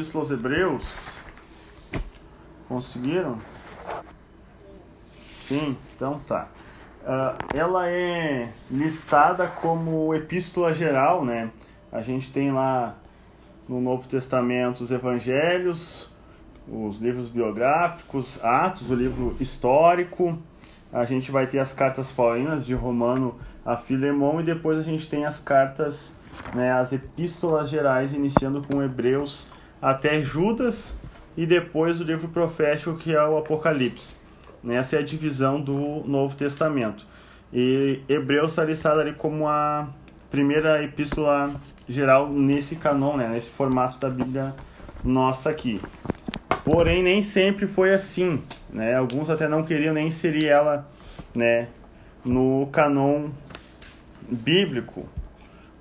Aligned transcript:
Epístola 0.00 0.24
aos 0.24 0.30
Hebreus? 0.30 1.14
Conseguiram? 2.66 3.36
Sim, 5.30 5.76
então 5.94 6.18
tá. 6.26 6.48
Uh, 7.02 7.36
ela 7.54 7.86
é 7.86 8.50
listada 8.70 9.46
como 9.46 10.14
epístola 10.14 10.72
geral, 10.72 11.22
né? 11.22 11.50
A 11.92 12.00
gente 12.00 12.32
tem 12.32 12.50
lá 12.50 12.96
no 13.68 13.78
Novo 13.78 14.08
Testamento 14.08 14.80
os 14.80 14.90
Evangelhos, 14.90 16.10
os 16.66 16.96
livros 16.96 17.28
biográficos, 17.28 18.42
Atos, 18.42 18.90
o 18.90 18.94
livro 18.94 19.36
histórico. 19.38 20.38
A 20.90 21.04
gente 21.04 21.30
vai 21.30 21.46
ter 21.46 21.58
as 21.58 21.74
cartas 21.74 22.10
paulinas 22.10 22.64
de 22.64 22.72
Romano 22.72 23.38
a 23.66 23.76
Filemão 23.76 24.40
e 24.40 24.44
depois 24.44 24.78
a 24.78 24.82
gente 24.82 25.10
tem 25.10 25.26
as 25.26 25.38
cartas, 25.38 26.18
né, 26.54 26.72
as 26.72 26.90
epístolas 26.90 27.68
gerais, 27.68 28.14
iniciando 28.14 28.62
com 28.62 28.82
Hebreus 28.82 29.59
até 29.80 30.20
Judas 30.20 30.98
e 31.36 31.46
depois 31.46 32.00
o 32.00 32.04
livro 32.04 32.28
profético 32.28 32.96
que 32.96 33.14
é 33.14 33.24
o 33.24 33.38
Apocalipse. 33.38 34.16
Essa 34.68 34.96
é 34.96 34.98
a 34.98 35.02
divisão 35.02 35.60
do 35.60 36.02
Novo 36.06 36.36
Testamento. 36.36 37.06
E 37.52 38.00
Hebreus 38.08 38.52
está 38.52 38.64
listado 38.64 39.00
ali 39.00 39.14
como 39.14 39.48
a 39.48 39.88
primeira 40.30 40.82
epístola 40.84 41.52
geral 41.88 42.30
nesse 42.30 42.76
canon, 42.76 43.16
né, 43.16 43.28
nesse 43.28 43.50
formato 43.50 43.98
da 43.98 44.08
Bíblia 44.08 44.54
nossa 45.02 45.50
aqui. 45.50 45.80
Porém, 46.64 47.02
nem 47.02 47.22
sempre 47.22 47.66
foi 47.66 47.92
assim. 47.92 48.42
Né? 48.72 48.94
Alguns 48.94 49.30
até 49.30 49.48
não 49.48 49.64
queriam 49.64 49.94
nem 49.94 50.06
inserir 50.06 50.46
ela 50.46 50.88
né, 51.34 51.68
no 52.24 52.68
canon 52.70 53.30
bíblico, 54.30 55.08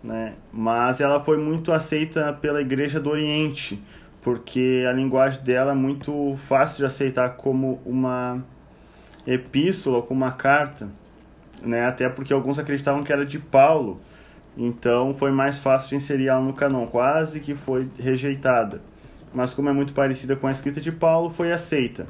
né? 0.03 0.33
mas 0.51 1.01
ela 1.01 1.19
foi 1.19 1.37
muito 1.37 1.71
aceita 1.71 2.33
pela 2.33 2.61
Igreja 2.61 2.99
do 2.99 3.09
Oriente, 3.09 3.81
porque 4.21 4.85
a 4.87 4.91
linguagem 4.91 5.43
dela 5.43 5.71
é 5.71 5.75
muito 5.75 6.35
fácil 6.37 6.77
de 6.79 6.85
aceitar 6.85 7.29
como 7.31 7.81
uma 7.85 8.43
epístola, 9.25 10.01
como 10.01 10.23
uma 10.23 10.31
carta, 10.31 10.89
né? 11.61 11.85
até 11.85 12.07
porque 12.09 12.33
alguns 12.33 12.59
acreditavam 12.59 13.03
que 13.03 13.11
era 13.11 13.25
de 13.25 13.39
Paulo, 13.39 13.99
então 14.57 15.13
foi 15.13 15.31
mais 15.31 15.57
fácil 15.57 15.89
de 15.89 15.95
inserir 15.95 16.27
ela 16.27 16.41
no 16.41 16.53
canon, 16.53 16.85
quase 16.87 17.39
que 17.39 17.55
foi 17.55 17.87
rejeitada. 17.97 18.81
Mas 19.33 19.53
como 19.53 19.69
é 19.69 19.73
muito 19.73 19.93
parecida 19.93 20.35
com 20.35 20.47
a 20.47 20.51
escrita 20.51 20.81
de 20.81 20.91
Paulo, 20.91 21.29
foi 21.29 21.51
aceita. 21.51 22.07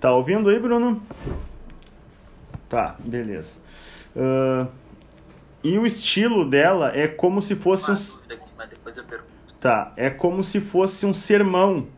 Tá 0.00 0.12
ouvindo 0.12 0.48
aí, 0.48 0.58
Bruno? 0.58 1.00
Tá, 2.68 2.96
beleza. 2.98 3.54
Uh, 4.14 4.66
e 5.62 5.78
o 5.78 5.86
estilo 5.86 6.48
dela 6.48 6.92
é 6.94 7.08
como 7.08 7.42
se 7.42 7.56
fosse 7.56 7.90
um. 7.90 7.94
Tá, 9.60 9.92
é 9.96 10.08
como 10.08 10.44
se 10.44 10.60
fosse 10.60 11.04
um 11.04 11.12
sermão. 11.12 11.88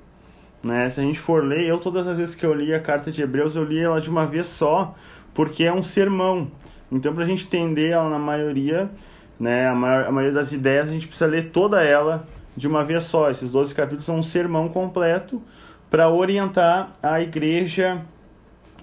Né? 0.62 0.89
Se 0.89 1.00
a 1.00 1.02
gente 1.02 1.19
for 1.19 1.44
ler, 1.44 1.67
eu 1.67 1.78
todas 1.78 2.08
as 2.08 2.17
vezes 2.17 2.34
que 2.34 2.44
eu 2.44 2.55
li 2.55 2.72
a 2.72 2.80
carta 2.80 3.11
de 3.11 3.22
Hebreus, 3.22 3.56
eu 3.56 3.64
li 3.64 3.78
ela 3.78 4.00
de 4.00 4.08
uma 4.08 4.27
vez 4.27 4.47
só, 4.47 4.94
porque 5.34 5.64
é 5.64 5.72
um 5.72 5.83
sermão. 5.83 6.50
Então, 6.91 7.14
para 7.14 7.25
a 7.25 7.27
gente 7.27 7.47
entender 7.47 7.91
ela 7.91 8.08
na 8.08 8.19
maioria, 8.19 8.91
né, 9.39 9.69
a, 9.69 9.74
maior, 9.74 10.06
a 10.06 10.11
maioria 10.11 10.34
das 10.34 10.52
ideias, 10.52 10.89
a 10.89 10.92
gente 10.92 11.06
precisa 11.06 11.30
ler 11.30 11.50
toda 11.50 11.83
ela 11.83 12.27
de 12.56 12.67
uma 12.67 12.84
vez 12.84 13.05
só. 13.05 13.30
Esses 13.30 13.50
12 13.50 13.74
capítulos 13.74 14.05
são 14.05 14.19
um 14.19 14.22
sermão 14.22 14.69
completo 14.69 15.42
para 15.91 16.08
orientar 16.08 16.92
a 17.02 17.20
igreja 17.20 18.02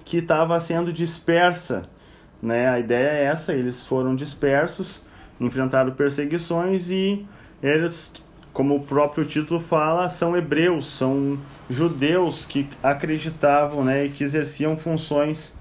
que 0.06 0.18
estava 0.18 0.60
sendo 0.60 0.94
dispersa 0.94 1.90
né? 2.42 2.70
A 2.70 2.80
ideia 2.80 3.10
é 3.10 3.24
essa, 3.26 3.54
eles 3.54 3.86
foram 3.86 4.16
dispersos, 4.16 5.06
enfrentaram 5.40 5.92
perseguições 5.92 6.90
e 6.90 7.26
eles, 7.62 8.14
como 8.54 8.76
o 8.76 8.80
próprio 8.82 9.26
título 9.26 9.60
fala, 9.60 10.10
são 10.10 10.36
hebreus, 10.36 10.88
são 10.88 11.38
judeus 11.70 12.46
que 12.46 12.68
acreditavam 12.82 13.84
né, 13.84 14.06
e 14.06 14.10
que 14.10 14.24
exerciam 14.24 14.78
funções. 14.78 15.56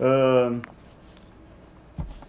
Uh, 0.00 0.60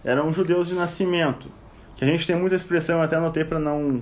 eram 0.04 0.32
judeus 0.34 0.68
de 0.68 0.76
nascimento. 0.76 1.50
Que 1.96 2.04
a 2.04 2.08
gente 2.08 2.28
tem 2.28 2.36
muita 2.36 2.56
expressão, 2.56 2.98
eu 2.98 3.04
até 3.04 3.16
anotei 3.16 3.46
para 3.46 3.60
não 3.60 4.02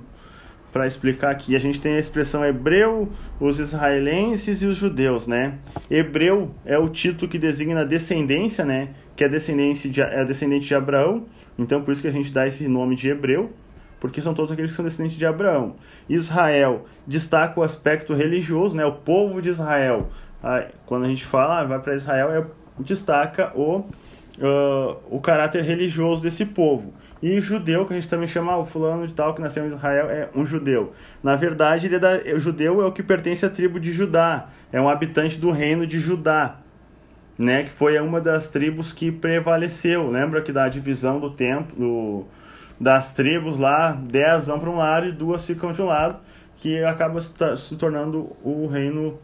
para 0.72 0.88
explicar 0.88 1.32
aqui. 1.32 1.56
A 1.56 1.60
gente 1.60 1.82
tem 1.82 1.96
a 1.96 2.00
expressão 2.00 2.46
hebreu, 2.46 3.10
os 3.40 3.60
israelenses 3.60 4.62
e 4.62 4.66
os 4.66 4.78
judeus, 4.78 5.28
né? 5.28 5.56
Hebreu 5.90 6.52
é 6.66 6.78
o 6.78 6.88
título 6.88 7.30
que 7.30 7.38
designa 7.38 7.86
descendência, 7.86 8.64
né? 8.64 8.90
Que 9.16 9.24
é 9.24 9.30
descendente 9.30 9.90
de, 9.90 10.02
é 10.02 10.24
descendente 10.24 10.68
de 10.68 10.76
Abraão. 10.76 11.26
Então, 11.58 11.82
por 11.82 11.92
isso 11.92 12.02
que 12.02 12.08
a 12.08 12.12
gente 12.12 12.32
dá 12.34 12.48
esse 12.48 12.68
nome 12.68 12.96
de 12.96 13.10
hebreu, 13.10 13.52
porque 14.00 14.22
são 14.22 14.34
todos 14.34 14.52
aqueles 14.52 14.72
que 14.72 14.76
são 14.76 14.86
descendentes 14.86 15.18
de 15.18 15.26
Abraão. 15.26 15.76
Israel 16.10 16.86
destaca 17.06 17.60
o 17.60 17.64
aspecto 17.64 18.14
religioso, 18.14 18.76
né? 18.76 18.86
O 18.86 18.94
povo 18.94 19.42
de 19.42 19.50
Israel. 19.50 20.10
Quando 20.86 21.06
a 21.06 21.08
gente 21.08 21.24
fala, 21.24 21.60
ah, 21.60 21.64
vai 21.64 21.80
para 21.80 21.94
Israel, 21.94 22.32
é, 22.32 22.46
destaca 22.80 23.52
o 23.56 23.86
uh, 24.42 24.98
o 25.10 25.20
caráter 25.20 25.64
religioso 25.64 26.22
desse 26.22 26.46
povo. 26.46 26.94
E 27.22 27.40
judeu, 27.40 27.86
que 27.86 27.94
a 27.94 27.96
gente 27.96 28.10
também 28.10 28.28
chama 28.28 28.58
o 28.58 28.66
fulano 28.66 29.06
de 29.06 29.14
tal 29.14 29.34
que 29.34 29.42
nasceu 29.42 29.64
em 29.66 29.68
Israel, 29.68 30.10
é 30.10 30.30
um 30.36 30.46
judeu. 30.46 30.94
Na 31.22 31.36
verdade, 31.36 31.88
ele 31.88 31.96
é 31.96 32.00
da, 32.00 32.14
o 32.36 32.40
judeu 32.40 32.82
é 32.82 32.86
o 32.86 32.92
que 32.92 33.04
pertence 33.04 33.46
à 33.46 33.50
tribo 33.50 33.80
de 33.80 33.92
Judá, 33.92 34.50
é 34.72 34.82
um 34.82 34.90
habitante 34.90 35.40
do 35.40 35.52
reino 35.52 35.86
de 35.86 36.00
Judá, 36.00 36.58
né, 37.42 37.64
que 37.64 37.70
foi 37.70 38.00
uma 38.00 38.22
das 38.22 38.50
tribos 38.50 38.94
que 38.94 39.12
prevaleceu. 39.12 40.08
Lembra 40.08 40.42
que 40.42 40.52
da 40.52 40.70
divisão 40.70 41.20
do 41.20 41.32
tempo, 41.32 41.76
do, 41.76 42.26
das 42.80 43.14
tribos 43.14 43.58
lá, 43.58 43.92
dez 43.92 44.48
vão 44.48 44.60
para 44.60 44.70
um 44.70 44.78
lado 44.78 45.08
e 45.08 45.12
duas 45.12 45.46
ficam 45.46 45.72
de 45.72 45.82
um 45.82 45.86
lado, 45.86 46.18
que 46.58 46.84
acaba 46.84 47.20
se 47.20 47.76
tornando 47.78 48.36
o 48.44 48.68
reino 48.68 49.20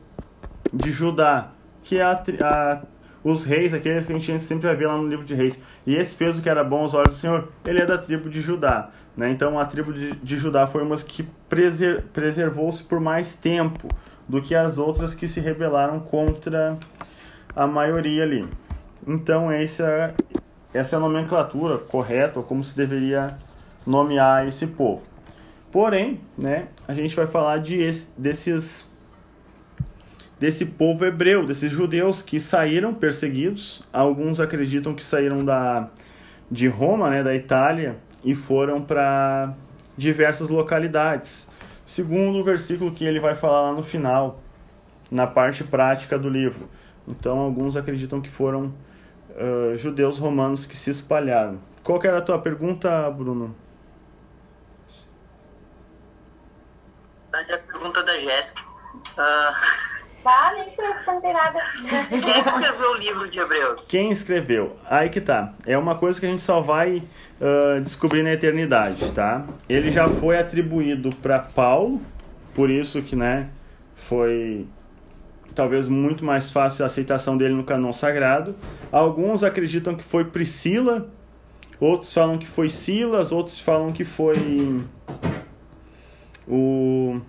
de 0.74 0.92
Judá, 0.92 1.52
que 1.84 1.98
é 2.00 2.02
a, 2.02 2.24
a 2.42 2.82
os 3.24 3.44
reis, 3.44 3.74
aqueles 3.74 4.06
que 4.06 4.14
a 4.14 4.18
gente 4.18 4.42
sempre 4.42 4.68
vai 4.68 4.76
ver 4.76 4.88
lá 4.88 4.98
no 4.98 5.08
livro 5.08 5.26
de 5.26 5.36
reis. 5.36 5.62
E 5.86 5.96
esse 5.96 6.16
fez 6.16 6.38
o 6.38 6.42
que 6.42 6.50
era 6.50 6.64
bom 6.64 6.80
aos 6.80 6.94
olhos 6.94 7.16
do 7.16 7.20
Senhor, 7.20 7.50
ele 7.66 7.82
é 7.82 7.86
da 7.86 7.98
tribo 7.98 8.30
de 8.30 8.40
Judá. 8.40 8.90
Né? 9.16 9.32
Então 9.32 9.60
a 9.60 9.66
tribo 9.66 9.92
de, 9.92 10.16
de 10.16 10.38
Judá 10.38 10.66
foi 10.66 10.82
uma 10.82 10.96
que 10.98 11.24
preser, 11.50 12.04
preservou-se 12.14 12.84
por 12.84 13.00
mais 13.00 13.36
tempo 13.36 13.90
do 14.28 14.42
que 14.42 14.56
as 14.56 14.78
outras 14.78 15.14
que 15.14 15.28
se 15.28 15.40
rebelaram 15.40 16.00
contra 16.00 16.78
a 17.58 17.66
maioria 17.66 18.22
ali. 18.22 18.48
Então 19.06 19.52
essa, 19.52 20.14
essa 20.72 20.96
é 20.96 20.98
a 20.98 21.00
nomenclatura 21.00 21.80
correta, 21.80 22.38
ou 22.38 22.46
como 22.46 22.64
se 22.64 22.78
deveria 22.78 23.36
nomear 23.86 24.48
esse 24.48 24.68
povo. 24.68 25.04
Porém, 25.72 26.22
né, 26.38 26.68
a 26.88 26.94
gente 26.94 27.16
vai 27.16 27.26
falar 27.26 27.58
de, 27.58 27.80
desses 28.16 28.96
desse 30.40 30.68
povo 30.68 31.04
hebreu, 31.04 31.48
desses 31.48 31.72
judeus 31.72 32.22
que 32.22 32.40
saíram 32.40 32.94
perseguidos. 32.94 33.84
Alguns 33.92 34.40
acreditam 34.40 34.94
que 34.94 35.04
saíram 35.04 35.44
da, 35.44 35.90
de 36.52 36.68
Roma, 36.68 37.10
né, 37.10 37.24
da 37.24 37.36
Itália, 37.36 37.98
e 38.24 38.36
foram 38.36 38.80
para 38.80 39.56
diversas 39.98 40.50
localidades. 40.50 41.50
Segundo 41.88 42.38
o 42.38 42.44
versículo 42.44 42.92
que 42.92 43.04
ele 43.04 43.20
vai 43.20 43.34
falar 43.34 43.72
lá 43.72 43.74
no 43.74 43.82
final, 43.82 44.40
na 45.10 45.26
parte 45.26 45.64
prática 45.64 46.20
do 46.20 46.30
livro. 46.30 46.70
Então, 47.08 47.40
alguns 47.40 47.78
acreditam 47.78 48.20
que 48.20 48.30
foram 48.30 48.74
uh, 49.32 49.78
judeus 49.78 50.20
romanos 50.20 50.66
que 50.66 50.78
se 50.78 50.90
espalharam. 50.90 51.60
Qual 51.84 52.00
era 52.04 52.18
a 52.18 52.22
tua 52.22 52.40
pergunta, 52.40 53.10
Bruno? 53.12 53.56
A 57.34 57.58
pergunta 57.58 58.04
da 58.04 58.18
Jéssica. 58.18 58.62
Uh 59.18 59.98
Tá, 60.28 60.52
nem 60.54 60.68
não 61.08 61.22
tem 61.22 61.32
nada. 61.32 61.62
Quem 62.10 62.40
escreveu 62.42 62.92
o 62.92 62.96
livro 62.96 63.30
de 63.30 63.40
Hebreus? 63.40 63.88
Quem 63.88 64.12
escreveu? 64.12 64.76
Aí 64.84 65.10
que 65.10 65.22
tá. 65.22 65.54
É 65.66 65.78
uma 65.78 65.96
coisa 65.96 66.20
que 66.20 66.26
a 66.26 66.30
gente 66.30 66.44
só 66.44 66.60
vai 66.60 67.02
uh, 67.40 67.80
descobrir 67.82 68.24
na 68.24 68.34
eternidade, 68.34 69.10
tá? 69.14 69.46
Ele 69.70 69.90
já 69.90 70.10
foi 70.10 70.38
atribuído 70.38 71.12
para 71.22 71.40
Paulo, 71.40 72.02
por 72.54 72.70
isso 72.70 73.02
que, 73.02 73.16
né, 73.16 73.48
foi 73.96 74.68
talvez 75.58 75.88
muito 75.88 76.24
mais 76.24 76.52
fácil 76.52 76.84
a 76.84 76.86
aceitação 76.86 77.36
dele 77.36 77.56
no 77.56 77.64
canon 77.64 77.92
sagrado. 77.92 78.56
Alguns 78.92 79.44
acreditam 79.44 79.96
que 79.96 80.04
foi 80.04 80.24
Priscila, 80.24 81.10
outros 81.80 82.14
falam 82.14 82.38
que 82.38 82.46
foi 82.46 82.70
Silas, 82.70 83.32
outros 83.32 83.60
falam 83.60 83.92
que 83.92 84.04
foi 84.04 84.84
o 86.48 87.20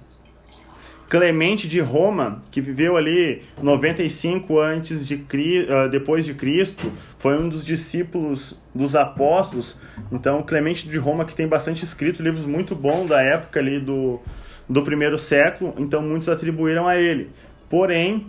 Clemente 1.08 1.66
de 1.66 1.80
Roma, 1.80 2.42
que 2.50 2.60
viveu 2.60 2.98
ali 2.98 3.42
95 3.62 4.60
antes 4.60 5.06
de 5.06 5.14
uh, 5.14 5.88
depois 5.90 6.26
de 6.26 6.34
Cristo, 6.34 6.92
foi 7.18 7.38
um 7.38 7.48
dos 7.48 7.64
discípulos 7.64 8.62
dos 8.74 8.94
apóstolos. 8.94 9.80
Então, 10.12 10.42
Clemente 10.42 10.86
de 10.86 10.98
Roma 10.98 11.24
que 11.24 11.34
tem 11.34 11.48
bastante 11.48 11.82
escrito, 11.82 12.22
livros 12.22 12.44
muito 12.44 12.74
bons 12.74 13.08
da 13.08 13.22
época 13.22 13.58
ali 13.58 13.80
do, 13.80 14.20
do 14.68 14.82
primeiro 14.82 15.18
século, 15.18 15.74
então 15.78 16.02
muitos 16.02 16.28
atribuíram 16.28 16.86
a 16.86 16.98
ele. 16.98 17.30
Porém, 17.68 18.26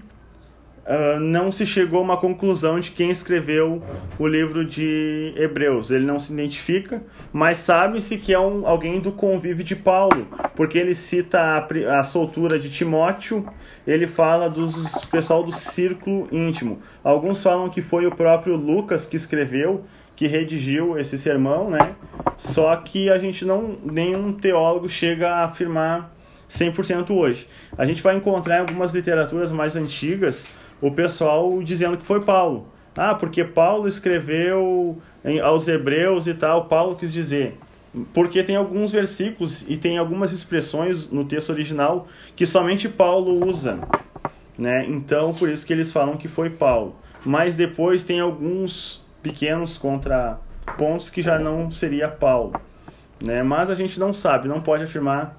uh, 0.85 1.19
não 1.19 1.51
se 1.51 1.65
chegou 1.65 1.99
a 1.99 2.03
uma 2.03 2.17
conclusão 2.17 2.79
de 2.79 2.91
quem 2.91 3.09
escreveu 3.09 3.81
o 4.17 4.27
livro 4.27 4.65
de 4.65 5.33
Hebreus. 5.37 5.91
Ele 5.91 6.05
não 6.05 6.19
se 6.19 6.33
identifica, 6.33 7.01
mas 7.31 7.57
sabe-se 7.57 8.17
que 8.17 8.33
é 8.33 8.39
um, 8.39 8.67
alguém 8.67 8.99
do 8.99 9.11
convívio 9.11 9.63
de 9.63 9.75
Paulo, 9.75 10.27
porque 10.55 10.77
ele 10.77 10.95
cita 10.95 11.39
a, 11.39 11.99
a 11.99 12.03
soltura 12.03 12.59
de 12.59 12.69
Timóteo, 12.69 13.45
ele 13.87 14.07
fala 14.07 14.49
dos 14.49 15.05
pessoal 15.05 15.43
do 15.43 15.51
círculo 15.51 16.27
íntimo. 16.31 16.79
Alguns 17.03 17.41
falam 17.41 17.69
que 17.69 17.81
foi 17.81 18.05
o 18.05 18.15
próprio 18.15 18.55
Lucas 18.55 19.05
que 19.05 19.15
escreveu, 19.15 19.85
que 20.15 20.27
redigiu 20.27 20.99
esse 20.99 21.17
sermão, 21.17 21.69
né? 21.69 21.95
Só 22.35 22.75
que 22.75 23.09
a 23.09 23.17
gente 23.17 23.45
não, 23.45 23.77
nenhum 23.83 24.33
teólogo 24.33 24.89
chega 24.89 25.29
a 25.29 25.45
afirmar 25.45 26.13
100% 26.49 27.11
hoje. 27.11 27.47
A 27.77 27.85
gente 27.85 28.01
vai 28.01 28.15
encontrar 28.15 28.57
em 28.57 28.61
algumas 28.61 28.93
literaturas 28.93 29.51
mais 29.51 29.75
antigas 29.75 30.47
o 30.81 30.91
pessoal 30.91 31.61
dizendo 31.61 31.97
que 31.97 32.05
foi 32.05 32.21
Paulo. 32.21 32.67
Ah, 32.97 33.13
porque 33.13 33.43
Paulo 33.43 33.87
escreveu 33.87 34.97
aos 35.43 35.67
Hebreus 35.67 36.27
e 36.27 36.33
tal, 36.33 36.65
Paulo 36.65 36.95
quis 36.95 37.13
dizer. 37.13 37.57
Porque 38.13 38.43
tem 38.43 38.55
alguns 38.55 38.91
versículos 38.91 39.67
e 39.69 39.77
tem 39.77 39.97
algumas 39.97 40.31
expressões 40.31 41.11
no 41.11 41.25
texto 41.25 41.49
original 41.49 42.07
que 42.35 42.45
somente 42.45 42.87
Paulo 42.87 43.45
usa. 43.47 43.79
Né? 44.57 44.85
Então, 44.87 45.33
por 45.33 45.49
isso 45.49 45.65
que 45.65 45.73
eles 45.73 45.91
falam 45.91 46.17
que 46.17 46.27
foi 46.27 46.49
Paulo. 46.49 46.95
Mas 47.25 47.55
depois 47.55 48.03
tem 48.03 48.19
alguns 48.19 49.03
pequenos 49.21 49.77
contrapontos 49.77 51.09
que 51.09 51.21
já 51.21 51.39
não 51.39 51.71
seria 51.71 52.07
Paulo. 52.07 52.53
Né? 53.23 53.43
Mas 53.43 53.69
a 53.69 53.75
gente 53.75 53.99
não 53.99 54.13
sabe, 54.13 54.47
não 54.47 54.61
pode 54.61 54.83
afirmar 54.83 55.37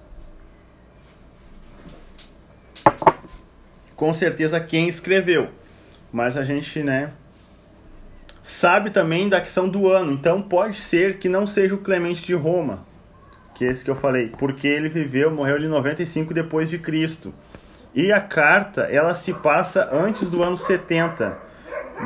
com 4.00 4.14
certeza 4.14 4.58
quem 4.58 4.88
escreveu. 4.88 5.50
Mas 6.10 6.34
a 6.34 6.42
gente, 6.42 6.82
né, 6.82 7.10
sabe 8.42 8.88
também 8.88 9.28
da 9.28 9.42
questão 9.42 9.68
do 9.68 9.88
ano. 9.88 10.12
Então 10.12 10.40
pode 10.40 10.80
ser 10.80 11.18
que 11.18 11.28
não 11.28 11.46
seja 11.46 11.74
o 11.74 11.78
Clemente 11.78 12.24
de 12.24 12.32
Roma, 12.32 12.82
que 13.54 13.62
é 13.62 13.70
esse 13.70 13.84
que 13.84 13.90
eu 13.90 13.94
falei, 13.94 14.32
porque 14.38 14.66
ele 14.66 14.88
viveu, 14.88 15.30
morreu 15.30 15.58
em 15.58 15.68
95 15.68 16.32
depois 16.32 16.70
de 16.70 16.78
Cristo. 16.78 17.30
E 17.94 18.10
a 18.10 18.22
carta, 18.22 18.84
ela 18.84 19.14
se 19.14 19.34
passa 19.34 19.90
antes 19.92 20.30
do 20.30 20.42
ano 20.42 20.56
70 20.56 21.36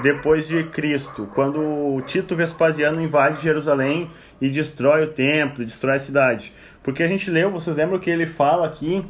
depois 0.03 0.49
de 0.49 0.65
Cristo, 0.65 1.31
quando 1.33 2.03
Tito 2.09 2.35
Vespasiano 2.35 3.01
invade 3.01 3.41
Jerusalém 3.41 4.11
e 4.41 4.51
destrói 4.51 5.05
o 5.05 5.13
templo, 5.13 5.65
destrói 5.65 5.95
a 5.95 6.01
cidade. 6.01 6.53
Porque 6.83 7.05
a 7.05 7.07
gente 7.07 7.31
leu, 7.31 7.53
vocês 7.53 7.77
lembram 7.77 8.01
que 8.01 8.11
ele 8.11 8.27
fala 8.27 8.67
aqui 8.67 9.07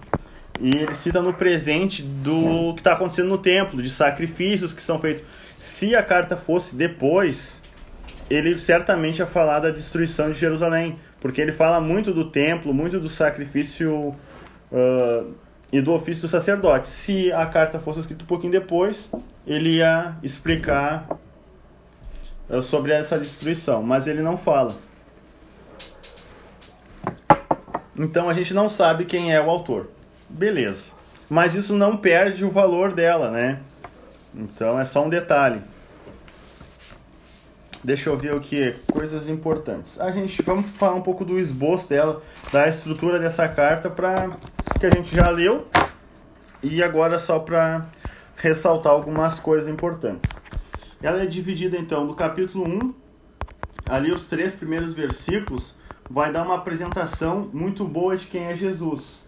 e 0.61 0.69
ele 0.69 0.95
cita 0.95 1.21
no 1.21 1.35
presente 1.35 2.03
do 2.03 2.75
que 2.75 2.81
está 2.81 2.93
acontecendo 2.93 3.29
no 3.29 3.39
templo, 3.39 3.83
de 3.83 3.91
sacrifícios 3.91 4.73
que 4.73 4.83
são 4.83 4.99
feitos. 4.99 5.25
Se 5.59 5.95
a 5.97 6.03
carta 6.03 6.37
fosse 6.37 6.77
depois, 6.77 7.63
ele 8.31 8.59
certamente 8.59 9.19
ia 9.19 9.27
falar 9.27 9.61
da 9.61 9.71
destruição 9.71 10.31
de 10.31 10.39
Jerusalém, 10.39 10.99
porque 11.21 11.41
ele 11.41 11.53
fala 11.53 11.81
muito 11.81 12.13
do 12.13 12.31
templo, 12.31 12.73
muito 12.73 13.01
do 13.01 13.09
sacrifício 13.09 14.15
uh, 14.71 15.35
e 15.73 15.81
do 15.81 15.93
ofício 15.93 16.23
do 16.23 16.29
sacerdote. 16.29 16.87
Se 16.89 17.33
a 17.33 17.47
carta 17.47 17.81
fosse 17.81 18.01
escrita 18.01 18.23
um 18.23 18.27
pouquinho 18.27 18.53
depois, 18.53 19.11
ele 19.47 19.77
ia 19.77 20.15
explicar 20.23 21.19
uh, 22.49 22.63
sobre 22.63 22.93
essa 22.93 23.19
destruição, 23.19 23.83
mas 23.83 24.07
ele 24.07 24.23
não 24.23 24.37
fala. 24.37 24.77
Então 27.97 28.29
a 28.29 28.35
gente 28.35 28.55
não 28.55 28.69
sabe 28.69 29.05
quem 29.05 29.33
é 29.33 29.41
o 29.41 29.51
autor 29.51 29.94
beleza. 30.35 30.93
Mas 31.31 31.55
isso 31.55 31.75
não 31.75 31.97
perde 31.97 32.45
o 32.45 32.51
valor 32.51 32.93
dela, 32.93 33.31
né? 33.31 33.61
Então 34.35 34.79
é 34.79 34.85
só 34.85 35.05
um 35.05 35.09
detalhe. 35.09 35.61
Deixa 37.83 38.09
eu 38.11 38.17
ver 38.17 38.35
o 38.35 38.41
que 38.41 38.75
coisas 38.91 39.29
importantes. 39.29 40.01
A 40.01 40.11
gente 40.11 40.41
vamos 40.43 40.67
falar 40.71 40.95
um 40.95 41.03
pouco 41.03 41.25
do 41.25 41.39
esboço 41.39 41.89
dela, 41.89 42.23
da 42.53 42.67
estrutura 42.69 43.19
dessa 43.19 43.47
carta 43.47 43.91
para 43.91 44.31
que 44.81 44.87
a 44.87 44.91
gente 44.91 45.15
já 45.15 45.29
leu 45.29 45.67
e 46.63 46.83
agora 46.83 47.19
só 47.19 47.39
para 47.39 47.87
ressaltar 48.37 48.93
algumas 48.93 49.39
coisas 49.39 49.69
importantes. 49.69 50.31
Ela 51.03 51.23
é 51.23 51.27
dividida 51.27 51.77
então 51.77 52.07
no 52.07 52.15
capítulo 52.15 52.67
1, 52.67 52.95
ali 53.87 54.11
os 54.11 54.27
três 54.27 54.55
primeiros 54.55 54.95
versículos 54.95 55.79
vai 56.09 56.33
dar 56.33 56.43
uma 56.43 56.55
apresentação 56.55 57.51
muito 57.53 57.85
boa 57.85 58.17
de 58.17 58.27
quem 58.27 58.45
é 58.45 58.57
Jesus. 58.57 59.24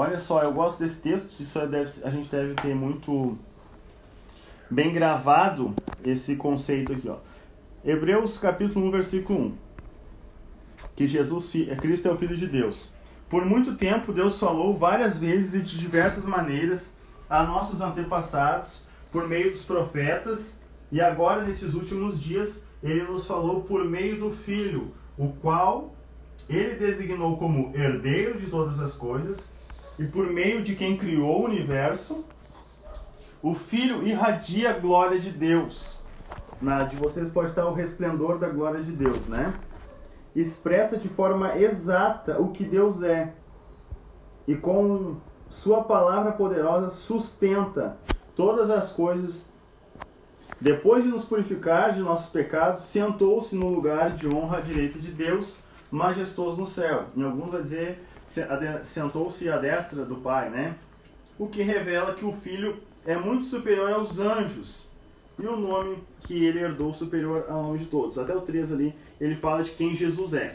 Olha 0.00 0.20
só, 0.20 0.44
eu 0.44 0.52
gosto 0.52 0.78
desse 0.78 1.02
texto, 1.02 1.28
isso 1.40 1.58
deve, 1.66 1.90
a 2.04 2.10
gente 2.10 2.30
deve 2.30 2.54
ter 2.54 2.72
muito 2.72 3.36
bem 4.70 4.92
gravado 4.92 5.74
esse 6.04 6.36
conceito 6.36 6.92
aqui, 6.92 7.08
ó. 7.08 7.16
Hebreus 7.84 8.38
capítulo 8.38 8.86
1, 8.86 8.90
versículo 8.92 9.46
1. 9.46 9.54
Que 10.94 11.08
Jesus, 11.08 11.52
é 11.68 11.74
Cristo 11.74 12.06
é 12.06 12.12
o 12.12 12.16
Filho 12.16 12.36
de 12.36 12.46
Deus. 12.46 12.94
Por 13.28 13.44
muito 13.44 13.74
tempo 13.74 14.12
Deus 14.12 14.38
falou 14.38 14.78
várias 14.78 15.18
vezes 15.18 15.54
e 15.54 15.64
de 15.64 15.76
diversas 15.76 16.24
maneiras 16.24 16.96
a 17.28 17.42
nossos 17.42 17.80
antepassados 17.80 18.86
por 19.10 19.26
meio 19.26 19.50
dos 19.50 19.64
profetas, 19.64 20.60
e 20.92 21.00
agora 21.00 21.42
nesses 21.42 21.74
últimos 21.74 22.22
dias 22.22 22.64
ele 22.84 23.02
nos 23.02 23.26
falou 23.26 23.62
por 23.62 23.84
meio 23.84 24.20
do 24.20 24.30
Filho, 24.30 24.94
o 25.16 25.30
qual 25.30 25.92
ele 26.48 26.76
designou 26.76 27.36
como 27.36 27.76
herdeiro 27.76 28.38
de 28.38 28.46
todas 28.46 28.78
as 28.78 28.94
coisas 28.94 29.57
e 29.98 30.04
por 30.04 30.26
meio 30.26 30.62
de 30.62 30.76
quem 30.76 30.96
criou 30.96 31.42
o 31.42 31.44
universo, 31.44 32.24
o 33.42 33.54
Filho 33.54 34.06
irradia 34.06 34.70
a 34.70 34.78
glória 34.78 35.18
de 35.18 35.30
Deus. 35.30 36.00
Na 36.60 36.78
de 36.82 36.96
vocês 36.96 37.28
pode 37.30 37.50
estar 37.50 37.66
o 37.66 37.74
resplendor 37.74 38.38
da 38.38 38.48
glória 38.48 38.82
de 38.82 38.92
Deus, 38.92 39.26
né? 39.26 39.52
Expressa 40.34 40.96
de 40.96 41.08
forma 41.08 41.56
exata 41.56 42.40
o 42.40 42.48
que 42.48 42.64
Deus 42.64 43.02
é. 43.02 43.32
E 44.46 44.54
com 44.54 45.16
sua 45.48 45.82
palavra 45.82 46.32
poderosa 46.32 46.90
sustenta 46.90 47.96
todas 48.36 48.70
as 48.70 48.92
coisas. 48.92 49.48
Depois 50.60 51.04
de 51.04 51.08
nos 51.08 51.24
purificar 51.24 51.92
de 51.92 52.00
nossos 52.00 52.30
pecados, 52.30 52.84
sentou-se 52.84 53.54
no 53.56 53.68
lugar 53.68 54.14
de 54.14 54.28
honra 54.28 54.58
à 54.58 54.60
direita 54.60 54.98
de 54.98 55.10
Deus, 55.12 55.62
majestoso 55.90 56.56
no 56.56 56.66
céu. 56.66 57.06
Em 57.16 57.22
alguns 57.22 57.52
vai 57.52 57.62
dizer 57.62 58.04
sentou-se 58.82 59.48
à 59.48 59.56
destra 59.56 60.04
do 60.04 60.16
Pai, 60.16 60.50
né? 60.50 60.76
O 61.38 61.46
que 61.46 61.62
revela 61.62 62.14
que 62.14 62.24
o 62.24 62.32
Filho 62.32 62.76
é 63.06 63.16
muito 63.16 63.44
superior 63.44 63.90
aos 63.92 64.18
anjos. 64.18 64.90
E 65.38 65.46
o 65.46 65.56
nome 65.56 65.98
que 66.22 66.44
ele 66.44 66.58
herdou 66.58 66.92
superior 66.92 67.46
ao 67.48 67.62
nome 67.62 67.78
de 67.78 67.86
todos. 67.86 68.18
Até 68.18 68.34
o 68.34 68.40
3 68.40 68.72
ali, 68.72 68.94
ele 69.20 69.36
fala 69.36 69.62
de 69.62 69.70
quem 69.70 69.94
Jesus 69.94 70.34
é. 70.34 70.54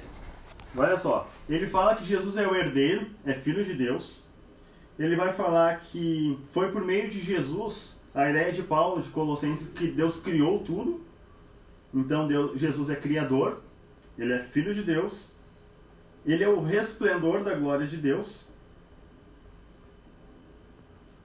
Olha 0.75 0.98
só, 0.98 1.30
ele 1.48 1.68
fala 1.68 1.96
que 1.96 2.04
Jesus 2.04 2.36
é 2.36 2.48
o 2.48 2.56
herdeiro, 2.56 3.08
é 3.25 3.34
filho 3.34 3.64
de 3.64 3.74
Deus. 3.74 4.24
Ele 5.00 5.16
vai 5.16 5.31
falar 5.34 5.80
que 5.81 6.38
foi 6.52 6.72
por 6.72 6.84
meio 6.84 7.10
de 7.10 7.19
Jesus, 7.19 8.02
a 8.14 8.30
ideia 8.30 8.52
de 8.52 8.62
Paulo, 8.62 9.02
de 9.02 9.09
Colossenses, 9.09 9.69
que 9.69 9.88
Deus 9.88 10.19
criou 10.19 10.59
tudo. 10.59 11.02
Então 11.94 12.28
Deus, 12.28 12.59
Jesus 12.59 12.90
é 12.90 12.95
criador, 12.95 13.62
ele 14.18 14.33
é 14.33 14.40
filho 14.40 14.74
de 14.74 14.83
Deus, 14.83 15.32
ele 16.25 16.44
é 16.44 16.49
o 16.49 16.61
resplendor 16.61 17.44
da 17.44 17.53
glória 17.53 17.85
de 17.85 17.97
Deus. 17.97 18.47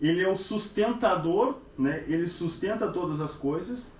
Ele 0.00 0.22
é 0.22 0.28
o 0.28 0.36
sustentador, 0.36 1.56
né? 1.78 2.04
ele 2.08 2.26
sustenta 2.26 2.88
todas 2.88 3.20
as 3.20 3.34
coisas. 3.34 3.92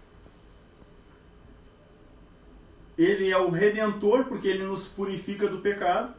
Ele 2.97 3.31
é 3.31 3.39
o 3.39 3.51
redentor, 3.51 4.25
porque 4.25 4.49
ele 4.49 4.65
nos 4.65 4.87
purifica 4.87 5.47
do 5.47 5.59
pecado. 5.59 6.15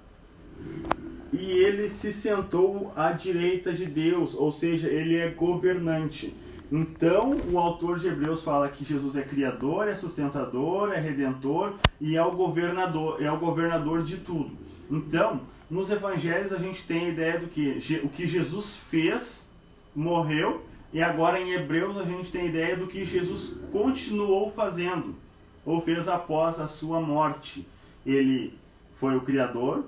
E 1.32 1.46
ele 1.46 1.90
se 1.90 2.12
sentou 2.12 2.92
à 2.96 3.12
direita 3.12 3.74
de 3.74 3.86
Deus, 3.86 4.34
ou 4.34 4.52
seja, 4.52 4.88
ele 4.88 5.16
é 5.16 5.30
governante. 5.30 6.34
Então, 6.72 7.36
o 7.52 7.58
autor 7.58 8.00
de 8.00 8.08
Hebreus 8.08 8.44
fala 8.44 8.70
que 8.70 8.86
Jesus 8.86 9.16
é 9.16 9.24
criador, 9.24 9.88
é 9.88 9.96
sustentador, 9.96 10.94
é 10.94 11.00
redentor 11.00 11.74
e 12.00 12.16
é 12.16 12.24
o 12.24 12.32
governador, 12.32 13.22
é 13.22 13.32
o 13.32 13.38
governador 13.38 14.04
de 14.04 14.18
tudo. 14.18 14.69
Então, 14.90 15.42
nos 15.70 15.92
evangelhos 15.92 16.52
a 16.52 16.58
gente 16.58 16.86
tem 16.86 17.06
a 17.06 17.10
ideia 17.10 17.40
do 17.40 17.48
que 17.48 18.02
o 18.04 18.10
que 18.10 18.26
Jesus 18.26 18.76
fez, 18.76 19.48
morreu, 19.96 20.66
e 20.92 21.02
agora 21.02 21.40
em 21.40 21.52
Hebreus 21.54 21.98
a 21.98 22.04
gente 22.04 22.32
tem 22.32 22.42
a 22.42 22.46
ideia 22.46 22.76
do 22.76 22.88
que 22.88 23.06
Jesus 23.06 23.60
continuou 23.72 24.52
fazendo, 24.52 25.16
ou 25.64 25.82
fez 25.82 26.08
após 26.08 26.60
a 26.60 26.66
sua 26.66 27.00
morte. 27.00 27.68
Ele 28.04 28.58
foi 29.00 29.16
o 29.16 29.22
Criador, 29.22 29.86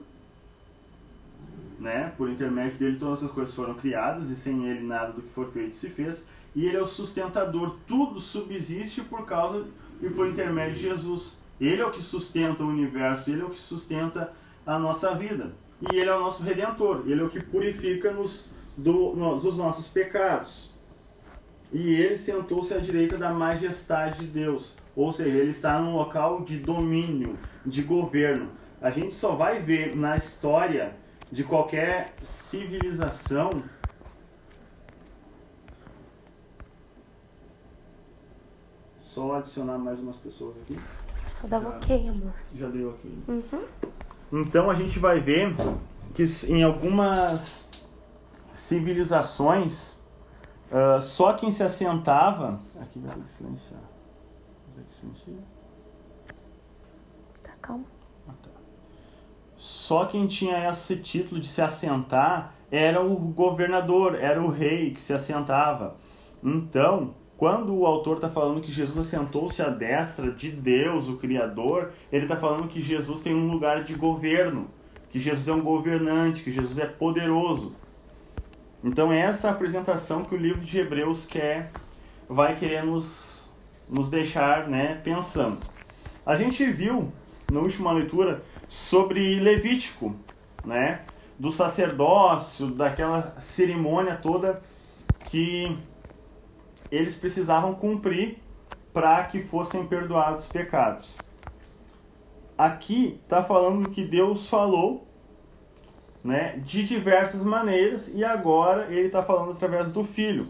né? 1.79 2.13
por 2.15 2.29
intermédio 2.29 2.77
dele 2.77 2.98
todas 3.00 3.24
as 3.24 3.31
coisas 3.31 3.55
foram 3.55 3.74
criadas, 3.74 4.29
e 4.29 4.36
sem 4.36 4.67
ele 4.67 4.86
nada 4.86 5.13
do 5.13 5.24
que 5.24 5.34
foi 5.34 5.50
feito 5.50 5.75
se 5.75 5.89
fez. 5.89 6.27
E 6.55 6.67
ele 6.67 6.77
é 6.77 6.81
o 6.81 6.86
sustentador, 6.86 7.77
tudo 7.88 8.20
subsiste 8.20 9.01
por 9.01 9.25
causa 9.25 9.65
e 10.01 10.10
por 10.10 10.27
intermédio 10.27 10.75
de 10.75 10.81
Jesus. 10.81 11.39
Ele 11.60 11.81
é 11.81 11.86
o 11.86 11.91
que 11.91 12.01
sustenta 12.01 12.63
o 12.63 12.67
universo, 12.67 13.31
ele 13.31 13.41
é 13.41 13.46
o 13.46 13.50
que 13.50 13.60
sustenta 13.60 14.31
a 14.65 14.77
nossa 14.80 15.15
vida. 15.15 15.51
E 15.91 15.96
Ele 15.96 16.10
é 16.10 16.15
o 16.15 16.20
nosso 16.20 16.44
Redentor, 16.44 17.03
Ele 17.08 17.22
é 17.22 17.24
o 17.24 17.30
que 17.30 17.39
purifica-nos 17.41 18.50
do, 18.77 19.13
dos 19.39 19.58
nossos 19.58 19.88
pecados. 19.88 20.72
e 21.74 21.94
ele 21.94 22.18
sentou-se 22.18 22.74
à 22.74 22.80
direita 22.80 23.18
da 23.18 23.32
majestade 23.32 24.20
de 24.20 24.27
Deus. 24.27 24.77
Ou 24.96 25.12
seja, 25.12 25.38
ele 25.38 25.51
está 25.51 25.80
num 25.80 25.96
local 25.96 26.41
de 26.41 26.58
domínio, 26.58 27.38
de 27.65 27.82
governo. 27.82 28.50
A 28.82 28.89
gente 28.89 29.15
só 29.15 29.36
vai 29.36 29.62
ver 29.62 29.96
na 29.96 30.18
história 30.18 30.96
de 31.32 31.44
qualquer 31.44 32.13
civilização 32.22 33.63
Só 39.12 39.36
adicionar 39.36 39.77
mais 39.77 40.00
umas 40.00 40.15
pessoas 40.15 40.56
aqui. 40.62 40.80
Só 41.27 41.46
dava 41.46 41.68
ok, 41.68 42.08
amor. 42.08 42.32
Já 42.56 42.70
deu 42.70 42.91
aqui. 42.91 43.13
Uhum. 43.27 43.65
Então 44.32 44.70
a 44.70 44.74
gente 44.74 44.98
vai 44.98 45.20
ver 45.20 45.54
que 46.14 46.24
em 46.48 46.64
algumas 46.64 47.70
civilizações 48.54 50.02
uh, 50.72 51.02
só 51.02 51.34
quem 51.34 51.52
se 51.52 51.64
assentava. 51.64 52.60
Aqui 52.80 53.00
vai 53.00 53.14
ter 53.16 53.22
que 53.24 53.32
silenciar. 53.32 53.82
Vai 54.68 54.84
ter 54.84 54.90
que 54.90 54.96
silenciar. 54.96 55.44
Tá 57.44 57.52
calma. 57.62 57.86
Ah, 58.28 58.34
tá. 58.42 58.50
Só 59.58 60.06
quem 60.06 60.28
tinha 60.28 60.70
esse 60.70 60.98
título 60.98 61.42
de 61.42 61.48
se 61.48 61.62
assentar 61.62 62.56
era 62.72 63.04
o 63.04 63.16
governador, 63.16 64.16
era 64.16 64.42
o 64.42 64.50
rei 64.50 64.94
que 64.94 65.02
se 65.02 65.14
assentava. 65.14 65.98
Então, 66.42 67.14
quando 67.41 67.75
o 67.75 67.88
autor 67.88 68.17
está 68.17 68.29
falando 68.29 68.62
que 68.62 68.71
Jesus 68.71 68.95
assentou-se 69.00 69.60
à 69.63 69.69
destra 69.69 70.29
de 70.31 70.51
Deus, 70.51 71.10
o 71.10 71.17
Criador, 71.17 71.91
ele 72.12 72.25
está 72.25 72.36
falando 72.36 72.67
que 72.67 72.79
Jesus 72.79 73.21
tem 73.21 73.33
um 73.33 73.50
lugar 73.50 73.83
de 73.83 73.95
governo, 73.95 74.67
que 75.10 75.19
Jesus 75.19 75.48
é 75.48 75.51
um 75.51 75.62
governante, 75.62 76.43
que 76.43 76.51
Jesus 76.51 76.77
é 76.77 76.86
poderoso. 76.86 77.75
Então, 78.83 79.12
essa 79.12 79.50
apresentação 79.50 80.24
que 80.24 80.36
o 80.36 80.38
livro 80.38 80.62
de 80.62 80.77
Hebreus 80.77 81.25
quer, 81.25 81.71
vai 82.29 82.55
querer 82.55 82.83
nos, 82.83 83.51
nos 83.89 84.07
deixar 84.07 84.67
né, 84.67 85.01
pensando. 85.03 85.57
A 86.24 86.36
gente 86.36 86.63
viu 86.71 87.12
na 87.51 87.60
última 87.60 87.91
leitura 87.91 88.43
sobre 88.69 89.39
Levítico, 89.39 90.15
né? 90.63 91.01
Do 91.39 91.50
sacerdócio, 91.50 92.67
daquela 92.67 93.36
cerimônia 93.39 94.15
toda 94.15 94.62
que 95.31 95.75
eles 96.91 97.15
precisavam 97.15 97.74
cumprir 97.74 98.39
para 98.93 99.24
que 99.24 99.41
fossem 99.41 99.86
perdoados 99.86 100.45
os 100.45 100.51
pecados. 100.51 101.17
Aqui 102.57 103.19
está 103.24 103.43
falando 103.43 103.89
que 103.89 104.03
Deus 104.03 104.48
falou 104.48 105.07
né, 106.24 106.57
de 106.57 106.83
diversas 106.83 107.43
maneiras 107.43 108.13
e 108.13 108.24
agora 108.24 108.88
ele 108.89 109.07
está 109.07 109.24
falando 109.24 109.51
através 109.51 109.91
do 109.91 110.03
Filho. 110.03 110.48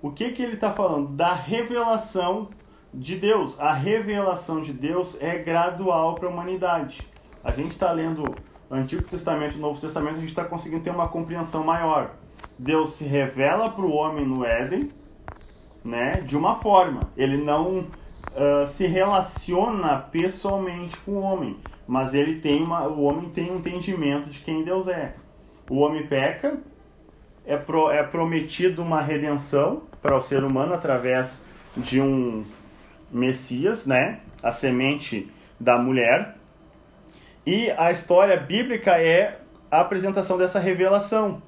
O 0.00 0.10
que, 0.10 0.30
que 0.30 0.42
ele 0.42 0.54
está 0.54 0.72
falando? 0.72 1.08
Da 1.08 1.34
revelação 1.34 2.48
de 2.92 3.16
Deus. 3.16 3.60
A 3.60 3.72
revelação 3.72 4.62
de 4.62 4.72
Deus 4.72 5.20
é 5.20 5.36
gradual 5.38 6.14
para 6.14 6.28
a 6.28 6.30
humanidade. 6.30 7.00
A 7.42 7.50
gente 7.50 7.72
está 7.72 7.90
lendo 7.90 8.34
Antigo 8.70 9.02
Testamento 9.02 9.56
e 9.56 9.60
Novo 9.60 9.80
Testamento, 9.80 10.16
a 10.16 10.20
gente 10.20 10.30
está 10.30 10.44
conseguindo 10.44 10.82
ter 10.82 10.90
uma 10.90 11.08
compreensão 11.08 11.62
maior. 11.64 12.12
Deus 12.58 12.90
se 12.90 13.04
revela 13.04 13.70
para 13.70 13.84
o 13.84 13.92
homem 13.92 14.26
no 14.26 14.44
Éden, 14.44 14.90
né, 15.84 16.22
de 16.24 16.36
uma 16.36 16.56
forma. 16.56 17.00
Ele 17.16 17.36
não 17.36 17.78
uh, 17.78 18.66
se 18.66 18.86
relaciona 18.86 19.98
pessoalmente 19.98 20.96
com 20.98 21.12
o 21.12 21.20
homem, 21.20 21.56
mas 21.86 22.14
ele 22.14 22.40
tem 22.40 22.62
uma, 22.62 22.86
o 22.88 23.02
homem 23.02 23.28
tem 23.28 23.50
um 23.50 23.56
entendimento 23.56 24.28
de 24.30 24.40
quem 24.40 24.64
Deus 24.64 24.88
é. 24.88 25.14
O 25.68 25.76
homem 25.76 26.06
peca, 26.06 26.58
é, 27.46 27.56
pro, 27.56 27.90
é 27.90 28.02
prometido 28.02 28.82
uma 28.82 29.00
redenção 29.00 29.82
para 30.00 30.16
o 30.16 30.20
ser 30.20 30.44
humano 30.44 30.74
através 30.74 31.46
de 31.76 32.00
um 32.00 32.44
Messias, 33.10 33.86
né? 33.86 34.20
A 34.42 34.50
semente 34.50 35.30
da 35.58 35.78
mulher. 35.78 36.36
E 37.46 37.70
a 37.72 37.90
história 37.90 38.36
bíblica 38.36 38.98
é 38.98 39.38
a 39.70 39.80
apresentação 39.80 40.36
dessa 40.36 40.58
revelação. 40.58 41.42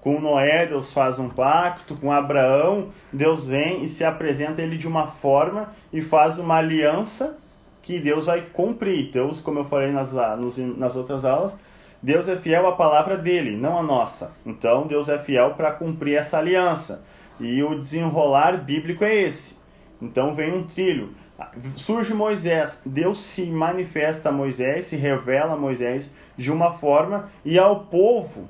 Com 0.00 0.20
Noé, 0.20 0.66
Deus 0.66 0.92
faz 0.92 1.18
um 1.18 1.28
pacto, 1.28 1.96
com 1.96 2.12
Abraão, 2.12 2.88
Deus 3.12 3.48
vem 3.48 3.82
e 3.82 3.88
se 3.88 4.04
apresenta 4.04 4.62
ele 4.62 4.76
de 4.76 4.86
uma 4.86 5.08
forma 5.08 5.70
e 5.92 6.00
faz 6.00 6.38
uma 6.38 6.56
aliança 6.56 7.36
que 7.82 7.98
Deus 7.98 8.26
vai 8.26 8.42
cumprir. 8.42 9.10
Deus, 9.10 9.40
como 9.40 9.58
eu 9.58 9.64
falei 9.64 9.90
nas, 9.90 10.12
nas 10.76 10.94
outras 10.94 11.24
aulas, 11.24 11.56
Deus 12.00 12.28
é 12.28 12.36
fiel 12.36 12.68
à 12.68 12.72
palavra 12.72 13.16
dele, 13.16 13.56
não 13.56 13.78
à 13.78 13.82
nossa. 13.82 14.32
Então, 14.46 14.86
Deus 14.86 15.08
é 15.08 15.18
fiel 15.18 15.54
para 15.54 15.72
cumprir 15.72 16.16
essa 16.16 16.38
aliança. 16.38 17.04
E 17.40 17.62
o 17.62 17.78
desenrolar 17.78 18.56
bíblico 18.58 19.04
é 19.04 19.14
esse. 19.14 19.58
Então, 20.00 20.32
vem 20.32 20.52
um 20.52 20.62
trilho. 20.62 21.12
Surge 21.76 22.14
Moisés, 22.14 22.82
Deus 22.84 23.20
se 23.20 23.46
manifesta 23.46 24.28
a 24.28 24.32
Moisés, 24.32 24.86
se 24.86 24.96
revela 24.96 25.54
a 25.54 25.56
Moisés 25.56 26.12
de 26.36 26.52
uma 26.52 26.72
forma, 26.72 27.28
e 27.44 27.58
ao 27.58 27.80
povo 27.86 28.48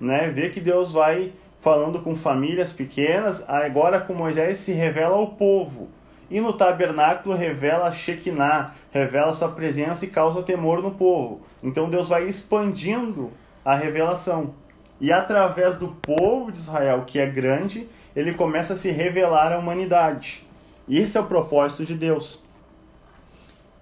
né? 0.00 0.28
Vê 0.30 0.48
que 0.48 0.60
Deus 0.60 0.92
vai 0.92 1.32
falando 1.60 2.00
com 2.00 2.14
famílias 2.14 2.72
pequenas, 2.72 3.44
agora 3.48 4.00
com 4.00 4.14
Moisés 4.14 4.58
se 4.58 4.72
revela 4.72 5.16
ao 5.16 5.28
povo. 5.28 5.88
E 6.30 6.40
no 6.40 6.52
tabernáculo 6.52 7.34
revela 7.34 7.88
a 7.88 7.92
Shekinah, 7.92 8.74
revela 8.92 9.32
sua 9.32 9.48
presença 9.48 10.04
e 10.04 10.08
causa 10.08 10.42
temor 10.42 10.82
no 10.82 10.90
povo. 10.90 11.40
Então 11.62 11.88
Deus 11.88 12.10
vai 12.10 12.26
expandindo 12.26 13.30
a 13.64 13.74
revelação. 13.74 14.54
E 15.00 15.12
através 15.12 15.76
do 15.76 15.88
povo 15.88 16.52
de 16.52 16.58
Israel, 16.58 17.04
que 17.06 17.18
é 17.18 17.26
grande, 17.26 17.88
ele 18.14 18.34
começa 18.34 18.74
a 18.74 18.76
se 18.76 18.90
revelar 18.90 19.52
à 19.52 19.58
humanidade. 19.58 20.46
Esse 20.88 21.16
é 21.16 21.20
o 21.20 21.26
propósito 21.26 21.84
de 21.84 21.94
Deus. 21.94 22.44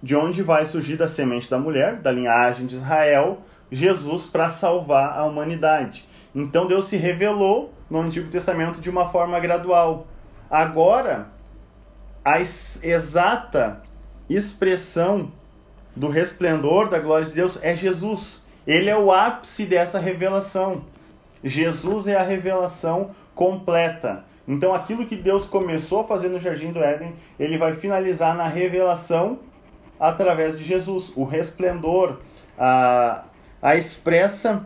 De 0.02 0.14
onde 0.14 0.42
vai 0.42 0.66
surgir 0.66 0.96
da 0.96 1.08
semente 1.08 1.50
da 1.50 1.58
mulher, 1.58 1.96
da 1.96 2.12
linhagem 2.12 2.66
de 2.66 2.76
Israel, 2.76 3.38
Jesus 3.70 4.26
para 4.26 4.50
salvar 4.50 5.18
a 5.18 5.24
humanidade. 5.24 6.06
Então 6.34 6.66
Deus 6.66 6.86
se 6.86 6.96
revelou 6.96 7.72
no 7.88 8.00
Antigo 8.00 8.30
Testamento 8.30 8.80
de 8.80 8.90
uma 8.90 9.08
forma 9.08 9.38
gradual. 9.40 10.06
Agora, 10.50 11.28
a 12.24 12.40
exata 12.40 13.80
expressão 14.28 15.30
do 15.94 16.08
resplendor 16.08 16.88
da 16.88 16.98
glória 16.98 17.26
de 17.26 17.32
Deus 17.32 17.58
é 17.62 17.74
Jesus. 17.74 18.44
Ele 18.66 18.90
é 18.90 18.96
o 18.96 19.12
ápice 19.12 19.64
dessa 19.64 19.98
revelação. 19.98 20.84
Jesus 21.42 22.06
é 22.06 22.16
a 22.16 22.22
revelação 22.22 23.12
completa. 23.34 24.24
Então, 24.48 24.74
aquilo 24.74 25.06
que 25.06 25.16
Deus 25.16 25.46
começou 25.46 26.00
a 26.00 26.04
fazer 26.04 26.28
no 26.28 26.38
Jardim 26.38 26.70
do 26.70 26.82
Éden, 26.82 27.14
ele 27.38 27.58
vai 27.58 27.74
finalizar 27.74 28.36
na 28.36 28.46
revelação 28.46 29.40
através 29.98 30.58
de 30.58 30.64
Jesus. 30.64 31.12
O 31.16 31.24
resplendor, 31.24 32.18
a, 32.58 33.24
a 33.66 33.74
expressa 33.74 34.64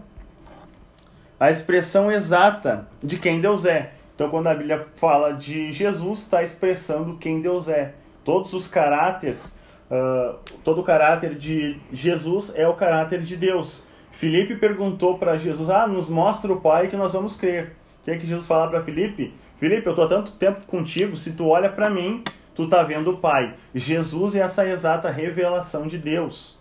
a 1.39 1.51
expressão 1.51 2.13
exata 2.13 2.87
de 3.03 3.17
quem 3.17 3.41
Deus 3.41 3.65
é. 3.65 3.95
Então, 4.15 4.29
quando 4.29 4.49
a 4.49 4.55
Bíblia 4.55 4.89
fala 4.97 5.33
de 5.33 5.73
Jesus, 5.73 6.19
está 6.19 6.43
expressando 6.43 7.17
quem 7.17 7.41
Deus 7.41 7.67
é. 7.67 7.95
Todos 8.23 8.53
os 8.53 8.69
caráteres, 8.69 9.57
uh, 9.91 10.37
todo 10.63 10.83
o 10.83 10.85
caráter 10.85 11.35
de 11.35 11.79
Jesus 11.91 12.53
é 12.55 12.69
o 12.69 12.75
caráter 12.75 13.23
de 13.23 13.39
Deus. 13.39 13.89
Filipe 14.13 14.57
perguntou 14.57 15.17
para 15.17 15.39
Jesus: 15.39 15.71
Ah, 15.71 15.87
nos 15.87 16.11
mostra 16.11 16.53
o 16.53 16.61
Pai 16.61 16.89
que 16.89 16.97
nós 16.97 17.15
vamos 17.15 17.35
crer. 17.37 17.75
O 18.03 18.05
que 18.05 18.11
é 18.11 18.19
que 18.19 18.27
Jesus 18.27 18.47
fala 18.47 18.69
para 18.69 18.83
Filipe? 18.83 19.33
Filipe, 19.59 19.87
eu 19.87 19.93
estou 19.93 20.05
há 20.05 20.09
tanto 20.09 20.33
tempo 20.33 20.67
contigo, 20.67 21.17
se 21.17 21.35
tu 21.35 21.49
olha 21.49 21.71
para 21.71 21.89
mim, 21.89 22.23
tu 22.55 22.65
está 22.65 22.83
vendo 22.83 23.13
o 23.13 23.17
Pai. 23.17 23.55
Jesus 23.75 24.35
é 24.35 24.41
essa 24.41 24.69
exata 24.69 25.09
revelação 25.09 25.87
de 25.87 25.97
Deus. 25.97 26.60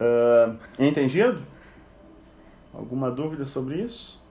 Uh, 0.00 0.56
entendido? 0.78 1.42
Alguma 2.72 3.10
dúvida 3.10 3.44
sobre 3.44 3.76
isso? 3.76 4.22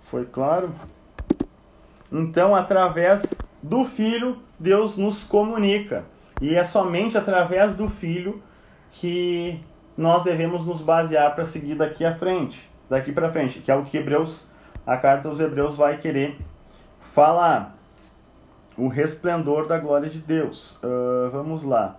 Foi 0.00 0.24
claro? 0.24 0.72
Então, 2.10 2.56
através 2.56 3.34
do 3.62 3.84
Filho, 3.84 4.38
Deus 4.58 4.96
nos 4.96 5.22
comunica. 5.22 6.04
E 6.40 6.54
é 6.54 6.64
somente 6.64 7.18
através 7.18 7.76
do 7.76 7.88
Filho 7.88 8.42
que 8.92 9.60
nós 9.96 10.24
devemos 10.24 10.64
nos 10.64 10.80
basear 10.80 11.34
para 11.34 11.44
seguir 11.44 11.74
daqui 11.74 12.04
à 12.04 12.14
frente, 12.14 12.68
daqui 12.88 13.12
para 13.12 13.30
frente, 13.30 13.60
que 13.60 13.70
é 13.70 13.74
o 13.74 13.84
que 13.84 13.98
Hebreus, 13.98 14.48
a 14.86 14.96
carta 14.96 15.28
aos 15.28 15.38
Hebreus 15.38 15.76
vai 15.76 15.98
querer 15.98 16.38
falar. 17.00 17.76
O 18.76 18.88
resplendor 18.88 19.66
da 19.66 19.78
glória 19.78 20.08
de 20.08 20.18
Deus. 20.18 20.80
Uh, 20.82 21.28
vamos 21.30 21.64
lá. 21.64 21.96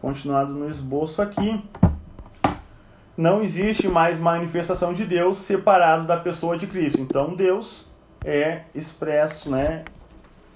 Continuado 0.00 0.52
no 0.52 0.66
esboço 0.66 1.20
aqui 1.20 1.62
não 3.16 3.42
existe 3.42 3.88
mais 3.88 4.18
manifestação 4.18 4.92
de 4.94 5.04
Deus 5.04 5.38
separado 5.38 6.06
da 6.06 6.16
pessoa 6.16 6.56
de 6.56 6.66
Cristo. 6.66 7.00
Então 7.00 7.34
Deus 7.34 7.90
é 8.24 8.62
expresso, 8.74 9.50
né, 9.50 9.84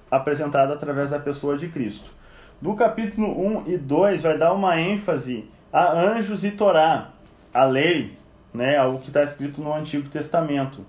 apresentado 0.09 0.73
através 0.73 1.09
da 1.09 1.19
pessoa 1.19 1.57
de 1.57 1.67
Cristo. 1.67 2.11
Do 2.59 2.73
capítulo 2.73 3.27
1 3.59 3.63
e 3.67 3.77
2 3.77 4.23
vai 4.23 4.37
dar 4.37 4.53
uma 4.53 4.79
ênfase 4.79 5.49
a 5.71 5.91
anjos 5.91 6.43
e 6.43 6.51
Torá, 6.51 7.09
a 7.53 7.65
lei, 7.65 8.17
né, 8.53 8.77
algo 8.77 8.99
que 8.99 9.09
está 9.09 9.21
escrito 9.21 9.61
no 9.61 9.73
Antigo 9.73 10.09
Testamento. 10.09 10.83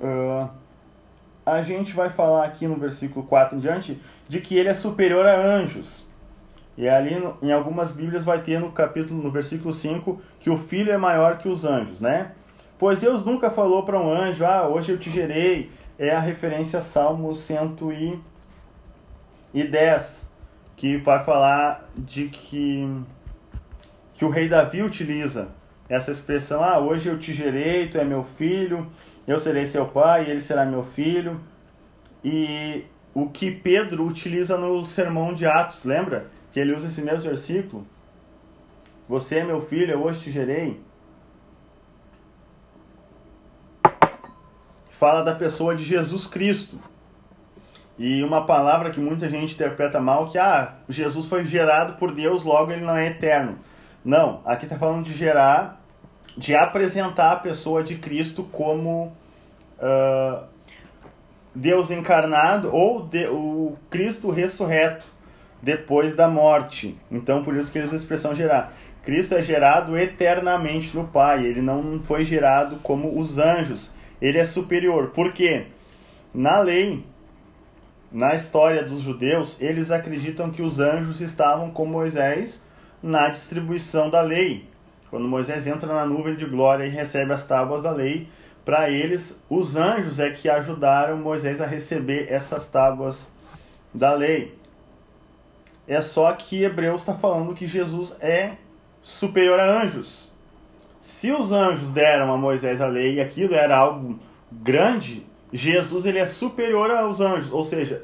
Uh, 0.00 0.48
a 1.44 1.62
gente 1.62 1.92
vai 1.94 2.10
falar 2.10 2.44
aqui 2.44 2.68
no 2.68 2.76
versículo 2.76 3.26
4 3.26 3.56
em 3.56 3.60
diante 3.60 4.00
de 4.28 4.40
que 4.40 4.56
ele 4.56 4.68
é 4.68 4.74
superior 4.74 5.26
a 5.26 5.36
anjos. 5.36 6.07
E 6.78 6.88
ali 6.88 7.20
em 7.42 7.50
algumas 7.50 7.90
Bíblias 7.90 8.24
vai 8.24 8.40
ter 8.40 8.60
no 8.60 8.70
capítulo, 8.70 9.20
no 9.20 9.32
versículo 9.32 9.74
5, 9.74 10.22
que 10.38 10.48
o 10.48 10.56
filho 10.56 10.92
é 10.92 10.96
maior 10.96 11.38
que 11.38 11.48
os 11.48 11.64
anjos, 11.64 12.00
né? 12.00 12.30
Pois 12.78 13.00
Deus 13.00 13.26
nunca 13.26 13.50
falou 13.50 13.82
para 13.82 14.00
um 14.00 14.08
anjo, 14.08 14.46
ah, 14.46 14.68
hoje 14.68 14.92
eu 14.92 14.98
te 14.98 15.10
gerei. 15.10 15.72
É 15.98 16.14
a 16.14 16.20
referência 16.20 16.78
a 16.78 16.82
Salmo 16.82 17.34
110, 17.34 20.32
que 20.76 20.96
vai 20.98 21.24
falar 21.24 21.90
de 21.96 22.28
que, 22.28 22.88
que 24.14 24.24
o 24.24 24.30
rei 24.30 24.48
Davi 24.48 24.80
utiliza 24.80 25.48
essa 25.88 26.12
expressão, 26.12 26.62
ah, 26.62 26.78
hoje 26.78 27.08
eu 27.08 27.18
te 27.18 27.34
gerei, 27.34 27.88
tu 27.88 27.98
é 27.98 28.04
meu 28.04 28.22
filho, 28.22 28.86
eu 29.26 29.40
serei 29.40 29.66
seu 29.66 29.86
pai, 29.86 30.30
ele 30.30 30.40
será 30.40 30.64
meu 30.64 30.84
filho. 30.84 31.40
E 32.22 32.84
o 33.12 33.28
que 33.28 33.50
Pedro 33.50 34.06
utiliza 34.06 34.56
no 34.56 34.84
sermão 34.84 35.34
de 35.34 35.44
Atos, 35.44 35.84
lembra? 35.84 36.37
Que 36.52 36.60
ele 36.60 36.74
usa 36.74 36.86
esse 36.86 37.02
mesmo 37.02 37.28
versículo. 37.28 37.86
Você 39.08 39.38
é 39.38 39.44
meu 39.44 39.60
filho, 39.60 39.92
eu 39.92 40.02
hoje 40.02 40.20
te 40.20 40.30
gerei. 40.30 40.80
Fala 44.90 45.22
da 45.22 45.34
pessoa 45.34 45.74
de 45.76 45.84
Jesus 45.84 46.26
Cristo. 46.26 46.78
E 47.98 48.22
uma 48.22 48.46
palavra 48.46 48.90
que 48.90 49.00
muita 49.00 49.28
gente 49.28 49.54
interpreta 49.54 50.00
mal, 50.00 50.28
que 50.28 50.38
ah, 50.38 50.74
Jesus 50.88 51.26
foi 51.26 51.44
gerado 51.44 51.94
por 51.94 52.12
Deus, 52.12 52.44
logo 52.44 52.70
ele 52.70 52.84
não 52.84 52.96
é 52.96 53.08
eterno. 53.08 53.58
Não, 54.04 54.40
aqui 54.44 54.64
está 54.66 54.78
falando 54.78 55.04
de 55.04 55.12
gerar, 55.12 55.80
de 56.36 56.54
apresentar 56.54 57.32
a 57.32 57.36
pessoa 57.36 57.82
de 57.82 57.96
Cristo 57.96 58.44
como 58.44 59.12
uh, 59.78 60.44
Deus 61.54 61.90
encarnado 61.90 62.72
ou 62.72 63.04
de, 63.04 63.26
o 63.26 63.76
Cristo 63.90 64.30
ressurreto 64.30 65.04
depois 65.62 66.16
da 66.16 66.28
morte. 66.28 66.96
Então, 67.10 67.42
por 67.42 67.56
isso 67.56 67.70
que 67.70 67.78
eles 67.78 67.88
usam 67.88 67.98
a 67.98 68.02
expressão 68.02 68.34
gerar. 68.34 68.72
Cristo 69.02 69.34
é 69.34 69.42
gerado 69.42 69.96
eternamente 69.96 70.94
no 70.94 71.06
Pai, 71.06 71.44
ele 71.44 71.62
não 71.62 72.00
foi 72.04 72.24
gerado 72.24 72.76
como 72.82 73.18
os 73.18 73.38
anjos, 73.38 73.94
ele 74.20 74.38
é 74.38 74.44
superior. 74.44 75.08
Por 75.08 75.32
quê? 75.32 75.66
Na 76.34 76.60
lei, 76.60 77.04
na 78.12 78.34
história 78.34 78.82
dos 78.82 79.00
judeus, 79.00 79.60
eles 79.60 79.90
acreditam 79.90 80.50
que 80.50 80.62
os 80.62 80.78
anjos 80.78 81.20
estavam 81.20 81.70
com 81.70 81.86
Moisés 81.86 82.64
na 83.02 83.28
distribuição 83.28 84.10
da 84.10 84.20
lei. 84.20 84.66
Quando 85.10 85.26
Moisés 85.26 85.66
entra 85.66 85.86
na 85.86 86.04
nuvem 86.04 86.34
de 86.34 86.44
glória 86.44 86.84
e 86.84 86.90
recebe 86.90 87.32
as 87.32 87.46
tábuas 87.46 87.82
da 87.82 87.90
lei, 87.90 88.28
para 88.64 88.90
eles, 88.90 89.42
os 89.48 89.76
anjos 89.76 90.20
é 90.20 90.28
que 90.30 90.50
ajudaram 90.50 91.16
Moisés 91.16 91.62
a 91.62 91.66
receber 91.66 92.30
essas 92.30 92.68
tábuas 92.68 93.34
da 93.94 94.12
lei. 94.12 94.57
É 95.88 96.02
só 96.02 96.30
que 96.32 96.62
Hebreus 96.62 97.00
está 97.00 97.14
falando 97.14 97.54
que 97.54 97.66
Jesus 97.66 98.14
é 98.20 98.52
superior 99.02 99.58
a 99.58 99.82
anjos. 99.82 100.30
Se 101.00 101.32
os 101.32 101.50
anjos 101.50 101.90
deram 101.90 102.30
a 102.30 102.36
Moisés 102.36 102.80
a 102.80 102.86
lei 102.86 103.14
e 103.14 103.20
aquilo 103.20 103.54
era 103.54 103.76
algo 103.76 104.18
grande, 104.52 105.24
Jesus 105.50 106.04
ele 106.04 106.18
é 106.18 106.26
superior 106.26 106.90
aos 106.90 107.20
anjos, 107.20 107.50
ou 107.50 107.64
seja, 107.64 108.02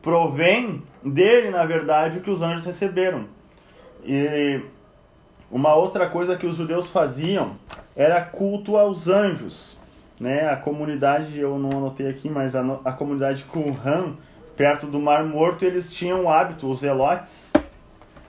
provém 0.00 0.82
dele, 1.04 1.50
na 1.50 1.64
verdade, 1.64 2.18
o 2.18 2.20
que 2.20 2.30
os 2.30 2.42
anjos 2.42 2.64
receberam. 2.64 3.26
E 4.04 4.60
uma 5.50 5.74
outra 5.74 6.08
coisa 6.08 6.36
que 6.36 6.46
os 6.46 6.56
judeus 6.56 6.90
faziam 6.90 7.56
era 7.96 8.20
culto 8.20 8.76
aos 8.76 9.08
anjos. 9.08 9.78
Né? 10.20 10.48
A 10.48 10.56
comunidade, 10.56 11.38
eu 11.38 11.58
não 11.58 11.70
anotei 11.70 12.08
aqui, 12.08 12.28
mas 12.28 12.54
a, 12.54 12.62
a 12.84 12.92
comunidade 12.92 13.44
Qumran, 13.44 14.14
perto 14.56 14.86
do 14.86 15.00
Mar 15.00 15.24
Morto, 15.24 15.64
eles 15.64 15.90
tinham 15.92 16.24
o 16.24 16.28
hábito, 16.28 16.70
os 16.70 16.82
elotes, 16.82 17.52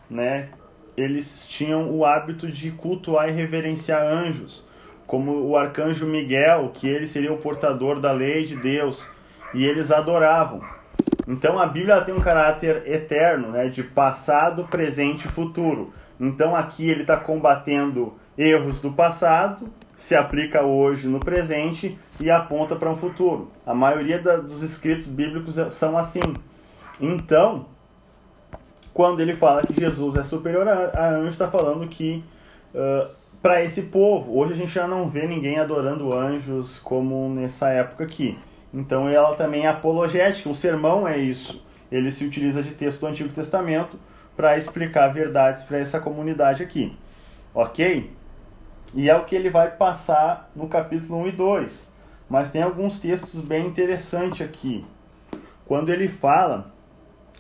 né? 0.10 0.50
eles 0.98 1.46
tinham 1.48 1.92
o 1.92 2.06
hábito 2.06 2.48
de 2.48 2.72
cultuar 2.72 3.30
e 3.30 3.34
reverenciar 3.34 4.02
anjos, 4.02 4.68
como 5.06 5.46
o 5.46 5.58
arcanjo 5.58 6.06
Miguel, 6.06 6.72
que 6.74 6.88
ele 6.88 7.06
seria 7.06 7.34
o 7.34 7.38
portador 7.38 8.00
da 8.00 8.12
lei 8.12 8.44
de 8.44 8.56
Deus, 8.56 9.10
e 9.54 9.66
eles 9.66 9.92
adoravam. 9.92 10.62
Então 11.28 11.60
a 11.60 11.66
Bíblia 11.66 12.02
tem 12.02 12.14
um 12.14 12.20
caráter 12.20 12.84
eterno, 12.88 13.52
né, 13.52 13.68
de 13.68 13.84
passado, 13.84 14.66
presente 14.66 15.26
e 15.26 15.32
futuro. 15.32 15.94
Então 16.20 16.56
aqui 16.56 16.90
ele 16.90 17.02
está 17.02 17.18
combatendo 17.18 18.14
erros 18.38 18.82
do 18.82 18.92
passado, 18.92 19.68
se 19.96 20.16
aplica 20.16 20.62
hoje 20.62 21.08
no 21.08 21.20
presente 21.20 21.98
e 22.22 22.30
aponta 22.30 22.76
para 22.76 22.90
um 22.90 22.96
futuro. 22.96 23.52
A 23.66 23.74
maioria 23.74 24.22
da, 24.22 24.38
dos 24.38 24.62
escritos 24.62 25.08
bíblicos 25.08 25.56
são 25.74 25.98
assim. 25.98 26.22
Então, 27.00 27.68
quando 28.94 29.20
ele 29.22 29.36
fala 29.36 29.62
que 29.64 29.74
Jesus 29.74 30.16
é 30.16 30.24
superior 30.24 30.68
a, 30.68 30.92
a 30.96 31.10
anjo, 31.10 31.30
está 31.30 31.50
falando 31.50 31.88
que 31.88 32.24
uh, 32.74 33.10
para 33.42 33.64
esse 33.64 33.84
povo, 33.84 34.40
hoje 34.40 34.54
a 34.54 34.56
gente 34.56 34.72
já 34.72 34.88
não 34.88 35.08
vê 35.08 35.28
ninguém 35.28 35.60
adorando 35.60 36.12
anjos 36.14 36.80
como 36.80 37.30
nessa 37.30 37.70
época 37.70 38.04
aqui. 38.04 38.38
Então 38.74 39.08
ela 39.08 39.36
também 39.36 39.66
é 39.66 39.70
apologética, 39.70 40.50
o 40.50 40.56
sermão 40.56 41.08
é 41.08 41.18
isso. 41.18 41.64
Ele 41.92 42.12
se 42.12 42.26
utiliza 42.26 42.64
de 42.64 42.72
texto 42.72 43.02
do 43.02 43.08
Antigo 43.08 43.30
Testamento 43.30 44.00
para 44.36 44.58
explicar 44.58 45.10
verdades 45.10 45.64
para 45.64 45.78
essa 45.78 46.00
comunidade 46.00 46.64
aqui. 46.64 46.98
Ok? 47.54 48.12
E 48.96 49.10
é 49.10 49.16
o 49.16 49.26
que 49.26 49.36
ele 49.36 49.50
vai 49.50 49.72
passar 49.72 50.50
no 50.56 50.70
capítulo 50.70 51.20
1 51.24 51.28
e 51.28 51.32
2. 51.34 51.94
Mas 52.30 52.52
tem 52.52 52.64
alguns 52.64 52.98
textos 52.98 53.42
bem 53.42 53.68
interessantes 53.68 54.42
aqui. 54.42 54.86
Quando 55.66 55.92
ele 55.92 56.08
fala 56.08 56.72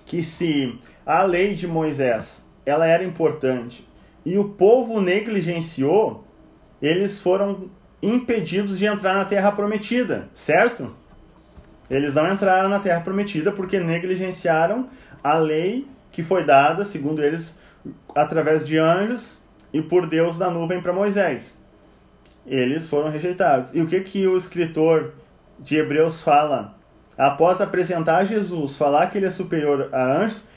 que 0.05 0.21
se 0.21 0.77
a 1.05 1.23
lei 1.23 1.55
de 1.55 1.65
Moisés 1.65 2.45
ela 2.65 2.85
era 2.85 3.05
importante 3.05 3.87
e 4.25 4.37
o 4.37 4.49
povo 4.49 4.99
negligenciou, 4.99 6.25
eles 6.81 7.21
foram 7.21 7.69
impedidos 8.01 8.77
de 8.77 8.85
entrar 8.85 9.13
na 9.13 9.23
terra 9.23 9.51
prometida, 9.51 10.27
certo? 10.35 10.93
Eles 11.89 12.13
não 12.13 12.31
entraram 12.31 12.67
na 12.67 12.79
terra 12.79 12.99
prometida 12.99 13.51
porque 13.51 13.79
negligenciaram 13.79 14.89
a 15.23 15.35
lei 15.35 15.87
que 16.11 16.21
foi 16.21 16.43
dada, 16.43 16.83
segundo 16.83 17.23
eles, 17.23 17.59
através 18.13 18.67
de 18.67 18.77
anjos 18.77 19.44
e 19.75 19.81
por 19.81 20.07
Deus 20.07 20.37
da 20.37 20.49
nuvem 20.49 20.81
para 20.81 20.93
Moisés. 20.93 21.53
Eles 22.47 22.87
foram 22.87 23.09
rejeitados. 23.09 23.75
E 23.75 23.81
o 23.81 23.87
que 23.87 23.99
que 23.99 24.25
o 24.25 24.37
escritor 24.37 25.11
de 25.59 25.75
Hebreus 25.75 26.21
fala? 26.21 26.77
Após 27.17 27.59
apresentar 27.59 28.23
Jesus, 28.23 28.77
falar 28.77 29.07
que 29.07 29.17
ele 29.17 29.25
é 29.25 29.31
superior 29.31 29.89
a 29.91 30.21
anjos, 30.21 30.47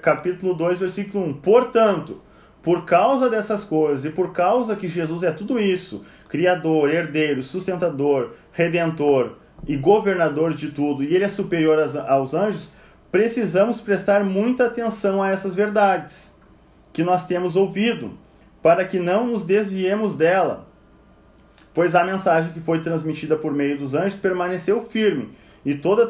capítulo 0.00 0.54
2, 0.54 0.78
versículo 0.78 1.26
1. 1.26 1.34
Portanto, 1.34 2.22
por 2.62 2.86
causa 2.86 3.28
dessas 3.28 3.64
coisas 3.64 4.06
e 4.06 4.10
por 4.10 4.32
causa 4.32 4.74
que 4.76 4.88
Jesus 4.88 5.22
é 5.22 5.30
tudo 5.30 5.60
isso, 5.60 6.06
criador, 6.26 6.88
herdeiro, 6.90 7.42
sustentador, 7.42 8.30
redentor 8.50 9.36
e 9.66 9.76
governador 9.76 10.54
de 10.54 10.70
tudo, 10.70 11.04
e 11.04 11.14
ele 11.14 11.24
é 11.24 11.28
superior 11.28 11.78
aos 12.06 12.32
anjos, 12.32 12.72
precisamos 13.12 13.78
prestar 13.78 14.24
muita 14.24 14.68
atenção 14.68 15.22
a 15.22 15.28
essas 15.28 15.54
verdades 15.54 16.34
que 16.94 17.02
nós 17.02 17.26
temos 17.26 17.54
ouvido, 17.54 18.16
para 18.68 18.84
que 18.84 18.98
não 18.98 19.26
nos 19.28 19.46
desviemos 19.46 20.14
dela. 20.14 20.66
Pois 21.72 21.94
a 21.94 22.04
mensagem 22.04 22.52
que 22.52 22.60
foi 22.60 22.82
transmitida 22.82 23.34
por 23.34 23.50
meio 23.50 23.78
dos 23.78 23.94
anjos 23.94 24.18
permaneceu 24.18 24.84
firme, 24.84 25.30
e 25.64 25.74
toda 25.74 26.06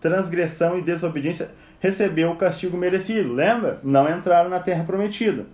transgressão 0.00 0.76
e 0.76 0.82
desobediência 0.82 1.52
recebeu 1.78 2.32
o 2.32 2.36
castigo 2.36 2.76
merecido. 2.76 3.32
Lembra? 3.32 3.78
Não 3.84 4.10
entraram 4.10 4.50
na 4.50 4.58
terra 4.58 4.82
prometida. 4.82 5.46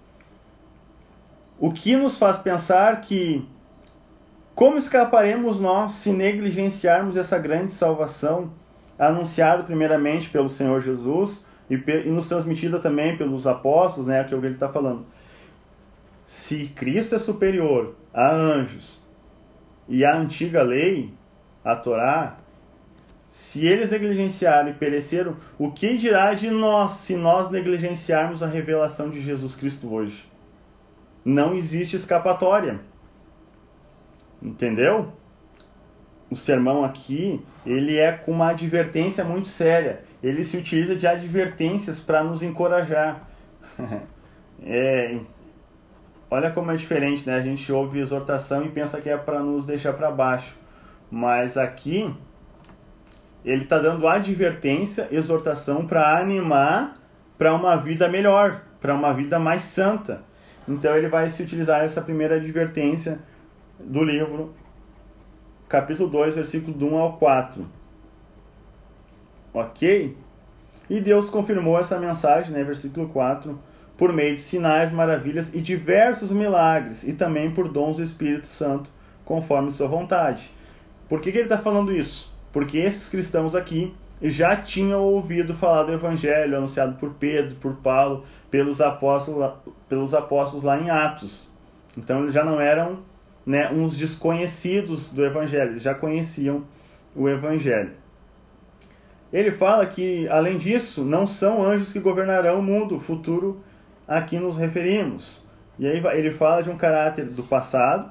O 1.61 1.70
que 1.70 1.94
nos 1.94 2.16
faz 2.16 2.38
pensar 2.38 3.02
que 3.02 3.46
como 4.55 4.78
escaparemos 4.78 5.61
nós 5.61 5.92
se 5.92 6.11
negligenciarmos 6.11 7.18
essa 7.18 7.38
grande 7.38 7.74
salvação 7.74 8.50
anunciada 8.98 9.62
primeiramente 9.62 10.31
pelo 10.31 10.48
Senhor 10.48 10.81
Jesus 10.81 11.46
e, 11.68 11.74
e 11.74 12.09
nos 12.09 12.31
transmitida 12.31 12.78
também 12.78 13.14
pelos 13.14 13.46
apóstolos, 13.46 14.07
né, 14.07 14.24
que 14.24 14.33
é 14.33 14.37
o 14.38 14.40
que 14.40 14.46
ele 14.46 14.55
está 14.55 14.70
falando. 14.70 15.05
Se 16.33 16.68
Cristo 16.68 17.14
é 17.14 17.18
superior 17.18 17.95
a 18.11 18.35
anjos 18.35 19.03
e 19.87 20.03
a 20.03 20.16
antiga 20.16 20.62
lei, 20.62 21.12
a 21.62 21.77
Torá, 21.77 22.38
se 23.31 23.66
eles 23.66 23.90
negligenciaram 23.90 24.71
e 24.71 24.73
pereceram, 24.73 25.37
o 25.59 25.71
que 25.71 25.95
dirá 25.95 26.33
de 26.33 26.51
nós 26.51 26.92
se 26.92 27.16
nós 27.16 27.51
negligenciarmos 27.51 28.42
a 28.42 28.47
revelação 28.47 29.11
de 29.11 29.21
Jesus 29.21 29.55
Cristo 29.55 29.92
hoje? 29.92 30.27
Não 31.23 31.55
existe 31.55 31.97
escapatória. 31.97 32.81
Entendeu? 34.40 35.12
O 36.31 36.35
sermão 36.35 36.83
aqui, 36.83 37.45
ele 37.66 37.99
é 37.99 38.11
com 38.11 38.33
uma 38.33 38.53
advertência 38.53 39.23
muito 39.23 39.49
séria. 39.49 40.03
Ele 40.23 40.42
se 40.45 40.57
utiliza 40.57 40.97
de 40.97 41.07
advertências 41.07 42.01
para 42.01 42.25
nos 42.25 42.42
encorajar. 42.42 43.29
é, 44.64 45.21
olha 46.33 46.51
como 46.51 46.71
é 46.71 46.77
diferente, 46.77 47.27
né? 47.27 47.37
A 47.37 47.42
gente 47.42 47.71
ouve 47.71 48.01
exortação 48.01 48.64
e 48.64 48.71
pensa 48.71 49.03
que 49.03 49.11
é 49.11 49.18
para 49.18 49.40
nos 49.40 49.66
deixar 49.66 49.92
para 49.92 50.11
baixo. 50.11 50.57
Mas 51.11 51.59
aqui 51.59 52.11
Ele 53.45 53.64
está 53.64 53.79
dando 53.79 54.09
advertência, 54.09 55.09
exortação 55.11 55.87
para 55.87 56.16
animar 56.18 56.97
para 57.37 57.53
uma 57.55 57.77
vida 57.77 58.09
melhor, 58.09 58.62
para 58.81 58.95
uma 58.95 59.12
vida 59.12 59.38
mais 59.38 59.61
santa. 59.61 60.23
Então 60.66 60.97
ele 60.97 61.09
vai 61.09 61.29
se 61.29 61.42
utilizar 61.42 61.83
essa 61.83 62.01
primeira 62.01 62.37
advertência 62.37 63.18
do 63.79 64.03
livro, 64.03 64.55
capítulo 65.68 66.09
2, 66.09 66.37
versículo 66.37 66.73
do 66.73 66.87
1 66.87 66.97
ao 66.97 67.18
4. 67.18 67.66
Ok? 69.53 70.16
E 70.88 71.01
Deus 71.01 71.29
confirmou 71.29 71.79
essa 71.79 71.99
mensagem, 71.99 72.53
né, 72.53 72.64
versículo 72.64 73.09
4, 73.09 73.59
por 74.03 74.12
meio 74.12 74.35
de 74.35 74.41
sinais, 74.41 74.91
maravilhas 74.91 75.55
e 75.55 75.61
diversos 75.61 76.33
milagres, 76.33 77.07
e 77.07 77.12
também 77.12 77.53
por 77.53 77.69
dons 77.69 77.99
do 77.99 78.03
Espírito 78.03 78.49
Santo, 78.49 78.91
conforme 79.25 79.71
sua 79.71 79.87
vontade. 79.87 80.51
Por 81.09 81.21
que, 81.21 81.31
que 81.31 81.38
ele 81.38 81.45
está 81.45 81.57
falando 81.57 81.93
isso? 81.93 82.37
Porque 82.53 82.79
esses 82.79 83.09
cristãos 83.09 83.55
aqui 83.55 83.95
já 84.21 84.57
tinham 84.57 85.01
ouvido 85.01 85.55
falar 85.55 85.85
do 85.85 85.93
Evangelho 85.93 86.57
anunciado 86.57 86.97
por 86.97 87.11
Pedro, 87.11 87.55
por 87.61 87.77
Paulo, 87.77 88.25
pelos 88.51 88.81
apóstolos, 88.81 89.53
pelos 89.88 90.15
apóstolos 90.15 90.65
lá 90.65 90.81
em 90.81 90.91
Atos. 90.91 91.49
Então 91.97 92.23
eles 92.23 92.35
já 92.35 92.45
não 92.45 92.61
eram 92.61 93.05
né, 93.47 93.71
uns 93.71 93.97
desconhecidos 93.97 95.12
do 95.12 95.25
Evangelho, 95.25 95.79
já 95.79 95.95
conheciam 95.95 96.65
o 97.15 97.29
Evangelho. 97.29 97.93
Ele 99.33 99.53
fala 99.53 99.87
que, 99.87 100.27
além 100.29 100.59
disso, 100.59 101.05
não 101.05 101.25
são 101.25 101.65
anjos 101.65 101.93
que 101.93 102.01
governarão 102.01 102.59
o 102.59 102.62
mundo 102.65 102.99
futuro 102.99 103.62
a 104.12 104.20
que 104.20 104.38
nos 104.38 104.59
referimos. 104.59 105.46
E 105.79 105.87
aí 105.87 106.03
ele 106.18 106.33
fala 106.33 106.62
de 106.62 106.68
um 106.68 106.77
caráter 106.77 107.25
do 107.25 107.42
passado 107.42 108.11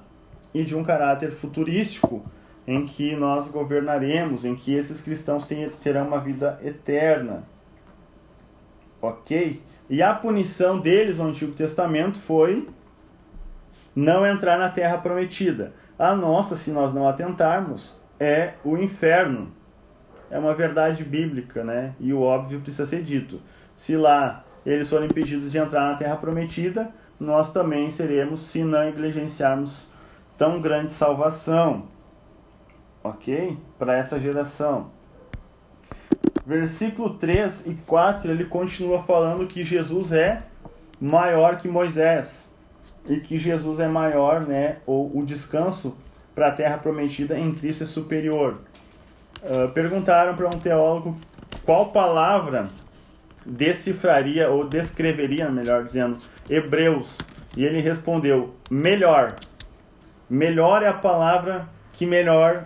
e 0.51 0.63
de 0.63 0.75
um 0.75 0.83
caráter 0.83 1.31
futurístico 1.31 2.25
em 2.67 2.85
que 2.85 3.15
nós 3.15 3.47
governaremos, 3.47 4.43
em 4.43 4.55
que 4.55 4.73
esses 4.73 5.01
cristãos 5.03 5.47
terão 5.79 6.07
uma 6.07 6.19
vida 6.19 6.59
eterna. 6.63 7.43
Ok? 8.99 9.61
E 9.89 10.01
a 10.01 10.13
punição 10.13 10.79
deles 10.79 11.19
no 11.19 11.27
Antigo 11.27 11.51
Testamento 11.51 12.19
foi 12.19 12.67
não 13.95 14.25
entrar 14.25 14.57
na 14.57 14.69
terra 14.69 14.97
prometida. 14.97 15.73
A 15.99 16.15
nossa, 16.15 16.55
se 16.55 16.71
nós 16.71 16.93
não 16.93 17.07
atentarmos, 17.07 18.01
é 18.19 18.53
o 18.63 18.75
inferno. 18.75 19.51
É 20.31 20.39
uma 20.39 20.55
verdade 20.55 21.03
bíblica, 21.03 21.63
né? 21.63 21.93
E 21.99 22.11
o 22.11 22.21
óbvio 22.21 22.59
precisa 22.59 22.87
ser 22.87 23.03
dito. 23.03 23.39
Se 23.75 23.95
lá 23.95 24.43
eles 24.65 24.89
forem 24.89 25.07
impedidos 25.07 25.51
de 25.51 25.57
entrar 25.57 25.91
na 25.91 25.97
terra 25.97 26.15
prometida, 26.15 26.89
nós 27.19 27.51
também 27.51 27.89
seremos, 27.89 28.41
se 28.41 28.63
não 28.63 28.79
negligenciarmos 28.85 29.91
tão 30.37 30.59
grande 30.59 30.91
salvação 30.91 31.87
ok? 33.03 33.57
Para 33.77 33.97
essa 33.97 34.19
geração. 34.19 34.91
Versículo 36.45 37.15
3 37.15 37.67
e 37.67 37.73
4, 37.85 38.31
ele 38.31 38.45
continua 38.45 39.03
falando 39.03 39.47
que 39.47 39.63
Jesus 39.63 40.11
é 40.11 40.43
maior 40.99 41.57
que 41.57 41.67
Moisés 41.67 42.51
e 43.07 43.17
que 43.17 43.37
Jesus 43.37 43.79
é 43.79 43.87
maior, 43.87 44.45
né, 44.45 44.77
ou 44.85 45.17
o 45.17 45.25
descanso 45.25 45.97
para 46.35 46.47
a 46.47 46.51
terra 46.51 46.77
prometida 46.77 47.37
em 47.37 47.53
Cristo 47.53 47.83
é 47.83 47.87
superior. 47.87 48.59
Uh, 49.41 49.69
perguntaram 49.69 50.35
para 50.35 50.47
um 50.47 50.59
teólogo 50.59 51.17
qual 51.65 51.91
palavra 51.91 52.67
decifraria 53.45 54.49
ou 54.49 54.67
descreveria, 54.67 55.49
melhor 55.49 55.83
dizendo, 55.83 56.17
Hebreus, 56.49 57.19
e 57.55 57.65
ele 57.65 57.79
respondeu: 57.79 58.55
melhor. 58.69 59.35
Melhor 60.29 60.81
é 60.81 60.87
a 60.87 60.93
palavra 60.93 61.67
que 61.93 62.05
melhor 62.05 62.63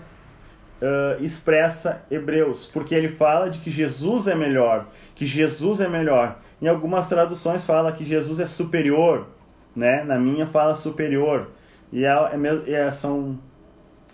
uh, 0.82 1.24
expressa 1.24 2.04
Hebreus, 2.12 2.68
porque 2.68 2.94
ele 2.94 3.10
fala 3.10 3.50
de 3.50 3.60
que 3.60 3.72
Jesus 3.72 4.28
é 4.28 4.36
melhor, 4.36 4.88
que 5.16 5.26
Jesus 5.26 5.82
é 5.82 5.88
melhor. 5.88 6.40
Em 6.62 6.68
algumas 6.68 7.10
traduções 7.10 7.66
fala 7.66 7.92
que 7.92 8.06
Jesus 8.06 8.40
é 8.40 8.46
superior, 8.46 9.28
né? 9.76 10.04
Na 10.04 10.18
minha 10.18 10.48
fala 10.48 10.76
superior. 10.76 11.50
E 11.92 12.06
é, 12.06 12.10
é, 12.10 12.72
é 12.72 12.92
são 12.92 13.40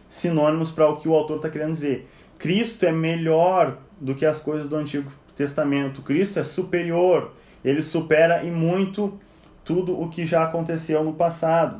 sinônimos 0.10 0.72
para 0.72 0.88
o 0.88 0.98
que 0.98 1.08
o 1.08 1.14
autor 1.14 1.38
está 1.38 1.50
querendo 1.50 1.74
dizer. 1.74 2.10
Cristo 2.38 2.86
é 2.86 2.92
melhor 2.92 3.78
do 4.00 4.16
que 4.16 4.26
as 4.26 4.42
coisas 4.42 4.68
do 4.68 4.76
Antigo 4.76 5.12
Testamento. 5.42 6.04
Cristo 6.04 6.40
é 6.40 6.44
superior. 6.44 7.34
Ele 7.66 7.82
supera 7.82 8.46
em 8.46 8.52
muito 8.52 9.20
tudo 9.66 10.00
o 10.00 10.08
que 10.08 10.24
já 10.24 10.44
aconteceu 10.44 11.04
no 11.04 11.14
passado. 11.14 11.80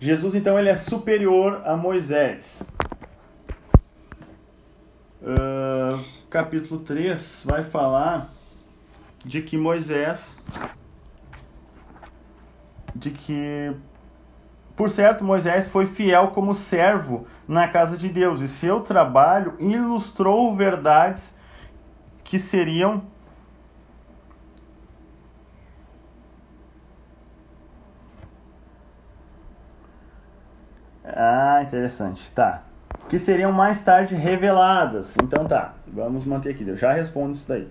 Jesus 0.00 0.34
então 0.34 0.58
ele 0.58 0.68
é 0.68 0.74
superior 0.74 1.62
a 1.64 1.76
Moisés. 1.76 2.64
Uh, 5.22 6.02
capítulo 6.28 6.80
3 6.80 7.44
vai 7.46 7.62
falar 7.62 8.28
de 9.24 9.40
que 9.40 9.56
Moisés, 9.56 10.36
de 12.92 13.10
que, 13.10 13.72
por 14.74 14.90
certo, 14.90 15.22
Moisés 15.22 15.68
foi 15.68 15.86
fiel 15.86 16.28
como 16.28 16.56
servo 16.56 17.26
na 17.46 17.68
casa 17.68 17.96
de 17.96 18.08
Deus 18.08 18.40
e 18.40 18.48
seu 18.48 18.80
trabalho 18.80 19.54
ilustrou 19.60 20.56
verdades 20.56 21.37
que 22.28 22.38
seriam 22.38 23.02
Ah, 31.02 31.62
interessante. 31.62 32.30
Tá 32.32 32.68
que 33.08 33.18
seriam 33.18 33.50
mais 33.50 33.82
tarde 33.82 34.14
reveladas. 34.14 35.16
Então 35.22 35.46
tá, 35.46 35.74
vamos 35.86 36.26
manter 36.26 36.50
aqui, 36.50 36.68
eu 36.68 36.76
já 36.76 36.92
respondo 36.92 37.32
isso 37.32 37.48
daí. 37.48 37.66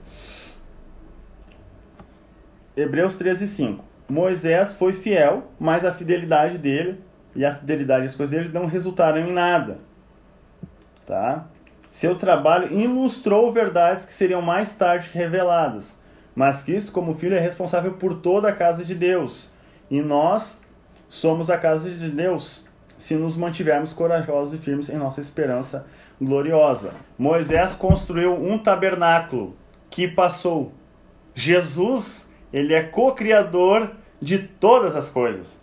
Hebreus 2.75 3.17
13, 3.17 3.47
5. 3.47 3.85
Moisés 4.09 4.73
foi 4.73 4.93
fiel, 4.93 5.51
mas 5.59 5.85
a 5.85 5.93
fidelidade 5.93 6.57
dele 6.57 7.03
e 7.35 7.45
a 7.45 7.53
fidelidade 7.53 8.07
às 8.07 8.15
coisas 8.15 8.35
dele 8.35 8.51
não 8.51 8.65
resultaram 8.65 9.19
em 9.19 9.31
nada. 9.31 9.77
Tá? 11.05 11.45
Seu 11.97 12.13
trabalho 12.13 12.79
ilustrou 12.79 13.51
verdades 13.51 14.05
que 14.05 14.13
seriam 14.13 14.39
mais 14.39 14.71
tarde 14.75 15.09
reveladas. 15.11 15.97
Mas 16.35 16.61
Cristo, 16.61 16.91
como 16.91 17.15
filho, 17.15 17.35
é 17.35 17.39
responsável 17.39 17.93
por 17.93 18.13
toda 18.21 18.49
a 18.49 18.53
casa 18.53 18.85
de 18.85 18.93
Deus. 18.93 19.51
E 19.89 19.99
nós 19.99 20.61
somos 21.09 21.49
a 21.49 21.57
casa 21.57 21.89
de 21.89 22.11
Deus 22.11 22.67
se 22.99 23.15
nos 23.15 23.35
mantivermos 23.35 23.93
corajosos 23.93 24.53
e 24.53 24.63
firmes 24.63 24.89
em 24.89 24.97
nossa 24.97 25.19
esperança 25.19 25.87
gloriosa. 26.21 26.93
Moisés 27.17 27.73
construiu 27.73 28.31
um 28.35 28.59
tabernáculo 28.59 29.55
que 29.89 30.07
passou. 30.07 30.73
Jesus, 31.33 32.31
ele 32.53 32.75
é 32.75 32.83
co-criador 32.83 33.93
de 34.21 34.37
todas 34.37 34.95
as 34.95 35.09
coisas. 35.09 35.59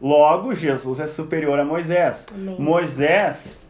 Logo, 0.00 0.56
Jesus 0.56 0.98
é 0.98 1.06
superior 1.06 1.60
a 1.60 1.64
Moisés. 1.64 2.26
Amém. 2.34 2.58
Moisés, 2.58 3.61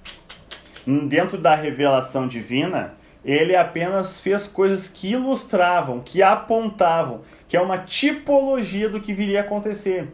dentro 0.86 1.38
da 1.38 1.54
revelação 1.54 2.26
divina, 2.26 2.94
ele 3.24 3.54
apenas 3.54 4.20
fez 4.20 4.46
coisas 4.46 4.88
que 4.88 5.12
ilustravam, 5.12 6.00
que 6.00 6.22
apontavam, 6.22 7.20
que 7.48 7.56
é 7.56 7.60
uma 7.60 7.78
tipologia 7.78 8.88
do 8.88 9.00
que 9.00 9.12
viria 9.12 9.40
a 9.40 9.44
acontecer. 9.44 10.08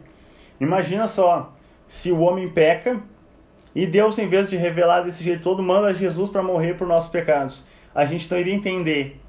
Imagina 0.59 1.07
só, 1.07 1.53
se 1.87 2.11
o 2.11 2.19
homem 2.19 2.49
peca 2.49 3.01
e 3.73 3.85
Deus, 3.85 4.17
em 4.19 4.27
vez 4.27 4.49
de 4.49 4.57
revelar 4.57 5.01
desse 5.01 5.23
jeito 5.23 5.43
todo, 5.43 5.63
manda 5.63 5.93
Jesus 5.93 6.29
para 6.29 6.43
morrer 6.43 6.75
por 6.75 6.87
nossos 6.87 7.09
pecados, 7.09 7.67
a 7.93 8.05
gente 8.05 8.29
não 8.29 8.37
iria 8.37 8.53
entender 8.53 9.19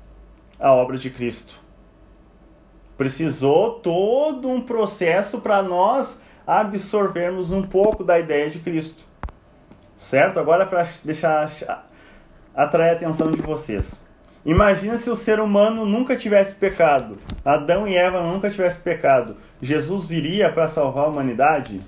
a 0.59 0.73
obra 0.73 0.99
de 0.99 1.09
Cristo. 1.09 1.59
Precisou 2.99 3.81
todo 3.81 4.49
um 4.49 4.61
processo 4.61 5.41
para 5.41 5.63
nós 5.63 6.23
absorvermos 6.47 7.51
um 7.51 7.63
pouco 7.63 8.05
da 8.05 8.19
ideia 8.19 8.51
de 8.51 8.59
Cristo. 8.59 9.05
Certo? 10.01 10.41
Agora, 10.41 10.65
para 10.65 10.89
deixar 11.05 11.49
atrair 12.55 12.91
a 12.91 12.93
atenção 12.95 13.31
de 13.31 13.41
vocês. 13.41 14.05
Imagina 14.45 14.97
se 14.97 15.11
o 15.11 15.15
ser 15.15 15.39
humano 15.39 15.85
nunca 15.85 16.17
tivesse 16.17 16.57
pecado, 16.57 17.19
Adão 17.45 17.87
e 17.87 17.95
Eva 17.95 18.23
nunca 18.23 18.51
tivessem 18.51 18.83
pecado. 18.83 19.37
Jesus 19.61 20.07
viria 20.07 20.51
para 20.51 20.67
salvar 20.67 21.05
a 21.05 21.09
humanidade? 21.09 21.81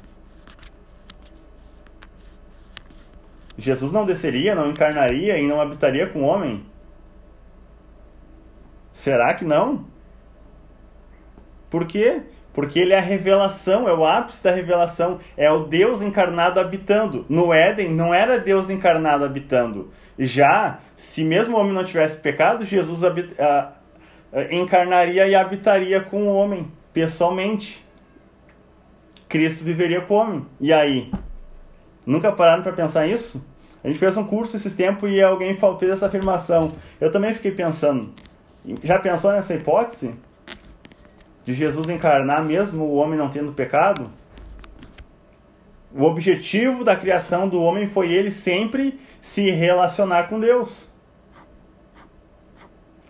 Jesus 3.57 3.91
não 3.93 4.05
desceria, 4.05 4.55
não 4.55 4.69
encarnaria 4.69 5.39
e 5.39 5.49
não 5.49 5.61
habitaria 5.61 6.07
com 6.07 6.21
o 6.21 6.27
homem? 6.27 6.65
Será 8.93 9.33
que 9.33 9.45
não? 9.45 9.87
Por 11.71 11.87
quê? 11.87 12.23
Porque 12.53 12.79
ele 12.79 12.93
é 12.93 12.99
a 12.99 13.03
revelação, 13.03 13.89
é 13.89 13.95
o 13.95 14.05
ápice 14.05 14.45
da 14.45 14.51
revelação, 14.51 15.19
é 15.37 15.51
o 15.51 15.65
Deus 15.65 16.03
encarnado 16.03 16.61
habitando. 16.61 17.25
No 17.29 17.53
Éden 17.53 17.91
não 17.91 18.13
era 18.13 18.39
Deus 18.39 18.69
encarnado 18.69 19.25
habitando. 19.25 19.91
Já, 20.19 20.79
se 20.95 21.25
mesmo 21.25 21.57
o 21.57 21.61
homem 21.61 21.73
não 21.73 21.85
tivesse 21.85 22.19
pecado, 22.19 22.65
Jesus 22.65 23.03
habit, 23.03 23.33
uh, 23.33 23.69
uh, 24.33 24.55
encarnaria 24.55 25.27
e 25.27 25.35
habitaria 25.35 26.01
com 26.01 26.25
o 26.25 26.35
homem, 26.35 26.71
pessoalmente. 26.93 27.83
Cristo 29.29 29.65
viveria 29.65 30.03
com 30.03 30.15
o 30.15 30.17
homem. 30.19 30.47
E 30.61 30.73
aí? 30.73 31.11
Nunca 32.05 32.31
pararam 32.31 32.63
para 32.63 32.73
pensar 32.73 33.07
isso? 33.07 33.47
A 33.83 33.89
gente 33.89 33.99
fez 33.99 34.17
um 34.17 34.25
curso 34.25 34.57
esses 34.57 34.75
tempos 34.75 35.11
e 35.11 35.23
alguém 35.23 35.57
fez 35.79 35.93
essa 35.93 36.07
afirmação. 36.07 36.73
Eu 37.01 37.11
também 37.11 37.33
fiquei 37.33 37.51
pensando. 37.51 38.11
Já 38.83 38.99
pensou 38.99 39.33
nessa 39.33 39.55
hipótese? 39.55 40.15
De 41.45 41.55
Jesus 41.55 41.89
encarnar 41.89 42.45
mesmo 42.45 42.85
o 42.85 42.95
homem 42.95 43.19
não 43.19 43.29
tendo 43.29 43.53
pecado? 43.53 44.11
O 45.95 46.05
objetivo 46.05 46.85
da 46.85 46.97
criação 46.97 47.49
do 47.49 47.61
homem 47.61 47.87
foi 47.87 48.13
ele 48.13 48.31
sempre 48.31 48.99
se 49.21 49.51
relacionar 49.51 50.29
com 50.29 50.41
Deus. 50.41 50.91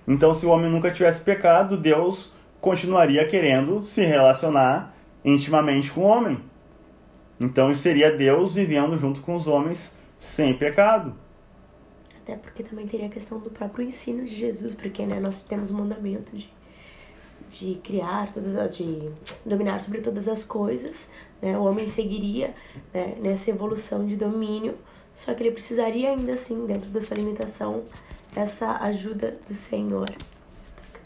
Então, 0.07 0.35
se 0.35 0.45
o 0.45 0.51
homem 0.51 0.71
nunca 0.71 0.90
tivesse 0.90 1.23
pecado, 1.23 1.77
Deus 1.77 2.35
continuaria 2.61 3.27
querendo 3.27 3.83
se 3.83 4.05
relacionar 4.05 4.95
intimamente 5.25 5.92
com 5.92 6.01
o 6.01 6.05
homem. 6.05 6.40
Então, 7.38 7.73
seria 7.75 8.16
Deus 8.16 8.57
vivendo 8.57 8.97
junto 8.97 9.21
com 9.21 9.35
os 9.35 9.47
homens 9.47 9.97
sem 10.18 10.57
pecado. 10.57 11.14
Até 12.16 12.37
porque 12.37 12.62
também 12.62 12.87
teria 12.87 13.07
a 13.07 13.11
questão 13.11 13.38
do 13.38 13.51
próprio 13.51 13.87
ensino 13.87 14.25
de 14.25 14.35
Jesus, 14.35 14.75
porque 14.75 15.05
né, 15.05 15.18
nós 15.18 15.42
temos 15.42 15.71
o 15.71 15.75
mandamento 15.75 16.37
de, 16.37 16.49
de 17.53 17.75
criar, 17.77 18.33
de 18.71 19.11
dominar 19.45 19.79
sobre 19.79 20.01
todas 20.01 20.27
as 20.27 20.43
coisas. 20.43 21.11
Né? 21.41 21.57
O 21.57 21.65
homem 21.65 21.87
seguiria 21.87 22.55
né, 22.93 23.15
nessa 23.21 23.51
evolução 23.51 24.07
de 24.07 24.17
domínio, 24.17 24.75
só 25.15 25.35
que 25.35 25.43
ele 25.43 25.53
precisaria 25.53 26.11
ainda 26.11 26.33
assim, 26.33 26.67
dentro 26.67 26.88
da 26.91 27.01
sua 27.01 27.17
alimentação, 27.17 27.83
essa 28.35 28.79
ajuda 28.83 29.37
do 29.47 29.55
Senhor. 29.55 30.09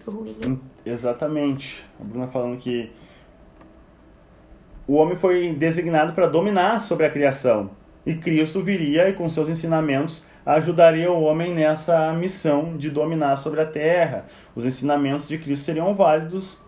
Ruim. 0.06 0.60
Exatamente. 0.84 1.84
A 2.00 2.04
Bruna 2.04 2.28
falando 2.28 2.56
que 2.58 2.92
o 4.86 4.94
homem 4.94 5.16
foi 5.16 5.52
designado 5.52 6.12
para 6.12 6.28
dominar 6.28 6.78
sobre 6.80 7.06
a 7.06 7.10
criação. 7.10 7.70
E 8.04 8.14
Cristo 8.14 8.62
viria 8.62 9.08
e 9.08 9.12
com 9.12 9.28
seus 9.28 9.48
ensinamentos 9.48 10.24
ajudaria 10.46 11.10
o 11.10 11.22
homem 11.22 11.52
nessa 11.52 12.12
missão 12.12 12.76
de 12.76 12.88
dominar 12.88 13.34
sobre 13.36 13.60
a 13.60 13.66
terra. 13.66 14.26
Os 14.54 14.64
ensinamentos 14.64 15.26
de 15.26 15.36
Cristo 15.36 15.64
seriam 15.64 15.92
válidos 15.94 16.58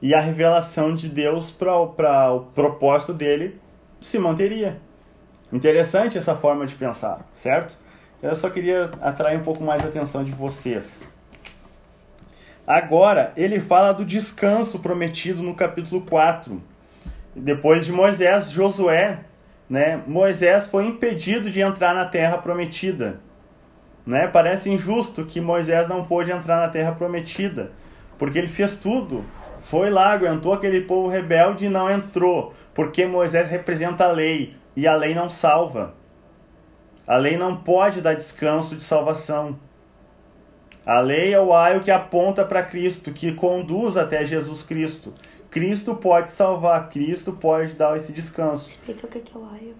e 0.00 0.14
a 0.14 0.20
revelação 0.20 0.94
de 0.94 1.08
Deus 1.08 1.50
para 1.50 2.32
o 2.32 2.40
propósito 2.54 3.12
dele 3.12 3.60
se 4.00 4.18
manteria. 4.18 4.80
Interessante 5.52 6.16
essa 6.16 6.36
forma 6.36 6.66
de 6.66 6.74
pensar, 6.74 7.26
certo? 7.34 7.76
Eu 8.22 8.34
só 8.36 8.48
queria 8.48 8.92
atrair 9.02 9.38
um 9.38 9.42
pouco 9.42 9.62
mais 9.62 9.84
a 9.84 9.88
atenção 9.88 10.24
de 10.24 10.32
vocês. 10.32 11.08
Agora, 12.66 13.32
ele 13.36 13.60
fala 13.60 13.92
do 13.92 14.04
descanso 14.04 14.80
prometido 14.80 15.42
no 15.42 15.54
capítulo 15.54 16.00
4. 16.02 16.62
Depois 17.36 17.84
de 17.84 17.92
Moisés, 17.92 18.50
Josué, 18.50 19.20
né? 19.68 20.02
Moisés 20.06 20.68
foi 20.68 20.86
impedido 20.86 21.50
de 21.50 21.60
entrar 21.60 21.94
na 21.94 22.04
terra 22.04 22.38
prometida. 22.38 23.20
Né? 24.06 24.26
Parece 24.26 24.70
injusto 24.70 25.24
que 25.24 25.40
Moisés 25.40 25.88
não 25.88 26.04
pôde 26.04 26.30
entrar 26.30 26.60
na 26.60 26.68
terra 26.68 26.92
prometida, 26.92 27.72
porque 28.18 28.38
ele 28.38 28.48
fez 28.48 28.76
tudo. 28.76 29.24
Foi 29.58 29.88
lá, 29.88 30.12
aguentou 30.12 30.52
aquele 30.52 30.82
povo 30.82 31.08
rebelde 31.08 31.66
e 31.66 31.70
não 31.70 31.90
entrou, 31.90 32.52
porque 32.74 33.06
Moisés 33.06 33.48
representa 33.48 34.04
a 34.04 34.12
lei 34.12 34.54
e 34.76 34.86
a 34.86 34.94
lei 34.94 35.14
não 35.14 35.30
salva. 35.30 35.94
A 37.06 37.16
lei 37.16 37.36
não 37.36 37.56
pode 37.56 38.00
dar 38.00 38.14
descanso 38.14 38.76
de 38.76 38.84
salvação. 38.84 39.58
A 40.84 41.00
lei 41.00 41.32
é 41.32 41.40
o 41.40 41.54
aio 41.54 41.80
que 41.80 41.90
aponta 41.90 42.44
para 42.44 42.62
Cristo, 42.62 43.10
que 43.10 43.32
conduz 43.32 43.96
até 43.96 44.22
Jesus 44.24 44.62
Cristo. 44.62 45.14
Cristo 45.54 45.94
pode 45.94 46.32
salvar, 46.32 46.88
Cristo 46.88 47.32
pode 47.32 47.74
dar 47.74 47.96
esse 47.96 48.12
descanso. 48.12 48.68
Explica 48.70 49.06
o 49.06 49.08
que 49.08 49.18
é 49.18 49.38
o 49.38 49.48
aio. 49.54 49.76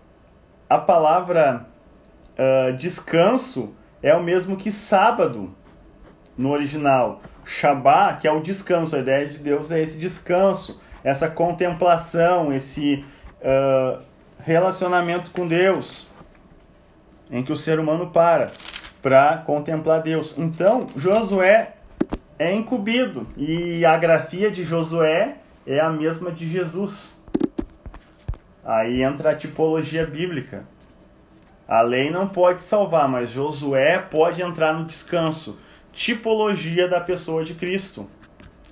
A 0.71 0.79
palavra 0.79 1.67
uh, 2.39 2.77
descanso 2.77 3.75
é 4.01 4.15
o 4.15 4.23
mesmo 4.23 4.57
que 4.57 4.71
sábado 4.71 5.53
no 6.39 6.53
original. 6.53 7.21
Shabá, 7.45 8.13
que 8.13 8.29
é 8.29 8.31
o 8.31 8.41
descanso, 8.41 8.95
a 8.95 9.01
ideia 9.01 9.27
de 9.27 9.37
Deus 9.39 9.73
é 9.73 9.81
esse 9.81 9.99
descanso, 9.99 10.81
essa 11.03 11.29
contemplação, 11.29 12.53
esse 12.53 13.05
uh, 13.41 14.01
relacionamento 14.39 15.33
com 15.33 15.45
Deus 15.49 16.07
em 17.33 17.43
que 17.43 17.51
o 17.53 17.57
ser 17.57 17.81
humano 17.81 18.13
para 18.13 18.53
para 19.03 19.39
contemplar 19.39 20.03
Deus. 20.03 20.39
Então, 20.39 20.87
Josué 20.95 21.73
é 22.39 22.55
incumbido 22.55 23.27
e 23.37 23.85
a 23.85 23.99
grafia 23.99 24.53
de 24.53 24.63
Josué 24.63 25.39
é 25.67 25.81
a 25.81 25.91
mesma 25.91 26.31
de 26.31 26.49
Jesus. 26.49 27.15
Aí 28.65 29.03
entra 29.03 29.31
a 29.31 29.37
tipologia 29.37 30.07
bíblica. 30.07 30.65
A 31.67 31.81
lei 31.81 32.11
não 32.11 32.29
pode 32.29 32.63
salvar, 32.63 33.09
mas 33.09 33.31
Josué 33.31 33.99
pode 33.99 34.43
entrar 34.43 34.75
no 34.75 34.85
descanso. 34.85 35.59
Tipologia 35.93 36.89
da 36.89 37.01
pessoa 37.01 37.45
de 37.45 37.55
Cristo. 37.55 38.09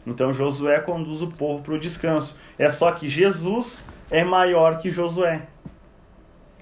Então 0.06 0.32
Josué 0.32 0.80
conduz 0.80 1.22
o 1.22 1.30
povo 1.30 1.62
para 1.62 1.74
o 1.74 1.78
descanso. 1.78 2.38
É 2.58 2.70
só 2.70 2.92
que 2.92 3.08
Jesus 3.08 3.86
é 4.10 4.24
maior 4.24 4.78
que 4.78 4.90
Josué, 4.90 5.42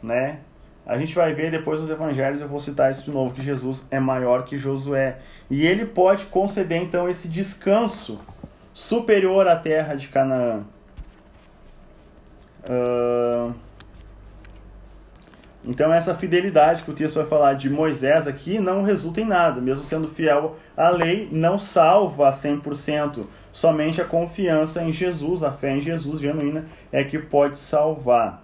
né? 0.03 0.41
A 0.87 0.99
gente 0.99 1.15
vai 1.15 1.33
ver 1.33 1.51
depois 1.51 1.81
nos 1.81 1.91
evangelhos, 1.91 2.41
eu 2.41 2.49
vou 2.49 2.59
citar 2.59 2.91
isso 2.91 3.05
de 3.05 3.11
novo, 3.11 3.35
que 3.35 3.43
Jesus 3.43 3.87
é 3.91 4.01
maior 4.01 4.45
que 4.45 4.57
Josué. 4.57 5.19
E 5.49 5.67
ele 5.67 5.87
pode 5.87 6.27
conceder 6.27 6.81
então 6.81 7.09
esse 7.09 7.29
descanso 7.29 8.21
superior 8.73 9.47
à 9.49 9.57
terra 9.57 9.95
de 9.95 10.09
Canaã. 10.09 10.65
Uh... 12.69 13.53
Então 15.65 15.93
essa 15.93 16.15
fidelidade 16.15 16.83
que 16.83 16.91
o 16.91 16.95
texto 16.95 17.17
vai 17.17 17.27
falar 17.27 17.55
de 17.55 17.69
Moisés 17.69 18.27
aqui 18.27 18.59
não 18.59 18.83
resulta 18.83 19.21
em 19.21 19.27
nada, 19.27 19.61
mesmo 19.61 19.85
sendo 19.85 20.09
fiel 20.09 20.57
à 20.75 20.89
lei, 20.89 21.29
não 21.31 21.59
salva 21.59 22.29
a 22.29 22.33
100%. 22.33 23.27
Somente 23.53 24.01
a 24.01 24.05
confiança 24.05 24.83
em 24.83 24.93
Jesus, 24.93 25.43
a 25.43 25.53
fé 25.53 25.77
em 25.77 25.81
Jesus 25.81 26.21
genuína 26.21 26.65
é 26.91 27.05
que 27.05 27.19
pode 27.19 27.59
salvar. 27.59 28.43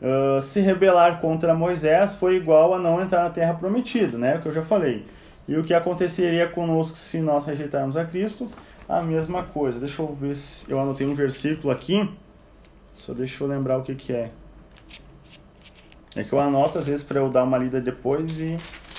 Uh, 0.00 0.42
se 0.42 0.60
rebelar 0.60 1.20
contra 1.20 1.54
Moisés 1.54 2.16
foi 2.16 2.34
igual 2.34 2.74
a 2.74 2.78
não 2.78 3.00
entrar 3.00 3.22
na 3.22 3.30
terra 3.30 3.54
prometida, 3.54 4.18
né? 4.18 4.36
O 4.36 4.42
que 4.42 4.48
eu 4.48 4.52
já 4.52 4.62
falei. 4.62 5.06
E 5.46 5.56
o 5.56 5.64
que 5.64 5.74
aconteceria 5.74 6.48
conosco 6.48 6.96
se 6.96 7.20
nós 7.20 7.44
rejeitarmos 7.44 7.96
a 7.96 8.04
Cristo? 8.04 8.50
A 8.88 9.02
mesma 9.02 9.42
coisa. 9.42 9.80
Deixa 9.80 10.02
eu 10.02 10.14
ver 10.14 10.36
se 10.36 10.70
eu 10.70 10.78
anotei 10.78 11.06
um 11.06 11.14
versículo 11.14 11.72
aqui. 11.72 12.08
Só 12.92 13.12
deixa 13.12 13.42
eu 13.42 13.48
lembrar 13.48 13.78
o 13.78 13.82
que, 13.82 13.94
que 13.94 14.12
é. 14.12 14.30
É 16.14 16.22
que 16.22 16.32
eu 16.32 16.38
anoto 16.38 16.78
às 16.78 16.86
vezes 16.86 17.02
para 17.02 17.18
eu 17.18 17.28
dar 17.30 17.42
uma 17.42 17.56
lida 17.56 17.80
depois 17.80 18.38
e 18.38 18.56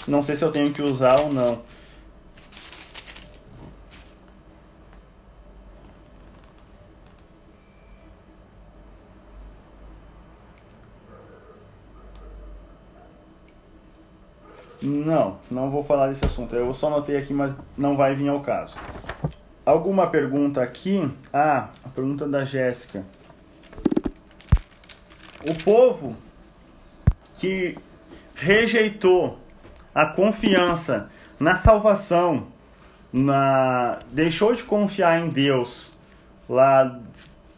não 0.08 0.21
sei 0.23 0.36
se 0.36 0.43
eu 0.43 0.51
tenho 0.51 0.73
que 0.73 0.82
usar 0.82 1.19
ou 1.21 1.32
não. 1.32 1.62
Não, 14.84 15.38
não 15.50 15.72
vou 15.72 15.82
falar 15.82 16.10
desse 16.10 16.26
assunto. 16.26 16.54
Eu 16.56 16.74
só 16.74 16.88
anotei 16.88 17.15
aqui, 17.15 17.34
mas 17.34 17.56
não 17.78 17.96
vai 17.96 18.13
vir 18.13 18.28
ao 18.28 18.41
caso. 18.41 18.78
Alguma 19.65 20.08
pergunta 20.08 20.62
aqui? 20.62 21.10
Ah, 21.32 21.69
a 21.86 21.89
pergunta 21.89 22.28
da 22.28 22.43
Jéssica. 22.43 23.06
O 25.50 25.63
povo 25.63 26.17
que 27.38 27.78
rejeitou 28.36 29.39
a 29.96 30.06
confiança 30.06 31.10
na 31.39 31.56
salvação, 31.56 32.48
na 33.12 34.00
deixou 34.12 34.54
de 34.54 34.63
confiar 34.63 35.22
em 35.22 35.30
Deus 35.30 35.98
lá 36.50 37.00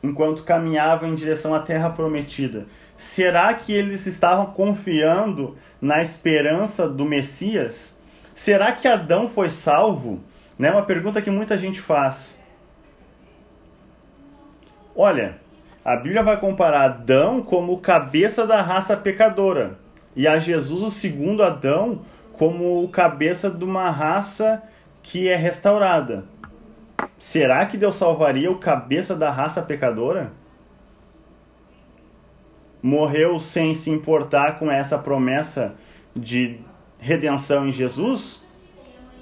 enquanto 0.03 0.43
caminhava 0.43 1.07
em 1.07 1.15
direção 1.15 1.55
à 1.55 1.59
terra 1.59 1.89
prometida. 1.89 2.67
Será 2.97 3.53
que 3.53 3.73
eles 3.73 4.05
estavam 4.05 4.47
confiando 4.47 5.57
na 5.81 6.01
esperança 6.01 6.87
do 6.87 7.05
Messias? 7.05 7.97
Será 8.33 8.71
que 8.71 8.87
Adão 8.87 9.29
foi 9.29 9.49
salvo? 9.49 10.21
Né? 10.57 10.71
Uma 10.71 10.83
pergunta 10.83 11.21
que 11.21 11.29
muita 11.29 11.57
gente 11.57 11.81
faz. 11.81 12.39
Olha, 14.95 15.37
a 15.83 15.95
Bíblia 15.95 16.23
vai 16.23 16.39
comparar 16.39 16.83
Adão 16.83 17.41
como 17.41 17.79
cabeça 17.79 18.47
da 18.47 18.61
raça 18.61 18.95
pecadora 18.95 19.77
e 20.15 20.27
a 20.27 20.39
Jesus, 20.39 20.81
o 20.81 20.89
segundo 20.89 21.43
Adão, 21.43 22.01
como 22.31 22.87
cabeça 22.87 23.49
de 23.49 23.65
uma 23.65 23.89
raça 23.89 24.63
que 25.03 25.27
é 25.27 25.35
restaurada. 25.35 26.23
Será 27.19 27.65
que 27.65 27.77
Deus 27.77 27.97
salvaria 27.97 28.49
o 28.49 28.57
cabeça 28.57 29.15
da 29.15 29.29
raça 29.29 29.61
pecadora? 29.61 30.31
Morreu 32.85 33.39
sem 33.39 33.73
se 33.73 33.89
importar 33.89 34.59
com 34.59 34.69
essa 34.69 34.95
promessa 34.95 35.73
de 36.15 36.59
redenção 36.99 37.67
em 37.67 37.71
Jesus, 37.71 38.45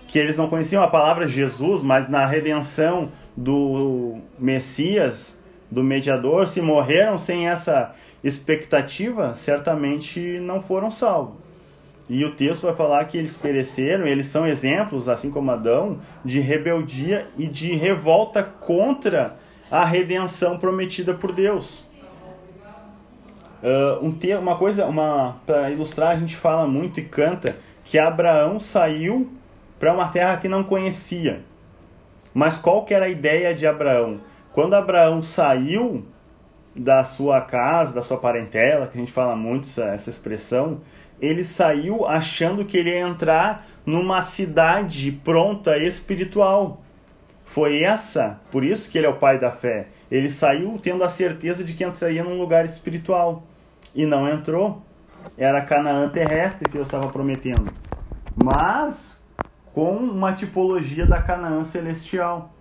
que 0.05 0.19
eles 0.19 0.35
não 0.35 0.49
conheciam 0.49 0.83
a 0.83 0.87
palavra 0.89 1.25
Jesus, 1.25 1.81
mas 1.81 2.09
na 2.09 2.25
redenção 2.25 3.13
do 3.37 4.17
Messias, 4.37 5.41
do 5.71 5.81
mediador, 5.81 6.45
se 6.45 6.61
morreram 6.61 7.17
sem 7.17 7.47
essa 7.47 7.95
expectativa, 8.21 9.33
certamente 9.33 10.19
não 10.41 10.61
foram 10.61 10.91
salvos. 10.91 11.35
E 12.09 12.25
o 12.25 12.35
texto 12.35 12.63
vai 12.63 12.75
falar 12.75 13.05
que 13.05 13.17
eles 13.17 13.37
pereceram, 13.37 14.05
eles 14.05 14.27
são 14.27 14.45
exemplos, 14.45 15.07
assim 15.07 15.31
como 15.31 15.49
Adão, 15.51 16.01
de 16.25 16.41
rebeldia 16.41 17.27
e 17.37 17.47
de 17.47 17.73
revolta 17.75 18.43
contra 18.43 19.37
a 19.71 19.85
redenção 19.85 20.59
prometida 20.59 21.13
por 21.13 21.31
Deus. 21.31 21.92
Uh, 23.63 24.05
um 24.05 24.39
uma 24.39 24.57
coisa, 24.57 24.85
uma 24.85 25.37
para 25.45 25.71
ilustrar, 25.71 26.09
a 26.09 26.19
gente 26.19 26.35
fala 26.35 26.67
muito 26.67 26.99
e 26.99 27.05
canta 27.05 27.55
que 27.85 27.97
Abraão 27.97 28.59
saiu 28.59 29.31
para 29.79 29.93
uma 29.93 30.09
terra 30.09 30.35
que 30.35 30.49
não 30.49 30.65
conhecia. 30.65 31.41
Mas 32.33 32.57
qual 32.57 32.83
que 32.83 32.93
era 32.93 33.05
a 33.05 33.09
ideia 33.09 33.55
de 33.55 33.65
Abraão? 33.65 34.19
Quando 34.51 34.73
Abraão 34.73 35.23
saiu 35.23 36.05
da 36.75 37.05
sua 37.05 37.39
casa, 37.39 37.93
da 37.93 38.01
sua 38.01 38.17
parentela, 38.17 38.85
que 38.87 38.97
a 38.97 38.99
gente 38.99 39.13
fala 39.13 39.33
muito 39.33 39.65
essa, 39.65 39.85
essa 39.85 40.09
expressão, 40.09 40.81
ele 41.21 41.43
saiu 41.43 42.05
achando 42.05 42.65
que 42.65 42.77
ele 42.77 42.89
ia 42.89 42.99
entrar 42.99 43.65
numa 43.85 44.21
cidade 44.21 45.09
pronta 45.23 45.77
espiritual. 45.77 46.81
Foi 47.45 47.81
essa, 47.81 48.41
por 48.51 48.63
isso 48.63 48.91
que 48.91 48.97
ele 48.97 49.07
é 49.07 49.09
o 49.09 49.15
pai 49.15 49.39
da 49.39 49.51
fé. 49.51 49.87
Ele 50.11 50.29
saiu 50.29 50.77
tendo 50.81 51.01
a 51.01 51.07
certeza 51.07 51.63
de 51.63 51.73
que 51.73 51.85
entraria 51.85 52.23
num 52.23 52.37
lugar 52.37 52.65
espiritual 52.65 53.43
e 53.93 54.05
não 54.05 54.27
entrou. 54.27 54.81
Era 55.37 55.61
Canaã 55.61 56.09
terrestre 56.09 56.67
que 56.67 56.77
Deus 56.77 56.87
estava 56.87 57.07
prometendo. 57.07 57.71
Mas 58.35 59.21
com 59.73 59.95
uma 59.95 60.33
tipologia 60.33 61.05
da 61.05 61.21
Canaã 61.21 61.63
celestial. 61.63 62.53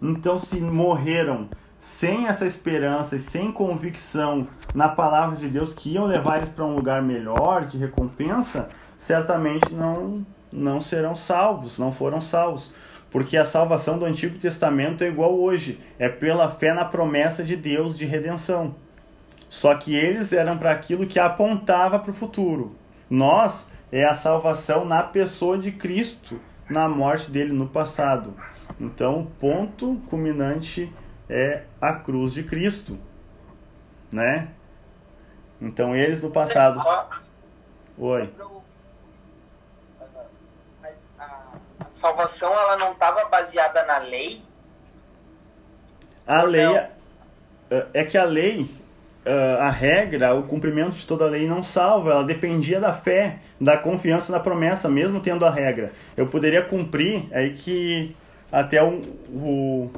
Então, 0.00 0.38
se 0.38 0.60
morreram 0.60 1.48
sem 1.78 2.26
essa 2.26 2.46
esperança 2.46 3.16
e 3.16 3.20
sem 3.20 3.50
convicção 3.50 4.46
na 4.74 4.88
palavra 4.88 5.36
de 5.36 5.48
Deus 5.48 5.72
que 5.72 5.94
iam 5.94 6.04
levar 6.04 6.36
eles 6.36 6.50
para 6.50 6.64
um 6.64 6.74
lugar 6.74 7.02
melhor, 7.02 7.64
de 7.64 7.78
recompensa, 7.78 8.68
certamente 8.98 9.72
não, 9.72 10.24
não 10.52 10.80
serão 10.80 11.16
salvos, 11.16 11.78
não 11.78 11.90
foram 11.90 12.20
salvos. 12.20 12.74
Porque 13.10 13.36
a 13.36 13.44
salvação 13.44 13.98
do 13.98 14.04
Antigo 14.04 14.38
Testamento 14.38 15.02
é 15.02 15.08
igual 15.08 15.34
hoje, 15.34 15.80
é 15.98 16.08
pela 16.08 16.50
fé 16.50 16.72
na 16.72 16.84
promessa 16.84 17.42
de 17.42 17.56
Deus 17.56 17.96
de 17.96 18.04
redenção. 18.04 18.74
Só 19.50 19.74
que 19.74 19.94
eles 19.94 20.32
eram 20.32 20.56
para 20.56 20.70
aquilo 20.70 21.06
que 21.06 21.18
apontava 21.18 21.98
para 21.98 22.12
o 22.12 22.14
futuro. 22.14 22.76
Nós 23.10 23.72
é 23.90 24.04
a 24.04 24.14
salvação 24.14 24.84
na 24.84 25.02
pessoa 25.02 25.58
de 25.58 25.72
Cristo, 25.72 26.40
na 26.70 26.88
morte 26.88 27.30
dele 27.30 27.52
no 27.52 27.68
passado. 27.68 28.32
Então, 28.78 29.20
o 29.20 29.26
ponto 29.26 30.00
culminante 30.08 30.90
é 31.28 31.64
a 31.80 31.92
cruz 31.92 32.32
de 32.32 32.44
Cristo, 32.44 32.96
né? 34.10 34.48
Então 35.60 35.94
eles 35.94 36.22
no 36.22 36.30
passado. 36.30 36.82
Oi. 37.98 38.32
A 41.78 41.86
salvação 41.90 42.52
ela 42.52 42.76
não 42.76 42.92
estava 42.92 43.24
baseada 43.26 43.84
na 43.84 43.98
lei. 43.98 44.42
A 46.26 46.42
lei 46.42 46.76
é, 46.76 46.90
é 47.92 48.04
que 48.04 48.16
a 48.16 48.24
lei, 48.24 48.79
a 49.60 49.70
regra, 49.70 50.34
o 50.34 50.44
cumprimento 50.44 50.92
de 50.92 51.06
toda 51.06 51.24
a 51.26 51.28
lei 51.28 51.46
não 51.46 51.62
salva. 51.62 52.12
Ela 52.12 52.24
dependia 52.24 52.80
da 52.80 52.92
fé, 52.92 53.38
da 53.60 53.76
confiança 53.76 54.32
na 54.32 54.40
promessa, 54.40 54.88
mesmo 54.88 55.20
tendo 55.20 55.44
a 55.44 55.50
regra. 55.50 55.92
Eu 56.16 56.26
poderia 56.26 56.62
cumprir 56.62 57.24
aí 57.32 57.52
que 57.52 58.14
até 58.50 58.82
o, 58.82 59.02
o 59.30 59.90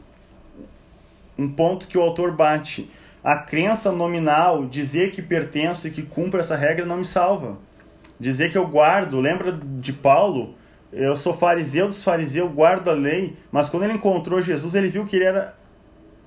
um 1.38 1.48
ponto 1.48 1.86
que 1.86 1.96
o 1.96 2.02
autor 2.02 2.32
bate. 2.32 2.90
A 3.22 3.36
crença 3.36 3.92
nominal, 3.92 4.66
dizer 4.66 5.12
que 5.12 5.22
pertenço 5.22 5.86
e 5.86 5.90
que 5.90 6.02
cumpro 6.02 6.40
essa 6.40 6.56
regra 6.56 6.84
não 6.84 6.96
me 6.96 7.04
salva. 7.04 7.56
Dizer 8.18 8.50
que 8.50 8.58
eu 8.58 8.66
guardo, 8.66 9.20
lembra 9.20 9.52
de 9.52 9.92
Paulo? 9.92 10.54
Eu 10.92 11.16
sou 11.16 11.32
fariseu 11.32 11.86
dos 11.86 12.04
fariseus, 12.04 12.52
guardo 12.52 12.88
a 12.88 12.92
lei, 12.92 13.36
mas 13.50 13.68
quando 13.68 13.84
ele 13.84 13.94
encontrou 13.94 14.42
Jesus, 14.42 14.74
ele 14.74 14.88
viu 14.88 15.06
que 15.06 15.16
ele 15.16 15.24
era 15.24 15.54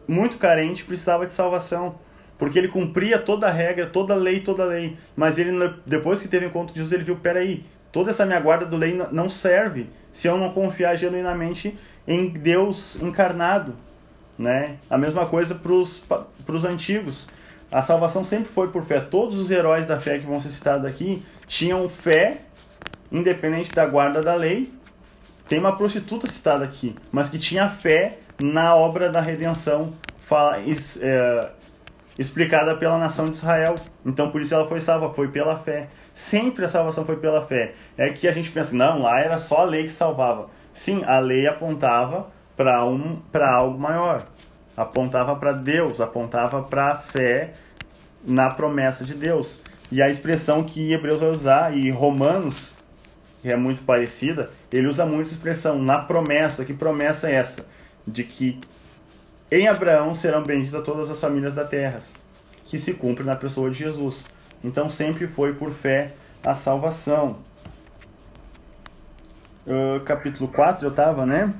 muito 0.08 0.38
carente, 0.38 0.84
precisava 0.84 1.26
de 1.26 1.34
salvação, 1.34 1.96
porque 2.38 2.60
ele 2.60 2.68
cumpria 2.68 3.18
toda 3.18 3.48
a 3.48 3.52
regra, 3.52 3.86
toda 3.86 4.14
a 4.14 4.18
lei, 4.18 4.40
toda 4.40 4.64
a 4.64 4.66
lei. 4.66 4.98
Mas 5.16 5.38
ele 5.38 5.52
depois 5.86 6.22
que 6.22 6.28
teve 6.28 6.46
encontro 6.46 6.74
com 6.74 6.78
Jesus, 6.78 6.94
ele 6.94 7.04
viu, 7.04 7.16
peraí, 7.16 7.64
toda 7.92 8.10
essa 8.10 8.26
minha 8.26 8.40
guarda 8.40 8.66
do 8.66 8.76
lei 8.76 8.98
não 9.12 9.30
serve 9.30 9.88
se 10.12 10.28
eu 10.28 10.38
não 10.38 10.52
confiar 10.52 10.96
genuinamente 10.96 11.78
em 12.08 12.30
Deus 12.30 13.02
encarnado. 13.02 13.76
Né? 14.38 14.78
A 14.90 14.98
mesma 14.98 15.26
coisa 15.26 15.56
para 15.56 15.74
os 15.74 16.66
antigos. 16.66 17.28
A 17.72 17.82
salvação 17.82 18.24
sempre 18.24 18.52
foi 18.52 18.70
por 18.70 18.84
fé. 18.84 19.00
Todos 19.00 19.40
os 19.40 19.50
heróis 19.50 19.88
da 19.88 20.00
fé 20.00 20.20
que 20.20 20.26
vão 20.26 20.40
ser 20.40 20.50
citados 20.50 20.86
aqui 20.86 21.24
tinham 21.48 21.88
fé, 21.90 22.42
independente 23.12 23.74
da 23.74 23.86
guarda 23.86 24.22
da 24.22 24.36
lei. 24.36 24.74
Tem 25.48 25.60
uma 25.60 25.76
prostituta 25.76 26.28
citada 26.28 26.66
aqui, 26.66 26.96
mas 27.12 27.30
que 27.30 27.38
tinha 27.38 27.70
fé 27.70 28.20
na 28.42 28.76
obra 28.76 29.10
da 29.10 29.22
redenção 29.22 29.94
fala, 30.26 30.58
é, 31.02 31.50
explicada 32.18 32.76
pela 32.76 32.98
nação 32.98 33.30
de 33.30 33.36
Israel. 33.36 33.76
Então 34.06 34.32
por 34.32 34.42
isso 34.42 34.54
ela 34.54 34.68
foi 34.68 34.80
salva, 34.80 35.14
foi 35.14 35.28
pela 35.28 35.58
fé. 35.58 35.90
Sempre 36.14 36.66
a 36.66 36.70
salvação 36.70 37.06
foi 37.06 37.18
pela 37.18 37.46
fé. 37.46 37.74
É 37.98 38.10
que 38.10 38.28
a 38.28 38.32
gente 38.32 38.52
pensa, 38.52 38.76
não, 38.76 39.02
lá 39.02 39.20
era 39.20 39.38
só 39.38 39.62
a 39.62 39.66
lei 39.66 39.84
que 39.84 39.92
salvava. 39.92 40.50
Sim, 40.72 41.04
a 41.06 41.20
lei 41.20 41.48
apontava 41.48 42.28
para 42.56 42.86
um, 42.86 43.22
algo 43.34 43.80
maior. 43.80 44.26
Apontava 44.76 45.36
para 45.36 45.54
Deus, 45.54 46.02
apontava 46.02 46.62
para 46.64 46.90
a 46.90 46.98
fé 46.98 47.54
na 48.24 48.50
promessa 48.50 49.06
de 49.06 49.14
Deus. 49.14 49.62
E 49.92 50.02
a 50.02 50.10
expressão 50.10 50.64
que 50.64 50.92
Hebreus 50.92 51.22
vai 51.22 51.30
usar, 51.30 51.78
e 51.78 51.90
Romanos, 51.92 52.76
que 53.42 53.52
é 53.52 53.56
muito 53.56 53.84
parecida, 53.84 54.50
ele 54.72 54.88
usa 54.88 55.06
muito 55.06 55.28
essa 55.28 55.36
expressão, 55.36 55.82
na 55.82 56.00
promessa. 56.00 56.66
Que 56.66 56.74
promessa 56.74 57.30
é 57.30 57.36
essa? 57.36 57.68
De 58.06 58.24
que 58.24 58.60
em 59.52 59.68
Abraão 59.68 60.16
serão 60.16 60.44
benditas 60.44 60.84
todas 60.84 61.10
as 61.10 61.20
famílias 61.20 61.56
da 61.56 61.66
terra, 61.66 62.00
que 62.66 62.80
se 62.80 62.94
cumpre 62.94 63.24
na 63.24 63.36
pessoa 63.36 63.70
de 63.70 63.78
Jesus. 63.78 64.26
Então 64.64 64.90
sempre 64.90 65.28
foi 65.28 65.54
por 65.54 65.72
fé 65.72 66.14
a 66.44 66.56
salvação. 66.56 67.38
Uh, 69.66 70.00
capítulo 70.02 70.48
4 70.48 70.86
eu 70.86 70.90
estava, 70.90 71.26
né? 71.26 71.54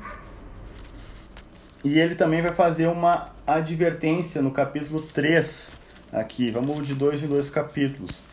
E 1.84 2.00
ele 2.00 2.16
também 2.16 2.42
vai 2.42 2.54
fazer 2.54 2.88
uma 2.88 3.30
advertência 3.46 4.42
no 4.42 4.50
capítulo 4.50 5.02
3, 5.02 5.80
aqui. 6.12 6.50
Vamos 6.50 6.88
de 6.88 6.96
dois 6.96 7.22
em 7.22 7.28
dois 7.28 7.50
capítulos. 7.50 8.24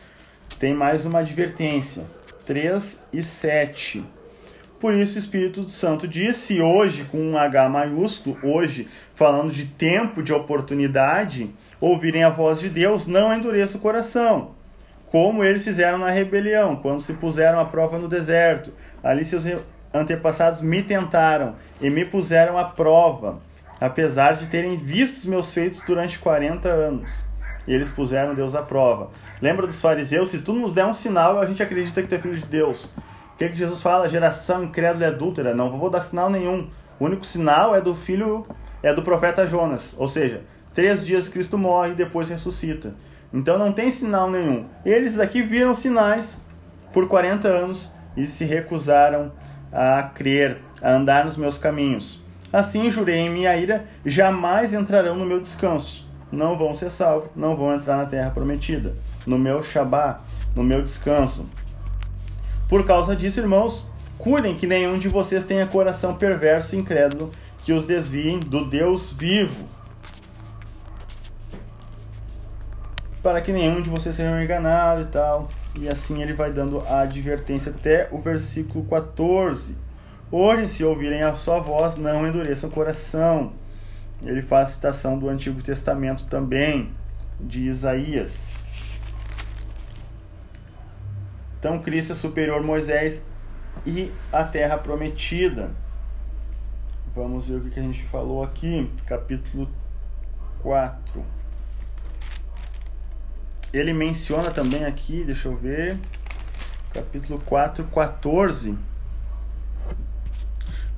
Tem 0.57 0.73
mais 0.73 1.05
uma 1.05 1.19
advertência, 1.19 2.05
3 2.45 3.03
e 3.13 3.21
7. 3.21 4.03
Por 4.83 4.93
isso 4.93 5.15
o 5.15 5.19
Espírito 5.19 5.69
Santo 5.69 6.05
disse 6.05 6.61
hoje, 6.61 7.05
com 7.05 7.17
um 7.17 7.37
H 7.37 7.69
maiúsculo, 7.69 8.37
hoje, 8.43 8.89
falando 9.15 9.49
de 9.49 9.65
tempo 9.65 10.21
de 10.21 10.33
oportunidade, 10.33 11.49
ouvirem 11.79 12.25
a 12.25 12.29
voz 12.29 12.59
de 12.59 12.67
Deus, 12.67 13.07
não 13.07 13.33
endureça 13.33 13.77
o 13.77 13.79
coração, 13.79 14.51
como 15.09 15.41
eles 15.41 15.63
fizeram 15.63 15.97
na 15.97 16.09
rebelião, 16.09 16.75
quando 16.75 16.99
se 16.99 17.13
puseram 17.13 17.61
à 17.61 17.63
prova 17.63 17.97
no 17.97 18.09
deserto. 18.09 18.73
Ali 19.01 19.23
seus 19.23 19.45
antepassados 19.93 20.61
me 20.61 20.83
tentaram 20.83 21.55
e 21.79 21.89
me 21.89 22.03
puseram 22.03 22.57
à 22.57 22.65
prova, 22.65 23.39
apesar 23.79 24.33
de 24.33 24.47
terem 24.47 24.75
visto 24.75 25.15
os 25.15 25.25
meus 25.25 25.53
feitos 25.53 25.79
durante 25.87 26.19
40 26.19 26.67
anos. 26.67 27.09
Eles 27.65 27.89
puseram 27.89 28.35
Deus 28.35 28.53
à 28.53 28.61
prova. 28.61 29.11
Lembra 29.41 29.65
dos 29.65 29.81
fariseus? 29.81 30.29
Se 30.29 30.39
tu 30.39 30.51
nos 30.51 30.73
der 30.73 30.85
um 30.85 30.93
sinal, 30.93 31.39
a 31.39 31.45
gente 31.45 31.63
acredita 31.63 32.01
que 32.01 32.09
tu 32.09 32.15
é 32.15 32.19
filho 32.19 32.35
de 32.35 32.45
Deus. 32.45 32.93
O 33.33 33.37
que, 33.37 33.49
que 33.49 33.55
Jesus 33.55 33.81
fala? 33.81 34.09
Geração 34.09 34.63
incrédula 34.63 35.05
e 35.05 35.07
adúltera. 35.07 35.53
Não 35.53 35.77
vou 35.77 35.89
dar 35.89 36.01
sinal 36.01 36.29
nenhum. 36.29 36.69
O 36.99 37.05
único 37.05 37.25
sinal 37.25 37.75
é 37.75 37.81
do 37.81 37.95
filho, 37.95 38.45
é 38.81 38.93
do 38.93 39.01
profeta 39.01 39.47
Jonas. 39.47 39.93
Ou 39.97 40.07
seja, 40.07 40.41
três 40.73 41.05
dias 41.05 41.27
Cristo 41.27 41.57
morre 41.57 41.91
e 41.91 41.95
depois 41.95 42.29
ressuscita. 42.29 42.93
Então 43.33 43.57
não 43.57 43.71
tem 43.71 43.89
sinal 43.89 44.29
nenhum. 44.29 44.65
Eles 44.85 45.19
aqui 45.19 45.41
viram 45.41 45.73
sinais 45.73 46.37
por 46.93 47.07
40 47.07 47.47
anos 47.47 47.91
e 48.15 48.27
se 48.27 48.45
recusaram 48.45 49.31
a 49.71 50.03
crer, 50.03 50.59
a 50.81 50.91
andar 50.91 51.25
nos 51.25 51.35
meus 51.35 51.57
caminhos. 51.57 52.23
Assim 52.51 52.91
jurei 52.91 53.17
em 53.17 53.31
minha 53.31 53.55
ira, 53.57 53.85
jamais 54.05 54.75
entrarão 54.75 55.15
no 55.15 55.25
meu 55.25 55.41
descanso. 55.41 56.07
Não 56.31 56.55
vão 56.55 56.73
ser 56.73 56.91
salvos, 56.91 57.29
não 57.35 57.55
vão 57.55 57.73
entrar 57.73 57.97
na 57.97 58.05
terra 58.05 58.29
prometida, 58.29 58.95
no 59.25 59.39
meu 59.39 59.63
Shabá, 59.63 60.21
no 60.55 60.63
meu 60.63 60.83
descanso. 60.83 61.49
Por 62.67 62.85
causa 62.85 63.15
disso, 63.15 63.39
irmãos, 63.39 63.85
cuidem 64.17 64.55
que 64.55 64.65
nenhum 64.65 64.97
de 64.97 65.07
vocês 65.07 65.45
tenha 65.45 65.67
coração 65.67 66.15
perverso 66.15 66.75
e 66.75 66.79
incrédulo 66.79 67.31
que 67.61 67.73
os 67.73 67.85
desviem 67.85 68.39
do 68.39 68.65
Deus 68.65 69.13
vivo. 69.13 69.67
Para 73.21 73.39
que 73.39 73.53
nenhum 73.53 73.81
de 73.81 73.89
vocês 73.89 74.15
seja 74.15 74.43
enganado 74.43 75.01
e 75.01 75.05
tal. 75.05 75.47
E 75.79 75.87
assim 75.87 76.21
ele 76.21 76.33
vai 76.33 76.51
dando 76.51 76.81
a 76.81 77.01
advertência 77.01 77.71
até 77.71 78.07
o 78.11 78.19
versículo 78.19 78.83
14. 78.85 79.77
Hoje, 80.29 80.67
se 80.67 80.83
ouvirem 80.83 81.21
a 81.21 81.35
sua 81.35 81.59
voz, 81.59 81.95
não 81.95 82.27
endureçam 82.27 82.69
o 82.69 82.73
coração. 82.73 83.53
Ele 84.25 84.41
faz 84.41 84.69
citação 84.69 85.17
do 85.17 85.29
Antigo 85.29 85.61
Testamento 85.61 86.25
também, 86.25 86.91
de 87.39 87.61
Isaías. 87.67 88.62
Então 91.63 91.79
Cristo 91.79 92.11
é 92.11 92.15
superior 92.15 92.59
a 92.59 92.61
Moisés 92.61 93.25
e 93.85 94.11
a 94.33 94.43
terra 94.43 94.77
prometida. 94.77 95.71
Vamos 97.15 97.47
ver 97.47 97.55
o 97.55 97.69
que 97.69 97.79
a 97.79 97.83
gente 97.83 98.03
falou 98.03 98.43
aqui, 98.43 98.91
capítulo 99.07 99.69
4. 100.61 101.23
Ele 103.71 103.93
menciona 103.93 104.51
também 104.51 104.83
aqui, 104.83 105.23
deixa 105.23 105.47
eu 105.47 105.55
ver, 105.55 105.97
capítulo 106.93 107.41
4, 107.45 107.85
14. 107.85 108.77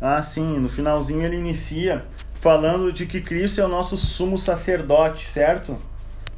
Ah, 0.01 0.23
sim, 0.23 0.57
no 0.57 0.67
finalzinho 0.67 1.21
ele 1.21 1.37
inicia 1.37 2.03
falando 2.41 2.91
de 2.91 3.05
que 3.05 3.21
Cristo 3.21 3.61
é 3.61 3.65
o 3.65 3.69
nosso 3.69 3.95
sumo 3.95 4.35
sacerdote, 4.35 5.27
certo? 5.27 5.77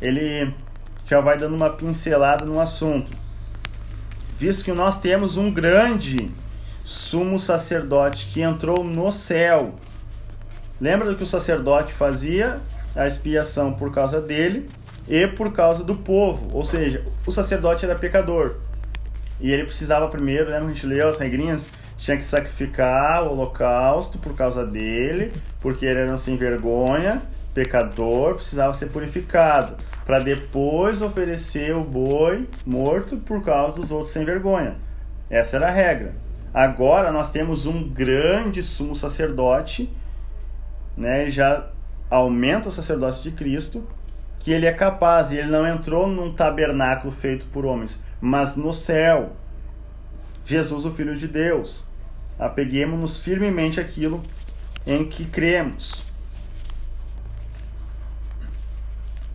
Ele 0.01 0.53
já 1.05 1.21
vai 1.21 1.37
dando 1.37 1.55
uma 1.55 1.69
pincelada 1.69 2.45
no 2.45 2.59
assunto. 2.59 3.26
Visto 4.37 4.63
que 4.63 4.71
nós 4.71 4.99
temos 4.99 5.35
um 5.35 5.51
grande 5.51 6.29
sumo 6.83 7.39
sacerdote 7.39 8.27
que 8.27 8.41
entrou 8.41 8.83
no 8.83 9.11
céu. 9.11 9.73
Lembra 10.79 11.09
do 11.09 11.15
que 11.15 11.23
o 11.23 11.27
sacerdote 11.27 11.91
fazia? 11.91 12.61
A 12.95 13.07
expiação 13.07 13.73
por 13.73 13.91
causa 13.91 14.21
dele 14.21 14.69
e 15.07 15.27
por 15.27 15.51
causa 15.51 15.83
do 15.83 15.95
povo. 15.95 16.55
Ou 16.55 16.63
seja, 16.63 17.03
o 17.25 17.31
sacerdote 17.31 17.83
era 17.83 17.95
pecador. 17.95 18.57
E 19.39 19.51
ele 19.51 19.63
precisava 19.63 20.07
primeiro, 20.07 20.45
lembra 20.45 20.65
que 20.65 20.71
a 20.71 20.73
gente 20.73 20.85
leu 20.85 21.09
as 21.09 21.17
regrinhas? 21.17 21.67
Tinha 21.97 22.15
que 22.15 22.23
sacrificar 22.23 23.23
o 23.23 23.31
holocausto 23.31 24.17
por 24.19 24.35
causa 24.35 24.65
dele, 24.65 25.33
porque 25.59 25.85
ele 25.85 25.99
era 26.01 26.13
um 26.13 26.17
sem 26.17 26.37
vergonha 26.37 27.21
pecador 27.57 28.35
precisava 28.35 28.71
ser 28.75 28.89
purificado, 28.89 29.77
para 30.05 30.19
depois 30.19 31.01
oferecer 31.01 31.75
o 31.75 31.83
boi 31.83 32.47
morto 32.63 33.17
por 33.17 33.43
causa 33.43 33.77
dos 33.77 33.89
outros 33.89 34.11
sem 34.11 34.23
vergonha. 34.23 34.75
Essa 35.27 35.57
era 35.57 35.67
a 35.67 35.71
regra. 35.71 36.13
Agora 36.53 37.11
nós 37.11 37.31
temos 37.31 37.65
um 37.65 37.89
grande 37.89 38.61
sumo 38.61 38.93
sacerdote, 38.93 39.91
né? 40.95 41.31
Já 41.31 41.67
aumenta 42.11 42.69
o 42.69 42.71
sacerdócio 42.71 43.23
de 43.23 43.31
Cristo, 43.31 43.83
que 44.37 44.51
ele 44.51 44.67
é 44.67 44.71
capaz, 44.71 45.31
e 45.31 45.37
ele 45.37 45.49
não 45.49 45.67
entrou 45.67 46.05
num 46.05 46.31
tabernáculo 46.31 47.11
feito 47.11 47.47
por 47.47 47.65
homens, 47.65 48.03
mas 48.21 48.55
no 48.55 48.71
céu. 48.71 49.31
Jesus, 50.45 50.85
o 50.85 50.91
Filho 50.91 51.15
de 51.15 51.27
Deus. 51.27 51.86
Apeguemos-nos 52.39 53.19
firmemente 53.19 53.79
aquilo 53.79 54.23
em 54.85 55.05
que 55.05 55.25
cremos. 55.25 56.07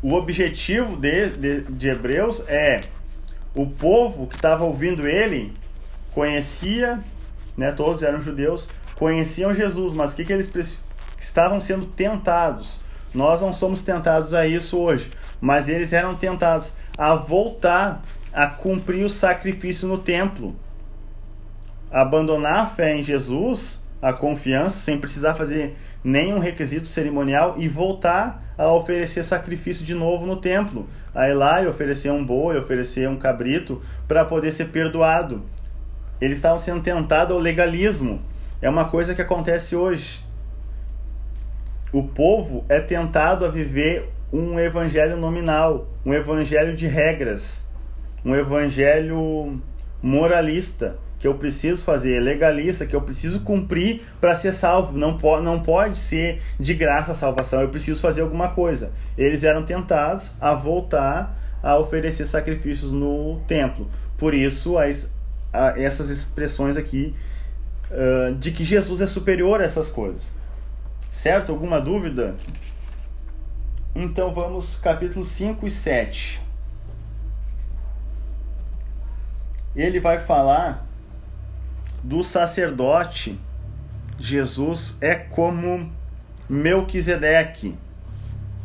o 0.03 0.15
objetivo 0.15 0.97
de, 0.97 1.31
de, 1.31 1.61
de 1.63 1.89
Hebreus 1.89 2.47
é 2.49 2.83
o 3.55 3.67
povo 3.67 4.27
que 4.27 4.35
estava 4.35 4.65
ouvindo 4.65 5.07
ele 5.07 5.55
conhecia, 6.13 6.99
né, 7.57 7.71
todos 7.71 8.03
eram 8.03 8.21
judeus, 8.21 8.69
conheciam 8.97 9.55
Jesus, 9.55 9.95
mas 9.95 10.13
o 10.13 10.17
que, 10.17 10.25
que 10.25 10.33
eles 10.33 10.79
estavam 11.19 11.61
sendo 11.61 11.87
tentados? 11.87 12.81
Nós 13.15 13.41
não 13.41 13.53
somos 13.53 13.83
tentados 13.83 14.35
a 14.35 14.47
isso 14.47 14.79
hoje, 14.79 15.11
mas 15.41 15.69
eles 15.69 15.93
eram 15.93 16.15
tentados 16.15 16.73
a 16.99 17.15
voltar 17.15 18.03
a 18.33 18.47
cumprir 18.47 19.05
o 19.05 19.11
sacrifício 19.11 19.87
no 19.87 19.99
templo, 19.99 20.57
abandonar 21.93 22.61
a 22.61 22.67
fé 22.67 22.97
em 22.97 23.03
Jesus, 23.03 23.83
a 24.01 24.13
confiança, 24.13 24.79
sem 24.79 24.99
precisar 24.99 25.35
fazer 25.35 25.77
nenhum 26.03 26.39
requisito 26.39 26.89
cerimonial 26.89 27.57
e 27.59 27.69
voltar 27.69 28.43
a 28.57 28.73
oferecer 28.73 29.23
sacrifício 29.23 29.85
de 29.85 29.95
novo 29.95 30.27
no 30.27 30.37
templo. 30.37 30.89
A 31.15 31.29
ir 31.29 31.35
lá 31.35 31.63
e 31.63 31.67
oferecer 31.67 32.11
um 32.11 32.25
boi, 32.25 32.57
oferecer 32.57 33.09
um 33.09 33.17
cabrito 33.17 33.83
para 34.09 34.25
poder 34.25 34.51
ser 34.53 34.69
perdoado. 34.69 35.43
Eles 36.21 36.39
estavam 36.39 36.59
sendo 36.59 36.81
tentados 36.81 37.35
ao 37.35 37.41
legalismo. 37.41 38.23
É 38.61 38.69
uma 38.69 38.87
coisa 38.87 39.15
que 39.15 39.21
acontece 39.21 39.77
hoje. 39.77 40.25
O 41.93 42.03
povo 42.03 42.65
é 42.69 42.81
tentado 42.81 43.45
a 43.45 43.51
viver 43.51 44.09
um 44.33 44.59
evangelho 44.59 45.17
nominal, 45.19 45.89
um 46.07 46.15
evangelho 46.15 46.75
de 46.75 46.87
regras, 46.87 47.67
um 48.25 48.35
evangelho 48.35 49.61
moralista 50.01 50.97
que 51.23 51.29
eu 51.29 51.35
preciso 51.35 51.85
fazer, 51.85 52.19
legalista, 52.19 52.85
que 52.85 52.97
eu 52.97 53.01
preciso 53.01 53.45
cumprir 53.45 54.03
para 54.21 54.35
ser 54.35 54.53
salvo. 54.53 54.99
Não, 54.99 55.17
po 55.17 55.41
não 55.41 55.63
pode 55.63 55.97
ser 55.97 56.43
de 56.59 56.75
graça 56.75 57.13
a 57.13 57.15
salvação, 57.15 57.61
eu 57.61 57.69
preciso 57.69 58.01
fazer 58.01 58.23
alguma 58.23 58.49
coisa. 58.49 58.91
Eles 59.17 59.45
eram 59.45 59.65
tentados 59.65 60.35
a 60.41 60.53
voltar 60.53 61.39
a 61.63 61.79
oferecer 61.79 62.27
sacrifícios 62.27 62.91
no 62.91 63.41
templo. 63.47 63.89
Por 64.19 64.35
isso, 64.35 64.77
as, 64.77 65.15
a, 65.53 65.81
essas 65.81 66.09
expressões 66.09 66.77
aqui 66.77 67.15
uh, 67.89 68.35
de 68.35 68.51
que 68.51 68.65
Jesus 68.65 69.01
é 69.01 69.07
superior 69.07 69.61
a 69.61 69.65
essas 69.65 69.89
coisas. 69.89 70.29
Certo? 71.13 71.53
Alguma 71.53 71.81
dúvida? 71.81 72.35
Então 73.95 74.35
vamos 74.35 74.75
capítulo 74.75 75.25
5 75.25 75.69
e 75.69 75.71
7. 75.71 76.41
Ele 79.77 80.01
vai 80.01 80.19
falar 80.19 80.91
do 82.03 82.23
sacerdote, 82.23 83.39
Jesus 84.19 84.99
é 85.01 85.15
como 85.15 85.91
Melquisedeque. 86.49 87.75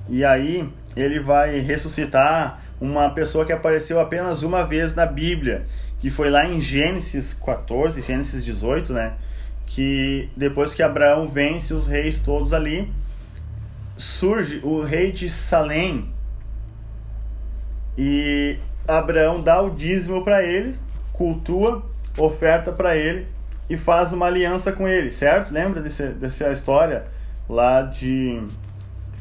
E 0.10 0.24
aí 0.26 0.68
ele 0.96 1.20
vai 1.20 1.60
ressuscitar 1.60 2.62
uma 2.80 3.10
pessoa 3.10 3.46
que 3.46 3.52
apareceu 3.52 4.00
apenas 4.00 4.44
uma 4.44 4.64
vez 4.64 4.96
na 4.96 5.06
Bíblia, 5.06 5.66
que 6.00 6.10
foi 6.10 6.30
lá 6.30 6.46
em 6.46 6.62
Gênesis 6.62 7.34
14, 7.34 8.02
Gênesis 8.02 8.44
18, 8.44 8.94
né? 8.94 9.14
Que 9.66 10.30
depois 10.36 10.74
que 10.74 10.82
Abraão 10.82 11.28
vence 11.28 11.74
os 11.74 11.88
reis 11.88 12.20
todos 12.20 12.54
ali, 12.54 12.92
surge 13.96 14.62
o 14.64 14.82
rei 14.82 15.12
de 15.12 15.30
Salém 15.30 16.10
e 17.98 18.58
Abraão 18.88 19.42
dá 19.42 19.60
o 19.62 19.72
dízimo 19.72 20.24
para 20.24 20.44
ele, 20.44 20.76
cultua 21.12 21.84
oferta 22.18 22.72
para 22.72 22.95
ele 22.95 23.28
e 23.70 23.78
faz 23.78 24.13
uma 24.13 24.26
aliança 24.26 24.72
com 24.72 24.88
ele, 24.88 25.11
certo? 25.11 25.53
Lembra 25.53 25.82
desse, 25.82 26.07
dessa 26.09 26.51
história 26.51 27.05
lá 27.47 27.84
de, 27.84 28.41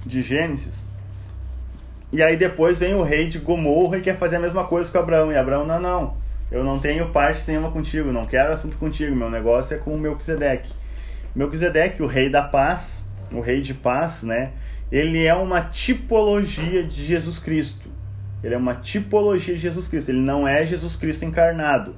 de 0.05 0.23
Gênesis? 0.23 0.87
E 2.13 2.23
aí 2.23 2.37
depois 2.37 2.79
vem 2.79 2.95
o 2.95 3.03
rei 3.03 3.29
de 3.29 3.39
Gomorra 3.39 3.99
e 3.99 4.01
quer 4.01 4.17
fazer 4.17 4.37
a 4.37 4.41
mesma 4.41 4.65
coisa 4.65 4.91
com 4.91 4.99
Abraão. 4.99 5.33
E 5.33 5.37
Abraão, 5.37 5.67
não, 5.67 5.81
não, 5.81 6.17
eu 6.51 6.63
não 6.63 6.79
tenho 6.79 7.11
parte 7.11 7.45
nenhuma 7.49 7.71
contigo, 7.71 8.13
não 8.13 8.25
quero 8.25 8.53
assunto 8.53 8.79
contigo, 8.79 9.15
meu 9.15 9.29
negócio 9.29 9.75
é 9.75 9.79
com 9.79 9.95
o 9.95 9.99
Melquisedeque. 9.99 10.73
Melquisedeque, 11.35 12.03
o 12.03 12.07
rei 12.07 12.31
da 12.31 12.43
paz, 12.43 13.11
o 13.33 13.41
rei 13.41 13.61
de 13.61 13.75
paz, 13.75 14.23
né? 14.23 14.53
Ele 14.91 15.25
é 15.25 15.35
uma 15.35 15.61
tipologia 15.61 16.85
de 16.85 17.05
Jesus 17.05 17.39
Cristo. 17.39 17.91
Ele 18.43 18.55
é 18.55 18.59
uma 18.59 18.77
tipologia 18.77 19.55
de 19.55 19.61
Jesus 19.61 19.89
Cristo. 19.89 20.11
Ele 20.11 20.21
não 20.21 20.47
é 20.47 20.65
Jesus 20.65 20.95
Cristo 20.95 21.25
encarnado. 21.25 21.95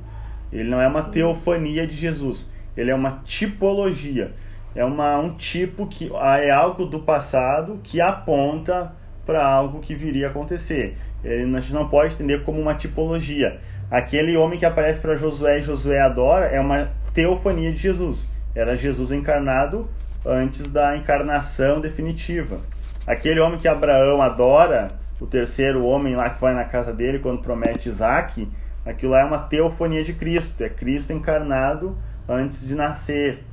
Ele 0.52 0.68
não 0.68 0.80
é 0.80 0.86
uma 0.86 1.02
teofania 1.02 1.86
de 1.86 1.96
Jesus. 1.96 2.50
Ele 2.76 2.90
é 2.90 2.94
uma 2.94 3.20
tipologia. 3.24 4.32
É 4.74 4.84
uma, 4.84 5.18
um 5.18 5.34
tipo 5.34 5.86
que 5.86 6.10
é 6.14 6.50
algo 6.50 6.86
do 6.86 7.00
passado 7.00 7.80
que 7.82 8.00
aponta 8.00 8.92
para 9.26 9.44
algo 9.44 9.80
que 9.80 9.94
viria 9.94 10.28
a 10.28 10.30
acontecer. 10.30 10.96
Ele, 11.24 11.56
a 11.56 11.60
gente 11.60 11.74
não 11.74 11.88
pode 11.88 12.14
entender 12.14 12.44
como 12.44 12.60
uma 12.60 12.74
tipologia. 12.74 13.58
Aquele 13.90 14.36
homem 14.36 14.58
que 14.58 14.66
aparece 14.66 15.00
para 15.00 15.16
Josué 15.16 15.58
e 15.58 15.62
Josué 15.62 16.00
adora 16.00 16.46
é 16.46 16.60
uma 16.60 16.90
teofania 17.12 17.72
de 17.72 17.78
Jesus. 17.78 18.28
Era 18.54 18.76
Jesus 18.76 19.10
encarnado 19.10 19.88
antes 20.24 20.70
da 20.70 20.96
encarnação 20.96 21.80
definitiva. 21.80 22.60
Aquele 23.06 23.40
homem 23.40 23.58
que 23.58 23.66
Abraão 23.66 24.20
adora, 24.20 24.88
o 25.20 25.26
terceiro 25.26 25.84
homem 25.84 26.14
lá 26.14 26.30
que 26.30 26.40
vai 26.40 26.54
na 26.54 26.64
casa 26.64 26.92
dele 26.92 27.18
quando 27.18 27.40
promete 27.40 27.88
Isaac, 27.88 28.48
Aquilo 28.88 29.12
lá 29.12 29.20
é 29.20 29.24
uma 29.24 29.38
teofonia 29.38 30.02
de 30.02 30.14
Cristo, 30.14 30.64
é 30.64 30.68
Cristo 30.70 31.12
encarnado 31.12 31.94
antes 32.26 32.66
de 32.66 32.74
nascer. 32.74 33.44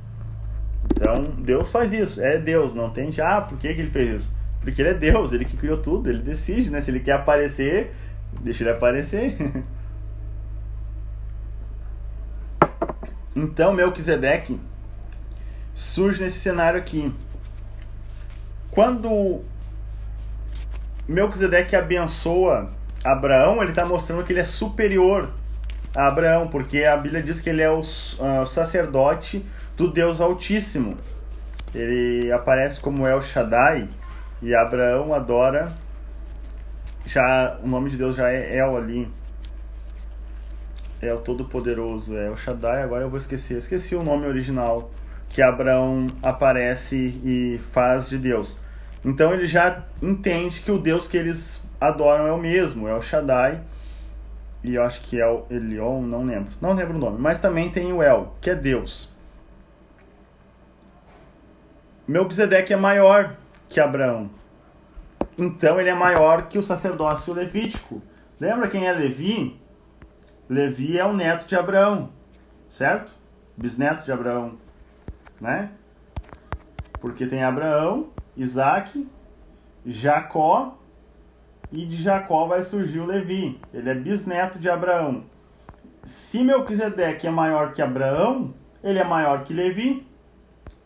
Então, 0.90 1.24
Deus 1.38 1.70
faz 1.70 1.92
isso, 1.92 2.22
é 2.22 2.38
Deus, 2.38 2.74
não 2.74 2.88
tem 2.88 3.12
já, 3.12 3.36
ah, 3.36 3.40
por 3.42 3.58
que, 3.58 3.74
que 3.74 3.82
ele 3.82 3.90
fez 3.90 4.22
isso? 4.22 4.34
Porque 4.62 4.80
ele 4.80 4.88
é 4.88 4.94
Deus, 4.94 5.34
ele 5.34 5.44
que 5.44 5.54
criou 5.54 5.76
tudo, 5.76 6.08
ele 6.08 6.22
decide, 6.22 6.70
né? 6.70 6.80
Se 6.80 6.90
ele 6.90 7.00
quer 7.00 7.12
aparecer, 7.12 7.94
deixa 8.40 8.62
ele 8.62 8.70
aparecer. 8.70 9.36
então, 13.36 13.74
Melquisedeque 13.74 14.58
surge 15.74 16.22
nesse 16.22 16.40
cenário 16.40 16.78
aqui. 16.80 17.12
Quando 18.70 19.42
Melquisedeque 21.06 21.76
abençoa 21.76 22.72
Abraão, 23.12 23.60
ele 23.62 23.70
está 23.70 23.84
mostrando 23.84 24.24
que 24.24 24.32
ele 24.32 24.40
é 24.40 24.44
superior 24.44 25.30
a 25.94 26.08
Abraão, 26.08 26.48
porque 26.48 26.84
a 26.84 26.96
Bíblia 26.96 27.22
diz 27.22 27.40
que 27.40 27.48
ele 27.48 27.62
é 27.62 27.70
o 27.70 27.80
uh, 27.80 28.46
sacerdote 28.46 29.44
do 29.76 29.90
Deus 29.90 30.20
Altíssimo. 30.20 30.96
Ele 31.74 32.30
aparece 32.32 32.80
como 32.80 33.06
El 33.06 33.20
Shaddai 33.22 33.88
e 34.42 34.54
Abraão 34.54 35.14
adora 35.14 35.72
já 37.06 37.56
o 37.62 37.68
nome 37.68 37.88
de 37.88 37.96
Deus 37.96 38.16
já 38.16 38.30
é 38.30 38.56
El 38.56 38.76
ali. 38.76 39.08
é 41.00 41.12
o 41.12 41.18
Todo-Poderoso, 41.18 42.16
é 42.16 42.28
o 42.30 42.36
Shaddai, 42.36 42.82
agora 42.82 43.04
eu 43.04 43.10
vou 43.10 43.18
esquecer. 43.18 43.56
Esqueci 43.56 43.94
o 43.94 44.02
nome 44.02 44.26
original 44.26 44.90
que 45.28 45.40
Abraão 45.40 46.06
aparece 46.22 46.96
e 46.96 47.60
faz 47.72 48.08
de 48.08 48.18
Deus. 48.18 48.58
Então 49.04 49.32
ele 49.32 49.46
já 49.46 49.84
entende 50.02 50.60
que 50.60 50.70
o 50.70 50.78
Deus 50.78 51.06
que 51.06 51.16
eles 51.16 51.62
adoram 51.80 52.26
é 52.26 52.32
o 52.32 52.38
mesmo, 52.38 52.88
é 52.88 52.94
o 52.94 53.02
Shaddai. 53.02 53.60
E 54.62 54.74
eu 54.74 54.82
acho 54.82 55.00
que 55.02 55.20
é 55.20 55.26
o 55.26 55.44
Elion, 55.48 56.02
não 56.02 56.24
lembro. 56.24 56.52
Não 56.60 56.72
lembro 56.72 56.96
o 56.96 56.98
nome. 56.98 57.18
Mas 57.18 57.40
também 57.40 57.70
tem 57.70 57.92
o 57.92 58.02
El, 58.02 58.34
que 58.40 58.50
é 58.50 58.54
Deus. 58.54 59.14
Melquisedeque 62.06 62.72
é 62.72 62.76
maior 62.76 63.36
que 63.68 63.80
Abraão. 63.80 64.30
Então 65.38 65.78
ele 65.78 65.90
é 65.90 65.94
maior 65.94 66.48
que 66.48 66.58
o 66.58 66.62
sacerdócio 66.62 67.34
levítico. 67.34 68.02
Lembra 68.40 68.68
quem 68.68 68.86
é 68.86 68.92
Levi? 68.92 69.60
Levi 70.48 70.98
é 70.98 71.04
o 71.04 71.12
neto 71.12 71.46
de 71.46 71.56
Abraão, 71.56 72.10
certo? 72.70 73.12
Bisneto 73.56 74.04
de 74.04 74.12
Abraão, 74.12 74.56
né? 75.40 75.70
Porque 77.00 77.26
tem 77.26 77.42
Abraão, 77.42 78.10
Isaac, 78.36 79.08
Jacó 79.84 80.78
e 81.72 81.84
de 81.84 81.96
Jacó 81.96 82.46
vai 82.46 82.62
surgir 82.62 83.00
o 83.00 83.06
Levi. 83.06 83.60
Ele 83.72 83.90
é 83.90 83.94
bisneto 83.94 84.58
de 84.58 84.68
Abraão. 84.68 85.24
Se 86.02 86.42
Melquisedeque 86.42 87.26
é 87.26 87.30
maior 87.30 87.72
que 87.72 87.82
Abraão, 87.82 88.54
ele 88.82 88.98
é 88.98 89.04
maior 89.04 89.42
que 89.42 89.52
Levi. 89.52 90.06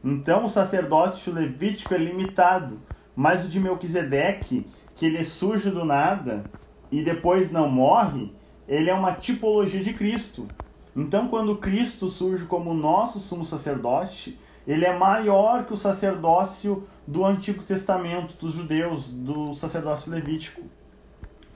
Então 0.03 0.47
o 0.47 0.51
sacerdócio 0.51 1.33
levítico 1.33 1.93
é 1.93 1.99
limitado, 1.99 2.79
mas 3.15 3.45
o 3.45 3.49
de 3.49 3.61
Melquisedeque, 3.61 4.67
que 4.95 5.05
ele 5.05 5.23
surge 5.25 5.71
do 5.71 5.85
nada 5.85 6.43
e 6.91 7.03
depois 7.03 7.53
não 7.53 7.69
morre, 7.69 8.33
ele 8.67 8.89
é 8.89 8.95
uma 8.95 9.13
tipologia 9.13 9.85
de 9.85 9.93
Cristo. 9.93 10.49
Então 10.97 11.29
quando 11.29 11.57
Cristo 11.57 12.09
surge 12.09 12.47
como 12.47 12.73
nosso 12.73 13.21
sumo 13.21 13.45
sacerdote, 13.45 14.39
ele 14.67 14.85
é 14.85 14.97
maior 14.97 15.65
que 15.65 15.73
o 15.73 15.77
sacerdócio 15.77 16.87
do 17.07 17.25
Antigo 17.25 17.63
Testamento, 17.63 18.35
dos 18.37 18.55
judeus, 18.55 19.09
do 19.11 19.55
sacerdócio 19.55 20.13
levítico. 20.13 20.63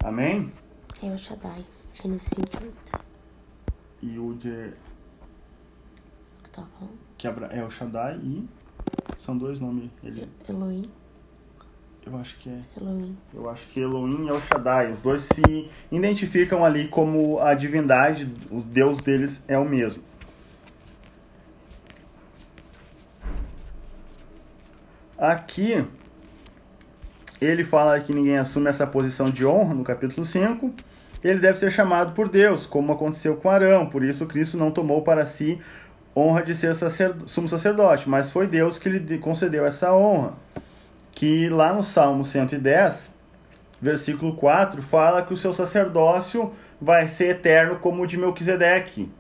Amém? 0.02 0.52
É 1.02 1.07
o 1.07 1.18
Shaddai, 1.18 1.64
Gênesis 1.94 2.30
28. 2.36 2.74
E 4.02 4.18
o 4.18 4.34
de. 4.34 4.48
O 4.48 6.42
que 6.42 6.50
tava 6.50 6.68
falando? 6.78 6.98
Que 7.16 7.26
é 7.26 7.64
o 7.64 7.70
Shaddai 7.70 8.16
e. 8.16 8.48
São 9.16 9.36
dois 9.38 9.61
nomes. 9.61 9.90
Ele, 10.02 10.28
Elohim, 10.48 10.90
eu 12.07 12.18
acho 12.18 12.38
que 12.38 12.50
é. 12.50 12.61
Elohim. 12.78 13.16
Eu 13.32 13.48
acho 13.48 13.66
que 13.68 13.80
Elohim 13.80 14.26
e 14.26 14.28
El 14.28 14.40
Shaddai. 14.40 14.92
Os 14.92 15.00
dois 15.00 15.22
se 15.22 15.70
identificam 15.90 16.64
ali 16.64 16.88
como 16.88 17.40
a 17.40 17.55
divindade, 17.55 18.30
o 18.50 18.61
Deus 18.61 18.98
deles 18.98 19.42
é 19.48 19.59
o 19.59 19.64
mesmo. 19.64 20.02
Aqui, 25.17 25.85
ele 27.41 27.65
fala 27.65 28.01
que 28.01 28.12
ninguém 28.12 28.39
assume 28.39 28.69
essa 28.69 28.87
posição 28.87 29.31
de 29.31 29.47
honra 29.47 29.75
no 29.75 29.85
capítulo 29.85 30.25
5. 30.25 30.73
Ele 31.23 31.39
deve 31.39 31.59
ser 31.59 31.71
chamado 31.71 32.12
por 32.12 32.29
Deus, 32.29 32.67
como 32.67 32.93
aconteceu 32.93 33.37
com 33.37 33.49
Arão. 33.49 33.87
Por 33.87 34.05
isso, 34.05 34.27
Cristo 34.27 34.57
não 34.57 34.71
tomou 34.71 35.03
para 35.03 35.25
si 35.25 35.61
honra 36.17 36.43
de 36.43 36.55
ser 36.55 36.75
sumo 37.27 37.49
sacerdote, 37.49 38.09
mas 38.09 38.31
foi 38.31 38.47
Deus 38.47 38.79
que 38.79 38.89
lhe 38.89 39.19
concedeu 39.19 39.67
essa 39.67 39.93
honra. 39.93 40.35
Que 41.12 41.49
lá 41.49 41.73
no 41.73 41.83
Salmo 41.83 42.25
110, 42.25 43.17
versículo 43.81 44.35
4, 44.35 44.83
fala 44.83 45.23
que 45.23 45.33
o 45.33 45.37
seu 45.37 45.53
sacerdócio 45.53 46.53
vai 46.81 47.07
ser 47.07 47.31
eterno 47.31 47.77
como 47.77 48.03
o 48.03 48.07
de 48.07 48.17
Melquisedeque. 48.17 49.11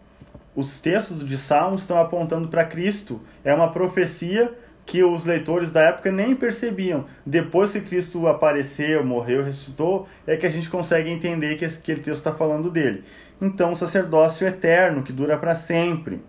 Os 0.54 0.78
textos 0.80 1.26
de 1.26 1.36
Salmos 1.36 1.82
estão 1.82 1.98
apontando 1.98 2.48
para 2.48 2.64
Cristo. 2.64 3.20
É 3.44 3.52
uma 3.52 3.72
profecia 3.72 4.52
que 4.86 5.02
os 5.02 5.24
leitores 5.24 5.72
da 5.72 5.82
época 5.82 6.12
nem 6.12 6.34
percebiam. 6.34 7.06
Depois 7.24 7.72
que 7.72 7.80
Cristo 7.80 8.26
apareceu, 8.28 9.04
morreu, 9.04 9.42
ressuscitou, 9.42 10.06
é 10.26 10.36
que 10.36 10.46
a 10.46 10.50
gente 10.50 10.68
consegue 10.68 11.10
entender 11.10 11.56
que 11.56 11.64
aquele 11.64 12.00
texto 12.00 12.18
está 12.18 12.32
falando 12.32 12.70
dele. 12.70 13.02
Então, 13.40 13.72
o 13.72 13.76
sacerdócio 13.76 14.46
eterno, 14.46 15.02
que 15.02 15.12
dura 15.12 15.36
para 15.38 15.54
sempre. 15.54 16.22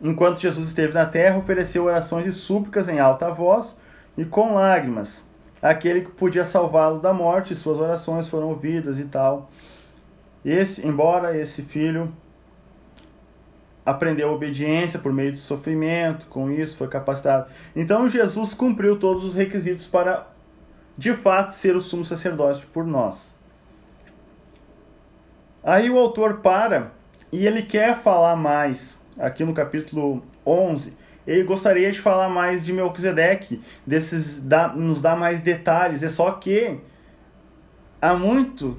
Enquanto 0.00 0.40
Jesus 0.40 0.68
esteve 0.68 0.94
na 0.94 1.06
terra, 1.06 1.38
ofereceu 1.38 1.84
orações 1.84 2.26
e 2.26 2.32
súplicas 2.32 2.88
em 2.88 2.98
alta 2.98 3.30
voz 3.30 3.80
e 4.16 4.24
com 4.24 4.54
lágrimas. 4.54 5.28
Aquele 5.60 6.00
que 6.00 6.10
podia 6.10 6.44
salvá-lo 6.44 7.00
da 7.00 7.12
morte, 7.12 7.54
suas 7.54 7.78
orações 7.78 8.28
foram 8.28 8.48
ouvidas 8.48 8.98
e 8.98 9.04
tal. 9.04 9.48
Esse, 10.44 10.84
embora 10.86 11.36
esse 11.36 11.62
filho 11.62 12.12
aprendeu 13.84 14.30
obediência 14.30 14.98
por 14.98 15.12
meio 15.12 15.32
de 15.32 15.38
sofrimento, 15.38 16.26
com 16.26 16.50
isso 16.50 16.76
foi 16.76 16.88
capacitado. 16.88 17.46
Então 17.74 18.08
Jesus 18.08 18.54
cumpriu 18.54 18.98
todos 18.98 19.24
os 19.24 19.34
requisitos 19.34 19.86
para 19.86 20.26
de 20.96 21.14
fato 21.14 21.54
ser 21.54 21.74
o 21.74 21.82
sumo 21.82 22.04
sacerdote 22.04 22.66
por 22.66 22.84
nós. 22.86 23.38
Aí 25.64 25.90
o 25.90 25.98
autor 25.98 26.38
para 26.38 26.92
e 27.30 27.46
ele 27.46 27.62
quer 27.62 27.96
falar 27.96 28.36
mais 28.36 29.00
aqui 29.18 29.44
no 29.44 29.54
capítulo 29.54 30.22
11. 30.44 30.96
Ele 31.26 31.44
gostaria 31.44 31.90
de 31.92 32.00
falar 32.00 32.28
mais 32.28 32.64
de 32.64 32.72
Melquisedeque, 32.72 33.62
desses 33.86 34.44
dá, 34.44 34.68
nos 34.68 35.00
dá 35.00 35.14
mais 35.14 35.40
detalhes. 35.40 36.02
É 36.02 36.08
só 36.08 36.32
que 36.32 36.80
há 38.00 38.14
muito 38.14 38.76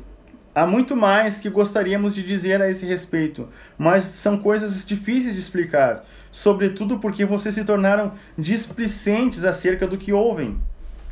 há 0.53 0.65
muito 0.65 0.95
mais 0.95 1.39
que 1.39 1.49
gostaríamos 1.49 2.13
de 2.13 2.23
dizer 2.23 2.61
a 2.61 2.69
esse 2.69 2.85
respeito, 2.85 3.47
mas 3.77 4.03
são 4.03 4.37
coisas 4.37 4.85
difíceis 4.85 5.33
de 5.33 5.39
explicar, 5.39 6.05
sobretudo 6.31 6.99
porque 6.99 7.25
vocês 7.25 7.55
se 7.55 7.63
tornaram 7.63 8.13
displicentes 8.37 9.43
acerca 9.43 9.87
do 9.87 9.97
que 9.97 10.13
ouvem. 10.13 10.57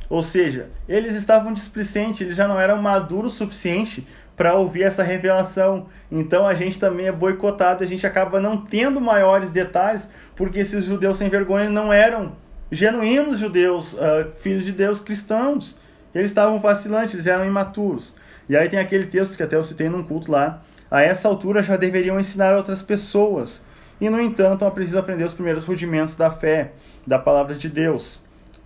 Ou 0.09 0.21
seja, 0.21 0.69
eles 0.89 1.15
estavam 1.15 1.53
displicentes, 1.53 2.21
eles 2.21 2.35
já 2.35 2.47
não 2.47 2.59
eram 2.59 2.81
maduros 2.81 3.33
o 3.33 3.37
suficiente 3.37 4.05
para 4.35 4.55
ouvir 4.55 4.83
essa 4.83 5.03
revelação. 5.03 5.85
Então 6.11 6.45
a 6.47 6.53
gente 6.53 6.79
também 6.79 7.07
é 7.07 7.11
boicotado, 7.11 7.83
a 7.83 7.87
gente 7.87 8.05
acaba 8.05 8.39
não 8.39 8.57
tendo 8.57 8.99
maiores 8.99 9.51
detalhes, 9.51 10.11
porque 10.35 10.59
esses 10.59 10.83
judeus 10.83 11.17
sem 11.17 11.29
vergonha 11.29 11.69
não 11.69 11.93
eram 11.93 12.33
genuínos 12.71 13.39
judeus, 13.39 13.93
uh, 13.93 14.31
filhos 14.41 14.65
de 14.65 14.71
Deus 14.71 14.99
cristãos. 14.99 15.79
Eles 16.13 16.31
estavam 16.31 16.59
vacilantes, 16.59 17.13
eles 17.13 17.27
eram 17.27 17.45
imaturos. 17.45 18.15
E 18.51 18.57
aí 18.57 18.67
tem 18.67 18.79
aquele 18.79 19.05
texto 19.05 19.37
que 19.37 19.43
até 19.43 19.55
eu 19.55 19.63
citei 19.63 19.87
num 19.87 20.03
culto 20.03 20.29
lá. 20.29 20.61
A 20.91 21.01
essa 21.01 21.29
altura 21.29 21.63
já 21.63 21.77
deveriam 21.77 22.19
ensinar 22.19 22.53
outras 22.53 22.81
pessoas. 22.81 23.63
E 24.01 24.09
no 24.09 24.19
entanto, 24.19 24.65
ela 24.65 24.73
precisa 24.73 24.99
aprender 24.99 25.23
os 25.23 25.33
primeiros 25.33 25.63
rudimentos 25.63 26.17
da 26.17 26.29
fé, 26.29 26.73
da 27.07 27.17
palavra 27.17 27.55
de 27.55 27.69
Deus. 27.69 28.25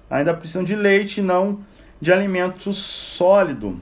Ainda 0.09 0.33
precisam 0.33 0.63
de 0.63 0.75
leite 0.75 1.19
e 1.19 1.23
não 1.23 1.59
de 2.01 2.11
alimento 2.11 2.73
sólido. 2.73 3.79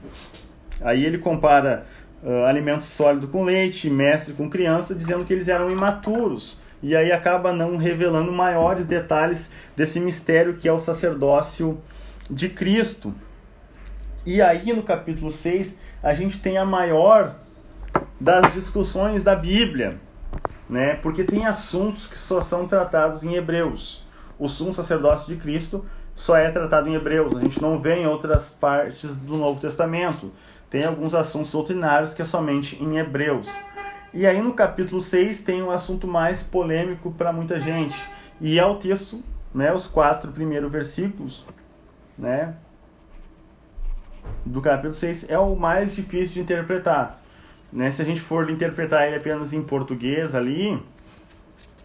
Aí 0.82 1.06
ele 1.06 1.16
compara 1.16 1.86
uh, 2.22 2.44
alimento 2.44 2.84
sólido 2.84 3.26
com 3.28 3.42
leite, 3.42 3.88
mestre 3.88 4.34
com 4.34 4.50
criança, 4.50 4.94
dizendo 4.94 5.24
que 5.24 5.32
eles 5.32 5.48
eram 5.48 5.70
imaturos. 5.70 6.60
E 6.82 6.94
aí 6.94 7.12
acaba 7.12 7.50
não 7.50 7.78
revelando 7.78 8.30
maiores 8.30 8.86
detalhes 8.86 9.50
desse 9.74 9.98
mistério 9.98 10.52
que 10.52 10.68
é 10.68 10.72
o 10.72 10.78
sacerdócio 10.78 11.80
de 12.30 12.50
Cristo. 12.50 13.14
E 14.26 14.40
aí 14.40 14.72
no 14.72 14.82
capítulo 14.82 15.30
6 15.30 15.93
a 16.04 16.12
gente 16.12 16.38
tem 16.38 16.58
a 16.58 16.66
maior 16.66 17.34
das 18.20 18.52
discussões 18.52 19.24
da 19.24 19.34
Bíblia, 19.34 19.98
né? 20.68 20.96
Porque 20.96 21.24
tem 21.24 21.46
assuntos 21.46 22.06
que 22.06 22.18
só 22.18 22.42
são 22.42 22.68
tratados 22.68 23.24
em 23.24 23.34
Hebreus. 23.36 24.06
O 24.38 24.46
sumo 24.46 24.74
sacerdócio 24.74 25.34
de 25.34 25.40
Cristo 25.40 25.82
só 26.14 26.36
é 26.36 26.50
tratado 26.50 26.90
em 26.90 26.94
Hebreus. 26.94 27.34
A 27.34 27.40
gente 27.40 27.60
não 27.60 27.80
vê 27.80 27.94
em 27.94 28.06
outras 28.06 28.50
partes 28.50 29.16
do 29.16 29.38
Novo 29.38 29.58
Testamento. 29.58 30.30
Tem 30.68 30.84
alguns 30.84 31.14
assuntos 31.14 31.50
doutrinários 31.50 32.12
que 32.12 32.20
é 32.20 32.24
somente 32.26 32.82
em 32.82 32.98
Hebreus. 32.98 33.50
E 34.12 34.26
aí 34.26 34.42
no 34.42 34.52
capítulo 34.52 35.00
6 35.00 35.40
tem 35.40 35.62
um 35.62 35.70
assunto 35.70 36.06
mais 36.06 36.42
polêmico 36.42 37.12
para 37.12 37.32
muita 37.32 37.58
gente. 37.58 37.96
E 38.42 38.58
é 38.58 38.66
o 38.66 38.74
texto, 38.74 39.22
né, 39.54 39.72
os 39.72 39.86
quatro 39.86 40.30
primeiros 40.32 40.70
versículos, 40.70 41.46
né, 42.18 42.54
do 44.44 44.60
capítulo 44.60 44.94
6 44.94 45.30
é 45.30 45.38
o 45.38 45.54
mais 45.56 45.94
difícil 45.94 46.34
de 46.34 46.40
interpretar. 46.40 47.20
Né? 47.72 47.90
Se 47.90 48.02
a 48.02 48.04
gente 48.04 48.20
for 48.20 48.48
interpretar 48.50 49.06
ele 49.06 49.16
apenas 49.16 49.52
em 49.52 49.62
português 49.62 50.34
ali, 50.34 50.80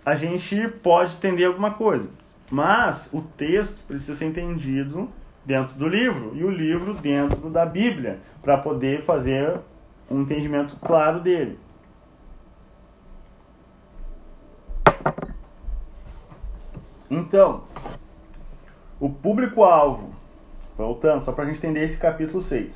a 0.06 0.16
gente 0.16 0.68
pode 0.68 1.16
entender 1.16 1.46
alguma 1.46 1.72
coisa. 1.72 2.10
Mas 2.52 3.10
o 3.14 3.22
texto 3.22 3.84
precisa 3.88 4.16
ser 4.16 4.26
entendido 4.26 5.10
dentro 5.46 5.76
do 5.76 5.88
livro 5.88 6.32
e 6.36 6.44
o 6.44 6.50
livro 6.50 6.94
dentro 6.94 7.50
da 7.50 7.66
Bíblia 7.66 8.20
para 8.42 8.58
poder 8.58 9.04
fazer 9.04 9.60
um 10.10 10.22
entendimento 10.22 10.76
claro 10.78 11.20
dele. 11.20 11.58
Então, 17.10 17.64
o 19.00 19.10
público-alvo 19.10 20.19
Voltando, 20.80 21.22
só 21.22 21.34
para 21.34 21.44
a 21.44 21.48
gente 21.48 21.58
entender 21.58 21.84
esse 21.84 21.98
capítulo 21.98 22.42
6. 22.42 22.72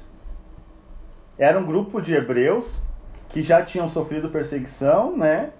Era 1.37 1.57
um 1.57 1.65
grupo 1.65 2.01
de 2.01 2.13
hebreus 2.13 2.83
que 3.29 3.41
já 3.41 3.63
tinham 3.63 3.87
sofrido 3.87 4.27
perseguição, 4.27 5.15
né? 5.15 5.51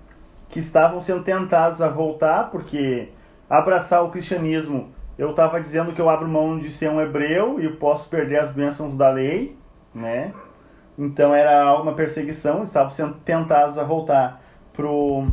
Que 0.50 0.60
estavam 0.60 1.00
sendo 1.00 1.24
tentados 1.24 1.82
a 1.82 1.88
voltar, 1.88 2.52
porque 2.52 3.08
abraçar 3.50 4.04
o 4.04 4.10
cristianismo, 4.10 4.92
eu 5.18 5.30
estava 5.30 5.62
dizendo 5.62 5.94
que 5.94 6.02
eu 6.02 6.10
abro 6.10 6.28
mão 6.28 6.60
de 6.60 6.70
ser 6.70 6.90
um 6.90 7.00
hebreu 7.00 7.62
e 7.62 7.70
posso 7.70 8.10
perder 8.10 8.40
as 8.40 8.52
bênçãos 8.52 8.98
da 8.98 9.10
lei, 9.10 9.58
né? 9.96 10.34
Então 10.98 11.34
era 11.34 11.74
uma 11.82 11.94
perseguição, 11.94 12.66
estavam 12.66 12.90
sendo 12.90 13.14
tentados 13.24 13.78
a 13.78 13.86
voltar 13.86 14.44
pro 14.74 15.28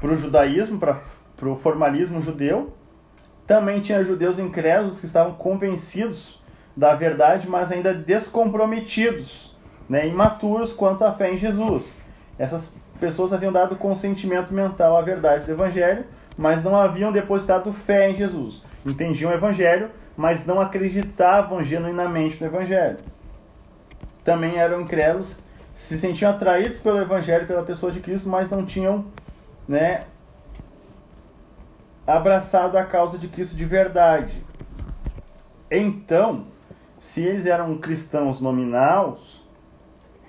pro 0.00 0.16
judaísmo, 0.16 0.78
para 0.78 0.98
pro 1.36 1.56
formalismo 1.56 2.22
judeu. 2.22 2.72
Também 3.46 3.80
tinha 3.80 4.04
judeus 4.04 4.38
incrédulos 4.38 5.00
que 5.00 5.06
estavam 5.06 5.34
convencidos 5.34 6.42
da 6.76 6.94
verdade, 6.94 7.48
mas 7.48 7.70
ainda 7.70 7.92
descomprometidos, 7.92 9.54
né, 9.88 10.08
imaturos 10.08 10.72
quanto 10.72 11.04
à 11.04 11.12
fé 11.12 11.32
em 11.32 11.38
Jesus. 11.38 11.94
Essas 12.38 12.74
pessoas 12.98 13.32
haviam 13.32 13.52
dado 13.52 13.76
consentimento 13.76 14.52
mental 14.52 14.96
à 14.96 15.02
verdade 15.02 15.44
do 15.44 15.52
evangelho, 15.52 16.04
mas 16.36 16.64
não 16.64 16.76
haviam 16.76 17.12
depositado 17.12 17.72
fé 17.72 18.10
em 18.10 18.16
Jesus. 18.16 18.62
Entendiam 18.84 19.30
o 19.30 19.34
evangelho, 19.34 19.90
mas 20.16 20.46
não 20.46 20.60
acreditavam 20.60 21.62
genuinamente 21.62 22.40
no 22.40 22.46
evangelho. 22.46 22.98
Também 24.24 24.56
eram 24.56 24.80
incrédulos, 24.80 25.40
se 25.74 25.98
sentiam 25.98 26.30
atraídos 26.30 26.78
pelo 26.78 27.00
evangelho, 27.00 27.46
pela 27.46 27.62
pessoa 27.62 27.92
de 27.92 28.00
Cristo, 28.00 28.28
mas 28.28 28.50
não 28.50 28.64
tinham, 28.64 29.04
né, 29.68 30.04
abraçado 32.06 32.76
a 32.76 32.84
causa 32.84 33.18
de 33.18 33.28
Cristo 33.28 33.56
de 33.56 33.64
verdade. 33.64 34.44
Então, 35.70 36.46
se 37.00 37.22
eles 37.22 37.46
eram 37.46 37.78
cristãos 37.78 38.40
nominais, 38.40 39.42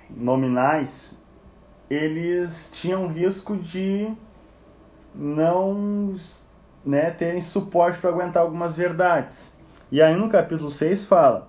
nominais, 0.10 1.22
eles 1.90 2.72
tinham 2.74 3.08
risco 3.08 3.56
de 3.58 4.12
não 5.14 6.16
né, 6.86 7.12
terem 7.12 7.42
suporte 7.42 8.00
para 8.00 8.10
aguentar 8.10 8.44
algumas 8.44 8.78
verdades. 8.78 9.54
E 9.92 10.02
aí 10.02 10.16
no 10.16 10.30
capítulo 10.30 10.72
6 10.72 11.06
fala: 11.06 11.48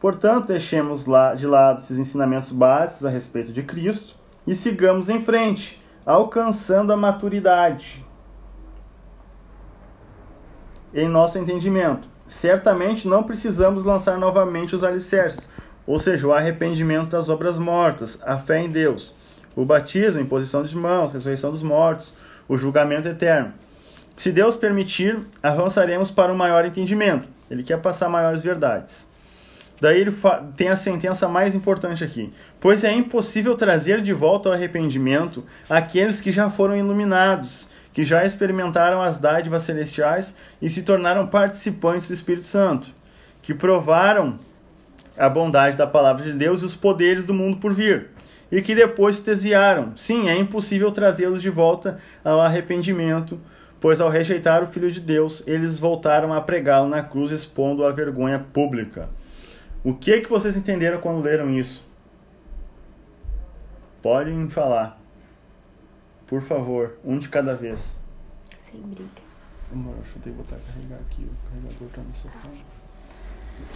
Portanto, 0.00 0.48
deixemos 0.48 1.04
de 1.36 1.46
lado 1.46 1.80
esses 1.80 1.98
ensinamentos 1.98 2.52
básicos 2.52 3.04
a 3.04 3.10
respeito 3.10 3.52
de 3.52 3.62
Cristo 3.62 4.14
e 4.46 4.54
sigamos 4.54 5.08
em 5.08 5.24
frente, 5.24 5.82
alcançando 6.04 6.92
a 6.92 6.96
maturidade 6.96 8.05
em 10.96 11.08
nosso 11.08 11.38
entendimento. 11.38 12.08
Certamente 12.26 13.06
não 13.06 13.22
precisamos 13.22 13.84
lançar 13.84 14.18
novamente 14.18 14.74
os 14.74 14.82
alicerces, 14.82 15.40
ou 15.86 15.98
seja, 15.98 16.26
o 16.26 16.32
arrependimento 16.32 17.10
das 17.10 17.28
obras 17.28 17.58
mortas, 17.58 18.18
a 18.24 18.38
fé 18.38 18.60
em 18.60 18.70
Deus, 18.70 19.14
o 19.54 19.64
batismo, 19.64 20.20
imposição 20.20 20.64
de 20.64 20.76
mãos, 20.76 21.12
ressurreição 21.12 21.50
dos 21.50 21.62
mortos, 21.62 22.16
o 22.48 22.56
julgamento 22.56 23.08
eterno. 23.08 23.52
Se 24.16 24.32
Deus 24.32 24.56
permitir, 24.56 25.20
avançaremos 25.42 26.10
para 26.10 26.32
um 26.32 26.36
maior 26.36 26.64
entendimento. 26.64 27.28
Ele 27.50 27.62
quer 27.62 27.78
passar 27.78 28.08
maiores 28.08 28.42
verdades. 28.42 29.06
Daí 29.80 30.00
ele 30.00 30.12
tem 30.56 30.68
a 30.68 30.76
sentença 30.76 31.28
mais 31.28 31.54
importante 31.54 32.02
aqui. 32.02 32.32
Pois 32.58 32.82
é 32.82 32.92
impossível 32.92 33.54
trazer 33.56 34.00
de 34.00 34.12
volta 34.12 34.48
ao 34.48 34.54
arrependimento 34.54 35.44
aqueles 35.68 36.20
que 36.20 36.32
já 36.32 36.50
foram 36.50 36.74
iluminados 36.74 37.70
que 37.96 38.04
já 38.04 38.26
experimentaram 38.26 39.00
as 39.00 39.18
dádivas 39.18 39.62
celestiais 39.62 40.36
e 40.60 40.68
se 40.68 40.82
tornaram 40.82 41.26
participantes 41.26 42.08
do 42.08 42.12
Espírito 42.12 42.46
Santo, 42.46 42.88
que 43.40 43.54
provaram 43.54 44.38
a 45.16 45.30
bondade 45.30 45.78
da 45.78 45.86
palavra 45.86 46.22
de 46.22 46.34
Deus 46.34 46.60
e 46.60 46.66
os 46.66 46.76
poderes 46.76 47.24
do 47.24 47.32
mundo 47.32 47.56
por 47.56 47.72
vir, 47.72 48.08
e 48.52 48.60
que 48.60 48.74
depois 48.74 49.16
se 49.16 49.24
desviaram. 49.24 49.96
Sim, 49.96 50.28
é 50.28 50.36
impossível 50.36 50.92
trazê-los 50.92 51.40
de 51.40 51.48
volta 51.48 51.98
ao 52.22 52.38
arrependimento, 52.38 53.40
pois 53.80 53.98
ao 53.98 54.10
rejeitar 54.10 54.62
o 54.62 54.66
Filho 54.66 54.90
de 54.90 55.00
Deus, 55.00 55.42
eles 55.48 55.80
voltaram 55.80 56.34
a 56.34 56.40
pregá-lo 56.42 56.90
na 56.90 57.02
cruz, 57.02 57.30
expondo 57.32 57.82
a 57.82 57.92
vergonha 57.92 58.44
pública. 58.52 59.08
O 59.82 59.94
que 59.94 60.20
que 60.20 60.28
vocês 60.28 60.54
entenderam 60.54 61.00
quando 61.00 61.24
leram 61.24 61.48
isso? 61.48 61.90
Podem 64.02 64.50
falar. 64.50 64.95
Por 66.26 66.42
favor, 66.42 66.98
um 67.04 67.18
de 67.18 67.28
cada 67.28 67.54
vez. 67.54 67.96
Sem 68.60 68.80
briga. 68.80 69.08
Amor, 69.72 69.94
deixa 69.96 70.18
eu 70.18 70.22
ter 70.22 70.30
que 70.30 70.36
botar 70.36 70.56
carregar 70.56 71.00
aqui. 71.00 71.24
O 71.24 71.48
carregador 71.48 71.88
tá 71.88 72.02
no 72.02 72.14
sofá. 72.14 72.48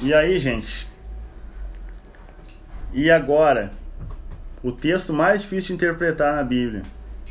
E 0.01 0.13
aí, 0.13 0.39
gente? 0.39 0.89
E 2.93 3.11
agora? 3.11 3.73
O 4.63 4.73
texto 4.73 5.13
mais 5.13 5.43
difícil 5.43 5.69
de 5.69 5.75
interpretar 5.75 6.35
na 6.37 6.43
Bíblia. 6.43 6.83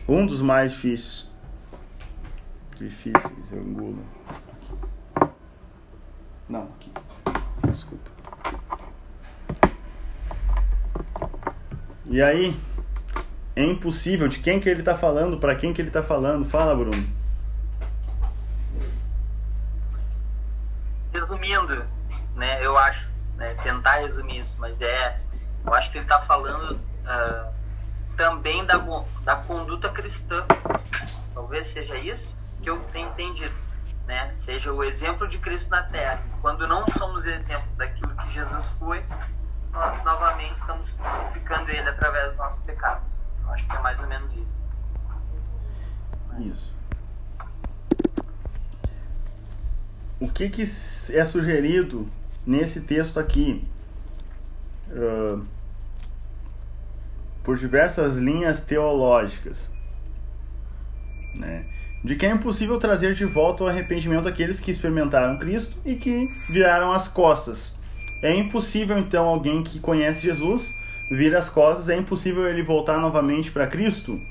Um 0.07 0.25
dos 0.25 0.41
mais 0.41 0.71
difíceis. 0.71 1.29
Difíceis, 2.77 3.51
eu 3.51 3.61
engulo. 3.61 4.03
Não, 6.47 6.63
aqui. 6.63 6.91
Desculpa. 7.67 8.09
E 12.05 12.21
aí? 12.21 12.57
É 13.59 13.65
impossível. 13.65 14.27
De 14.27 14.39
quem 14.39 14.59
que 14.59 14.69
ele 14.69 14.79
está 14.79 14.95
falando? 14.95 15.37
Para 15.37 15.55
quem 15.55 15.73
que 15.73 15.81
ele 15.81 15.89
está 15.89 16.01
falando? 16.01 16.45
Fala, 16.45 16.73
Bruno. 16.73 17.19
Resumindo, 21.11 21.85
né, 22.35 22.65
eu 22.65 22.77
acho, 22.77 23.11
né, 23.35 23.53
tentar 23.61 23.95
resumir 23.95 24.39
isso, 24.39 24.57
mas 24.59 24.79
é, 24.81 25.19
eu 25.65 25.73
acho 25.73 25.91
que 25.91 25.97
ele 25.97 26.05
está 26.05 26.21
falando 26.21 26.75
uh, 26.75 27.53
também 28.15 28.65
da, 28.65 28.77
da 29.23 29.35
conduta 29.35 29.89
cristã. 29.89 30.45
Talvez 31.33 31.67
seja 31.67 31.97
isso 31.97 32.35
que 32.61 32.69
eu 32.69 32.79
tenho 32.93 33.09
entendido. 33.09 33.55
Né? 34.07 34.33
Seja 34.33 34.71
o 34.71 34.83
exemplo 34.83 35.27
de 35.27 35.37
Cristo 35.37 35.69
na 35.69 35.83
Terra. 35.83 36.21
Quando 36.41 36.65
não 36.67 36.85
somos 36.97 37.25
exemplo 37.25 37.69
daquilo 37.75 38.15
que 38.15 38.29
Jesus 38.29 38.69
foi, 38.79 39.03
nós 39.71 40.03
novamente 40.03 40.57
estamos 40.57 40.89
crucificando 40.91 41.69
ele 41.69 41.89
através 41.89 42.29
dos 42.29 42.37
nossos 42.37 42.63
pecados. 42.63 43.18
Acho 43.49 43.67
que 43.67 43.75
é 43.75 43.79
mais 43.79 43.99
ou 43.99 44.07
menos 44.07 44.33
isso. 44.35 44.57
Isso. 46.39 46.73
O 50.19 50.27
que, 50.27 50.49
que 50.49 50.61
é 50.61 51.25
sugerido 51.25 52.07
nesse 52.45 52.81
texto 52.81 53.19
aqui? 53.19 53.65
Uh, 54.89 55.45
por 57.43 57.57
diversas 57.57 58.17
linhas 58.17 58.59
teológicas. 58.59 59.69
Né? 61.35 61.65
De 62.03 62.15
que 62.15 62.25
é 62.25 62.31
impossível 62.31 62.77
trazer 62.77 63.13
de 63.13 63.25
volta 63.25 63.63
o 63.63 63.67
arrependimento 63.67 64.27
aqueles 64.27 64.59
que 64.59 64.71
experimentaram 64.71 65.37
Cristo 65.37 65.77
e 65.85 65.95
que 65.95 66.27
viraram 66.49 66.91
as 66.91 67.07
costas. 67.07 67.75
É 68.21 68.33
impossível, 68.33 68.97
então, 68.97 69.25
alguém 69.25 69.63
que 69.63 69.79
conhece 69.79 70.21
Jesus 70.21 70.77
vira 71.09 71.39
as 71.39 71.49
costas, 71.49 71.89
é 71.89 71.97
impossível 71.97 72.47
ele 72.47 72.61
voltar 72.61 72.97
novamente 72.97 73.51
para 73.51 73.67
Cristo. 73.67 74.21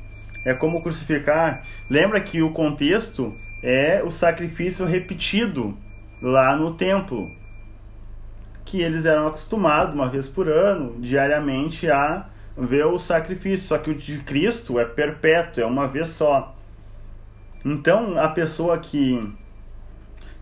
É 0.44 0.54
como 0.54 0.80
crucificar. 0.80 1.64
Lembra 1.90 2.20
que 2.20 2.40
o 2.42 2.52
contexto 2.52 3.34
é 3.62 4.02
o 4.04 4.10
sacrifício 4.10 4.86
repetido 4.86 5.76
lá 6.22 6.54
no 6.56 6.74
templo, 6.74 7.30
que 8.64 8.80
eles 8.80 9.04
eram 9.04 9.26
acostumados 9.26 9.94
uma 9.94 10.08
vez 10.08 10.28
por 10.28 10.48
ano, 10.48 11.00
diariamente 11.00 11.90
a 11.90 12.28
ver 12.56 12.86
o 12.86 12.98
sacrifício, 12.98 13.66
só 13.66 13.78
que 13.78 13.90
o 13.90 13.94
de 13.94 14.18
Cristo 14.18 14.78
é 14.78 14.84
perpétuo, 14.84 15.62
é 15.62 15.66
uma 15.66 15.86
vez 15.86 16.08
só. 16.08 16.56
Então, 17.64 18.18
a 18.18 18.28
pessoa 18.28 18.78
que 18.78 19.32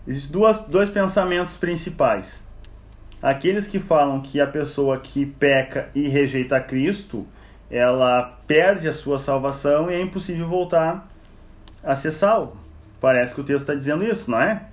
existem 0.07 0.33
duas, 0.33 0.61
dois 0.67 0.89
pensamentos 0.91 1.57
principais 1.57 2.46
aqueles 3.27 3.67
que 3.67 3.81
falam 3.81 4.21
que 4.21 4.41
a 4.41 4.47
pessoa 4.47 5.01
que 5.01 5.27
peca 5.27 5.91
e 5.93 6.07
rejeita 6.07 6.61
Cristo, 6.61 7.27
ela 7.69 8.39
perde 8.47 8.87
a 8.87 8.93
sua 8.93 9.19
salvação 9.19 9.91
e 9.91 9.95
é 9.95 10.01
impossível 10.01 10.49
voltar 10.49 11.09
a 11.83 11.97
ser 11.97 12.13
salvo. 12.13 12.57
Parece 13.01 13.35
que 13.35 13.41
o 13.41 13.45
texto 13.45 13.63
está 13.63 13.75
dizendo 13.75 14.05
isso, 14.05 14.31
não 14.31 14.41
é? 14.41 14.69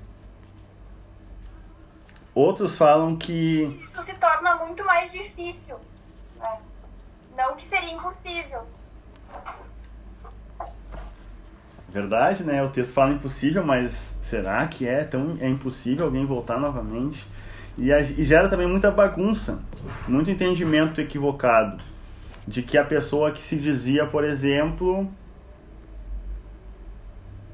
Outros 2.36 2.78
falam 2.78 3.16
que. 3.16 3.80
Isso 3.84 4.04
se 4.04 4.14
torna 4.14 4.56
muito 4.58 4.86
mais 4.86 5.12
difícil. 5.12 5.78
Né? 6.39 6.58
Não 7.36 7.56
que 7.56 7.64
seria 7.64 7.91
impossível. 7.91 8.68
Verdade, 11.89 12.43
né? 12.43 12.62
O 12.62 12.70
texto 12.70 12.93
fala 12.93 13.14
impossível, 13.14 13.64
mas 13.66 14.14
será 14.22 14.68
que 14.68 14.88
é 14.88 15.04
tão 15.04 15.38
é 15.41 15.49
impossível 15.49 16.06
alguém 16.06 16.24
voltar 16.24 16.60
novamente? 16.60 17.26
E, 17.78 17.89
e 17.91 18.24
gera 18.24 18.47
também 18.49 18.67
muita 18.67 18.91
bagunça, 18.91 19.63
muito 20.07 20.30
entendimento 20.30 21.01
equivocado 21.01 21.82
de 22.47 22.61
que 22.61 22.78
a 22.78 22.84
pessoa 22.84 23.32
que 23.32 23.41
se 23.41 23.55
dizia, 23.57 24.05
por 24.05 24.24
exemplo, 24.24 25.09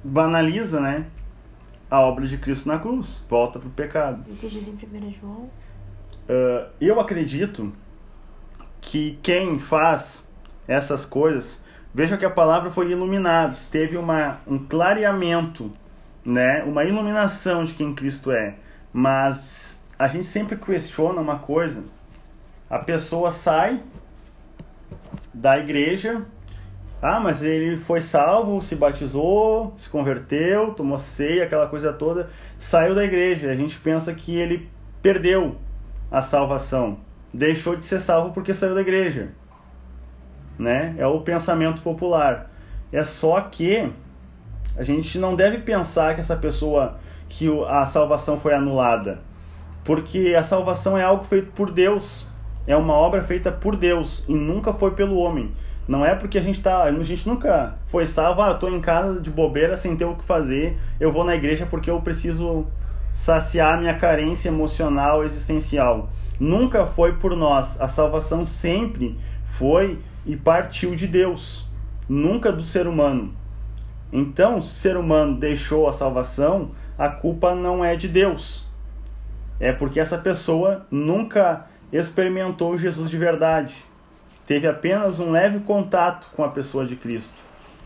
banaliza, 0.03 0.79
né? 0.79 1.05
A 1.89 2.01
obra 2.01 2.27
de 2.27 2.37
Cristo 2.37 2.67
na 2.67 2.77
cruz, 2.77 3.23
volta 3.29 3.59
para 3.59 3.67
o 3.67 3.71
pecado. 3.71 4.23
O 4.29 4.35
que 4.35 4.47
diz 4.47 4.67
em 4.67 4.73
1 4.73 5.11
João? 5.13 5.49
Uh, 6.29 6.69
eu 6.79 6.99
acredito 6.99 7.71
que 8.81 9.17
quem 9.23 9.59
faz 9.59 10.31
essas 10.67 11.05
coisas, 11.05 11.65
veja 11.93 12.17
que 12.17 12.25
a 12.25 12.29
palavra 12.29 12.69
foi 12.69 12.91
iluminados, 12.91 13.67
teve 13.69 13.97
uma, 13.97 14.39
um 14.45 14.59
clareamento, 14.59 15.71
né? 16.23 16.63
uma 16.63 16.83
iluminação 16.83 17.65
de 17.65 17.73
quem 17.73 17.93
Cristo 17.93 18.31
é. 18.31 18.55
Mas 18.93 19.78
a 19.99 20.07
gente 20.07 20.27
sempre 20.27 20.55
questiona 20.55 21.19
uma 21.19 21.39
coisa. 21.39 21.83
A 22.69 22.79
pessoa 22.79 23.31
sai 23.31 23.83
da 25.33 25.59
igreja, 25.59 26.25
ah, 27.01 27.19
mas 27.19 27.43
ele 27.43 27.75
foi 27.75 28.01
salvo, 28.01 28.61
se 28.61 28.77
batizou, 28.77 29.73
se 29.77 29.89
converteu, 29.89 30.73
tomou 30.73 30.97
ceia, 30.97 31.43
aquela 31.43 31.67
coisa 31.67 31.91
toda, 31.91 32.29
saiu 32.57 32.95
da 32.95 33.03
igreja. 33.03 33.51
A 33.51 33.55
gente 33.55 33.77
pensa 33.77 34.13
que 34.13 34.37
ele 34.37 34.69
perdeu 35.01 35.57
a 36.09 36.21
salvação, 36.21 36.99
deixou 37.33 37.75
de 37.75 37.83
ser 37.83 37.99
salvo 37.99 38.33
porque 38.33 38.53
saiu 38.53 38.75
da 38.75 38.81
igreja. 38.81 39.29
Né? 40.57 40.95
É 40.97 41.05
o 41.05 41.19
pensamento 41.21 41.81
popular. 41.81 42.49
É 42.91 43.03
só 43.03 43.41
que 43.41 43.91
a 44.77 44.83
gente 44.83 45.19
não 45.19 45.35
deve 45.35 45.57
pensar 45.57 46.15
que 46.15 46.21
essa 46.21 46.37
pessoa 46.37 46.97
que 47.27 47.47
a 47.67 47.85
salvação 47.85 48.39
foi 48.39 48.53
anulada, 48.53 49.19
porque 49.89 50.35
a 50.37 50.43
salvação 50.43 50.95
é 50.95 51.03
algo 51.03 51.23
feito 51.23 51.51
por 51.53 51.71
Deus, 51.71 52.29
é 52.67 52.77
uma 52.77 52.93
obra 52.93 53.23
feita 53.23 53.51
por 53.51 53.75
Deus 53.75 54.23
e 54.29 54.35
nunca 54.35 54.71
foi 54.71 54.91
pelo 54.91 55.17
homem. 55.17 55.51
Não 55.87 56.05
é 56.05 56.13
porque 56.13 56.37
a 56.37 56.43
gente 56.43 56.61
tá, 56.61 56.83
a 56.83 57.03
gente 57.03 57.27
nunca 57.27 57.73
foi 57.87 58.05
salvo, 58.05 58.43
ah, 58.43 58.49
eu 58.49 58.59
tô 58.59 58.69
em 58.69 58.79
casa 58.79 59.19
de 59.19 59.31
bobeira 59.31 59.75
sem 59.75 59.97
ter 59.97 60.05
o 60.05 60.13
que 60.13 60.23
fazer, 60.23 60.77
eu 60.99 61.11
vou 61.11 61.23
na 61.23 61.35
igreja 61.35 61.65
porque 61.65 61.89
eu 61.89 61.99
preciso 62.01 62.67
saciar 63.15 63.79
minha 63.79 63.95
carência 63.95 64.49
emocional 64.49 65.23
existencial. 65.23 66.11
Nunca 66.39 66.85
foi 66.85 67.13
por 67.13 67.35
nós. 67.35 67.81
A 67.81 67.87
salvação 67.87 68.45
sempre 68.45 69.17
foi 69.57 69.97
e 70.23 70.35
partiu 70.35 70.93
de 70.95 71.07
Deus, 71.07 71.67
nunca 72.07 72.51
do 72.51 72.61
ser 72.61 72.85
humano. 72.85 73.33
Então, 74.13 74.61
se 74.61 74.69
o 74.69 74.71
ser 74.71 74.97
humano 74.97 75.39
deixou 75.39 75.89
a 75.89 75.93
salvação, 75.93 76.73
a 76.95 77.09
culpa 77.09 77.55
não 77.55 77.83
é 77.83 77.95
de 77.95 78.07
Deus. 78.07 78.68
É 79.59 79.71
porque 79.71 79.99
essa 79.99 80.17
pessoa 80.17 80.85
nunca 80.89 81.67
experimentou 81.91 82.77
Jesus 82.77 83.09
de 83.09 83.17
verdade. 83.17 83.75
Teve 84.47 84.67
apenas 84.67 85.19
um 85.19 85.31
leve 85.31 85.59
contato 85.59 86.31
com 86.35 86.43
a 86.43 86.49
pessoa 86.49 86.85
de 86.85 86.95
Cristo, 86.95 87.33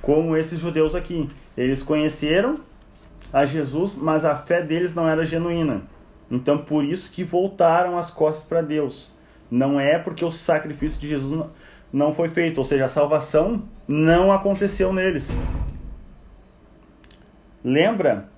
como 0.01 0.37
esses 0.37 0.59
judeus 0.59 0.95
aqui. 0.95 1.29
Eles 1.57 1.83
conheceram 1.83 2.59
a 3.31 3.45
Jesus, 3.45 3.97
mas 3.97 4.23
a 4.23 4.35
fé 4.35 4.61
deles 4.61 4.93
não 4.93 5.09
era 5.09 5.25
genuína. 5.25 5.81
Então, 6.29 6.57
por 6.57 6.83
isso 6.83 7.11
que 7.11 7.23
voltaram 7.23 7.97
as 7.97 8.11
costas 8.11 8.45
para 8.45 8.61
Deus. 8.61 9.13
Não 9.49 9.79
é 9.79 9.99
porque 9.99 10.23
o 10.23 10.31
sacrifício 10.31 10.99
de 11.01 11.07
Jesus 11.07 11.45
não 11.91 12.13
foi 12.13 12.29
feito, 12.29 12.57
ou 12.57 12.65
seja, 12.65 12.85
a 12.85 12.89
salvação 12.89 13.63
não 13.87 14.31
aconteceu 14.31 14.93
neles. 14.93 15.29
Lembra 17.63 18.29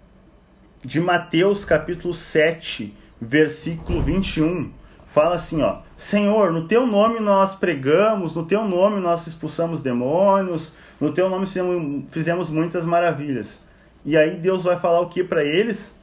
de 0.83 0.99
Mateus 0.99 1.63
capítulo 1.63 2.13
7, 2.13 2.93
versículo 3.19 4.01
21? 4.01 4.71
Fala 5.07 5.35
assim, 5.35 5.61
ó: 5.61 5.79
Senhor, 5.97 6.51
no 6.51 6.67
teu 6.67 6.85
nome 6.85 7.19
nós 7.19 7.55
pregamos, 7.55 8.35
no 8.35 8.45
teu 8.45 8.67
nome 8.67 8.99
nós 8.99 9.27
expulsamos 9.27 9.81
demônios, 9.81 10.75
no 10.99 11.13
teu 11.13 11.29
nome 11.29 11.45
fizemos, 11.45 12.03
fizemos 12.11 12.49
muitas 12.49 12.85
maravilhas. 12.85 13.65
E 14.03 14.17
aí 14.17 14.37
Deus 14.37 14.63
vai 14.63 14.79
falar 14.79 14.99
o 14.99 15.09
que 15.09 15.23
para 15.23 15.43
eles? 15.43 15.97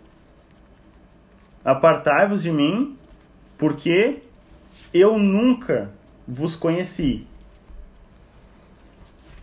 Apartai-vos 1.64 2.42
de 2.42 2.50
mim, 2.50 2.96
porque 3.58 4.22
eu 4.92 5.18
nunca 5.18 5.90
vos 6.26 6.56
conheci. 6.56 7.26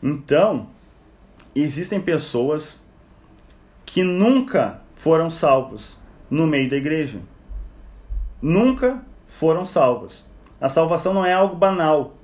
Então, 0.01 0.67
existem 1.55 2.01
pessoas 2.01 2.83
que 3.85 4.03
nunca 4.03 4.81
foram 4.95 5.29
salvos 5.29 5.97
no 6.29 6.45
meio 6.45 6.69
da 6.69 6.75
igreja. 6.75 7.19
Nunca 8.41 9.01
foram 9.27 9.65
salvos. 9.65 10.27
A 10.59 10.69
salvação 10.69 11.13
não 11.13 11.25
é 11.25 11.33
algo 11.33 11.55
banal, 11.55 12.15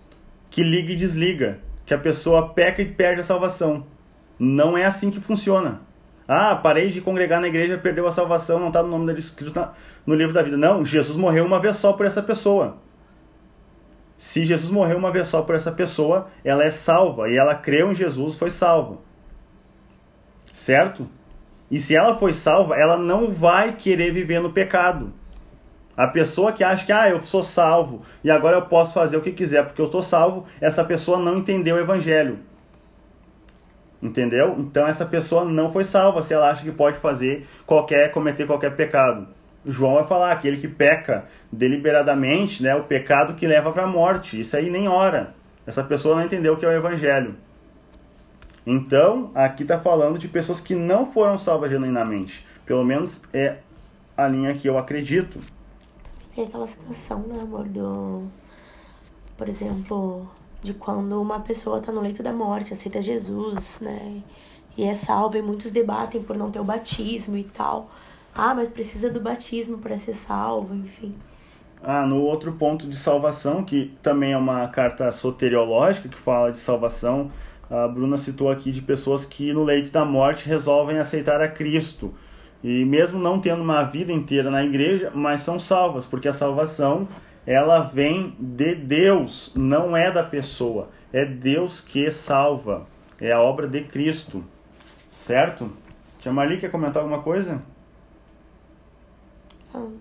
que 0.49 0.63
liga 0.63 0.93
e 0.93 0.95
desliga, 0.95 1.59
que 1.85 1.93
a 1.93 1.97
pessoa 1.97 2.49
peca 2.49 2.81
e 2.81 2.85
perde 2.85 3.21
a 3.21 3.23
salvação. 3.23 3.85
Não 4.37 4.77
é 4.77 4.85
assim 4.85 5.11
que 5.11 5.19
funciona. 5.19 5.81
Ah, 6.27 6.55
parei 6.55 6.89
de 6.89 7.01
congregar 7.01 7.39
na 7.39 7.47
igreja, 7.47 7.77
perdeu 7.77 8.07
a 8.07 8.11
salvação, 8.11 8.59
não 8.59 8.67
está 8.67 8.81
no 8.81 8.89
nome 8.89 9.05
dele 9.05 9.19
escrito 9.19 9.67
no 10.05 10.15
livro 10.15 10.33
da 10.33 10.41
vida. 10.41 10.57
Não, 10.57 10.83
Jesus 10.83 11.17
morreu 11.17 11.45
uma 11.45 11.59
vez 11.59 11.77
só 11.77 11.93
por 11.93 12.05
essa 12.05 12.21
pessoa. 12.23 12.77
Se 14.17 14.45
Jesus 14.45 14.71
morreu 14.71 14.97
uma 14.97 15.11
vez 15.11 15.27
só 15.27 15.41
por 15.41 15.55
essa 15.55 15.71
pessoa, 15.71 16.29
ela 16.43 16.63
é 16.63 16.71
salva 16.71 17.29
e 17.29 17.37
ela 17.37 17.53
creu 17.53 17.91
em 17.91 17.95
Jesus, 17.95 18.37
foi 18.37 18.49
salva. 18.49 18.97
Certo? 20.53 21.07
E 21.69 21.77
se 21.77 21.95
ela 21.95 22.15
foi 22.17 22.33
salva, 22.33 22.75
ela 22.75 22.97
não 22.97 23.31
vai 23.31 23.73
querer 23.73 24.11
viver 24.11 24.39
no 24.39 24.51
pecado. 24.51 25.13
A 25.97 26.07
pessoa 26.07 26.51
que 26.51 26.63
acha 26.63 26.85
que 26.85 26.91
ah, 26.91 27.09
eu 27.09 27.21
sou 27.21 27.43
salvo 27.43 28.01
e 28.23 28.29
agora 28.29 28.57
eu 28.57 28.63
posso 28.63 28.93
fazer 28.93 29.15
o 29.15 29.21
que 29.21 29.31
quiser 29.31 29.63
porque 29.65 29.81
eu 29.81 29.85
estou 29.85 30.01
salvo, 30.01 30.45
essa 30.59 30.83
pessoa 30.83 31.17
não 31.17 31.37
entendeu 31.37 31.77
o 31.77 31.79
evangelho. 31.79 32.39
Entendeu? 34.01 34.55
Então 34.59 34.85
essa 34.85 35.05
pessoa 35.05 35.45
não 35.45 35.71
foi 35.71 35.83
salva 35.83 36.21
se 36.21 36.33
ela 36.33 36.49
acha 36.49 36.63
que 36.63 36.71
pode 36.71 36.97
fazer 36.97 37.47
qualquer, 37.65 38.11
cometer 38.11 38.45
qualquer 38.45 38.75
pecado. 38.75 39.27
João 39.65 39.95
vai 39.95 40.05
falar, 40.05 40.31
aquele 40.31 40.57
que 40.57 40.67
peca 40.67 41.25
deliberadamente, 41.51 42.61
né, 42.61 42.75
o 42.75 42.83
pecado 42.83 43.33
que 43.33 43.47
leva 43.47 43.71
para 43.71 43.83
a 43.83 43.87
morte. 43.87 44.39
Isso 44.39 44.55
aí 44.55 44.69
nem 44.69 44.87
ora. 44.87 45.33
Essa 45.65 45.83
pessoa 45.83 46.15
não 46.15 46.25
entendeu 46.25 46.53
o 46.53 46.57
que 46.57 46.65
é 46.65 46.69
o 46.69 46.71
evangelho. 46.71 47.35
Então, 48.65 49.31
aqui 49.33 49.63
está 49.63 49.79
falando 49.79 50.19
de 50.19 50.27
pessoas 50.27 50.59
que 50.59 50.75
não 50.75 51.11
foram 51.11 51.37
salvas 51.37 51.71
genuinamente. 51.71 52.45
Pelo 52.65 52.83
menos 52.83 53.21
é 53.33 53.57
a 54.15 54.27
linha 54.27 54.53
que 54.53 54.67
eu 54.67 54.77
acredito. 54.77 55.39
Tem 56.35 56.45
aquela 56.45 56.67
situação, 56.67 57.19
né, 57.19 57.39
amor, 57.41 57.63
do... 57.63 58.23
Por 59.37 59.47
exemplo, 59.47 60.27
de 60.61 60.73
quando 60.73 61.21
uma 61.21 61.39
pessoa 61.39 61.79
está 61.79 61.91
no 61.91 62.01
leito 62.01 62.21
da 62.21 62.33
morte, 62.33 62.73
aceita 62.73 63.01
Jesus, 63.01 63.79
né? 63.79 64.21
E 64.77 64.83
é 64.83 64.93
salva, 64.93 65.37
e 65.37 65.41
muitos 65.41 65.71
debatem 65.71 66.21
por 66.21 66.35
não 66.37 66.51
ter 66.51 66.59
o 66.59 66.63
batismo 66.63 67.37
e 67.37 67.43
tal. 67.43 67.89
Ah, 68.33 68.53
mas 68.53 68.69
precisa 68.69 69.09
do 69.09 69.21
batismo 69.21 69.77
para 69.77 69.97
ser 69.97 70.13
salvo, 70.13 70.75
enfim. 70.75 71.15
Ah, 71.81 72.05
no 72.05 72.21
outro 72.21 72.51
ponto 72.53 72.87
de 72.87 72.97
salvação, 72.97 73.63
que 73.63 73.95
também 74.01 74.33
é 74.33 74.37
uma 74.37 74.67
carta 74.67 75.09
soteriológica 75.11 76.09
que 76.09 76.17
fala 76.17 76.51
de 76.51 76.59
salvação, 76.59 77.31
a 77.69 77.87
Bruna 77.87 78.17
citou 78.17 78.49
aqui 78.49 78.71
de 78.71 78.81
pessoas 78.81 79.25
que 79.25 79.53
no 79.53 79.63
leito 79.63 79.91
da 79.91 80.03
morte 80.03 80.47
resolvem 80.47 80.97
aceitar 80.97 81.41
a 81.41 81.47
Cristo. 81.47 82.13
E 82.65 82.83
mesmo 82.83 83.19
não 83.19 83.39
tendo 83.39 83.61
uma 83.61 83.83
vida 83.83 84.11
inteira 84.11 84.49
na 84.49 84.63
igreja, 84.63 85.11
mas 85.13 85.41
são 85.41 85.59
salvas, 85.59 86.03
porque 86.03 86.27
a 86.27 86.33
salvação 86.33 87.07
ela 87.45 87.81
vem 87.81 88.35
de 88.39 88.73
Deus, 88.73 89.53
não 89.55 89.95
é 89.95 90.11
da 90.11 90.23
pessoa. 90.23 90.89
É 91.13 91.23
Deus 91.23 91.79
que 91.79 92.09
salva. 92.09 92.87
É 93.21 93.31
a 93.31 93.39
obra 93.39 93.67
de 93.67 93.83
Cristo. 93.83 94.43
Certo? 95.07 95.71
Tia 96.17 96.33
Marli, 96.33 96.57
quer 96.57 96.71
comentar 96.71 97.03
alguma 97.03 97.21
coisa? 97.21 97.61
Não. 99.71 99.93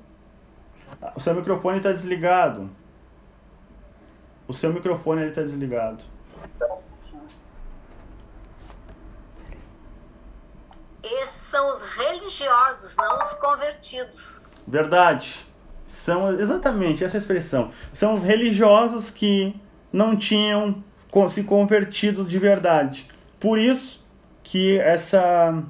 O 1.14 1.20
seu 1.20 1.34
microfone 1.34 1.76
está 1.76 1.92
desligado. 1.92 2.70
O 4.48 4.54
seu 4.54 4.72
microfone 4.72 5.26
está 5.26 5.42
desligado. 5.42 6.02
Esses 11.04 11.42
são 11.50 11.70
os 11.70 11.82
religiosos, 11.82 12.96
não 12.96 13.22
os 13.22 13.34
convertidos. 13.34 14.40
Verdade. 14.66 15.46
São 15.86 16.32
exatamente 16.40 17.04
essa 17.04 17.18
expressão. 17.18 17.70
São 17.92 18.14
os 18.14 18.22
religiosos 18.22 19.10
que 19.10 19.54
não 19.92 20.16
tinham 20.16 20.82
se 21.28 21.44
convertido 21.44 22.24
de 22.24 22.38
verdade. 22.38 23.06
Por 23.38 23.58
isso 23.58 24.04
que 24.42 24.78
essa 24.78 25.62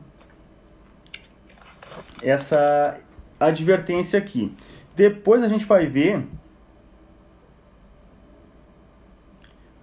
essa 2.23 2.99
advertência 3.39 4.19
aqui. 4.19 4.57
Depois 4.95 5.43
a 5.43 5.49
gente 5.49 5.65
vai 5.65 5.87
ver 5.87 6.27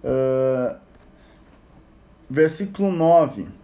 uh, 0.02 0.76
versículo 2.28 2.90
9 2.90 3.61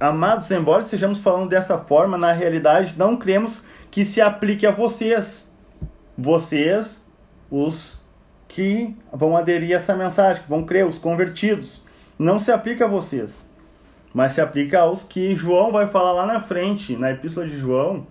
Amados, 0.00 0.50
embora 0.50 0.82
estejamos 0.82 1.20
falando 1.20 1.48
dessa 1.48 1.78
forma, 1.78 2.18
na 2.18 2.32
realidade 2.32 2.94
não 2.98 3.16
cremos 3.16 3.66
que 3.90 4.04
se 4.04 4.20
aplique 4.20 4.66
a 4.66 4.72
vocês. 4.72 5.52
Vocês, 6.18 7.04
os 7.50 8.02
que 8.48 8.96
vão 9.12 9.36
aderir 9.36 9.72
a 9.72 9.76
essa 9.76 9.94
mensagem, 9.94 10.42
que 10.42 10.48
vão 10.48 10.64
crer, 10.64 10.86
os 10.86 10.98
convertidos. 10.98 11.84
Não 12.18 12.38
se 12.38 12.50
aplica 12.50 12.84
a 12.84 12.88
vocês, 12.88 13.48
mas 14.12 14.32
se 14.32 14.40
aplica 14.40 14.80
aos 14.80 15.02
que 15.02 15.34
João 15.34 15.72
vai 15.72 15.88
falar 15.88 16.12
lá 16.12 16.26
na 16.26 16.40
frente, 16.40 16.96
na 16.96 17.10
epístola 17.10 17.46
de 17.46 17.56
João. 17.56 18.06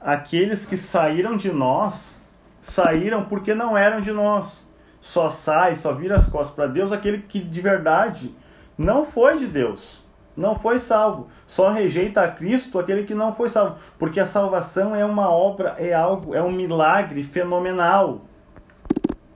Aqueles 0.00 0.66
que 0.66 0.76
saíram 0.76 1.36
de 1.36 1.50
nós, 1.50 2.20
saíram 2.62 3.24
porque 3.24 3.54
não 3.54 3.76
eram 3.76 4.00
de 4.00 4.12
nós. 4.12 4.66
só 5.00 5.30
sai, 5.30 5.76
só 5.76 5.92
vira 5.92 6.16
as 6.16 6.26
costas 6.26 6.54
para 6.54 6.66
Deus 6.66 6.92
aquele 6.92 7.18
que 7.18 7.38
de 7.38 7.60
verdade 7.60 8.34
não 8.76 9.04
foi 9.04 9.36
de 9.36 9.46
Deus, 9.46 10.04
não 10.38 10.56
foi 10.56 10.78
salvo. 10.78 11.26
Só 11.46 11.70
rejeita 11.70 12.22
a 12.22 12.28
Cristo 12.28 12.78
aquele 12.78 13.02
que 13.02 13.14
não 13.14 13.34
foi 13.34 13.48
salvo, 13.48 13.76
porque 13.98 14.20
a 14.20 14.26
salvação 14.26 14.94
é 14.94 15.04
uma 15.04 15.28
obra, 15.28 15.74
é 15.78 15.92
algo, 15.92 16.34
é 16.34 16.40
um 16.40 16.52
milagre 16.52 17.24
fenomenal. 17.24 18.20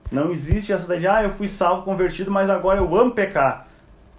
Não 0.09 0.31
existe 0.31 0.71
essa 0.71 0.85
ideia 0.85 0.99
de, 0.99 1.07
ah, 1.07 1.23
eu 1.23 1.31
fui 1.31 1.47
salvo, 1.47 1.83
convertido, 1.83 2.31
mas 2.31 2.49
agora 2.49 2.79
eu 2.79 2.95
amo 2.95 3.11
pecar. 3.11 3.67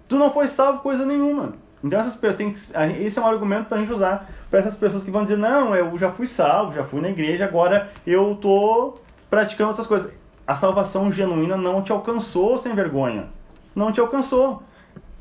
Tu 0.07 0.17
não 0.17 0.31
foi 0.31 0.47
salvo 0.47 0.81
coisa 0.81 1.07
nenhuma. 1.07 1.55
Então 1.83 1.99
essas 1.99 2.15
pessoas 2.15 2.37
têm 2.37 2.53
que, 2.53 2.61
esse 3.05 3.19
é 3.19 3.23
um 3.23 3.27
argumento 3.27 3.67
para 3.67 3.79
a 3.79 3.81
gente 3.81 3.93
usar 3.93 4.29
para 4.51 4.61
essas 4.61 4.77
pessoas 4.77 5.03
que 5.03 5.11
vão 5.11 5.23
dizer, 5.23 5.37
não, 5.37 5.75
eu 5.75 5.99
já 5.99 6.13
fui 6.13 6.27
salvo, 6.27 6.73
já 6.73 6.85
fui 6.85 7.01
na 7.01 7.09
igreja, 7.09 7.45
agora 7.45 7.91
eu 8.07 8.37
tô 8.37 8.99
praticando 9.31 9.71
outras 9.71 9.87
coisas. 9.87 10.15
A 10.47 10.55
salvação 10.55 11.11
genuína 11.11 11.57
não 11.57 11.83
te 11.83 11.93
alcançou 11.93 12.59
sem 12.59 12.75
vergonha. 12.75 13.29
Não 13.75 13.91
te 13.91 14.01
alcançou. 14.01 14.63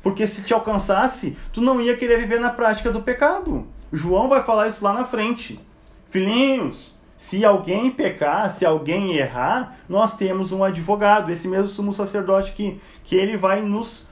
Porque 0.04 0.26
se 0.26 0.42
te 0.42 0.52
alcançasse, 0.52 1.36
tu 1.50 1.62
não 1.62 1.80
ia 1.80 1.96
querer 1.96 2.18
viver 2.18 2.38
na 2.38 2.50
prática 2.50 2.92
do 2.92 3.00
pecado. 3.00 3.66
João 3.90 4.28
vai 4.28 4.44
falar 4.44 4.68
isso 4.68 4.84
lá 4.84 4.92
na 4.92 5.04
frente. 5.04 5.58
Filhinhos, 6.10 6.96
se 7.16 7.42
alguém 7.42 7.90
pecar, 7.90 8.50
se 8.50 8.66
alguém 8.66 9.16
errar, 9.16 9.78
nós 9.88 10.14
temos 10.14 10.52
um 10.52 10.62
advogado, 10.62 11.32
esse 11.32 11.48
mesmo 11.48 11.68
sumo 11.68 11.90
sacerdote 11.90 12.52
que, 12.52 12.78
que 13.02 13.16
ele 13.16 13.38
vai 13.38 13.62
nos 13.62 14.10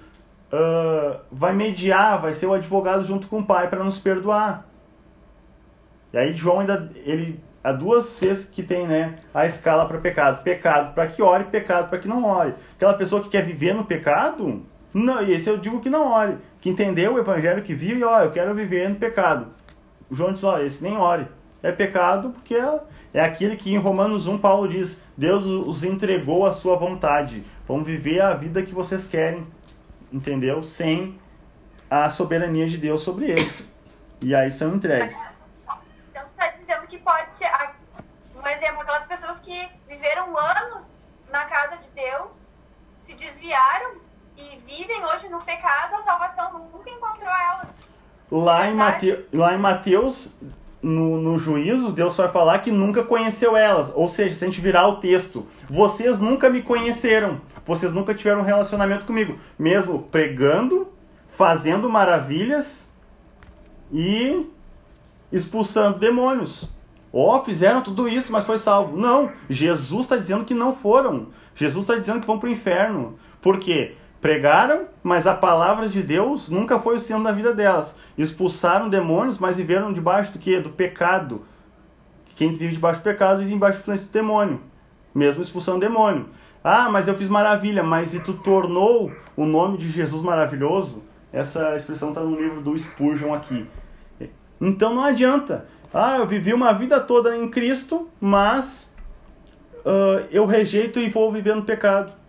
uh, 0.51 1.21
vai 1.31 1.53
mediar, 1.53 2.21
vai 2.21 2.33
ser 2.33 2.47
o 2.47 2.55
advogado 2.55 3.05
junto 3.05 3.29
com 3.29 3.41
o 3.41 3.45
pai 3.45 3.69
para 3.69 3.85
nos 3.85 3.99
perdoar. 3.99 4.67
E 6.11 6.17
aí 6.17 6.33
João 6.33 6.61
ainda 6.61 6.91
ele 7.05 7.39
há 7.63 7.71
duas 7.71 8.19
vezes 8.19 8.49
que 8.49 8.63
tem 8.63 8.87
né, 8.87 9.17
a 9.35 9.45
escala 9.45 9.87
para 9.87 9.99
pecado. 9.99 10.43
Pecado 10.43 10.95
para 10.95 11.07
que 11.07 11.23
ore, 11.23 11.45
pecado 11.45 11.91
para 11.91 11.99
que 11.99 12.09
não 12.09 12.25
ore. 12.25 12.55
Aquela 12.77 12.95
pessoa 12.95 13.23
que 13.23 13.29
quer 13.29 13.45
viver 13.45 13.75
no 13.75 13.85
pecado, 13.85 14.63
não, 14.95 15.23
e 15.23 15.33
esse 15.33 15.49
eu 15.49 15.57
digo 15.57 15.81
que 15.81 15.89
não 15.89 16.11
ore. 16.13 16.39
Que 16.61 16.69
entendeu 16.69 17.15
o 17.15 17.19
evangelho, 17.19 17.63
que 17.63 17.75
viu 17.75 17.99
e 17.99 18.05
ó, 18.05 18.21
eu 18.21 18.33
quero 18.33 18.55
viver 18.55 18.89
no 18.89 18.97
pecado. 18.97 19.49
O 20.11 20.15
João 20.15 20.33
diz, 20.33 20.45
ó, 20.45 20.59
esse 20.59 20.83
nem 20.83 20.97
ore. 20.97 21.27
É 21.63 21.73
pecado 21.73 22.31
porque 22.31 22.55
é, 22.55 22.81
é 23.15 23.21
aquele 23.21 23.57
que 23.57 23.73
em 23.73 23.79
Romanos 23.79 24.27
1 24.27 24.39
Paulo 24.39 24.69
diz: 24.69 25.03
Deus 25.17 25.45
os 25.47 25.85
entregou 25.85 26.45
à 26.45 26.53
sua 26.53 26.77
vontade. 26.77 27.45
Vão 27.67 27.83
viver 27.83 28.21
a 28.21 28.35
vida 28.35 28.63
que 28.63 28.75
vocês 28.75 29.07
querem, 29.07 29.47
entendeu? 30.13 30.63
Sem 30.63 31.19
a 31.89 32.11
soberania 32.11 32.67
de 32.69 32.77
Deus 32.77 33.03
sobre 33.03 33.31
eles. 33.31 33.71
E 34.21 34.35
aí 34.35 34.51
são 34.51 34.75
entregues. 34.75 35.17
Então 36.11 36.25
tu 36.25 36.37
tá 36.37 36.49
dizendo 36.59 36.87
que 36.87 36.99
pode 36.99 37.33
ser 37.35 37.51
um 38.35 38.47
exemplo, 38.49 38.81
aquelas 38.81 39.07
pessoas 39.07 39.39
que 39.41 39.69
viveram 39.89 40.37
anos 40.37 40.87
na 41.31 41.45
casa 41.45 41.77
de 41.77 41.89
Deus, 41.95 42.33
se 43.05 43.15
desviaram 43.15 43.97
e 44.37 44.59
vivem 44.67 45.05
hoje 45.05 45.22
no 45.33 45.41
pecado, 45.41 45.97
a 45.97 46.03
salvação 46.03 46.53
nunca 46.53 46.91
encontrou 46.91 47.29
elas. 47.29 47.71
Lá 48.31 48.69
em, 48.69 48.75
Mate... 48.75 49.25
Lá 49.33 49.55
em 49.55 49.59
Mateus 49.59 50.39
no, 50.83 51.21
no 51.21 51.39
juízo, 51.39 51.91
Deus 51.91 52.15
vai 52.17 52.29
falar 52.29 52.59
que 52.59 52.71
nunca 52.71 53.03
conheceu 53.03 53.57
elas. 53.57 53.93
Ou 53.97 54.09
seja, 54.09 54.35
se 54.35 54.45
a 54.45 54.47
gente 54.47 54.61
virar 54.61 54.87
o 54.89 54.97
texto, 54.97 55.47
vocês 55.71 56.19
nunca 56.19 56.51
me 56.51 56.61
conheceram, 56.61 57.41
vocês 57.65 57.95
nunca 57.95 58.15
tiveram 58.15 58.41
um 58.41 58.45
relacionamento 58.45 59.07
comigo, 59.07 59.39
mesmo 59.59 60.03
pregando, 60.03 60.93
fazendo 61.29 61.89
maravilhas 61.89 62.95
e 63.91 64.47
expulsando 65.33 65.99
demônios. 65.99 66.71
Ó, 67.11 67.39
oh, 67.39 67.45
fizeram 67.45 67.83
tudo 67.83 68.09
isso, 68.09 68.33
mas 68.33 68.45
foi 68.45 68.59
salvo. 68.59 68.97
Não, 68.97 69.31
Jesus 69.49 70.07
está 70.07 70.17
dizendo 70.17 70.45
que 70.45 70.55
não 70.55 70.75
foram. 70.75 71.29
Jesus 71.55 71.85
está 71.85 71.95
dizendo 71.95 72.21
que 72.21 72.27
vão 72.27 72.39
para 72.39 72.49
o 72.49 72.53
inferno. 72.53 73.19
Por 73.41 73.59
quê? 73.59 73.97
Pregaram, 74.23 74.85
mas 75.03 75.27
a 75.27 75.35
palavra 75.35 75.89
de 75.89 76.01
Deus 76.01 76.49
nunca 76.49 76.79
foi 76.79 76.95
o 76.95 77.01
centro 77.01 77.25
da 77.25 77.33
vida 77.33 77.53
delas. 77.53 77.99
Expulsaram 78.17 78.89
demônios, 78.89 79.41
mas 79.41 79.57
viveram 79.57 79.93
debaixo 79.93 80.33
do 80.33 80.39
que? 80.39 80.61
Do 80.61 80.71
pecado. 80.71 81.45
Quem 82.37 82.53
vive 82.53 82.75
debaixo 82.75 83.01
do 83.01 83.03
pecado 83.03 83.39
vive 83.39 83.51
debaixo 83.51 83.79
da 83.79 83.83
influência 83.83 84.07
do 84.07 84.13
demônio. 84.13 84.61
Mesmo 85.13 85.43
expulsando 85.43 85.81
demônio. 85.81 86.29
Ah, 86.63 86.89
mas 86.89 87.09
eu 87.09 87.17
fiz 87.17 87.29
maravilha, 87.29 87.83
mas 87.83 88.15
e 88.15 88.21
tu 88.21 88.35
tornou 88.35 89.11
o 89.37 89.45
nome 89.45 89.77
de 89.77 89.91
Jesus 89.91 90.23
maravilhoso? 90.23 91.03
Essa 91.33 91.75
expressão 91.75 92.11
está 92.11 92.21
no 92.21 92.41
livro 92.41 92.61
do 92.61 92.79
Spurgeon 92.79 93.35
aqui. 93.35 93.67
Então 94.61 94.95
não 94.95 95.03
adianta. 95.03 95.67
Ah, 95.93 96.19
eu 96.19 96.29
vivi 96.29 96.55
uma 96.55 96.73
vida 96.73 97.01
toda 97.01 97.37
em 97.37 97.51
Cristo, 97.51 98.09
mas 98.21 98.95
uh, 99.85 100.25
eu 100.31 100.47
rejeito 100.47 101.01
e 101.01 101.11
vou 101.11 101.33
viver 101.33 101.57
no 101.57 101.65
pecado 101.65 102.22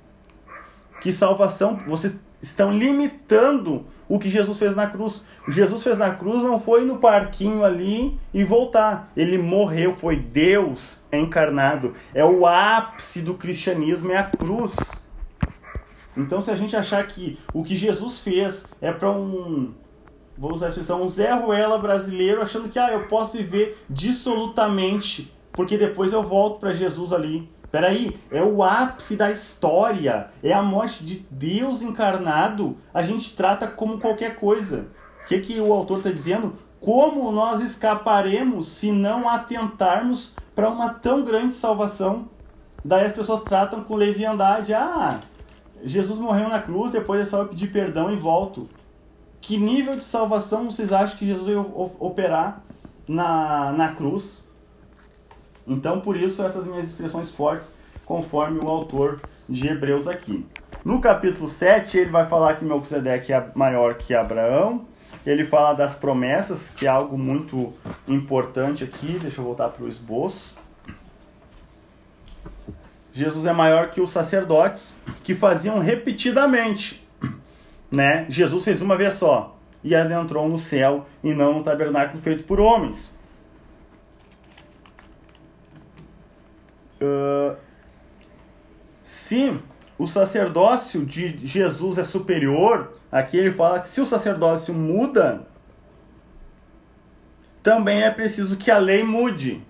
que 1.03 1.11
salvação, 1.11 1.81
vocês 1.85 2.17
estão 2.41 2.71
limitando 2.71 3.85
o 4.07 4.17
que 4.17 4.29
Jesus 4.29 4.57
fez 4.57 4.73
na 4.73 4.87
cruz. 4.87 5.27
Jesus 5.49 5.83
fez 5.83 5.99
na 5.99 6.11
cruz 6.11 6.41
não 6.41 6.61
foi 6.61 6.85
no 6.85 6.97
parquinho 6.97 7.65
ali 7.65 8.17
e 8.33 8.45
voltar. 8.45 9.11
Ele 9.15 9.37
morreu, 9.37 9.95
foi 9.95 10.15
Deus 10.15 11.05
encarnado. 11.11 11.93
É 12.13 12.23
o 12.23 12.45
ápice 12.45 13.21
do 13.21 13.33
cristianismo, 13.33 14.13
é 14.13 14.17
a 14.17 14.23
cruz. 14.23 14.77
Então, 16.15 16.39
se 16.39 16.49
a 16.51 16.55
gente 16.55 16.73
achar 16.73 17.05
que 17.05 17.37
o 17.53 17.65
que 17.65 17.75
Jesus 17.75 18.21
fez 18.21 18.65
é 18.79 18.93
para 18.93 19.11
um, 19.11 19.73
vou 20.37 20.53
usar 20.53 20.67
a 20.67 20.69
expressão, 20.69 21.03
um 21.03 21.09
Zé 21.09 21.33
Ruela 21.33 21.77
brasileiro, 21.79 22.41
achando 22.41 22.69
que 22.69 22.79
ah, 22.79 22.93
eu 22.93 23.07
posso 23.07 23.35
viver 23.35 23.77
dissolutamente, 23.89 25.33
porque 25.51 25.77
depois 25.77 26.13
eu 26.13 26.23
volto 26.23 26.61
para 26.61 26.71
Jesus 26.71 27.11
ali. 27.11 27.51
Peraí, 27.73 28.19
é 28.29 28.39
o 28.43 28.61
ápice 28.61 29.15
da 29.15 29.31
história, 29.31 30.29
é 30.43 30.53
a 30.53 30.61
morte 30.61 31.03
de 31.03 31.25
Deus 31.31 31.81
encarnado, 31.81 32.77
a 32.93 33.01
gente 33.01 33.35
trata 33.35 33.65
como 33.65 33.99
qualquer 33.99 34.35
coisa. 34.35 34.89
O 35.23 35.25
que, 35.25 35.39
que 35.39 35.59
o 35.59 35.73
autor 35.73 35.97
está 35.97 36.11
dizendo? 36.11 36.53
Como 36.79 37.31
nós 37.31 37.61
escaparemos 37.61 38.67
se 38.67 38.91
não 38.91 39.27
atentarmos 39.27 40.35
para 40.53 40.69
uma 40.69 40.93
tão 40.93 41.23
grande 41.23 41.55
salvação? 41.55 42.29
Daí 42.85 43.07
as 43.07 43.13
pessoas 43.13 43.41
tratam 43.41 43.83
com 43.83 43.95
leviandade. 43.95 44.71
Ah, 44.71 45.19
Jesus 45.83 46.19
morreu 46.19 46.49
na 46.49 46.61
cruz, 46.61 46.91
depois 46.91 47.21
é 47.21 47.25
só 47.25 47.39
eu 47.39 47.47
pedir 47.47 47.71
perdão 47.71 48.13
e 48.13 48.15
volto. 48.15 48.69
Que 49.41 49.57
nível 49.57 49.97
de 49.97 50.05
salvação 50.05 50.69
vocês 50.69 50.93
acham 50.93 51.17
que 51.17 51.25
Jesus 51.25 51.47
ia 51.47 51.59
operar 51.59 52.61
na, 53.07 53.71
na 53.71 53.95
cruz? 53.95 54.47
Então, 55.67 55.99
por 55.99 56.15
isso, 56.15 56.43
essas 56.43 56.67
minhas 56.67 56.85
expressões 56.87 57.31
fortes, 57.31 57.75
conforme 58.05 58.59
o 58.59 58.67
autor 58.67 59.19
de 59.47 59.67
Hebreus 59.67 60.07
aqui. 60.07 60.45
No 60.83 60.99
capítulo 60.99 61.47
7, 61.47 61.97
ele 61.97 62.09
vai 62.09 62.25
falar 62.25 62.55
que 62.55 62.65
Melquisedeque 62.65 63.31
é 63.31 63.47
maior 63.55 63.95
que 63.95 64.13
Abraão. 64.13 64.85
Ele 65.25 65.45
fala 65.45 65.73
das 65.73 65.95
promessas, 65.95 66.69
que 66.69 66.85
é 66.85 66.89
algo 66.89 67.17
muito 67.17 67.73
importante 68.07 68.83
aqui. 68.83 69.17
Deixa 69.21 69.39
eu 69.39 69.45
voltar 69.45 69.69
para 69.69 69.85
o 69.85 69.87
esboço. 69.87 70.57
Jesus 73.13 73.45
é 73.45 73.53
maior 73.53 73.91
que 73.91 74.01
os 74.01 74.09
sacerdotes, 74.09 74.97
que 75.23 75.35
faziam 75.35 75.79
repetidamente. 75.79 77.07
Né? 77.89 78.25
Jesus 78.27 78.63
fez 78.65 78.81
uma 78.81 78.97
vez 78.97 79.13
só 79.13 79.55
e 79.83 79.93
adentrou 79.93 80.49
no 80.49 80.57
céu 80.57 81.05
e 81.23 81.33
não 81.33 81.59
no 81.59 81.63
tabernáculo 81.63 82.21
feito 82.21 82.43
por 82.43 82.59
homens. 82.59 83.12
Uh, 87.01 87.55
se 89.01 89.59
o 89.97 90.07
sacerdócio 90.07 91.05
de 91.05 91.45
Jesus 91.45 91.97
é 91.97 92.03
superior, 92.03 92.93
aqui 93.11 93.37
ele 93.37 93.51
fala 93.51 93.79
que 93.79 93.87
se 93.87 94.01
o 94.01 94.05
sacerdócio 94.05 94.73
muda, 94.73 95.45
também 97.61 98.03
é 98.03 98.11
preciso 98.11 98.57
que 98.57 98.71
a 98.71 98.77
lei 98.77 99.03
mude. 99.03 99.61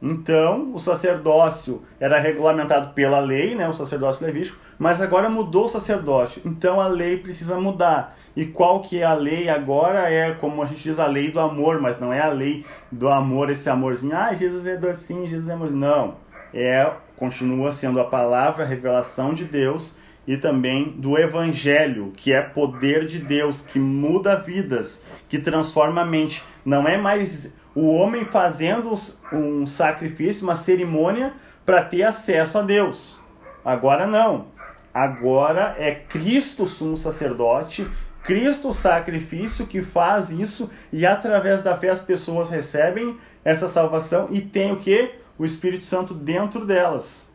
Então, 0.00 0.74
o 0.74 0.78
sacerdócio 0.78 1.82
era 1.98 2.18
regulamentado 2.18 2.92
pela 2.92 3.18
lei, 3.18 3.54
né, 3.54 3.66
o 3.66 3.72
sacerdócio 3.72 4.26
levítico, 4.26 4.58
mas 4.78 5.00
agora 5.00 5.28
mudou 5.28 5.64
o 5.64 5.68
sacerdócio. 5.68 6.42
Então 6.44 6.80
a 6.80 6.86
lei 6.86 7.16
precisa 7.16 7.58
mudar. 7.58 8.16
E 8.36 8.44
qual 8.44 8.82
que 8.82 8.98
é 8.98 9.04
a 9.04 9.14
lei 9.14 9.48
agora? 9.48 10.10
É 10.10 10.32
como 10.32 10.62
a 10.62 10.66
gente 10.66 10.82
diz 10.82 10.98
a 10.98 11.06
lei 11.06 11.30
do 11.30 11.40
amor, 11.40 11.80
mas 11.80 11.98
não 11.98 12.12
é 12.12 12.20
a 12.20 12.28
lei 12.28 12.66
do 12.92 13.08
amor, 13.08 13.48
esse 13.48 13.70
amorzinho. 13.70 14.14
Ah, 14.14 14.34
Jesus 14.34 14.66
é 14.66 14.76
docinho, 14.76 15.26
Jesus 15.26 15.48
é 15.48 15.54
amor. 15.54 15.70
Não 15.70 16.25
é 16.52 16.90
continua 17.16 17.72
sendo 17.72 18.00
a 18.00 18.04
palavra, 18.04 18.64
a 18.64 18.66
revelação 18.66 19.32
de 19.32 19.44
Deus 19.44 19.98
e 20.26 20.36
também 20.36 20.90
do 20.90 21.16
evangelho, 21.16 22.12
que 22.16 22.32
é 22.32 22.42
poder 22.42 23.06
de 23.06 23.18
Deus, 23.18 23.62
que 23.62 23.78
muda 23.78 24.36
vidas, 24.36 25.02
que 25.28 25.38
transforma 25.38 26.02
a 26.02 26.04
mente. 26.04 26.42
Não 26.64 26.86
é 26.86 26.96
mais 26.96 27.56
o 27.74 27.86
homem 27.88 28.24
fazendo 28.24 28.92
um 29.32 29.66
sacrifício, 29.66 30.44
uma 30.44 30.56
cerimônia 30.56 31.32
para 31.64 31.82
ter 31.82 32.02
acesso 32.02 32.58
a 32.58 32.62
Deus. 32.62 33.18
Agora 33.64 34.06
não. 34.06 34.46
Agora 34.92 35.76
é 35.78 35.92
Cristo 35.94 36.66
sumo 36.66 36.96
sacerdote, 36.96 37.86
Cristo 38.22 38.72
sacrifício 38.72 39.66
que 39.66 39.82
faz 39.82 40.30
isso 40.30 40.70
e 40.92 41.06
através 41.06 41.62
da 41.62 41.76
fé 41.76 41.90
as 41.90 42.00
pessoas 42.00 42.50
recebem 42.50 43.16
essa 43.44 43.68
salvação 43.68 44.28
e 44.32 44.40
tem 44.40 44.72
o 44.72 44.76
que? 44.76 45.12
O 45.38 45.44
Espírito 45.44 45.84
Santo 45.84 46.14
dentro 46.14 46.64
delas. 46.64 47.26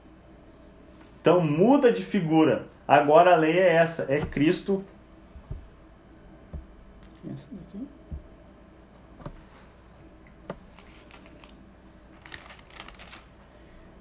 Então 1.21 1.41
muda 1.41 1.91
de 1.91 2.03
figura. 2.03 2.67
Agora 2.87 3.33
a 3.33 3.35
lei 3.35 3.57
é 3.57 3.73
essa, 3.73 4.05
é 4.09 4.21
Cristo. 4.21 4.83
Essa 7.31 7.47
daqui. 7.51 7.87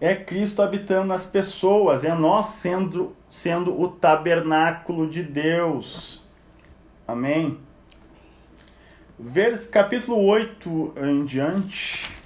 É 0.01 0.15
Cristo 0.15 0.63
habitando 0.63 1.09
nas 1.09 1.27
pessoas, 1.27 2.05
é 2.05 2.15
nós 2.15 2.47
sendo, 2.47 3.15
sendo 3.29 3.79
o 3.79 3.87
tabernáculo 3.87 5.07
de 5.07 5.23
Deus. 5.23 6.25
Amém? 7.07 7.59
Vers, 9.19 9.67
capítulo 9.67 10.25
8 10.25 10.95
em 10.97 11.25
diante. 11.27 12.20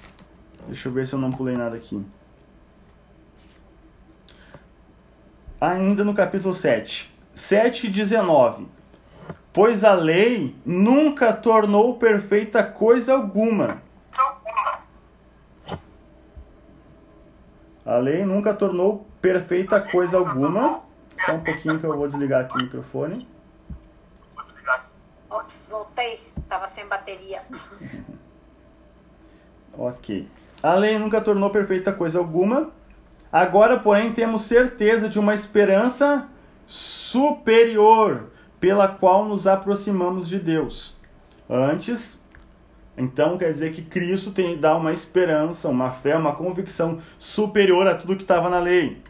Deixa 0.67 0.87
eu 0.87 0.93
ver 0.93 1.05
se 1.05 1.13
eu 1.13 1.19
não 1.19 1.31
pulei 1.31 1.55
nada 1.55 1.75
aqui. 1.75 2.03
Ainda 5.59 6.03
no 6.03 6.13
capítulo 6.13 6.53
7. 6.53 7.13
7 7.33 7.87
e 7.87 7.89
19. 7.89 8.67
Pois 9.53 9.83
a 9.83 9.93
lei 9.93 10.55
nunca 10.65 11.31
tornou 11.31 11.97
perfeita 11.97 12.63
coisa 12.63 13.13
alguma. 13.13 13.81
A 17.85 17.97
lei 17.97 18.25
nunca 18.25 18.53
tornou 18.53 19.05
perfeita 19.21 19.79
coisa 19.79 20.17
alguma. 20.17 20.83
Só 21.25 21.33
um 21.33 21.43
pouquinho 21.43 21.79
que 21.79 21.85
eu 21.85 21.95
vou 21.95 22.07
desligar 22.07 22.41
aqui 22.41 22.55
o 22.55 22.63
microfone. 22.63 23.27
Ops, 25.29 25.67
voltei. 25.69 26.21
Tava 26.49 26.67
sem 26.67 26.87
bateria. 26.87 27.43
Ok. 29.77 30.27
A 30.61 30.75
lei 30.75 30.97
nunca 30.97 31.21
tornou 31.21 31.49
perfeita 31.49 31.91
coisa 31.91 32.19
alguma. 32.19 32.69
Agora, 33.31 33.77
porém, 33.77 34.11
temos 34.13 34.43
certeza 34.43 35.09
de 35.09 35.19
uma 35.19 35.33
esperança 35.33 36.27
superior 36.65 38.31
pela 38.59 38.87
qual 38.87 39.25
nos 39.25 39.45
aproximamos 39.45 40.27
de 40.27 40.39
Deus. 40.39 40.95
Antes, 41.49 42.25
então 42.97 43.37
quer 43.37 43.51
dizer 43.51 43.71
que 43.71 43.81
Cristo 43.81 44.31
tem 44.31 44.57
dá 44.57 44.75
uma 44.75 44.93
esperança, 44.93 45.69
uma 45.69 45.91
fé, 45.91 46.15
uma 46.15 46.33
convicção 46.33 46.99
superior 47.19 47.87
a 47.87 47.95
tudo 47.95 48.15
que 48.15 48.23
estava 48.23 48.49
na 48.49 48.59
lei. 48.59 49.01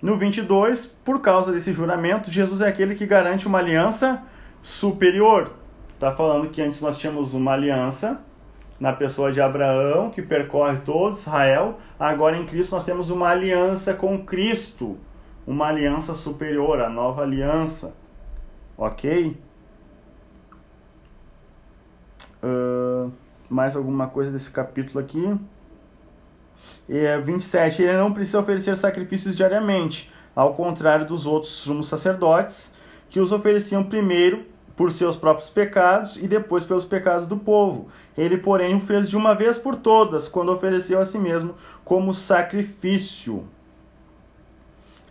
No 0.00 0.16
22, 0.16 0.86
por 0.86 1.20
causa 1.20 1.52
desse 1.52 1.72
juramento, 1.72 2.30
Jesus 2.30 2.60
é 2.60 2.68
aquele 2.68 2.94
que 2.94 3.06
garante 3.06 3.46
uma 3.46 3.58
aliança 3.58 4.22
superior. 4.62 5.52
Está 5.94 6.12
falando 6.12 6.48
que 6.50 6.62
antes 6.62 6.80
nós 6.80 6.96
tínhamos 6.96 7.34
uma 7.34 7.52
aliança 7.52 8.22
na 8.84 8.92
pessoa 8.92 9.32
de 9.32 9.40
Abraão, 9.40 10.10
que 10.10 10.20
percorre 10.20 10.76
todo 10.84 11.16
Israel. 11.16 11.78
Agora 11.98 12.36
em 12.36 12.44
Cristo 12.44 12.74
nós 12.74 12.84
temos 12.84 13.08
uma 13.08 13.30
aliança 13.30 13.94
com 13.94 14.22
Cristo, 14.26 14.98
uma 15.46 15.68
aliança 15.68 16.14
superior, 16.14 16.82
a 16.82 16.90
nova 16.90 17.22
aliança. 17.22 17.96
Ok? 18.76 19.40
Uh, 22.42 23.10
mais 23.48 23.74
alguma 23.74 24.06
coisa 24.08 24.30
desse 24.30 24.50
capítulo 24.50 25.00
aqui? 25.00 25.34
É, 26.86 27.18
27. 27.18 27.84
Ele 27.84 27.96
não 27.96 28.12
precisa 28.12 28.40
oferecer 28.40 28.76
sacrifícios 28.76 29.34
diariamente, 29.34 30.12
ao 30.36 30.52
contrário 30.52 31.06
dos 31.06 31.24
outros 31.24 31.52
sumos 31.52 31.88
sacerdotes, 31.88 32.76
que 33.08 33.18
os 33.18 33.32
ofereciam 33.32 33.82
primeiro 33.82 34.44
por 34.76 34.90
seus 34.90 35.16
próprios 35.16 35.50
pecados 35.50 36.16
e 36.16 36.26
depois 36.26 36.64
pelos 36.64 36.84
pecados 36.84 37.26
do 37.26 37.36
povo. 37.36 37.88
Ele, 38.16 38.36
porém, 38.36 38.74
o 38.76 38.80
fez 38.80 39.08
de 39.08 39.16
uma 39.16 39.34
vez 39.34 39.56
por 39.56 39.76
todas, 39.76 40.28
quando 40.28 40.52
ofereceu 40.52 41.00
a 41.00 41.04
si 41.04 41.18
mesmo 41.18 41.54
como 41.84 42.12
sacrifício. 42.12 43.46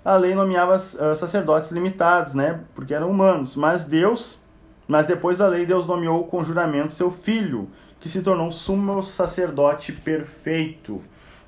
A 0.03 0.17
lei 0.17 0.35
nomeava 0.35 0.75
uh, 0.75 1.15
sacerdotes 1.15 1.71
limitados, 1.71 2.33
né, 2.33 2.59
porque 2.75 2.93
eram 2.93 3.09
humanos, 3.09 3.55
mas 3.55 3.85
Deus, 3.85 4.41
mas 4.85 5.07
depois 5.07 5.37
da 5.37 5.47
lei 5.47 5.65
Deus 5.65 5.87
nomeou 5.87 6.27
com 6.27 6.43
juramento 6.43 6.93
seu 6.93 7.09
filho, 7.09 7.69
que 8.01 8.09
se 8.09 8.21
tornou 8.21 8.51
sumo 8.51 9.01
sacerdote 9.01 9.93
perfeito. 9.93 11.01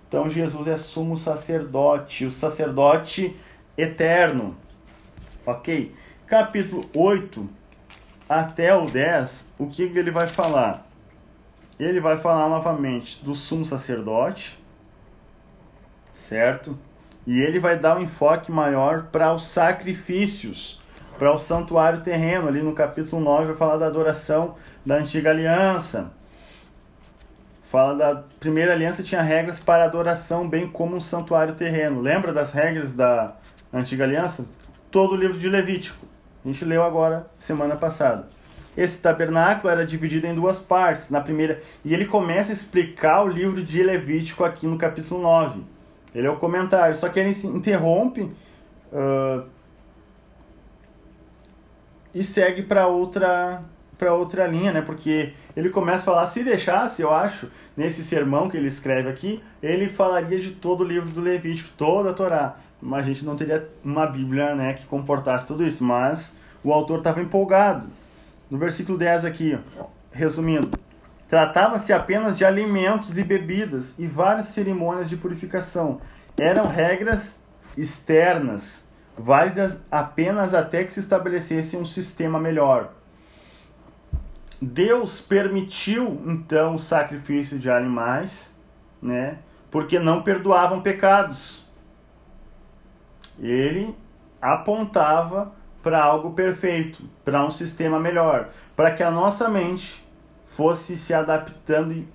Então 0.07 0.29
Jesus 0.29 0.67
é 0.67 0.77
sumo 0.77 1.17
sacerdote, 1.17 2.25
o 2.25 2.31
sacerdote 2.31 3.35
eterno. 3.77 4.55
OK? 5.45 5.93
Capítulo 6.25 6.85
8 6.95 7.64
até 8.27 8.75
o 8.75 8.85
10, 8.85 9.53
o 9.57 9.67
que 9.67 9.83
ele 9.83 10.11
vai 10.11 10.27
falar? 10.27 10.85
Ele 11.79 11.99
vai 11.99 12.17
falar 12.17 12.49
novamente 12.49 13.23
do 13.23 13.35
sumo 13.35 13.65
sacerdote, 13.65 14.57
certo? 16.15 16.77
E 17.27 17.41
ele 17.41 17.59
vai 17.59 17.77
dar 17.77 17.97
um 17.97 18.01
enfoque 18.01 18.51
maior 18.51 19.03
para 19.11 19.33
os 19.33 19.47
sacrifícios, 19.47 20.81
para 21.17 21.33
o 21.33 21.37
santuário 21.37 22.01
terreno. 22.01 22.47
Ali 22.47 22.61
no 22.61 22.73
capítulo 22.73 23.21
9 23.21 23.47
vai 23.47 23.55
falar 23.55 23.77
da 23.77 23.87
adoração 23.87 24.55
da 24.85 24.95
antiga 24.95 25.31
aliança. 25.31 26.11
Fala 27.65 27.95
da 27.95 28.23
primeira 28.39 28.73
aliança 28.73 29.03
tinha 29.03 29.21
regras 29.21 29.59
para 29.59 29.83
adoração, 29.83 30.47
bem 30.47 30.69
como 30.69 30.95
um 30.95 31.01
santuário 31.01 31.55
terreno. 31.55 31.99
Lembra 31.99 32.31
das 32.31 32.53
regras 32.53 32.95
da 32.95 33.35
antiga 33.73 34.03
aliança? 34.03 34.45
Todo 34.89 35.13
o 35.13 35.17
livro 35.17 35.37
de 35.37 35.49
Levítico. 35.49 36.14
A 36.45 36.47
gente 36.47 36.63
leu 36.63 36.83
agora 36.83 37.25
semana 37.39 37.75
passada. 37.75 38.27
Esse 38.77 39.01
tabernáculo 39.01 39.71
era 39.71 39.83
dividido 39.83 40.27
em 40.27 40.35
duas 40.35 40.61
partes. 40.61 41.09
Na 41.09 41.19
primeira, 41.19 41.61
e 41.83 41.91
ele 41.91 42.05
começa 42.05 42.51
a 42.51 42.53
explicar 42.53 43.23
o 43.23 43.27
livro 43.27 43.63
de 43.63 43.81
Levítico 43.81 44.43
aqui 44.43 44.67
no 44.67 44.77
capítulo 44.77 45.21
9. 45.21 45.63
Ele 46.13 46.27
é 46.27 46.29
o 46.29 46.37
comentário, 46.37 46.95
só 46.95 47.09
que 47.09 47.19
ele 47.19 47.33
se 47.33 47.47
interrompe 47.47 48.21
uh, 48.21 49.43
e 52.13 52.23
segue 52.23 52.61
para 52.61 52.87
outra 52.87 53.63
para 53.97 54.13
outra 54.13 54.45
linha, 54.45 54.73
né? 54.73 54.81
Porque 54.81 55.31
ele 55.55 55.69
começa 55.69 56.01
a 56.01 56.05
falar, 56.05 56.25
se 56.25 56.43
deixasse, 56.43 57.01
eu 57.01 57.13
acho, 57.13 57.49
nesse 57.77 58.03
sermão 58.03 58.49
que 58.49 58.57
ele 58.57 58.67
escreve 58.67 59.07
aqui, 59.07 59.41
ele 59.63 59.87
falaria 59.87 60.37
de 60.37 60.51
todo 60.51 60.81
o 60.81 60.83
livro 60.83 61.09
do 61.09 61.21
Levítico, 61.21 61.69
toda 61.77 62.09
a 62.09 62.13
Torá 62.13 62.57
a 62.93 63.01
gente 63.01 63.25
não 63.25 63.35
teria 63.35 63.67
uma 63.83 64.05
Bíblia 64.05 64.55
né, 64.55 64.73
que 64.73 64.85
comportasse 64.85 65.47
tudo 65.47 65.65
isso, 65.65 65.83
mas 65.83 66.37
o 66.63 66.73
autor 66.73 66.99
estava 66.99 67.21
empolgado. 67.21 67.87
No 68.49 68.57
versículo 68.57 68.97
10 68.97 69.25
aqui, 69.25 69.57
resumindo, 70.11 70.71
tratava-se 71.27 71.91
apenas 71.91 72.37
de 72.37 72.45
alimentos 72.45 73.17
e 73.17 73.23
bebidas 73.23 73.97
e 73.97 74.07
várias 74.07 74.49
cerimônias 74.49 75.09
de 75.09 75.17
purificação. 75.17 75.99
Eram 76.37 76.67
regras 76.67 77.43
externas, 77.77 78.87
válidas 79.17 79.83
apenas 79.91 80.53
até 80.53 80.83
que 80.83 80.93
se 80.93 80.99
estabelecesse 80.99 81.75
um 81.75 81.85
sistema 81.85 82.39
melhor. 82.39 82.91
Deus 84.61 85.21
permitiu 85.21 86.21
então 86.25 86.75
o 86.75 86.79
sacrifício 86.79 87.59
de 87.59 87.69
animais, 87.69 88.53
né? 89.01 89.39
Porque 89.69 89.99
não 89.99 90.21
perdoavam 90.21 90.81
pecados 90.81 91.64
ele 93.39 93.95
apontava 94.41 95.53
para 95.81 96.03
algo 96.03 96.31
perfeito, 96.31 97.03
para 97.23 97.45
um 97.45 97.51
sistema 97.51 97.99
melhor, 97.99 98.49
para 98.75 98.91
que 98.91 99.03
a 99.03 99.11
nossa 99.11 99.49
mente 99.49 100.03
fosse 100.47 100.97
se 100.97 101.13
adaptando 101.13 102.05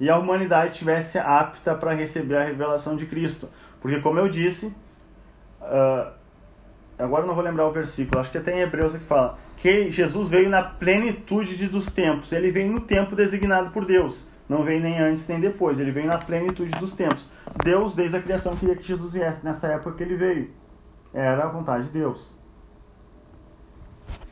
e, 0.00 0.08
a 0.08 0.18
humanidade 0.18 0.72
estivesse 0.72 1.18
apta 1.18 1.74
para 1.74 1.92
receber 1.92 2.36
a 2.36 2.44
revelação 2.44 2.96
de 2.96 3.06
Cristo. 3.06 3.48
Porque, 3.80 4.00
como 4.00 4.18
eu 4.18 4.28
disse, 4.28 4.74
uh, 5.60 6.12
agora 6.98 7.26
não 7.26 7.34
vou 7.34 7.44
lembrar 7.44 7.66
o 7.66 7.72
versículo, 7.72 8.20
acho 8.20 8.30
que 8.30 8.38
até 8.38 8.56
em 8.56 8.60
Hebreus 8.60 8.94
é 8.94 8.98
que 8.98 9.04
fala 9.04 9.38
que 9.56 9.90
Jesus 9.90 10.28
veio 10.28 10.50
na 10.50 10.62
plenitude 10.62 11.68
dos 11.68 11.86
tempos, 11.86 12.32
ele 12.32 12.50
veio 12.50 12.70
no 12.70 12.80
tempo 12.80 13.16
designado 13.16 13.70
por 13.70 13.84
Deus. 13.84 14.28
Não 14.48 14.62
veio 14.62 14.82
nem 14.82 14.98
antes 14.98 15.26
nem 15.28 15.40
depois, 15.40 15.80
ele 15.80 15.90
veio 15.90 16.06
na 16.06 16.18
plenitude 16.18 16.70
dos 16.72 16.92
tempos. 16.92 17.30
Deus, 17.64 17.94
desde 17.94 18.16
a 18.16 18.22
criação, 18.22 18.54
queria 18.56 18.76
que 18.76 18.82
Jesus 18.82 19.12
viesse 19.12 19.44
nessa 19.44 19.68
época 19.68 19.96
que 19.96 20.02
ele 20.02 20.16
veio. 20.16 20.50
Era 21.12 21.44
a 21.44 21.48
vontade 21.48 21.84
de 21.84 21.90
Deus. 21.90 22.28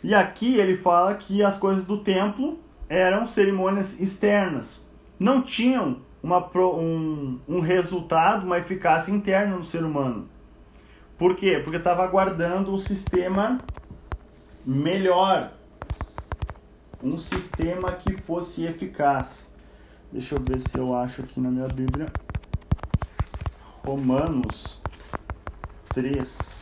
E 0.03 0.15
aqui 0.15 0.57
ele 0.57 0.77
fala 0.77 1.15
que 1.15 1.43
as 1.43 1.57
coisas 1.59 1.87
do 1.87 1.99
templo 1.99 2.59
eram 2.89 3.25
cerimônias 3.25 4.01
externas. 4.01 4.81
Não 5.19 5.43
tinham 5.43 5.99
uma, 6.23 6.47
um, 6.57 7.39
um 7.49 7.61
resultado, 7.61 8.45
uma 8.45 8.59
eficácia 8.59 9.13
interna 9.13 9.57
no 9.57 9.65
ser 9.65 9.85
humano. 9.85 10.29
Por 11.17 11.37
quê? 11.37 11.61
Porque 11.63 11.79
estava 11.79 12.03
aguardando 12.03 12.73
um 12.73 12.79
sistema 12.79 13.59
melhor. 14.67 15.53
Um 17.03 17.17
sistema 17.17 17.93
que 17.93 18.17
fosse 18.23 18.65
eficaz. 18.67 19.52
Deixa 20.13 20.35
eu 20.35 20.41
ver 20.41 20.61
se 20.61 20.77
eu 20.77 20.95
acho 20.95 21.23
aqui 21.23 21.41
na 21.41 21.51
minha 21.51 21.67
Bíblia. 21.69 22.05
Romanos 23.83 24.83
3. 25.95 26.61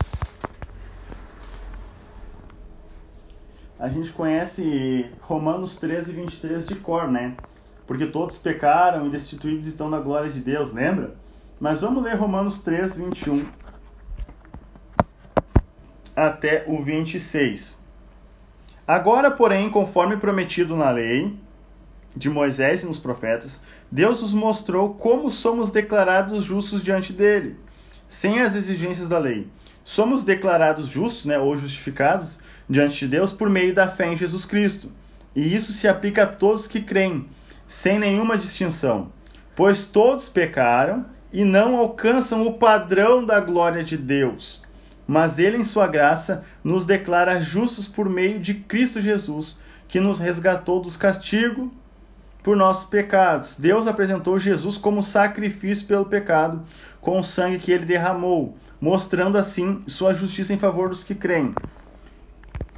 A 3.77 3.89
gente 3.89 4.13
conhece 4.13 5.11
Romanos 5.21 5.81
13 5.81 6.13
e 6.13 6.15
23 6.15 6.69
de 6.69 6.77
cor, 6.77 7.11
né? 7.11 7.37
Porque 7.89 8.07
todos 8.07 8.39
pecaram 8.39 9.09
e 9.09 9.11
destituídos 9.11 9.67
estão 9.67 9.91
da 9.91 9.99
glória 9.99 10.31
de 10.31 10.39
Deus, 10.39 10.73
lembra? 10.73 11.17
Mas 11.59 11.81
vamos 11.81 12.05
ler 12.05 12.15
Romanos 12.15 12.63
3, 12.63 12.99
21. 12.99 13.45
até 16.15 16.65
o 16.69 16.85
26. 16.85 17.85
Agora, 18.87 19.29
porém, 19.29 19.69
conforme 19.69 20.17
prometido 20.19 20.77
na 20.77 20.91
lei 20.91 21.37
de 22.17 22.29
Moisés 22.29 22.83
e 22.83 22.87
nos 22.87 22.99
profetas, 22.99 23.63
Deus 23.91 24.23
nos 24.23 24.33
mostrou 24.33 24.95
como 24.95 25.31
somos 25.31 25.71
declarados 25.71 26.45
justos 26.45 26.83
diante 26.83 27.13
dele, 27.13 27.57
sem 28.09 28.41
as 28.41 28.55
exigências 28.55 29.09
da 29.09 29.19
lei. 29.19 29.47
Somos 29.85 30.23
declarados 30.23 30.89
justos, 30.89 31.25
né, 31.25 31.39
ou 31.39 31.57
justificados 31.57 32.39
diante 32.69 33.01
de 33.01 33.09
Deus 33.09 33.33
por 33.33 33.49
meio 33.49 33.75
da 33.75 33.89
fé 33.89 34.13
em 34.13 34.17
Jesus 34.17 34.45
Cristo. 34.45 34.93
E 35.35 35.55
isso 35.55 35.73
se 35.73 35.89
aplica 35.89 36.25
a 36.25 36.27
todos 36.27 36.67
que 36.67 36.81
creem, 36.81 37.27
sem 37.67 37.99
nenhuma 37.99 38.37
distinção, 38.37 39.13
pois 39.55 39.85
todos 39.85 40.29
pecaram 40.29 41.07
e 41.33 41.45
não 41.45 41.77
alcançam 41.77 42.47
o 42.47 42.55
padrão 42.55 43.25
da 43.25 43.41
glória 43.41 43.83
de 43.85 43.97
Deus. 43.97 44.65
Mas 45.07 45.39
ele, 45.39 45.57
em 45.57 45.65
sua 45.65 45.87
graça, 45.87 46.45
nos 46.63 46.85
declara 46.85 47.41
justos 47.41 47.87
por 47.87 48.09
meio 48.09 48.39
de 48.39 48.55
Cristo 48.55 49.01
Jesus, 49.01 49.59
que 49.89 49.99
nos 49.99 50.21
resgatou 50.21 50.81
dos 50.81 50.97
castigos 50.97 51.69
por 52.43 52.57
nossos 52.57 52.85
pecados. 52.89 53.57
Deus 53.59 53.87
apresentou 53.87 54.39
Jesus 54.39 54.79
como 54.79 55.03
sacrifício 55.03 55.87
pelo 55.87 56.07
pecado, 56.07 56.63
com 57.01 57.19
o 57.19 57.25
sangue 57.25 57.59
que 57.59 57.73
ele 57.73 57.85
derramou, 57.85 58.57
mostrando 58.81 59.39
assim 59.39 59.83
sua 59.87 60.15
justiça 60.15 60.53
em 60.53 60.59
favor 60.59 60.89
dos 60.89 61.05
que 61.05 61.15
creem. 61.15 61.55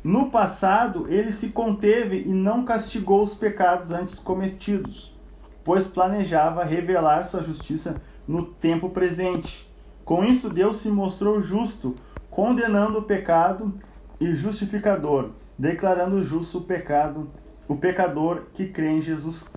No 0.02 0.30
passado, 0.30 1.06
ele 1.08 1.30
se 1.30 1.50
conteve 1.50 2.24
e 2.26 2.28
não 2.28 2.64
castigou 2.64 3.22
os 3.22 3.34
pecados 3.34 3.92
antes 3.92 4.18
cometidos, 4.18 5.16
pois 5.62 5.86
planejava 5.86 6.64
revelar 6.64 7.24
sua 7.24 7.42
justiça 7.42 8.02
no 8.26 8.46
tempo 8.46 8.90
presente. 8.90 9.70
Com 10.04 10.24
isso, 10.24 10.50
Deus 10.50 10.78
se 10.78 10.88
mostrou 10.88 11.40
justo, 11.40 11.94
condenando 12.28 12.98
o 12.98 13.02
pecado 13.02 13.72
e 14.18 14.34
justificador, 14.34 15.30
declarando 15.56 16.22
justo 16.22 16.58
o 16.58 16.64
pecado, 16.64 17.30
o 17.68 17.76
pecador 17.76 18.44
que 18.52 18.66
crê 18.68 18.90
em 18.90 19.00
Jesus. 19.00 19.52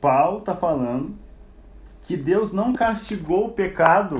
Paulo 0.00 0.38
está 0.38 0.54
falando 0.54 1.14
que 2.02 2.16
Deus 2.16 2.52
não 2.52 2.72
castigou 2.72 3.46
o 3.46 3.52
pecado 3.52 4.16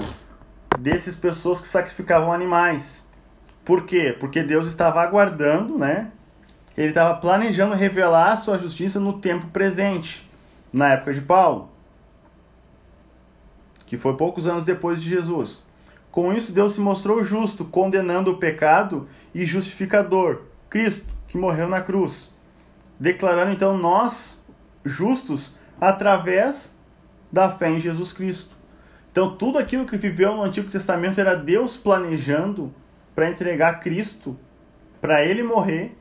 dessas 0.79 1.15
pessoas 1.15 1.61
que 1.61 1.69
sacrificavam 1.69 2.33
animais. 2.33 3.07
Por 3.65 3.85
quê? 3.85 4.17
Porque 4.19 4.43
Deus 4.43 4.67
estava 4.67 5.03
aguardando, 5.03 5.79
né? 5.79 6.11
Ele 6.77 6.89
estava 6.89 7.15
planejando 7.21 7.75
revelar 7.75 8.33
a 8.33 8.37
sua 8.37 8.59
justiça 8.59 8.99
no 8.99 9.21
tempo 9.21 9.47
presente, 9.49 10.29
na 10.73 10.95
época 10.95 11.13
de 11.13 11.21
Paulo 11.21 11.75
que 13.87 13.97
foi 13.97 14.17
poucos 14.17 14.47
anos 14.47 14.65
depois 14.65 15.01
de 15.01 15.09
Jesus. 15.09 15.67
Com 16.11 16.33
isso, 16.33 16.53
Deus 16.53 16.75
se 16.75 16.81
mostrou 16.81 17.23
justo, 17.23 17.65
condenando 17.65 18.33
o 18.33 18.39
pecado 18.39 19.09
e 19.35 19.45
justificador, 19.45 20.43
Cristo, 20.71 21.13
que 21.35 21.39
morreu 21.39 21.69
na 21.69 21.81
cruz, 21.81 22.33
declarando 22.97 23.51
então 23.51 23.77
nós 23.77 24.47
justos 24.85 25.59
através 25.81 26.79
da 27.33 27.51
fé 27.51 27.71
em 27.71 27.81
Jesus 27.81 28.13
Cristo. 28.13 28.57
Então, 29.11 29.35
tudo 29.37 29.59
aquilo 29.59 29.85
que 29.85 29.97
viveu 29.97 30.37
no 30.37 30.45
Antigo 30.45 30.71
Testamento 30.71 31.21
era 31.21 31.35
Deus 31.35 31.77
planejando 31.77 32.73
para 33.17 33.29
entregar 33.29 33.81
Cristo, 33.81 34.39
para 35.01 35.25
ele 35.25 35.43
morrer, 35.43 35.99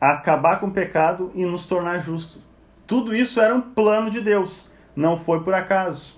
acabar 0.00 0.58
com 0.58 0.66
o 0.66 0.72
pecado 0.72 1.30
e 1.32 1.46
nos 1.46 1.64
tornar 1.64 2.00
justos. 2.00 2.42
Tudo 2.88 3.14
isso 3.14 3.40
era 3.40 3.54
um 3.54 3.60
plano 3.60 4.10
de 4.10 4.20
Deus 4.20 4.74
não 4.96 5.16
foi 5.16 5.44
por 5.44 5.54
acaso. 5.54 6.16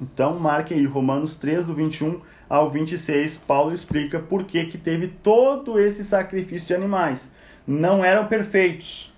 Então, 0.00 0.38
marque 0.38 0.72
aí 0.72 0.86
Romanos 0.86 1.36
3, 1.36 1.66
do 1.66 1.74
21 1.74 2.22
ao 2.54 2.70
26, 2.70 3.38
Paulo 3.38 3.74
explica 3.74 4.20
por 4.20 4.44
que, 4.44 4.66
que 4.66 4.78
teve 4.78 5.08
todo 5.08 5.80
esse 5.80 6.04
sacrifício 6.04 6.68
de 6.68 6.74
animais. 6.74 7.34
Não 7.66 8.04
eram 8.04 8.26
perfeitos, 8.26 9.12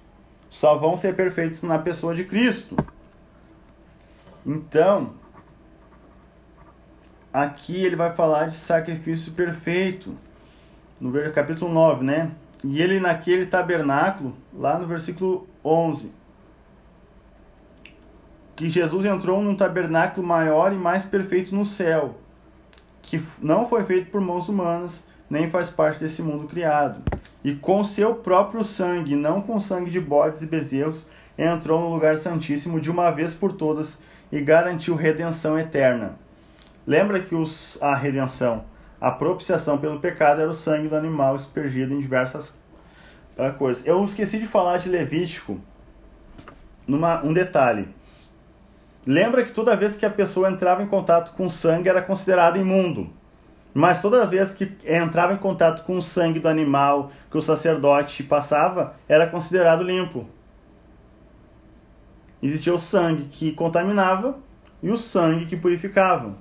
só 0.49 0.77
vão 0.77 0.97
ser 0.97 1.15
perfeitos 1.15 1.63
na 1.63 1.79
pessoa 1.79 2.15
de 2.15 2.25
Cristo. 2.25 2.75
Então, 4.45 5.13
aqui 7.31 7.85
ele 7.85 7.95
vai 7.95 8.15
falar 8.15 8.47
de 8.47 8.55
sacrifício 8.55 9.33
perfeito, 9.33 10.17
no 10.99 11.13
capítulo 11.31 11.71
9, 11.71 12.05
né? 12.05 12.31
E 12.65 12.81
ele 12.81 12.99
naquele 12.99 13.45
tabernáculo, 13.45 14.35
lá 14.55 14.79
no 14.79 14.87
versículo 14.87 15.47
11 15.63 16.11
que 18.57 18.71
Jesus 18.71 19.05
entrou 19.05 19.43
num 19.43 19.55
tabernáculo 19.55 20.27
maior 20.27 20.73
e 20.73 20.77
mais 20.77 21.05
perfeito 21.05 21.55
no 21.55 21.63
céu, 21.63 22.15
que 23.07 23.23
não 23.41 23.69
foi 23.69 23.85
feito 23.85 24.11
por 24.11 24.21
mãos 24.21 24.49
humanas, 24.49 25.07
nem 25.31 25.49
faz 25.49 25.71
parte 25.71 26.01
desse 26.01 26.23
mundo 26.23 26.47
criado. 26.47 27.01
E 27.43 27.55
com 27.55 27.85
seu 27.85 28.17
próprio 28.17 28.65
sangue, 28.65 29.15
não 29.15 29.41
com 29.41 29.59
sangue 29.61 29.91
de 29.91 30.01
bodes 30.01 30.43
e 30.43 30.47
bezerros, 30.47 31.09
entrou 31.39 31.81
no 31.81 31.93
lugar 31.93 32.19
santíssimo 32.19 32.81
de 32.81 32.91
uma 32.91 33.11
vez 33.11 33.35
por 33.35 33.53
todas 33.53 34.03
e 34.33 34.41
garantiu 34.41 34.97
redenção 34.97 35.59
eterna. 35.59 36.17
Lembra 36.87 37.21
que 37.21 37.35
os, 37.35 37.81
a 37.81 37.95
redenção, 37.95 38.65
a 39.01 39.11
propiciação 39.11 39.79
pelo 39.79 40.01
pecado 40.01 40.41
era 40.41 40.51
o 40.51 40.55
sangue 40.55 40.89
do 40.89 40.97
animal 40.97 41.37
espergido 41.37 41.95
em 41.95 42.01
diversas 42.01 42.59
uh, 43.37 43.53
coisas. 43.57 43.87
Eu 43.87 44.05
esqueci 44.05 44.39
de 44.39 44.47
falar 44.47 44.79
de 44.79 44.89
Levítico, 44.89 45.61
numa, 46.87 47.23
um 47.23 47.33
detalhe. 47.33 47.89
Lembra 49.07 49.45
que 49.45 49.53
toda 49.53 49.77
vez 49.77 49.97
que 49.97 50.05
a 50.05 50.11
pessoa 50.11 50.51
entrava 50.51 50.83
em 50.83 50.89
contato 50.89 51.37
com 51.37 51.49
sangue 51.49 51.89
era 51.89 52.03
considerada 52.03 52.59
imundo. 52.59 53.09
Mas 53.73 54.03
toda 54.03 54.27
vez 54.27 54.55
que 54.55 54.77
entrava 54.85 55.33
em 55.33 55.37
contato 55.37 55.85
com 55.85 55.97
o 55.97 56.03
sangue 56.03 56.41
do 56.41 56.49
animal 56.49 57.13
que 57.31 57.37
o 57.37 57.43
sacerdote 57.43 58.25
passava, 58.25 58.97
era 59.09 59.27
considerado 59.27 59.85
limpo. 59.85 60.27
Existia 62.43 62.75
o 62.75 62.79
sangue 62.79 63.25
que 63.25 63.53
contaminava 63.53 64.39
e 64.83 64.91
o 64.91 64.97
sangue 64.97 65.47
que 65.47 65.57
purificava. 65.57 66.35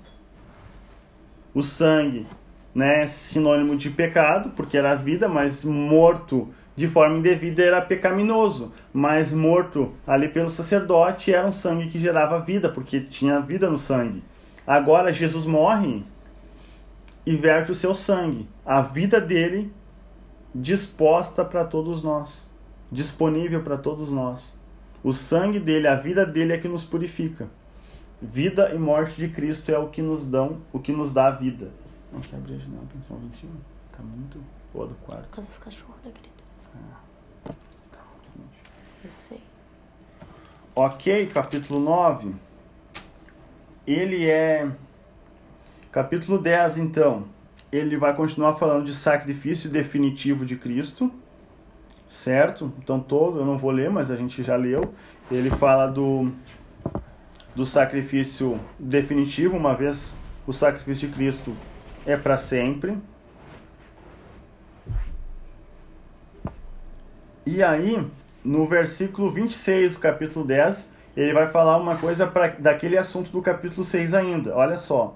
O 1.54 1.62
sangue, 1.62 2.26
né, 2.74 3.06
sinônimo 3.06 3.76
de 3.76 3.90
pecado, 3.90 4.52
porque 4.56 4.78
era 4.78 4.96
vida, 4.96 5.28
mas 5.28 5.64
morto 5.64 6.50
de 6.76 6.88
forma 6.88 7.18
indevida 7.18 7.64
era 7.64 7.82
pecaminoso, 7.82 8.74
mas 8.92 9.32
morto 9.32 9.94
ali 10.06 10.28
pelo 10.28 10.50
sacerdote 10.50 11.34
era 11.34 11.48
um 11.48 11.52
sangue 11.52 11.90
que 11.90 12.00
gerava 12.00 12.40
vida, 12.40 12.70
porque 12.70 13.00
tinha 13.00 13.40
vida 13.40 13.70
no 13.70 13.78
sangue. 13.78 14.24
Agora 14.68 15.12
Jesus 15.12 15.46
morre 15.46 16.04
e 17.26 17.36
verte 17.36 17.72
o 17.72 17.76
seu 17.76 17.96
sangue, 17.96 18.48
a 18.66 18.82
vida 18.82 19.22
dele 19.22 19.72
disposta 20.54 21.44
para 21.44 21.64
todos 21.64 22.04
nós, 22.04 22.48
disponível 22.92 23.62
para 23.64 23.78
todos 23.78 24.12
nós. 24.12 24.54
O 25.04 25.14
sangue 25.14 25.60
dele, 25.60 25.88
a 25.88 25.96
vida 25.96 26.26
dele 26.26 26.54
é 26.54 26.58
que 26.58 26.68
nos 26.68 26.84
purifica. 26.84 27.48
Vida 28.22 28.74
e 28.74 28.78
morte 28.78 29.16
de 29.18 29.28
Cristo 29.28 29.72
é 29.72 29.78
o 29.78 29.90
que 29.90 30.02
nos 30.02 30.26
dão, 30.26 30.62
o 30.74 30.80
que 30.80 30.92
nos 30.92 31.14
dá 31.14 31.28
a 31.28 31.32
vida. 31.32 31.70
Não 32.12 32.22
quer 32.22 32.38
abrir 32.38 32.56
a 32.56 32.58
janela, 32.58 32.84
um 33.12 33.18
21. 33.18 33.50
Tá 33.92 34.02
muito 34.02 34.40
boa 34.74 34.88
do 34.88 34.96
quarto. 34.96 35.28
Por 35.30 35.44
dos 35.44 35.58
cachorros, 35.58 35.98
né, 36.04 36.12
querido? 36.12 36.35
Sei. 39.18 39.42
Ok, 40.76 41.28
capítulo 41.28 41.80
9. 41.80 42.34
Ele 43.86 44.26
é. 44.26 44.70
Capítulo 45.92 46.38
10, 46.38 46.78
então. 46.78 47.26
Ele 47.72 47.98
vai 47.98 48.16
continuar 48.16 48.56
falando 48.56 48.86
de 48.86 48.94
sacrifício 48.94 49.70
definitivo 49.70 50.46
de 50.46 50.56
Cristo. 50.56 51.12
Certo? 52.08 52.72
Então, 52.80 53.00
todo, 53.00 53.40
eu 53.40 53.46
não 53.46 53.58
vou 53.58 53.72
ler, 53.72 53.90
mas 53.90 54.12
a 54.12 54.16
gente 54.16 54.44
já 54.44 54.56
leu. 54.56 54.94
Ele 55.30 55.50
fala 55.50 55.88
do, 55.88 56.32
do 57.56 57.66
sacrifício 57.66 58.60
definitivo, 58.78 59.58
uma 59.58 59.74
vez 59.74 60.18
o 60.46 60.54
sacrifício 60.54 61.08
de 61.08 61.16
Cristo 61.16 61.56
é 62.06 62.16
para 62.16 62.38
sempre. 62.38 62.98
E 67.46 67.62
aí, 67.62 68.04
no 68.44 68.66
versículo 68.66 69.30
26 69.30 69.94
do 69.94 70.00
capítulo 70.00 70.44
10, 70.44 70.92
ele 71.16 71.32
vai 71.32 71.48
falar 71.52 71.78
uma 71.78 71.96
coisa 71.96 72.26
pra, 72.26 72.48
daquele 72.48 72.98
assunto 72.98 73.30
do 73.30 73.40
capítulo 73.40 73.86
6 73.86 74.16
ainda. 74.16 74.56
Olha 74.56 74.80
só. 74.80 75.16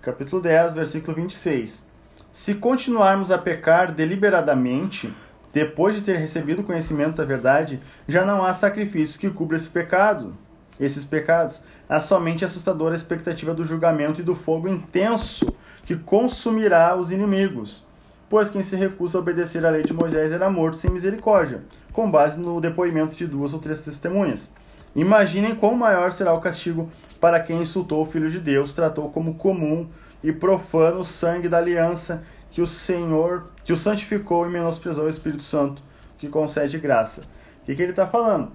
Capítulo 0.00 0.40
10, 0.40 0.72
versículo 0.72 1.14
26. 1.14 1.86
Se 2.32 2.54
continuarmos 2.54 3.30
a 3.30 3.36
pecar 3.36 3.92
deliberadamente, 3.92 5.12
depois 5.52 5.94
de 5.94 6.00
ter 6.00 6.16
recebido 6.16 6.62
o 6.62 6.64
conhecimento 6.64 7.16
da 7.16 7.24
verdade, 7.24 7.82
já 8.08 8.24
não 8.24 8.42
há 8.46 8.54
sacrifício 8.54 9.20
que 9.20 9.28
cubra 9.28 9.58
esse 9.58 9.68
pecado, 9.68 10.34
esses 10.80 11.04
pecados. 11.04 11.64
Há 11.86 12.00
somente 12.00 12.46
assustadora 12.46 12.96
expectativa 12.96 13.52
do 13.52 13.66
julgamento 13.66 14.22
e 14.22 14.24
do 14.24 14.34
fogo 14.34 14.68
intenso 14.68 15.54
que 15.84 15.96
consumirá 15.96 16.96
os 16.96 17.10
inimigos 17.10 17.91
pois 18.32 18.50
quem 18.50 18.62
se 18.62 18.76
recusa 18.76 19.18
a 19.18 19.20
obedecer 19.20 19.66
à 19.66 19.68
lei 19.68 19.82
de 19.82 19.92
Moisés 19.92 20.32
era 20.32 20.48
morto 20.48 20.78
sem 20.78 20.90
misericórdia, 20.90 21.60
com 21.92 22.10
base 22.10 22.40
no 22.40 22.62
depoimento 22.62 23.14
de 23.14 23.26
duas 23.26 23.52
ou 23.52 23.60
três 23.60 23.82
testemunhas. 23.82 24.50
Imaginem 24.96 25.54
quão 25.54 25.74
maior 25.74 26.12
será 26.12 26.32
o 26.32 26.40
castigo 26.40 26.90
para 27.20 27.38
quem 27.40 27.60
insultou 27.60 28.00
o 28.00 28.06
Filho 28.06 28.30
de 28.30 28.40
Deus, 28.40 28.74
tratou 28.74 29.10
como 29.10 29.34
comum 29.34 29.86
e 30.24 30.32
profana 30.32 30.96
o 30.96 31.04
sangue 31.04 31.46
da 31.46 31.58
aliança 31.58 32.24
que 32.50 32.62
o 32.62 32.66
Senhor, 32.66 33.50
que 33.64 33.72
o 33.74 33.76
santificou 33.76 34.46
e 34.46 34.50
menosprezou 34.50 35.04
o 35.04 35.10
Espírito 35.10 35.42
Santo, 35.42 35.82
que 36.16 36.26
concede 36.26 36.78
graça. 36.78 37.24
O 37.60 37.66
que, 37.66 37.74
que 37.74 37.82
ele 37.82 37.92
está 37.92 38.06
falando? 38.06 38.50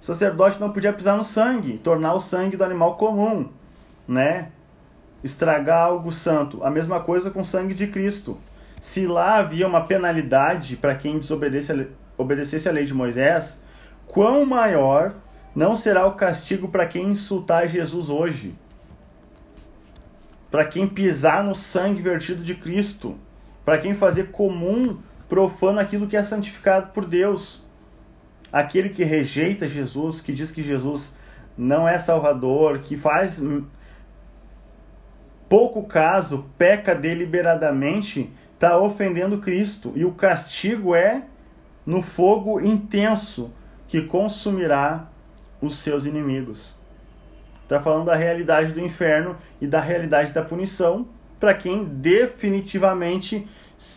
O 0.00 0.04
sacerdote 0.04 0.60
não 0.60 0.70
podia 0.70 0.92
pisar 0.92 1.16
no 1.16 1.24
sangue, 1.24 1.78
tornar 1.78 2.14
o 2.14 2.20
sangue 2.20 2.56
do 2.56 2.62
animal 2.62 2.94
comum, 2.94 3.48
né? 4.06 4.52
Estragar 5.24 5.86
algo 5.86 6.12
santo. 6.12 6.62
A 6.62 6.70
mesma 6.70 7.00
coisa 7.00 7.28
com 7.28 7.40
o 7.40 7.44
sangue 7.44 7.74
de 7.74 7.88
Cristo. 7.88 8.38
Se 8.80 9.06
lá 9.06 9.36
havia 9.36 9.66
uma 9.66 9.82
penalidade 9.82 10.76
para 10.76 10.94
quem 10.94 11.18
desobedecesse 11.18 12.68
a 12.68 12.72
lei 12.72 12.84
de 12.84 12.94
Moisés, 12.94 13.62
quão 14.06 14.46
maior 14.46 15.14
não 15.54 15.76
será 15.76 16.06
o 16.06 16.14
castigo 16.14 16.68
para 16.68 16.86
quem 16.86 17.10
insultar 17.10 17.68
Jesus 17.68 18.08
hoje? 18.08 18.54
Para 20.50 20.64
quem 20.64 20.88
pisar 20.88 21.44
no 21.44 21.54
sangue 21.54 22.00
vertido 22.00 22.42
de 22.42 22.54
Cristo? 22.54 23.16
Para 23.64 23.78
quem 23.78 23.94
fazer 23.94 24.30
comum, 24.30 24.98
profano 25.28 25.78
aquilo 25.78 26.06
que 26.06 26.16
é 26.16 26.22
santificado 26.22 26.92
por 26.92 27.04
Deus? 27.04 27.62
Aquele 28.52 28.88
que 28.88 29.04
rejeita 29.04 29.68
Jesus, 29.68 30.20
que 30.20 30.32
diz 30.32 30.50
que 30.50 30.62
Jesus 30.62 31.14
não 31.56 31.86
é 31.86 31.98
Salvador, 31.98 32.78
que 32.78 32.96
faz 32.96 33.44
pouco 35.48 35.84
caso, 35.84 36.50
peca 36.56 36.94
deliberadamente, 36.94 38.32
está 38.60 38.78
ofendendo 38.78 39.38
Cristo. 39.38 39.94
E 39.96 40.04
o 40.04 40.12
castigo 40.12 40.94
é 40.94 41.24
no 41.86 42.02
fogo 42.02 42.60
intenso 42.60 43.50
que 43.88 44.02
consumirá 44.02 45.08
os 45.62 45.78
seus 45.78 46.04
inimigos. 46.04 46.76
Está 47.62 47.80
falando 47.80 48.04
da 48.04 48.14
realidade 48.14 48.72
do 48.72 48.80
inferno 48.80 49.34
e 49.62 49.66
da 49.66 49.80
realidade 49.80 50.32
da 50.32 50.42
punição 50.42 51.08
para 51.40 51.54
quem 51.54 51.84
definitivamente 51.84 53.48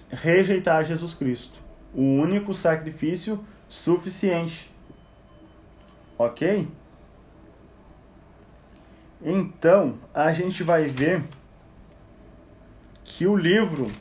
rejeitar 0.10 0.85
Jesus 0.85 1.14
Cristo. 1.14 1.60
O 1.94 2.02
único 2.02 2.53
sacrifício 2.53 3.45
suficiente. 3.68 4.72
Ok? 6.18 6.69
Então, 9.22 9.95
a 10.14 10.31
gente 10.31 10.64
vai 10.64 10.85
ver 10.85 11.22
que 13.03 13.27
o 13.27 13.35
livro 13.35 13.91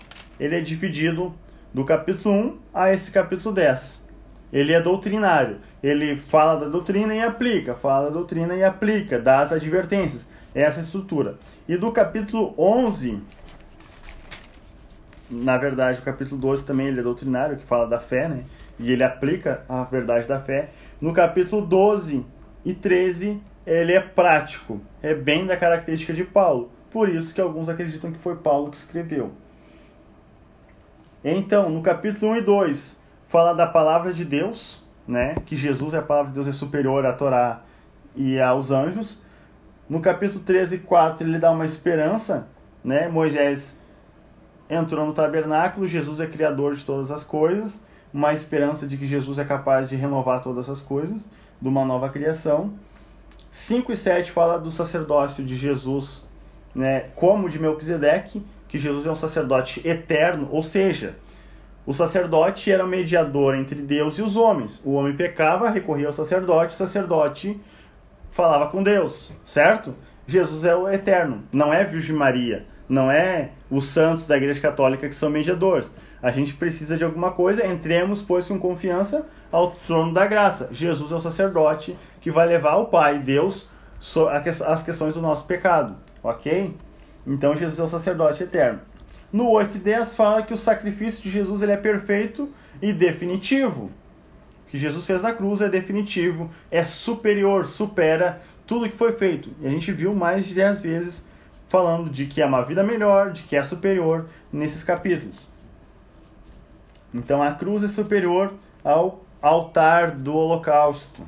ele 0.43 0.57
é 0.57 0.61
dividido 0.61 1.33
do 1.73 1.85
capítulo 1.85 2.35
1 2.35 2.59
a 2.75 2.93
esse 2.93 3.13
capítulo 3.13 3.55
10. 3.55 4.09
Ele 4.53 4.73
é 4.73 4.81
doutrinário. 4.81 5.59
Ele 5.81 6.17
fala 6.17 6.59
da 6.59 6.67
doutrina 6.67 7.15
e 7.15 7.23
aplica, 7.23 7.77
fala 7.77 8.07
da 8.07 8.11
doutrina 8.11 8.53
e 8.57 8.65
aplica, 8.65 9.21
dá 9.21 9.39
as 9.39 9.53
advertências. 9.53 10.29
Essa 10.53 10.81
estrutura. 10.81 11.37
E 11.69 11.77
do 11.77 11.93
capítulo 11.93 12.53
11, 12.59 13.23
na 15.31 15.57
verdade, 15.57 16.01
o 16.01 16.03
capítulo 16.03 16.41
12 16.41 16.67
também 16.67 16.89
ele 16.89 16.99
é 16.99 17.05
doutrinário, 17.05 17.57
que 17.57 17.65
fala 17.65 17.87
da 17.87 18.01
fé, 18.01 18.29
né? 18.29 18.43
E 18.81 18.91
ele 18.91 19.05
aplica 19.05 19.65
a 19.69 19.85
verdade 19.85 20.27
da 20.27 20.41
fé. 20.41 20.71
No 21.01 21.13
capítulo 21.13 21.65
12 21.65 22.27
e 22.65 22.75
13, 22.75 23.41
ele 23.65 23.93
é 23.93 24.01
prático, 24.01 24.81
é 25.01 25.15
bem 25.15 25.47
da 25.47 25.57
característica 25.57 26.13
de 26.13 26.25
Paulo. 26.25 26.73
Por 26.91 27.09
isso 27.09 27.33
que 27.33 27.41
alguns 27.41 27.69
acreditam 27.69 28.11
que 28.11 28.19
foi 28.19 28.35
Paulo 28.35 28.73
que 28.73 28.77
escreveu. 28.77 29.31
Então, 31.25 31.71
no 31.71 31.83
capítulo 31.83 32.33
1 32.33 32.37
e 32.39 32.41
2, 32.43 33.03
fala 33.29 33.53
da 33.53 33.65
palavra 33.65 34.13
de 34.13 34.25
Deus, 34.25 34.83
né? 35.07 35.37
Que 35.47 35.57
Jesus 35.57 35.95
é 35.95 35.99
a 35.99 36.03
palavra 36.03 36.31
de 36.31 36.35
Deus 36.35 36.49
é 36.49 36.53
superior 36.53 37.07
à 37.07 37.13
Torá 37.13 37.63
e 38.17 38.41
aos 38.41 38.73
anjos. 38.73 39.23
No 39.89 40.01
capítulo 40.01 40.41
13 40.41 40.77
e 40.77 40.79
4, 40.81 41.25
ele 41.25 41.39
dá 41.39 41.53
uma 41.53 41.65
esperança, 41.65 42.49
né? 42.83 43.07
Moisés 43.07 43.81
entrou 44.69 45.07
no 45.07 45.13
tabernáculo, 45.13 45.87
Jesus 45.87 46.19
é 46.19 46.27
criador 46.27 46.75
de 46.75 46.85
todas 46.85 47.13
as 47.13 47.23
coisas, 47.23 47.85
uma 48.13 48.33
esperança 48.33 48.85
de 48.85 48.97
que 48.97 49.07
Jesus 49.07 49.39
é 49.39 49.45
capaz 49.45 49.89
de 49.89 49.95
renovar 49.95 50.43
todas 50.43 50.69
as 50.69 50.83
coisas, 50.83 51.25
de 51.61 51.69
uma 51.69 51.85
nova 51.85 52.09
criação. 52.09 52.73
5 53.53 53.93
e 53.93 53.97
7 53.97 54.33
fala 54.33 54.59
do 54.59 54.73
sacerdócio 54.73 55.45
de 55.45 55.55
Jesus, 55.55 56.29
né, 56.75 57.11
como 57.15 57.49
de 57.49 57.61
Melquisedeque, 57.61 58.45
que 58.73 58.79
Jesus 58.79 59.07
é 59.07 59.11
um 59.11 59.15
sacerdote 59.15 59.87
eterno, 59.87 60.49
ou 60.51 60.63
seja, 60.63 61.15
o 61.85 61.93
sacerdote 61.93 62.73
era 62.73 62.83
o 62.83 62.89
mediador 62.89 63.55
entre 63.55 63.83
Deus 63.83 64.17
e 64.17 64.23
os 64.23 64.35
homens. 64.35 64.81
O 64.83 64.95
homem 64.95 65.15
pecava, 65.15 65.69
recorria 65.69 66.07
ao 66.07 66.13
sacerdote, 66.15 66.73
o 66.73 66.79
sacerdote 66.79 67.61
falava 68.31 68.71
com 68.71 68.83
Deus, 68.83 69.31
certo? 69.45 69.95
Jesus 70.27 70.65
é 70.65 70.75
o 70.75 70.89
eterno, 70.89 71.43
não 71.53 71.71
é 71.71 71.85
Virgem 71.85 72.17
Maria, 72.17 72.65
não 72.89 73.13
é 73.13 73.51
os 73.71 73.85
santos 73.89 74.27
da 74.27 74.39
Igreja 74.39 74.59
Católica 74.59 75.07
que 75.07 75.15
são 75.15 75.29
mediadores. 75.29 75.91
A 76.23 76.31
gente 76.31 76.55
precisa 76.55 76.97
de 76.97 77.05
alguma 77.05 77.33
coisa, 77.33 77.67
entremos, 77.67 78.23
pois, 78.23 78.49
com 78.49 78.59
confiança 78.59 79.29
ao 79.51 79.73
trono 79.73 80.15
da 80.15 80.27
graça. 80.27 80.71
Jesus 80.73 81.13
é 81.13 81.15
o 81.15 81.21
sacerdote 81.21 81.95
que 82.23 82.31
vai 82.31 82.47
levar 82.47 82.71
ao 82.71 82.87
Pai, 82.87 83.19
Deus, 83.19 83.71
as 84.67 84.83
questões 84.83 85.13
do 85.13 85.21
nosso 85.21 85.47
pecado, 85.47 85.95
ok? 86.23 86.75
Então 87.27 87.57
Jesus 87.57 87.79
é 87.79 87.83
o 87.83 87.89
sacerdote 87.89 88.43
eterno. 88.43 88.81
No 89.33 89.49
8 89.49 89.77
e 89.77 89.81
10 89.81 90.15
fala 90.15 90.43
que 90.43 90.53
o 90.53 90.59
sacrifício 90.59 91.23
de 91.23 91.31
Jesus 91.31 91.63
ele 91.63 91.73
é 91.73 91.77
perfeito 91.77 92.51
e 92.81 92.93
definitivo. 92.93 93.91
O 94.67 94.71
que 94.71 94.79
Jesus 94.79 95.07
fez 95.07 95.23
na 95.23 95.33
cruz 95.33 95.61
é 95.61 95.69
definitivo, 95.69 96.51
é 96.71 96.83
superior, 96.83 97.67
supera 97.67 98.43
tudo 98.67 98.89
que 98.89 98.97
foi 98.97 99.13
feito. 99.13 99.51
E 99.61 99.67
a 99.67 99.71
gente 99.71 99.93
viu 99.93 100.15
mais 100.15 100.47
de 100.47 100.55
10 100.55 100.83
vezes 100.83 101.29
falando 101.69 102.11
de 102.11 102.27
que 102.27 102.43
é 102.43 102.47
uma 102.47 102.63
vida 102.63 102.83
melhor, 102.83 103.31
de 103.31 103.45
que 103.45 103.57
é 103.57 103.63
superior 103.63 104.29
nesses 104.53 104.85
capítulos. 104.85 105.49
Então 107.15 107.43
a 107.43 107.53
cruz 107.53 107.83
é 107.83 107.89
superior 107.89 108.53
ao 108.85 109.25
altar 109.41 110.11
do 110.11 110.35
holocausto. 110.35 111.23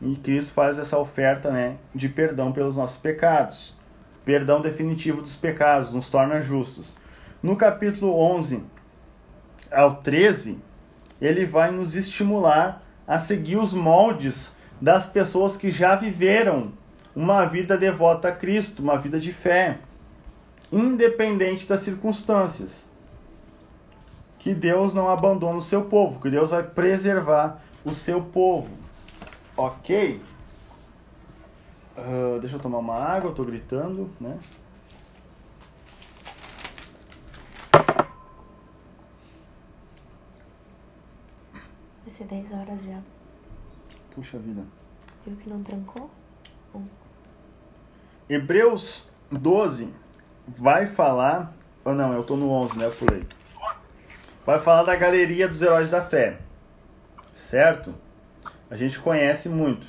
E 0.00 0.16
Cristo 0.16 0.52
faz 0.52 0.78
essa 0.78 0.98
oferta 0.98 1.50
né, 1.50 1.76
de 1.94 2.08
perdão 2.08 2.50
pelos 2.50 2.76
nossos 2.76 3.00
pecados 3.00 3.80
perdão 4.24 4.60
definitivo 4.60 5.22
dos 5.22 5.36
pecados, 5.36 5.92
nos 5.92 6.08
torna 6.08 6.42
justos. 6.42 6.96
No 7.42 7.56
capítulo 7.56 8.14
11 8.14 8.64
ao 9.70 9.96
13, 9.96 10.58
ele 11.20 11.46
vai 11.46 11.70
nos 11.70 11.94
estimular 11.94 12.82
a 13.06 13.18
seguir 13.18 13.56
os 13.56 13.72
moldes 13.72 14.56
das 14.80 15.06
pessoas 15.06 15.56
que 15.56 15.70
já 15.70 15.96
viveram 15.96 16.72
uma 17.14 17.44
vida 17.44 17.76
devota 17.76 18.28
a 18.28 18.32
Cristo, 18.32 18.82
uma 18.82 18.98
vida 18.98 19.20
de 19.20 19.32
fé, 19.32 19.78
independente 20.72 21.66
das 21.66 21.80
circunstâncias. 21.80 22.90
Que 24.38 24.54
Deus 24.54 24.92
não 24.94 25.08
abandona 25.08 25.58
o 25.58 25.62
seu 25.62 25.84
povo, 25.84 26.20
que 26.20 26.30
Deus 26.30 26.50
vai 26.50 26.62
preservar 26.62 27.60
o 27.84 27.92
seu 27.92 28.20
povo. 28.20 28.70
Ok? 29.56 30.20
Uh, 31.96 32.40
deixa 32.40 32.56
eu 32.56 32.60
tomar 32.60 32.78
uma 32.78 32.96
água, 32.96 33.30
eu 33.30 33.34
tô 33.34 33.44
gritando, 33.44 34.10
né? 34.18 34.38
Vai 42.02 42.14
ser 42.14 42.24
10 42.24 42.52
horas 42.52 42.84
já. 42.84 42.98
Puxa 44.14 44.38
vida. 44.38 44.64
Viu 45.26 45.36
que 45.36 45.48
não 45.48 45.62
trancou? 45.62 46.10
Um. 46.74 46.86
Hebreus 48.28 49.10
12 49.30 49.92
vai 50.48 50.86
falar. 50.86 51.54
Oh, 51.84 51.92
não, 51.92 52.12
eu 52.12 52.24
tô 52.24 52.36
no 52.36 52.50
11, 52.50 52.78
né? 52.78 52.86
Eu 52.86 52.92
pulei. 52.92 53.26
Vai 54.46 54.58
falar 54.58 54.84
da 54.84 54.96
galeria 54.96 55.46
dos 55.46 55.60
heróis 55.60 55.90
da 55.90 56.02
fé. 56.02 56.40
Certo? 57.32 57.94
A 58.70 58.76
gente 58.76 58.98
conhece 58.98 59.48
muito. 59.48 59.86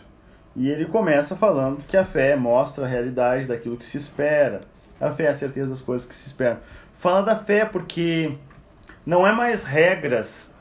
E 0.56 0.70
ele 0.70 0.86
começa 0.86 1.36
falando 1.36 1.84
que 1.86 1.98
a 1.98 2.06
fé 2.06 2.36
mostra 2.36 2.86
a 2.86 2.88
realidade 2.88 3.48
daquilo 3.48 3.78
que 3.78 3.86
se 3.86 3.98
espera. 3.98 4.62
A 5.02 5.12
fé 5.12 5.26
é 5.26 5.30
a 5.30 5.36
certeza 5.36 5.70
das 5.70 5.82
coisas 5.82 6.08
que 6.08 6.14
se 6.14 6.28
esperam. 6.28 6.60
Fala 6.94 7.24
da 7.24 7.36
fé 7.36 7.66
porque 7.66 8.38
não 9.06 9.26
é 9.26 9.32
mais 9.32 9.64
regras 9.64 10.54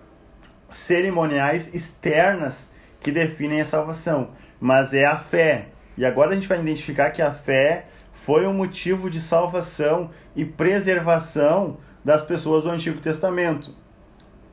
cerimoniais 0.70 1.74
externas 1.74 2.72
que 3.00 3.12
definem 3.12 3.60
a 3.60 3.66
salvação, 3.66 4.30
mas 4.58 4.94
é 4.94 5.04
a 5.04 5.18
fé. 5.18 5.68
E 5.96 6.04
agora 6.04 6.30
a 6.30 6.34
gente 6.34 6.48
vai 6.48 6.58
identificar 6.58 7.10
que 7.10 7.20
a 7.20 7.32
fé 7.32 7.86
foi 8.24 8.46
um 8.46 8.54
motivo 8.54 9.10
de 9.10 9.20
salvação 9.20 10.10
e 10.34 10.44
preservação 10.44 11.76
das 12.04 12.22
pessoas 12.22 12.64
do 12.64 12.70
Antigo 12.70 13.00
Testamento. 13.00 13.74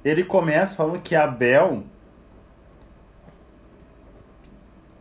Ele 0.04 0.24
começa 0.24 0.76
falando 0.76 1.02
que 1.02 1.16
Abel 1.16 1.84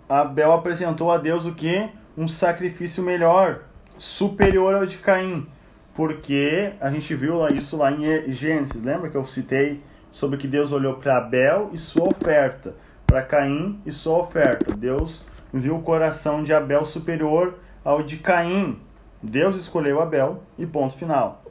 Abel 0.09 0.53
apresentou 0.53 1.13
a 1.13 1.19
Deus 1.19 1.45
o 1.45 1.55
que? 1.55 1.89
Um 2.17 2.27
sacrifício 2.27 3.03
melhor, 3.03 3.61
superior 3.99 4.75
ao 4.75 4.87
de 4.87 4.97
Caim. 4.99 5.47
Porque 5.95 6.73
a 6.81 6.91
gente 6.91 7.15
viu 7.15 7.47
isso 7.49 7.77
lá 7.77 7.93
em 7.93 8.33
Gênesis, 8.33 8.83
lembra 8.83 9.11
que 9.11 9.17
eu 9.17 9.27
citei 9.27 9.83
sobre 10.11 10.39
que 10.39 10.49
Deus 10.49 10.73
olhou 10.73 10.95
para 10.95 11.19
Abel 11.19 11.71
e 11.73 11.79
sua 11.79 12.09
oferta, 12.09 12.75
para 13.07 13.23
Caim 13.23 13.81
e 13.85 13.93
sua 13.93 14.19
oferta. 14.19 14.75
Deus 14.75 15.25
viu 15.53 15.77
o 15.77 15.83
coração 15.83 16.43
de 16.43 16.55
Abel 16.55 16.85
superior 16.85 17.59
ao 17.85 18.03
de 18.03 18.17
Caim. 18.17 18.81
Deus 19.23 19.57
escolheu 19.57 20.01
Abel 20.01 20.43
e 20.57 20.65
ponto 20.65 20.97
final. 20.97 21.43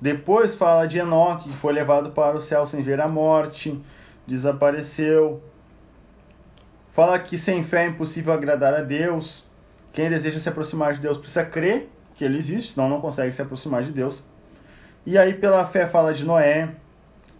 Depois 0.00 0.56
fala 0.56 0.86
de 0.86 0.98
Enoque, 0.98 1.48
que 1.48 1.56
foi 1.56 1.72
levado 1.72 2.10
para 2.10 2.36
o 2.36 2.40
céu 2.42 2.66
sem 2.66 2.82
ver 2.82 3.00
a 3.00 3.08
morte, 3.08 3.80
desapareceu. 4.26 5.42
Fala 6.92 7.18
que 7.18 7.38
sem 7.38 7.62
fé 7.64 7.84
é 7.84 7.88
impossível 7.88 8.32
agradar 8.32 8.74
a 8.74 8.80
Deus. 8.80 9.48
Quem 9.92 10.10
deseja 10.10 10.40
se 10.40 10.48
aproximar 10.48 10.94
de 10.94 11.00
Deus 11.00 11.18
precisa 11.18 11.44
crer 11.44 11.88
que 12.14 12.24
ele 12.24 12.36
existe, 12.36 12.74
senão 12.74 12.88
não 12.88 13.00
consegue 13.00 13.32
se 13.32 13.40
aproximar 13.40 13.82
de 13.82 13.92
Deus. 13.92 14.26
E 15.06 15.16
aí, 15.16 15.32
pela 15.34 15.64
fé, 15.64 15.86
fala 15.86 16.12
de 16.12 16.24
Noé, 16.24 16.68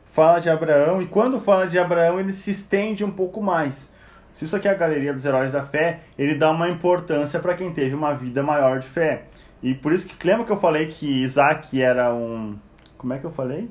fala 0.06 0.40
de 0.40 0.48
Abraão, 0.48 1.02
e 1.02 1.06
quando 1.06 1.38
fala 1.38 1.66
de 1.66 1.78
Abraão, 1.78 2.18
ele 2.18 2.32
se 2.32 2.50
estende 2.50 3.04
um 3.04 3.10
pouco 3.10 3.42
mais. 3.42 3.92
Se 4.32 4.44
isso 4.44 4.56
aqui 4.56 4.68
é 4.68 4.70
a 4.70 4.74
galeria 4.74 5.12
dos 5.12 5.24
heróis 5.24 5.52
da 5.52 5.64
fé, 5.64 6.00
ele 6.16 6.34
dá 6.34 6.50
uma 6.50 6.68
importância 6.68 7.38
para 7.40 7.54
quem 7.54 7.72
teve 7.72 7.94
uma 7.94 8.14
vida 8.14 8.42
maior 8.42 8.78
de 8.78 8.86
fé. 8.86 9.24
E 9.62 9.74
por 9.74 9.92
isso 9.92 10.08
que 10.08 10.26
lembra 10.26 10.46
que 10.46 10.52
eu 10.52 10.58
falei 10.58 10.86
que 10.86 11.22
Isaac 11.22 11.80
era 11.80 12.14
um. 12.14 12.56
Como 12.96 13.12
é 13.12 13.18
que 13.18 13.26
eu 13.26 13.30
falei? 13.30 13.70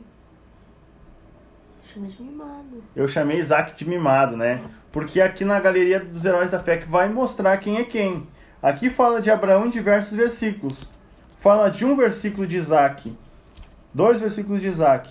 Chama 1.84 2.08
de 2.08 2.22
mimado. 2.22 2.84
Eu 2.96 3.08
chamei 3.08 3.40
Isaac 3.40 3.76
de 3.76 3.90
mimado, 3.90 4.38
né? 4.38 4.62
Porque 4.92 5.22
aqui 5.22 5.46
na 5.46 5.60
galeria 5.60 6.00
dos 6.00 6.26
heróis 6.26 6.52
da 6.52 6.60
fé 6.60 6.78
que 6.78 6.90
vai 6.90 7.08
mostrar 7.10 7.58
quem 7.58 7.78
é 7.78 7.84
quem. 7.84 8.28
Aqui 8.62 8.90
fala 8.90 9.22
de 9.22 9.30
Abraão 9.30 9.68
em 9.68 9.70
diversos 9.70 10.18
versículos. 10.18 10.92
Fala 11.40 11.70
de 11.70 11.86
um 11.86 11.96
versículo 11.96 12.46
de 12.46 12.58
Isaac, 12.58 13.16
dois 13.94 14.20
versículos 14.20 14.62
de 14.62 14.68
Isaac. 14.68 15.10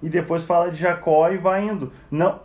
E 0.00 0.08
depois 0.08 0.44
fala 0.44 0.70
de 0.70 0.78
Jacó 0.78 1.28
e 1.30 1.36
vai 1.36 1.66
indo. 1.66 1.92
Não, 2.10 2.40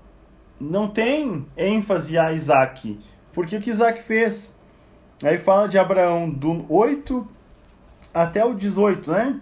não 0.59 0.87
tem 0.87 1.45
ênfase 1.55 2.17
a 2.17 2.31
Isaac. 2.31 2.99
Porque 3.31 3.57
o 3.57 3.61
que 3.61 3.69
Isaac 3.69 4.01
fez? 4.01 4.57
Aí 5.23 5.37
fala 5.37 5.67
de 5.67 5.77
Abraão 5.77 6.29
do 6.29 6.65
8 6.67 7.27
até 8.13 8.43
o 8.43 8.53
18, 8.53 9.11
né? 9.11 9.39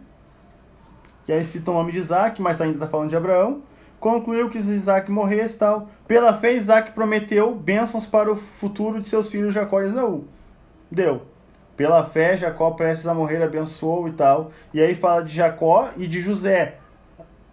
Que 1.25 1.31
aí 1.31 1.43
cita 1.43 1.71
o 1.71 1.73
nome 1.73 1.91
de 1.91 1.99
Isaac, 1.99 2.41
mas 2.41 2.59
ainda 2.59 2.75
está 2.75 2.87
falando 2.87 3.09
de 3.09 3.15
Abraão. 3.15 3.61
Concluiu 4.02 4.49
que 4.49 4.57
Isaac 4.57 5.11
morresse 5.11 5.60
tal. 5.60 5.88
Pela 6.07 6.34
fé, 6.34 6.56
Isaac 6.56 6.91
prometeu 6.91 7.53
bênçãos 7.53 8.07
para 8.07 8.32
o 8.32 8.36
futuro 8.36 8.99
de 8.99 9.07
seus 9.07 9.30
filhos 9.30 9.53
Jacó 9.53 9.80
e 9.80 9.86
Esaú. 9.86 10.26
Deu. 10.90 11.22
Pela 11.78 12.03
fé, 12.03 12.36
Jacó, 12.36 12.72
prestes 12.72 13.06
a 13.06 13.14
morrer, 13.14 13.44
abençoou 13.44 14.07
e 14.07 14.14
tal. 14.14 14.52
E 14.73 14.82
aí 14.82 14.95
fala 14.95 15.23
de 15.23 15.36
Jacó 15.36 15.91
e 15.95 16.07
de 16.07 16.19
José. 16.19 16.80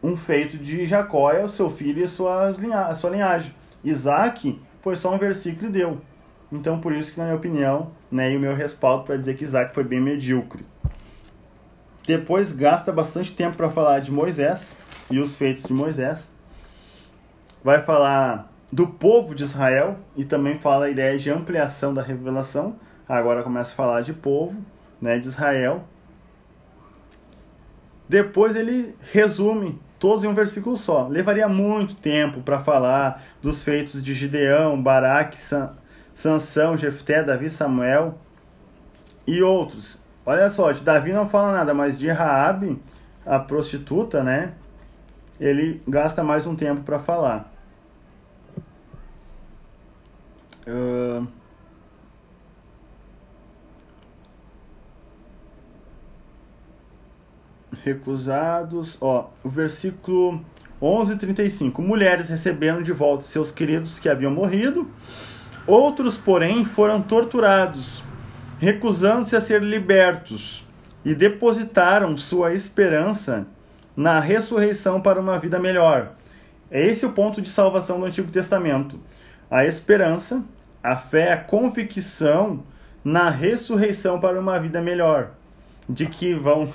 Um 0.03 0.17
feito 0.17 0.57
de 0.57 0.87
Jacó 0.87 1.31
é 1.31 1.45
o 1.45 1.49
seu 1.51 1.69
filho 1.69 2.03
e 2.03 2.09
suas 2.09 2.57
linha 2.57 2.95
sua 2.95 3.11
linhagem. 3.11 3.55
Isaac 3.85 4.59
foi 4.81 4.97
só 4.97 5.15
um 5.15 5.19
versículo 5.19 5.69
e 5.69 5.73
deu. 5.73 5.99
Então, 6.51 6.81
por 6.81 6.95
isso 6.95 7.13
que, 7.13 7.19
na 7.19 7.25
minha 7.27 7.37
opinião, 7.37 7.91
né, 8.11 8.33
e 8.33 8.37
o 8.39 8.41
meu 8.41 8.55
respaldo 8.55 9.05
para 9.05 9.19
dizer 9.19 9.37
que 9.37 9.45
Isaac 9.45 9.75
foi 9.75 9.85
bem 9.85 10.01
medíocre. 10.01 10.65
Depois 12.07 12.53
gasta 12.53 12.91
bastante 12.91 13.35
tempo 13.35 13.59
para 13.59 13.69
falar 13.69 13.99
de 13.99 14.11
Moisés 14.11 14.79
e 15.11 15.19
os 15.21 15.37
feitos 15.37 15.65
de 15.65 15.75
Moisés. 15.75 16.38
Vai 17.69 17.83
falar 17.83 18.51
do 18.73 18.87
povo 18.87 19.35
de 19.35 19.43
Israel 19.43 19.99
e 20.17 20.25
também 20.25 20.59
fala 20.59 20.87
a 20.87 20.89
ideia 20.89 21.19
de 21.19 21.31
ampliação 21.31 21.93
da 21.93 22.01
revelação. 22.01 22.77
Agora 23.07 23.43
começa 23.43 23.75
a 23.75 23.77
falar 23.77 24.01
de 24.01 24.15
povo, 24.15 24.57
né, 24.99 25.19
de 25.19 25.29
Israel. 25.29 25.85
Depois 28.09 28.57
ele 28.57 28.97
resume 29.13 29.79
todos 29.99 30.25
em 30.25 30.29
um 30.29 30.35
versículo 30.35 30.79
só. 30.79 31.09
Levaria 31.09 31.47
muito 31.47 31.95
tempo 31.95 32.41
para 32.41 32.59
falar 32.59 33.23
dos 33.43 33.63
feitos 33.63 34.03
de 34.03 34.15
Gideão, 34.15 34.83
Baraque, 34.83 35.39
San, 35.39 35.73
Sansão, 36.15 36.75
Jefté, 36.75 37.23
Davi, 37.23 37.51
Samuel 37.51 38.17
e 39.27 39.43
outros. 39.43 40.03
Olha 40.25 40.49
só, 40.49 40.73
de 40.73 40.83
Davi 40.83 41.13
não 41.13 41.29
fala 41.29 41.53
nada, 41.53 41.75
mas 41.75 41.99
de 41.99 42.09
Raabe, 42.09 42.81
a 43.27 43.39
prostituta, 43.39 44.25
né? 44.25 44.55
Ele 45.39 45.83
gasta 45.87 46.25
mais 46.25 46.47
um 46.47 46.57
tempo 46.57 46.81
para 46.81 46.99
falar. 46.99 47.58
Recusados. 57.83 58.99
Ó, 59.01 59.31
o 59.43 59.49
versículo 59.49 60.45
11 60.81 61.17
35. 61.17 61.83
Mulheres 61.83 62.29
receberam 62.29 62.83
de 62.83 62.93
volta 62.93 63.25
seus 63.25 63.51
queridos 63.51 63.99
que 63.99 64.09
haviam 64.09 64.33
morrido. 64.33 64.89
Outros, 65.67 66.17
porém, 66.17 66.65
foram 66.65 67.03
torturados, 67.03 68.03
recusando-se 68.59 69.37
a 69.37 69.41
ser 69.41 69.63
libertos, 69.63 70.67
e 71.05 71.15
depositaram 71.15 72.17
sua 72.17 72.55
esperança 72.55 73.47
na 73.97 74.19
ressurreição 74.19 75.01
para 75.01 75.21
uma 75.21 75.39
vida 75.39 75.59
melhor. 75.59 76.13
É 76.71 76.87
esse 76.87 77.05
o 77.05 77.13
ponto 77.13 77.43
de 77.43 77.51
salvação 77.51 78.01
do 78.01 78.07
Antigo 78.07 78.31
Testamento. 78.31 78.99
A 79.51 79.65
esperança, 79.65 80.45
a 80.89 80.97
fé, 80.97 81.33
a 81.33 81.37
convicção 81.37 82.63
na 83.05 83.29
ressurreição 83.29 84.19
para 84.19 84.41
uma 84.41 84.59
vida 84.59 84.81
melhor. 84.81 85.33
De 85.89 86.07
que 86.07 86.35
vão 86.35 86.73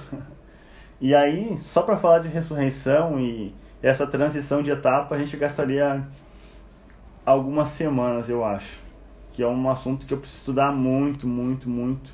e 1.02 1.16
aí, 1.16 1.58
só 1.62 1.82
para 1.82 1.98
falar 1.98 2.20
de 2.20 2.28
ressurreição 2.28 3.20
e 3.20 3.54
essa 3.82 4.06
transição 4.06 4.62
de 4.62 4.70
etapa, 4.70 5.16
a 5.16 5.18
gente 5.18 5.36
gastaria 5.36 6.08
algumas 7.26 7.70
semanas, 7.70 8.30
eu 8.30 8.46
acho. 8.46 8.82
Que 9.32 9.42
é 9.42 9.48
um 9.48 9.70
assunto 9.70 10.06
que 10.06 10.14
eu 10.14 10.20
preciso 10.20 10.42
estudar 10.42 10.72
muito, 10.72 11.28
muito, 11.28 11.68
muito. 11.68 12.12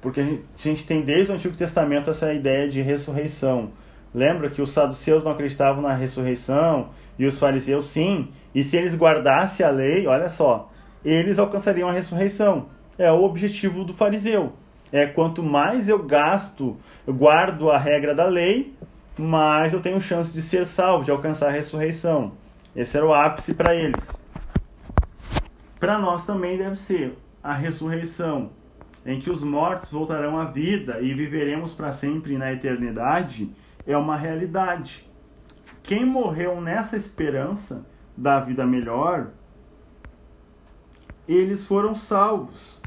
Porque 0.00 0.20
a 0.20 0.62
gente 0.62 0.86
tem 0.86 1.02
desde 1.02 1.30
o 1.30 1.34
Antigo 1.34 1.56
Testamento 1.56 2.08
essa 2.08 2.32
ideia 2.32 2.68
de 2.68 2.80
ressurreição. 2.80 3.70
Lembra 4.14 4.48
que 4.48 4.62
os 4.62 4.70
saduceus 4.70 5.24
não 5.24 5.32
acreditavam 5.32 5.82
na 5.82 5.92
ressurreição 5.92 6.88
e 7.18 7.26
os 7.26 7.38
fariseus 7.38 7.86
sim. 7.86 8.28
E 8.54 8.62
se 8.62 8.76
eles 8.76 8.94
guardassem 8.94 9.64
a 9.64 9.70
lei, 9.70 10.06
olha 10.06 10.28
só, 10.28 10.70
eles 11.04 11.38
alcançariam 11.38 11.88
a 11.88 11.92
ressurreição. 11.92 12.66
É 12.96 13.10
o 13.10 13.22
objetivo 13.22 13.84
do 13.84 13.94
fariseu 13.94 14.52
é 14.92 15.06
quanto 15.06 15.42
mais 15.42 15.88
eu 15.88 16.02
gasto, 16.02 16.76
eu 17.06 17.14
guardo 17.14 17.70
a 17.70 17.78
regra 17.78 18.14
da 18.14 18.26
lei, 18.26 18.74
mais 19.18 19.72
eu 19.72 19.80
tenho 19.80 20.00
chance 20.00 20.32
de 20.32 20.40
ser 20.40 20.64
salvo, 20.64 21.04
de 21.04 21.10
alcançar 21.10 21.48
a 21.48 21.52
ressurreição. 21.52 22.32
Esse 22.74 22.96
era 22.96 23.06
o 23.06 23.12
ápice 23.12 23.54
para 23.54 23.74
eles. 23.74 24.08
Para 25.78 25.98
nós 25.98 26.26
também 26.26 26.56
deve 26.56 26.76
ser 26.76 27.16
a 27.42 27.52
ressurreição, 27.52 28.50
em 29.04 29.20
que 29.20 29.30
os 29.30 29.42
mortos 29.42 29.92
voltarão 29.92 30.38
à 30.38 30.44
vida 30.44 31.00
e 31.00 31.14
viveremos 31.14 31.72
para 31.74 31.92
sempre 31.92 32.36
na 32.36 32.52
eternidade, 32.52 33.50
é 33.86 33.96
uma 33.96 34.16
realidade. 34.16 35.07
Quem 35.88 36.04
morreu 36.04 36.60
nessa 36.60 36.98
esperança 36.98 37.82
da 38.14 38.38
vida 38.40 38.66
melhor, 38.66 39.28
eles 41.26 41.64
foram 41.64 41.94
salvos. 41.94 42.82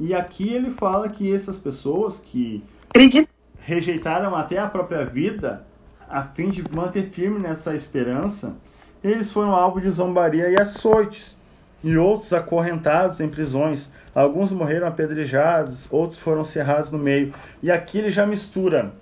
E 0.00 0.12
aqui 0.12 0.52
ele 0.52 0.72
fala 0.72 1.08
que 1.08 1.32
essas 1.32 1.56
pessoas 1.56 2.18
que 2.18 2.64
rejeitaram 3.60 4.34
até 4.34 4.58
a 4.58 4.66
própria 4.66 5.04
vida, 5.04 5.64
a 6.08 6.24
fim 6.24 6.48
de 6.48 6.64
manter 6.74 7.10
firme 7.10 7.38
nessa 7.38 7.76
esperança, 7.76 8.56
eles 9.00 9.30
foram 9.30 9.54
alvo 9.54 9.80
de 9.80 9.88
zombaria 9.88 10.50
e 10.50 10.60
açoites, 10.60 11.40
e 11.84 11.96
outros 11.96 12.32
acorrentados 12.32 13.20
em 13.20 13.28
prisões. 13.28 13.92
Alguns 14.12 14.50
morreram 14.50 14.88
apedrejados, 14.88 15.86
outros 15.92 16.18
foram 16.18 16.42
cerrados 16.42 16.90
no 16.90 16.98
meio. 16.98 17.32
E 17.62 17.70
aqui 17.70 17.98
ele 17.98 18.10
já 18.10 18.26
mistura 18.26 18.92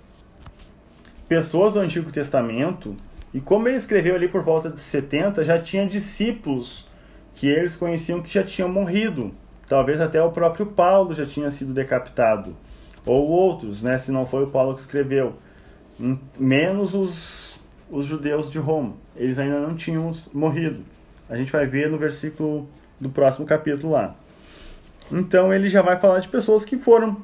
pessoas 1.33 1.73
do 1.73 1.79
Antigo 1.79 2.11
Testamento, 2.11 2.95
e 3.33 3.41
como 3.41 3.67
ele 3.67 3.77
escreveu 3.77 4.13
ali 4.13 4.27
por 4.27 4.43
volta 4.43 4.69
de 4.69 4.79
70, 4.79 5.43
já 5.43 5.57
tinha 5.59 5.83
discípulos 5.83 6.87
que 7.33 7.47
eles 7.47 7.75
conheciam 7.75 8.21
que 8.21 8.31
já 8.31 8.43
tinham 8.43 8.69
morrido. 8.69 9.33
Talvez 9.67 9.99
até 9.99 10.21
o 10.21 10.31
próprio 10.31 10.67
Paulo 10.67 11.11
já 11.11 11.25
tinha 11.25 11.49
sido 11.49 11.73
decapitado. 11.73 12.55
Ou 13.03 13.27
outros, 13.27 13.81
né, 13.81 13.97
se 13.97 14.11
não 14.11 14.27
foi 14.27 14.43
o 14.43 14.47
Paulo 14.51 14.75
que 14.75 14.81
escreveu. 14.81 15.33
Menos 16.37 16.93
os, 16.93 17.59
os 17.89 18.05
judeus 18.05 18.51
de 18.51 18.59
Roma. 18.59 18.93
Eles 19.15 19.39
ainda 19.39 19.59
não 19.59 19.75
tinham 19.75 20.11
morrido. 20.35 20.83
A 21.27 21.35
gente 21.35 21.51
vai 21.51 21.65
ver 21.65 21.89
no 21.89 21.97
versículo 21.97 22.69
do 22.99 23.09
próximo 23.09 23.47
capítulo 23.47 23.93
lá. 23.93 24.13
Então 25.11 25.51
ele 25.51 25.67
já 25.67 25.81
vai 25.81 25.99
falar 25.99 26.19
de 26.19 26.27
pessoas 26.27 26.63
que 26.63 26.77
foram, 26.77 27.17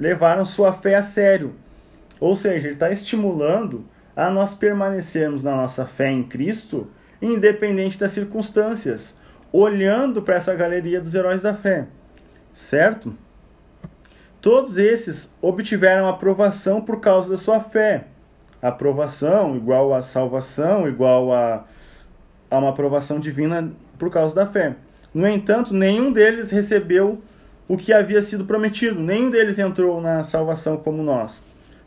levaram 0.00 0.44
sua 0.44 0.72
fé 0.72 0.96
a 0.96 1.02
sério. 1.04 1.54
Ou 2.20 2.36
seja, 2.36 2.66
ele 2.66 2.74
está 2.74 2.90
estimulando 2.90 3.84
a 4.14 4.30
nós 4.30 4.54
permanecermos 4.54 5.42
na 5.42 5.56
nossa 5.56 5.86
fé 5.86 6.10
em 6.10 6.22
Cristo, 6.22 6.86
independente 7.20 7.98
das 7.98 8.12
circunstâncias 8.12 9.18
olhando 9.52 10.22
para 10.22 10.36
essa 10.36 10.54
galeria 10.54 11.00
dos 11.00 11.14
heróis 11.14 11.42
da 11.42 11.54
fé, 11.54 11.86
certo? 12.54 13.14
Todos 14.40 14.78
esses 14.78 15.34
obtiveram 15.42 16.08
aprovação 16.08 16.80
por 16.80 17.00
causa 17.00 17.30
da 17.30 17.36
sua 17.36 17.60
fé. 17.60 18.06
Aprovação 18.62 19.56
igual 19.56 19.92
a 19.92 20.02
salvação, 20.02 20.88
igual 20.88 21.32
a, 21.32 21.64
a 22.50 22.58
uma 22.58 22.70
aprovação 22.70 23.18
divina 23.18 23.70
por 23.98 24.10
causa 24.10 24.34
da 24.34 24.46
fé. 24.46 24.76
No 25.12 25.26
entanto, 25.26 25.74
nenhum 25.74 26.12
deles 26.12 26.50
recebeu 26.50 27.20
o 27.68 27.76
que 27.76 27.92
havia 27.92 28.22
sido 28.22 28.44
prometido. 28.44 28.98
Nenhum 28.98 29.30
deles 29.30 29.58
entrou 29.58 30.00
na 30.00 30.22
salvação 30.22 30.76
como 30.76 31.02
nós, 31.02 31.44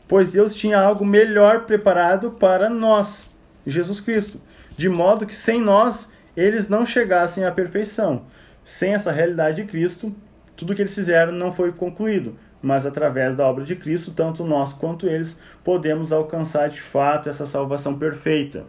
pois 0.08 0.34
Deus 0.34 0.54
tinha 0.54 0.80
algo 0.80 1.06
melhor 1.06 1.66
preparado 1.66 2.32
para 2.32 2.70
nós, 2.70 3.30
Jesus 3.66 4.00
Cristo, 4.00 4.40
de 4.76 4.90
modo 4.90 5.26
que 5.26 5.36
sem 5.36 5.62
nós 5.62 6.12
eles 6.36 6.68
não 6.68 6.86
chegassem 6.86 7.46
à 7.46 7.52
perfeição. 7.52 8.24
Sem 8.64 8.94
essa 8.94 9.12
realidade 9.12 9.62
de 9.62 9.68
Cristo, 9.68 10.14
tudo 10.56 10.76
que 10.76 10.82
eles 10.82 10.96
fizeram 10.96 11.32
não 11.32 11.52
foi 11.52 11.72
concluído, 11.72 12.36
mas 12.62 12.86
através 12.86 13.36
da 13.36 13.46
obra 13.46 13.64
de 13.64 13.76
Cristo, 13.76 14.12
tanto 14.12 14.44
nós 14.44 14.74
quanto 14.74 15.08
eles 15.08 15.40
podemos 15.64 16.12
alcançar 16.12 16.70
de 16.70 16.82
fato 16.82 17.30
essa 17.30 17.46
salvação 17.46 17.98
perfeita. 17.98 18.66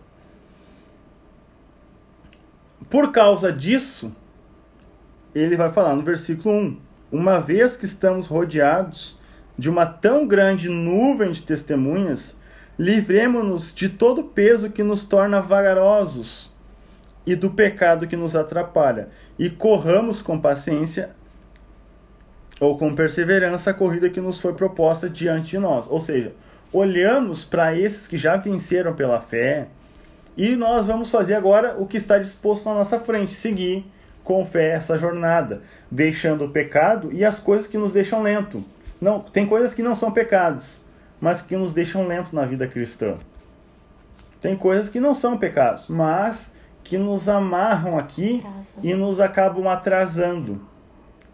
Por 2.90 3.12
causa 3.12 3.52
disso, 3.52 4.14
ele 5.34 5.56
vai 5.56 5.72
falar 5.72 5.94
no 5.94 6.02
versículo 6.02 6.54
1: 6.54 6.80
Uma 7.10 7.40
vez 7.40 7.76
que 7.76 7.84
estamos 7.84 8.26
rodeados 8.26 9.18
de 9.58 9.70
uma 9.70 9.86
tão 9.86 10.26
grande 10.26 10.68
nuvem 10.68 11.30
de 11.30 11.42
testemunhas, 11.42 12.40
livremos-nos 12.78 13.72
de 13.74 13.88
todo 13.88 14.20
o 14.22 14.24
peso 14.24 14.70
que 14.70 14.82
nos 14.82 15.04
torna 15.04 15.40
vagarosos 15.40 16.52
e 17.26 17.34
do 17.34 17.50
pecado 17.50 18.06
que 18.06 18.16
nos 18.16 18.36
atrapalha, 18.36 19.08
e 19.38 19.48
corramos 19.48 20.20
com 20.20 20.38
paciência 20.38 21.10
ou 22.60 22.76
com 22.76 22.94
perseverança 22.94 23.70
a 23.70 23.74
corrida 23.74 24.10
que 24.10 24.20
nos 24.20 24.40
foi 24.40 24.54
proposta 24.54 25.08
diante 25.08 25.50
de 25.50 25.58
nós. 25.58 25.88
Ou 25.88 26.00
seja, 26.00 26.32
olhamos 26.72 27.44
para 27.44 27.76
esses 27.76 28.06
que 28.06 28.18
já 28.18 28.36
venceram 28.36 28.94
pela 28.94 29.20
fé 29.20 29.68
e 30.36 30.54
nós 30.56 30.86
vamos 30.86 31.10
fazer 31.10 31.34
agora 31.34 31.76
o 31.78 31.86
que 31.86 31.96
está 31.96 32.18
disposto 32.18 32.68
na 32.68 32.74
nossa 32.74 33.00
frente, 33.00 33.32
seguir 33.32 33.86
com 34.22 34.44
fé 34.44 34.70
essa 34.70 34.98
jornada, 34.98 35.62
deixando 35.90 36.44
o 36.44 36.50
pecado 36.50 37.12
e 37.12 37.24
as 37.24 37.38
coisas 37.38 37.66
que 37.66 37.78
nos 37.78 37.92
deixam 37.92 38.22
lento. 38.22 38.64
Não, 39.04 39.20
tem 39.20 39.46
coisas 39.46 39.74
que 39.74 39.82
não 39.82 39.94
são 39.94 40.10
pecados, 40.10 40.78
mas 41.20 41.42
que 41.42 41.54
nos 41.54 41.74
deixam 41.74 42.06
lento 42.06 42.34
na 42.34 42.46
vida 42.46 42.66
cristã. 42.66 43.18
Tem 44.40 44.56
coisas 44.56 44.88
que 44.88 44.98
não 44.98 45.12
são 45.12 45.36
pecados, 45.36 45.90
mas 45.90 46.54
que 46.82 46.96
nos 46.96 47.28
amarram 47.28 47.98
aqui 47.98 48.42
e 48.82 48.94
nos 48.94 49.20
acabam 49.20 49.68
atrasando. 49.68 50.66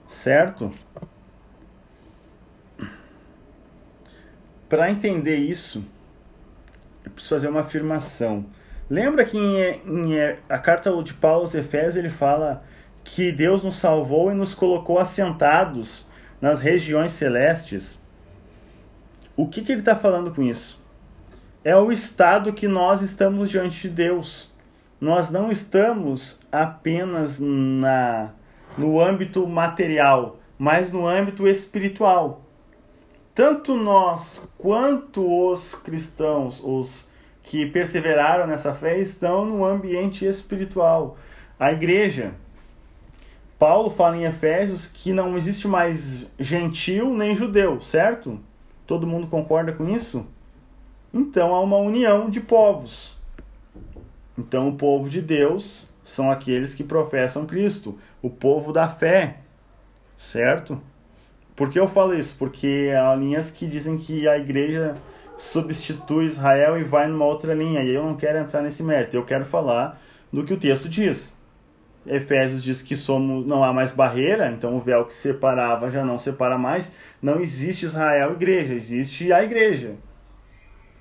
Certo? 0.08 0.72
Para 4.68 4.90
entender 4.90 5.36
isso, 5.36 5.86
eu 7.04 7.12
preciso 7.12 7.36
fazer 7.36 7.48
uma 7.48 7.60
afirmação. 7.60 8.46
Lembra 8.90 9.24
que 9.24 9.38
em, 9.38 9.80
em, 9.86 10.18
a 10.48 10.58
carta 10.58 10.90
de 11.04 11.14
Paulo 11.14 11.42
aos 11.42 11.54
Efésios 11.54 11.94
ele 11.94 12.10
fala 12.10 12.64
que 13.04 13.30
Deus 13.30 13.62
nos 13.62 13.76
salvou 13.76 14.32
e 14.32 14.34
nos 14.34 14.54
colocou 14.54 14.98
assentados 14.98 16.09
nas 16.40 16.60
regiões 16.60 17.12
celestes? 17.12 17.98
O 19.36 19.46
que, 19.46 19.62
que 19.62 19.72
ele 19.72 19.80
está 19.80 19.96
falando 19.96 20.34
com 20.34 20.42
isso? 20.42 20.80
É 21.64 21.76
o 21.76 21.92
estado 21.92 22.52
que 22.52 22.66
nós 22.66 23.02
estamos 23.02 23.50
diante 23.50 23.82
de 23.82 23.88
Deus. 23.88 24.52
Nós 25.00 25.30
não 25.30 25.50
estamos 25.50 26.40
apenas 26.50 27.38
na, 27.40 28.30
no 28.76 29.00
âmbito 29.00 29.46
material, 29.46 30.38
mas 30.58 30.92
no 30.92 31.06
âmbito 31.06 31.46
espiritual 31.46 32.44
tanto 33.40 33.74
nós 33.74 34.46
quanto 34.58 35.50
os 35.50 35.74
cristãos, 35.74 36.60
os 36.62 37.10
que 37.42 37.64
perseveraram 37.64 38.46
nessa 38.46 38.74
fé, 38.74 38.98
estão 38.98 39.46
no 39.46 39.64
ambiente 39.64 40.26
espiritual. 40.26 41.16
A 41.58 41.72
igreja. 41.72 42.34
Paulo 43.60 43.90
fala 43.90 44.16
em 44.16 44.24
Efésios 44.24 44.86
que 44.86 45.12
não 45.12 45.36
existe 45.36 45.68
mais 45.68 46.26
gentil 46.38 47.14
nem 47.14 47.36
judeu, 47.36 47.78
certo? 47.82 48.40
Todo 48.86 49.06
mundo 49.06 49.26
concorda 49.26 49.70
com 49.70 49.86
isso? 49.86 50.26
Então 51.12 51.54
há 51.54 51.60
uma 51.60 51.76
união 51.76 52.30
de 52.30 52.40
povos. 52.40 53.18
Então 54.38 54.70
o 54.70 54.76
povo 54.76 55.10
de 55.10 55.20
Deus 55.20 55.92
são 56.02 56.30
aqueles 56.30 56.72
que 56.72 56.82
professam 56.82 57.44
Cristo, 57.44 57.98
o 58.22 58.30
povo 58.30 58.72
da 58.72 58.88
fé, 58.88 59.40
certo? 60.16 60.80
Por 61.54 61.68
que 61.68 61.78
eu 61.78 61.86
falo 61.86 62.14
isso? 62.14 62.36
Porque 62.38 62.90
há 62.96 63.14
linhas 63.14 63.50
que 63.50 63.66
dizem 63.66 63.98
que 63.98 64.26
a 64.26 64.38
igreja 64.38 64.96
substitui 65.36 66.24
Israel 66.24 66.78
e 66.78 66.84
vai 66.84 67.08
numa 67.08 67.26
outra 67.26 67.52
linha. 67.52 67.82
E 67.82 67.90
eu 67.90 68.04
não 68.04 68.16
quero 68.16 68.38
entrar 68.38 68.62
nesse 68.62 68.82
mérito. 68.82 69.18
Eu 69.18 69.24
quero 69.26 69.44
falar 69.44 70.00
do 70.32 70.44
que 70.44 70.54
o 70.54 70.58
texto 70.58 70.88
diz. 70.88 71.38
Efésios 72.06 72.62
diz 72.62 72.82
que 72.82 72.96
somos, 72.96 73.46
não 73.46 73.62
há 73.62 73.72
mais 73.72 73.92
barreira, 73.92 74.50
então 74.50 74.76
o 74.76 74.80
véu 74.80 75.04
que 75.04 75.14
separava 75.14 75.90
já 75.90 76.04
não 76.04 76.16
separa 76.16 76.56
mais. 76.56 76.92
Não 77.20 77.40
existe 77.40 77.86
Israel 77.86 78.32
igreja, 78.32 78.74
existe 78.74 79.32
a 79.32 79.42
igreja. 79.42 79.94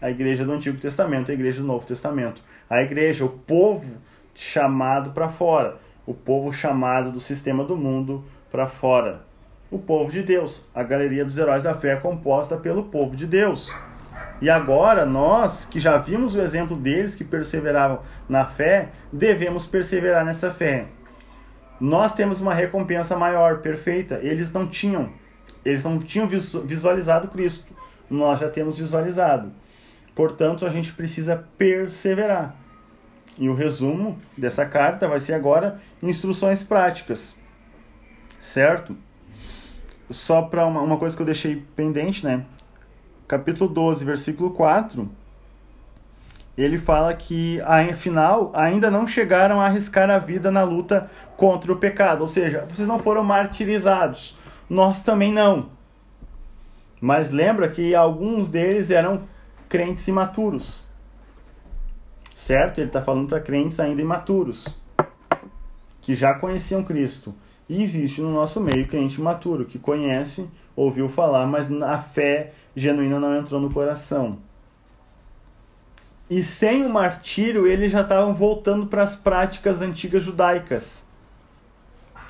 A 0.01 0.09
igreja 0.09 0.45
do 0.45 0.51
Antigo 0.51 0.77
Testamento, 0.77 1.31
a 1.31 1.33
igreja 1.33 1.61
do 1.61 1.67
Novo 1.67 1.85
Testamento. 1.85 2.41
A 2.69 2.81
igreja, 2.81 3.25
o 3.25 3.29
povo 3.29 3.97
chamado 4.33 5.11
para 5.11 5.29
fora, 5.29 5.77
o 6.05 6.13
povo 6.13 6.53
chamado 6.53 7.11
do 7.11 7.19
sistema 7.19 7.63
do 7.63 7.75
mundo 7.75 8.23
para 8.51 8.67
fora 8.67 9.29
o 9.71 9.77
povo 9.77 10.11
de 10.11 10.23
Deus. 10.23 10.67
A 10.73 10.83
galeria 10.83 11.23
dos 11.23 11.37
heróis 11.37 11.63
da 11.63 11.75
fé 11.75 11.93
é 11.93 11.95
composta 11.95 12.57
pelo 12.57 12.85
povo 12.85 13.15
de 13.15 13.27
Deus. 13.27 13.71
E 14.41 14.49
agora, 14.49 15.05
nós 15.05 15.65
que 15.65 15.79
já 15.79 15.97
vimos 15.97 16.35
o 16.35 16.41
exemplo 16.41 16.75
deles 16.75 17.15
que 17.15 17.23
perseveravam 17.23 17.99
na 18.27 18.45
fé, 18.45 18.89
devemos 19.11 19.67
perseverar 19.67 20.25
nessa 20.25 20.51
fé. 20.51 20.85
Nós 21.79 22.13
temos 22.13 22.41
uma 22.41 22.53
recompensa 22.53 23.17
maior, 23.17 23.59
perfeita. 23.59 24.19
Eles 24.21 24.51
não 24.51 24.67
tinham. 24.67 25.11
Eles 25.63 25.83
não 25.83 25.99
tinham 25.99 26.27
visualizado 26.27 27.27
Cristo. 27.27 27.73
Nós 28.09 28.39
já 28.39 28.49
temos 28.49 28.77
visualizado. 28.77 29.51
Portanto, 30.15 30.65
a 30.65 30.69
gente 30.69 30.93
precisa 30.93 31.45
perseverar. 31.57 32.55
E 33.37 33.47
o 33.47 33.53
resumo 33.53 34.19
dessa 34.37 34.65
carta 34.65 35.07
vai 35.07 35.19
ser 35.19 35.33
agora 35.33 35.79
instruções 36.01 36.63
práticas. 36.63 37.35
Certo? 38.39 38.95
só 40.09 40.41
para 40.41 40.65
uma, 40.65 40.81
uma 40.81 40.97
coisa 40.97 41.15
que 41.15 41.21
eu 41.21 41.25
deixei 41.25 41.63
pendente, 41.75 42.25
né? 42.25 42.45
Capítulo 43.29 43.71
12, 43.71 44.03
versículo 44.05 44.49
4, 44.49 45.07
ele 46.57 46.79
fala 46.79 47.13
que, 47.13 47.61
afinal, 47.61 48.51
ainda 48.55 48.89
não 48.89 49.05
chegaram 49.05 49.61
a 49.61 49.67
arriscar 49.67 50.09
a 50.09 50.17
vida 50.17 50.49
na 50.49 50.63
luta 50.63 51.11
contra 51.37 51.71
o 51.71 51.77
pecado. 51.77 52.21
Ou 52.21 52.27
seja, 52.27 52.65
vocês 52.67 52.87
não 52.87 52.97
foram 52.97 53.23
martirizados. 53.23 54.35
Nós 54.67 55.03
também 55.03 55.31
não. 55.31 55.69
Mas 56.99 57.29
lembra 57.29 57.69
que 57.69 57.93
alguns 57.93 58.47
deles 58.47 58.89
eram 58.89 59.21
crentes 59.69 60.07
imaturos. 60.07 60.83
Certo? 62.33 62.79
Ele 62.79 62.87
está 62.87 63.03
falando 63.03 63.29
para 63.29 63.39
crentes 63.39 63.79
ainda 63.79 64.01
imaturos. 64.01 64.67
Que 66.01 66.15
já 66.15 66.33
conheciam 66.33 66.83
Cristo. 66.83 67.35
E 67.69 67.83
existe 67.83 68.21
no 68.21 68.33
nosso 68.33 68.59
meio 68.59 68.87
crente 68.87 69.21
maturo, 69.21 69.65
que 69.65 69.77
conhece, 69.77 70.49
ouviu 70.79 71.09
falar, 71.09 71.45
mas 71.45 71.71
a 71.81 71.97
fé 71.99 72.53
genuína 72.75 73.19
não 73.19 73.37
entrou 73.37 73.59
no 73.59 73.69
coração. 73.69 74.37
E 76.29 76.41
sem 76.41 76.85
o 76.85 76.89
martírio, 76.89 77.67
eles 77.67 77.91
já 77.91 78.01
estavam 78.01 78.33
voltando 78.33 78.85
para 78.85 79.03
as 79.03 79.15
práticas 79.15 79.81
antigas 79.81 80.23
judaicas. 80.23 81.05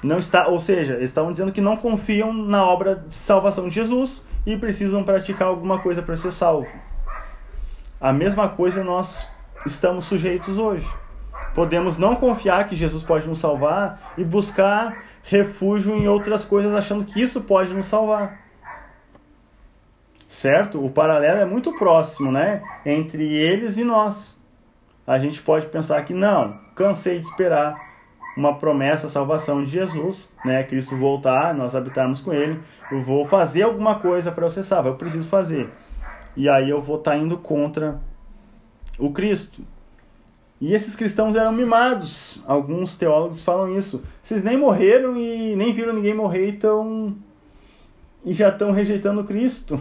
Não 0.01 0.17
está, 0.17 0.47
ou 0.47 0.59
seja, 0.59 0.95
eles 0.95 1.09
estavam 1.09 1.31
dizendo 1.31 1.51
que 1.51 1.59
não 1.59 1.75
confiam 1.75 2.33
na 2.33 2.63
obra 2.65 2.95
de 2.95 3.13
salvação 3.13 3.67
de 3.67 3.75
Jesus 3.75 4.25
e 4.45 4.57
precisam 4.57 5.03
praticar 5.03 5.49
alguma 5.49 5.79
coisa 5.79 6.01
para 6.01 6.15
ser 6.15 6.31
salvo. 6.31 6.71
A 7.99 8.13
mesma 8.13 8.47
coisa 8.47 8.83
nós 8.83 9.29
estamos 9.65 10.05
sujeitos 10.05 10.57
hoje. 10.57 10.87
Podemos 11.53 11.97
não 11.97 12.15
confiar 12.15 12.67
que 12.67 12.75
Jesus 12.75 13.03
pode 13.03 13.27
nos 13.27 13.39
salvar 13.39 14.13
e 14.17 14.23
buscar 14.23 15.03
refúgio 15.23 15.95
em 15.95 16.07
outras 16.07 16.43
coisas, 16.43 16.73
achando 16.73 17.05
que 17.05 17.21
isso 17.21 17.41
pode 17.41 17.73
nos 17.73 17.85
salvar. 17.85 18.39
Certo? 20.27 20.83
O 20.83 20.89
paralelo 20.89 21.39
é 21.39 21.45
muito 21.45 21.73
próximo, 21.73 22.31
né? 22.31 22.61
Entre 22.85 23.23
eles 23.23 23.77
e 23.77 23.83
nós. 23.83 24.39
A 25.05 25.17
gente 25.17 25.41
pode 25.41 25.65
pensar 25.67 26.03
que 26.03 26.13
não, 26.13 26.59
cansei 26.75 27.19
de 27.19 27.25
esperar 27.25 27.75
uma 28.37 28.57
promessa, 28.57 29.09
salvação 29.09 29.63
de 29.63 29.71
Jesus, 29.71 30.31
né? 30.45 30.63
Cristo 30.63 30.95
voltar, 30.95 31.53
nós 31.53 31.75
habitarmos 31.75 32.21
com 32.21 32.31
Ele. 32.31 32.59
Eu 32.91 33.01
vou 33.01 33.25
fazer 33.25 33.63
alguma 33.63 33.95
coisa 33.95 34.31
para 34.31 34.45
eu 34.45 34.49
ser 34.49 34.63
salvo, 34.63 34.89
eu 34.89 34.95
preciso 34.95 35.27
fazer. 35.27 35.69
E 36.37 36.47
aí 36.47 36.69
eu 36.69 36.81
vou 36.81 36.97
estar 36.97 37.11
tá 37.11 37.17
indo 37.17 37.37
contra 37.37 37.99
o 38.97 39.11
Cristo. 39.11 39.63
E 40.61 40.73
esses 40.73 40.95
cristãos 40.95 41.35
eram 41.35 41.51
mimados. 41.51 42.41
Alguns 42.45 42.97
teólogos 42.97 43.43
falam 43.43 43.77
isso. 43.77 44.03
Vocês 44.21 44.43
nem 44.43 44.57
morreram 44.57 45.17
e 45.17 45.55
nem 45.55 45.73
viram 45.73 45.93
ninguém 45.93 46.13
morrer 46.13 46.49
então 46.49 47.15
e 48.25 48.33
já 48.33 48.49
estão 48.49 48.71
rejeitando 48.71 49.23
Cristo. 49.23 49.79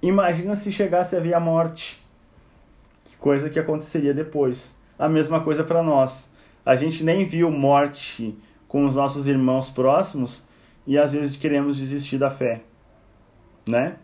Imagina 0.00 0.54
se 0.54 0.70
chegasse 0.72 1.16
a 1.16 1.20
vir 1.20 1.34
a 1.34 1.40
morte. 1.40 2.02
Que 3.04 3.16
coisa 3.16 3.50
que 3.50 3.58
aconteceria 3.58 4.14
depois. 4.14 4.76
A 4.98 5.08
mesma 5.08 5.40
coisa 5.40 5.64
para 5.64 5.82
nós. 5.82 6.32
A 6.64 6.76
gente 6.76 7.02
nem 7.02 7.26
viu 7.26 7.50
morte 7.50 8.36
com 8.68 8.86
os 8.86 8.96
nossos 8.96 9.26
irmãos 9.26 9.68
próximos 9.68 10.46
e 10.86 10.96
às 10.96 11.12
vezes 11.12 11.36
queremos 11.36 11.76
desistir 11.76 12.18
da 12.18 12.30
fé, 12.30 12.62
né? 13.66 13.96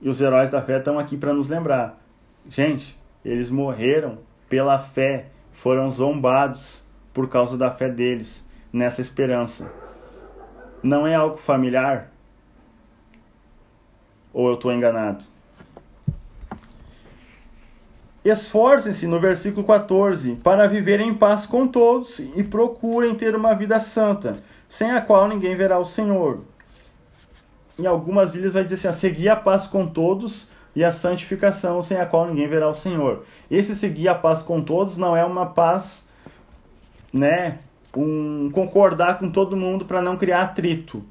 E 0.00 0.08
os 0.08 0.20
heróis 0.20 0.50
da 0.50 0.62
fé 0.62 0.78
estão 0.78 0.98
aqui 0.98 1.16
para 1.16 1.32
nos 1.32 1.48
lembrar. 1.48 1.98
Gente, 2.48 2.98
eles 3.24 3.50
morreram 3.50 4.18
pela 4.48 4.78
fé, 4.78 5.30
foram 5.56 5.90
zombados 5.90 6.84
por 7.12 7.28
causa 7.28 7.56
da 7.56 7.70
fé 7.70 7.88
deles 7.88 8.48
nessa 8.72 9.00
esperança. 9.00 9.72
Não 10.82 11.06
é 11.06 11.14
algo 11.14 11.36
familiar? 11.36 12.12
Ou 14.32 14.48
eu 14.48 14.54
estou 14.54 14.72
enganado? 14.72 15.24
Esforcem-se, 18.24 19.06
no 19.06 19.18
versículo 19.18 19.66
14, 19.66 20.36
para 20.36 20.66
viver 20.66 21.00
em 21.00 21.14
paz 21.14 21.46
com 21.46 21.66
todos 21.66 22.18
e 22.18 22.44
procurem 22.44 23.14
ter 23.14 23.34
uma 23.34 23.54
vida 23.54 23.80
santa, 23.80 24.42
sem 24.68 24.90
a 24.90 25.00
qual 25.00 25.28
ninguém 25.28 25.56
verá 25.56 25.78
o 25.78 25.84
Senhor. 25.84 26.40
Em 27.78 27.86
algumas 27.86 28.30
Bíblias 28.30 28.52
vai 28.52 28.64
dizer 28.64 28.88
assim: 28.88 29.00
seguir 29.00 29.28
a 29.28 29.36
paz 29.36 29.66
com 29.66 29.86
todos 29.86 30.50
e 30.76 30.84
a 30.84 30.92
santificação, 30.92 31.82
sem 31.82 31.96
a 31.96 32.04
qual 32.04 32.26
ninguém 32.26 32.46
verá 32.46 32.68
o 32.68 32.74
Senhor. 32.74 33.24
Esse 33.50 33.74
seguir 33.74 34.08
a 34.08 34.14
paz 34.14 34.42
com 34.42 34.60
todos 34.60 34.98
não 34.98 35.16
é 35.16 35.24
uma 35.24 35.46
paz, 35.46 36.08
né? 37.10 37.58
Um 37.96 38.50
concordar 38.52 39.18
com 39.18 39.30
todo 39.30 39.56
mundo 39.56 39.86
para 39.86 40.02
não 40.02 40.18
criar 40.18 40.42
atrito. 40.42 41.02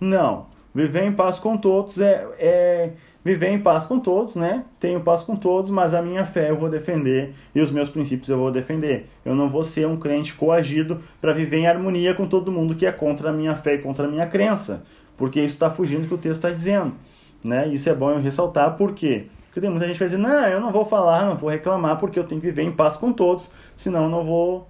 Não. 0.00 0.46
Viver 0.74 1.04
em 1.04 1.12
paz 1.12 1.38
com 1.38 1.56
todos 1.56 2.00
é, 2.00 2.26
é 2.36 2.90
viver 3.24 3.50
em 3.50 3.60
paz 3.60 3.86
com 3.86 4.00
todos, 4.00 4.34
né? 4.34 4.64
Tenho 4.80 5.00
paz 5.00 5.22
com 5.22 5.36
todos, 5.36 5.70
mas 5.70 5.94
a 5.94 6.02
minha 6.02 6.26
fé 6.26 6.50
eu 6.50 6.56
vou 6.56 6.68
defender 6.68 7.32
e 7.54 7.60
os 7.60 7.70
meus 7.70 7.88
princípios 7.88 8.28
eu 8.28 8.38
vou 8.38 8.50
defender. 8.50 9.08
Eu 9.24 9.36
não 9.36 9.48
vou 9.48 9.62
ser 9.62 9.86
um 9.86 9.96
crente 9.96 10.34
coagido 10.34 11.00
para 11.20 11.32
viver 11.32 11.58
em 11.58 11.68
harmonia 11.68 12.12
com 12.12 12.26
todo 12.26 12.50
mundo 12.50 12.74
que 12.74 12.86
é 12.86 12.90
contra 12.90 13.30
a 13.30 13.32
minha 13.32 13.54
fé 13.54 13.74
e 13.74 13.78
contra 13.78 14.08
a 14.08 14.10
minha 14.10 14.26
crença, 14.26 14.82
porque 15.16 15.38
isso 15.38 15.54
está 15.54 15.70
fugindo 15.70 16.02
do 16.02 16.08
que 16.08 16.14
o 16.14 16.18
texto 16.18 16.44
está 16.44 16.50
dizendo, 16.50 16.94
né? 17.42 17.68
Isso 17.68 17.88
é 17.88 17.94
bom 17.94 18.10
eu 18.10 18.20
ressaltar, 18.20 18.76
por 18.76 18.92
quê? 18.92 19.26
Porque 19.46 19.60
tem 19.60 19.68
muita 19.68 19.86
gente 19.86 19.94
que 19.94 19.98
vai 20.00 20.08
dizer, 20.08 20.18
não, 20.18 20.46
eu 20.46 20.60
não 20.60 20.72
vou 20.72 20.86
falar, 20.86 21.26
não 21.26 21.36
vou 21.36 21.50
reclamar, 21.50 21.98
porque 21.98 22.18
eu 22.18 22.24
tenho 22.24 22.40
que 22.40 22.46
viver 22.46 22.62
em 22.62 22.72
paz 22.72 22.96
com 22.96 23.12
todos, 23.12 23.50
senão 23.76 24.04
eu 24.04 24.08
não 24.08 24.24
vou 24.24 24.66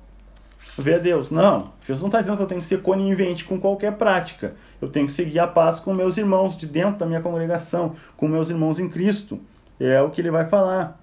ver 0.77 0.95
a 0.95 0.99
Deus. 0.99 1.31
Não, 1.31 1.73
Jesus 1.87 2.01
não 2.01 2.09
está 2.09 2.19
dizendo 2.19 2.37
que 2.37 2.43
eu 2.43 2.47
tenho 2.47 2.61
que 2.61 2.67
ser 2.67 2.83
conivente 2.83 3.45
com 3.45 3.61
qualquer 3.61 3.93
prática. 3.93 4.55
Eu 4.81 4.89
tenho 4.89 5.07
que 5.07 5.13
seguir 5.13 5.39
a 5.39 5.47
paz 5.47 5.79
com 5.79 5.95
meus 5.95 6.17
irmãos 6.17 6.57
de 6.57 6.67
dentro 6.67 6.99
da 6.99 7.07
minha 7.07 7.21
congregação, 7.21 7.95
com 8.17 8.27
meus 8.27 8.51
irmãos 8.51 8.79
em 8.79 8.89
Cristo. 8.89 9.39
É 9.79 10.01
o 10.01 10.11
que 10.11 10.21
ele 10.21 10.31
vai 10.31 10.47
falar 10.47 11.01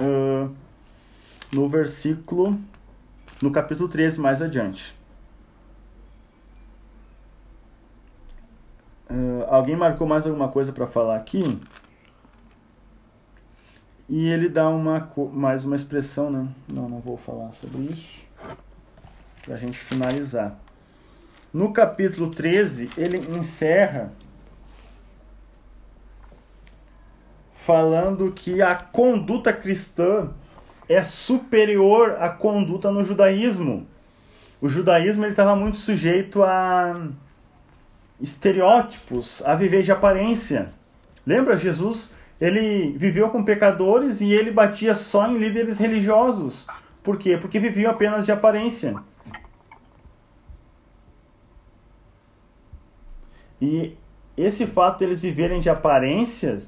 uh, 0.00 0.50
no 1.52 1.68
versículo, 1.68 2.58
no 3.42 3.50
capítulo 3.50 3.88
13, 3.88 4.20
mais 4.20 4.40
adiante. 4.40 4.94
Uh, 9.12 9.44
alguém 9.46 9.76
marcou 9.76 10.06
mais 10.06 10.26
alguma 10.26 10.48
coisa 10.48 10.72
para 10.72 10.86
falar 10.86 11.16
aqui? 11.16 11.60
E 14.08 14.26
ele 14.26 14.48
dá 14.48 14.70
uma 14.70 15.12
mais 15.34 15.66
uma 15.66 15.76
expressão, 15.76 16.30
né? 16.30 16.48
Não, 16.66 16.88
não 16.88 16.98
vou 16.98 17.18
falar 17.18 17.52
sobre 17.52 17.82
isso 17.82 18.22
para 19.44 19.54
a 19.54 19.58
gente 19.58 19.76
finalizar. 19.76 20.58
No 21.52 21.74
capítulo 21.74 22.30
13, 22.30 22.88
ele 22.96 23.18
encerra 23.38 24.10
falando 27.56 28.32
que 28.32 28.62
a 28.62 28.74
conduta 28.74 29.52
cristã 29.52 30.30
é 30.88 31.04
superior 31.04 32.16
à 32.18 32.30
conduta 32.30 32.90
no 32.90 33.04
judaísmo. 33.04 33.86
O 34.58 34.70
judaísmo 34.70 35.26
estava 35.26 35.54
muito 35.54 35.76
sujeito 35.76 36.42
a 36.42 37.08
estereótipos, 38.22 39.42
a 39.44 39.54
viver 39.54 39.82
de 39.82 39.90
aparência. 39.90 40.72
Lembra 41.26 41.58
Jesus? 41.58 42.14
Ele 42.40 42.94
viveu 42.96 43.28
com 43.30 43.44
pecadores 43.44 44.20
e 44.20 44.32
ele 44.32 44.50
batia 44.50 44.94
só 44.94 45.28
em 45.28 45.36
líderes 45.36 45.78
religiosos. 45.78 46.66
Por 47.02 47.18
quê? 47.18 47.36
Porque 47.36 47.58
viviam 47.58 47.90
apenas 47.90 48.24
de 48.24 48.32
aparência. 48.32 48.94
E 53.60 53.96
esse 54.36 54.66
fato 54.66 54.98
deles 54.98 55.22
eles 55.22 55.34
viverem 55.34 55.60
de 55.60 55.70
aparências 55.70 56.66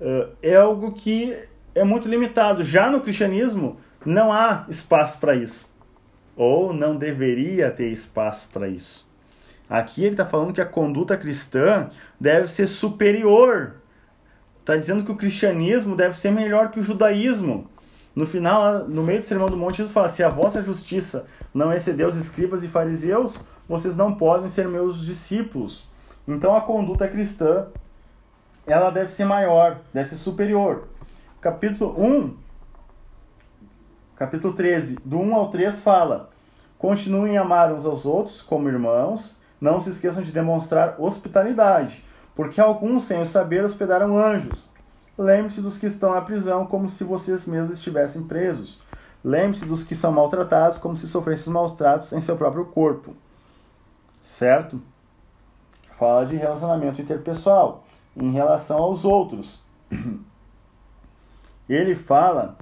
uh, 0.00 0.32
é 0.42 0.56
algo 0.56 0.92
que 0.92 1.36
é 1.74 1.84
muito 1.84 2.08
limitado. 2.08 2.62
Já 2.62 2.90
no 2.90 3.00
cristianismo, 3.00 3.78
não 4.04 4.32
há 4.32 4.64
espaço 4.68 5.20
para 5.20 5.34
isso. 5.34 5.74
Ou 6.34 6.72
não 6.72 6.96
deveria 6.96 7.70
ter 7.70 7.90
espaço 7.90 8.50
para 8.50 8.68
isso. 8.68 9.05
Aqui 9.68 10.02
ele 10.02 10.12
está 10.12 10.24
falando 10.24 10.52
que 10.52 10.60
a 10.60 10.66
conduta 10.66 11.16
cristã 11.16 11.90
deve 12.20 12.48
ser 12.48 12.66
superior. 12.66 13.74
Está 14.60 14.76
dizendo 14.76 15.04
que 15.04 15.12
o 15.12 15.16
cristianismo 15.16 15.96
deve 15.96 16.16
ser 16.16 16.30
melhor 16.30 16.70
que 16.70 16.80
o 16.80 16.82
judaísmo. 16.82 17.68
No 18.14 18.24
final, 18.24 18.88
no 18.88 19.02
meio 19.02 19.20
do 19.20 19.26
Sermão 19.26 19.48
do 19.48 19.56
Monte, 19.56 19.78
Jesus 19.78 19.92
fala: 19.92 20.08
se 20.08 20.22
a 20.22 20.28
vossa 20.28 20.62
justiça 20.62 21.26
não 21.52 21.72
exceder 21.72 22.08
os 22.08 22.16
escribas 22.16 22.62
e 22.62 22.68
fariseus, 22.68 23.38
vocês 23.68 23.96
não 23.96 24.14
podem 24.14 24.48
ser 24.48 24.68
meus 24.68 25.04
discípulos. 25.04 25.90
Então 26.26 26.56
a 26.56 26.60
conduta 26.60 27.06
cristã 27.06 27.66
ela 28.66 28.90
deve 28.90 29.10
ser 29.10 29.24
maior, 29.24 29.78
deve 29.92 30.08
ser 30.08 30.16
superior. 30.16 30.88
Capítulo 31.40 31.94
1, 32.02 32.36
capítulo 34.16 34.54
13, 34.54 34.96
do 35.04 35.18
1 35.18 35.34
ao 35.34 35.50
3 35.50 35.82
fala: 35.82 36.30
Continuem 36.78 37.38
a 37.38 37.42
amar 37.42 37.72
uns 37.72 37.84
aos 37.84 38.04
outros 38.04 38.42
como 38.42 38.68
irmãos, 38.68 39.40
não 39.60 39.80
se 39.80 39.90
esqueçam 39.90 40.22
de 40.22 40.32
demonstrar 40.32 40.96
hospitalidade, 40.98 42.04
porque 42.34 42.60
alguns, 42.60 43.04
sem 43.04 43.20
o 43.20 43.26
saber, 43.26 43.64
hospedaram 43.64 44.18
anjos. 44.18 44.68
Lembre-se 45.18 45.60
dos 45.60 45.78
que 45.78 45.86
estão 45.86 46.14
na 46.14 46.20
prisão 46.20 46.66
como 46.66 46.90
se 46.90 47.02
vocês 47.04 47.46
mesmos 47.46 47.78
estivessem 47.78 48.24
presos. 48.24 48.80
Lembre-se 49.24 49.64
dos 49.64 49.82
que 49.82 49.94
são 49.94 50.12
maltratados 50.12 50.78
como 50.78 50.96
se 50.96 51.08
sofressem 51.08 51.52
maus 51.52 51.74
tratos 51.74 52.12
em 52.12 52.20
seu 52.20 52.36
próprio 52.36 52.66
corpo. 52.66 53.14
Certo? 54.22 54.80
fala 55.98 56.26
de 56.26 56.36
relacionamento 56.36 57.00
interpessoal 57.00 57.84
em 58.16 58.32
relação 58.32 58.78
aos 58.78 59.04
outros. 59.04 59.62
Ele 61.68 61.94
fala 61.94 62.56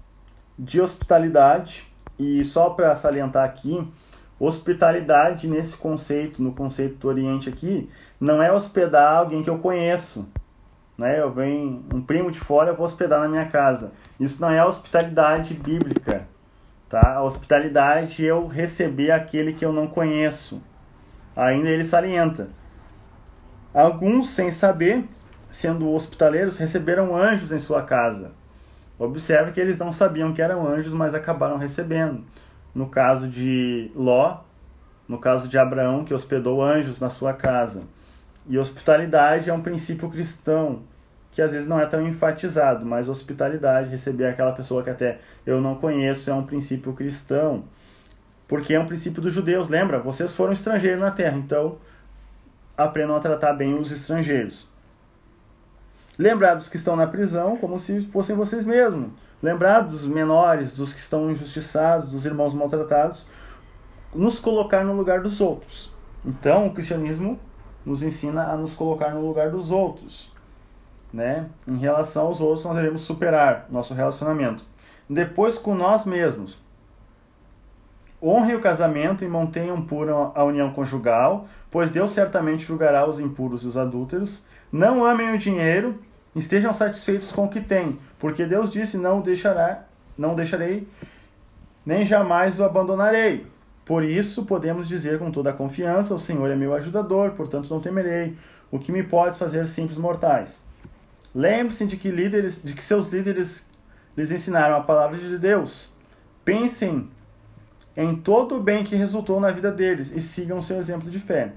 de 0.58 0.80
hospitalidade 0.80 1.86
e 2.18 2.44
só 2.44 2.70
para 2.70 2.96
salientar 2.96 3.44
aqui, 3.44 3.86
hospitalidade 4.44 5.48
nesse 5.48 5.76
conceito, 5.76 6.42
no 6.42 6.52
conceito 6.52 6.96
do 6.96 7.08
Oriente 7.08 7.48
aqui, 7.48 7.90
não 8.20 8.42
é 8.42 8.52
hospedar 8.52 9.18
alguém 9.18 9.42
que 9.42 9.50
eu 9.50 9.58
conheço. 9.58 10.28
Né? 10.96 11.20
Eu 11.20 11.32
venho 11.32 11.84
um 11.92 12.00
primo 12.00 12.30
de 12.30 12.38
fora, 12.38 12.70
eu 12.70 12.76
vou 12.76 12.84
hospedar 12.84 13.20
na 13.20 13.28
minha 13.28 13.46
casa. 13.46 13.92
Isso 14.18 14.40
não 14.40 14.50
é 14.50 14.64
hospitalidade 14.64 15.54
bíblica. 15.54 16.26
Tá? 16.88 17.14
A 17.16 17.22
hospitalidade 17.22 18.24
é 18.24 18.30
eu 18.30 18.46
receber 18.46 19.10
aquele 19.10 19.52
que 19.52 19.64
eu 19.64 19.72
não 19.72 19.86
conheço. 19.86 20.62
Ainda 21.36 21.68
ele 21.68 21.84
salienta 21.84 22.48
Alguns, 23.74 24.30
sem 24.30 24.52
saber, 24.52 25.04
sendo 25.50 25.92
hospitaleiros, 25.92 26.56
receberam 26.56 27.16
anjos 27.16 27.50
em 27.50 27.58
sua 27.58 27.82
casa. 27.82 28.30
Observe 28.96 29.50
que 29.50 29.60
eles 29.60 29.78
não 29.78 29.92
sabiam 29.92 30.32
que 30.32 30.40
eram 30.40 30.64
anjos, 30.64 30.94
mas 30.94 31.12
acabaram 31.12 31.56
recebendo. 31.56 32.22
No 32.74 32.88
caso 32.88 33.28
de 33.28 33.90
Ló, 33.94 34.40
no 35.08 35.18
caso 35.18 35.48
de 35.48 35.58
Abraão, 35.58 36.04
que 36.04 36.14
hospedou 36.14 36.62
anjos 36.62 36.98
na 36.98 37.10
sua 37.10 37.32
casa. 37.32 37.82
E 38.48 38.58
hospitalidade 38.58 39.48
é 39.48 39.52
um 39.52 39.62
princípio 39.62 40.10
cristão, 40.10 40.82
que 41.32 41.40
às 41.40 41.52
vezes 41.52 41.68
não 41.68 41.80
é 41.80 41.86
tão 41.86 42.06
enfatizado, 42.06 42.84
mas 42.84 43.08
hospitalidade, 43.08 43.90
receber 43.90 44.26
aquela 44.26 44.52
pessoa 44.52 44.82
que 44.82 44.90
até 44.90 45.20
eu 45.46 45.60
não 45.60 45.76
conheço, 45.76 46.30
é 46.30 46.34
um 46.34 46.44
princípio 46.44 46.92
cristão. 46.92 47.64
Porque 48.46 48.74
é 48.74 48.80
um 48.80 48.86
princípio 48.86 49.22
dos 49.22 49.32
judeus, 49.32 49.68
lembra? 49.68 49.98
Vocês 49.98 50.34
foram 50.34 50.52
estrangeiros 50.52 51.00
na 51.00 51.10
terra, 51.10 51.36
então 51.36 51.78
aprendam 52.76 53.16
a 53.16 53.20
tratar 53.20 53.54
bem 53.54 53.74
os 53.74 53.90
estrangeiros. 53.90 54.68
Lembrar 56.18 56.54
dos 56.54 56.68
que 56.68 56.76
estão 56.76 56.94
na 56.94 57.06
prisão 57.06 57.56
como 57.56 57.78
se 57.78 58.02
fossem 58.02 58.36
vocês 58.36 58.64
mesmos. 58.64 59.10
Lembrar 59.44 59.82
dos 59.82 60.06
menores, 60.06 60.74
dos 60.74 60.94
que 60.94 60.98
estão 60.98 61.30
injustiçados, 61.30 62.10
dos 62.10 62.24
irmãos 62.24 62.54
maltratados. 62.54 63.26
Nos 64.14 64.38
colocar 64.38 64.82
no 64.82 64.96
lugar 64.96 65.20
dos 65.20 65.38
outros. 65.38 65.92
Então, 66.24 66.68
o 66.68 66.72
cristianismo 66.72 67.38
nos 67.84 68.02
ensina 68.02 68.44
a 68.44 68.56
nos 68.56 68.74
colocar 68.74 69.10
no 69.10 69.20
lugar 69.20 69.50
dos 69.50 69.70
outros. 69.70 70.32
Né? 71.12 71.44
Em 71.68 71.76
relação 71.76 72.24
aos 72.24 72.40
outros, 72.40 72.64
nós 72.64 72.74
devemos 72.74 73.02
superar 73.02 73.66
nosso 73.68 73.92
relacionamento. 73.92 74.64
Depois, 75.10 75.58
com 75.58 75.74
nós 75.74 76.06
mesmos. 76.06 76.58
Honre 78.22 78.54
o 78.54 78.62
casamento 78.62 79.26
e 79.26 79.28
mantenham 79.28 79.82
pura 79.82 80.14
a 80.34 80.42
união 80.42 80.72
conjugal, 80.72 81.46
pois 81.70 81.90
Deus 81.90 82.12
certamente 82.12 82.64
julgará 82.64 83.06
os 83.06 83.20
impuros 83.20 83.62
e 83.62 83.66
os 83.66 83.76
adúlteros. 83.76 84.42
Não 84.72 85.04
amem 85.04 85.34
o 85.34 85.38
dinheiro, 85.38 86.00
estejam 86.34 86.72
satisfeitos 86.72 87.30
com 87.30 87.44
o 87.44 87.48
que 87.50 87.60
têm, 87.60 87.98
porque 88.24 88.46
Deus 88.46 88.72
disse: 88.72 88.96
Não 88.96 89.20
deixará, 89.20 89.84
não 90.16 90.34
deixarei, 90.34 90.88
nem 91.84 92.06
jamais 92.06 92.58
o 92.58 92.64
abandonarei. 92.64 93.46
Por 93.84 94.02
isso 94.02 94.46
podemos 94.46 94.88
dizer 94.88 95.18
com 95.18 95.30
toda 95.30 95.50
a 95.50 95.52
confiança: 95.52 96.14
O 96.14 96.18
Senhor 96.18 96.50
é 96.50 96.56
meu 96.56 96.72
ajudador, 96.72 97.32
portanto 97.32 97.68
não 97.68 97.82
temerei. 97.82 98.34
O 98.70 98.78
que 98.78 98.90
me 98.90 99.02
pode 99.02 99.38
fazer 99.38 99.68
simples 99.68 99.98
mortais? 99.98 100.58
Lembre-se 101.34 101.84
de 101.84 101.98
que 101.98 102.10
líderes, 102.10 102.62
de 102.62 102.72
que 102.72 102.82
seus 102.82 103.08
líderes 103.08 103.70
lhes 104.16 104.30
ensinaram 104.30 104.76
a 104.76 104.80
palavra 104.80 105.18
de 105.18 105.36
Deus. 105.36 105.92
Pensem 106.46 107.10
em 107.94 108.16
todo 108.16 108.56
o 108.56 108.62
bem 108.62 108.84
que 108.84 108.96
resultou 108.96 109.38
na 109.38 109.50
vida 109.50 109.70
deles 109.70 110.10
e 110.10 110.22
sigam 110.22 110.62
seu 110.62 110.78
exemplo 110.78 111.10
de 111.10 111.18
fé. 111.18 111.52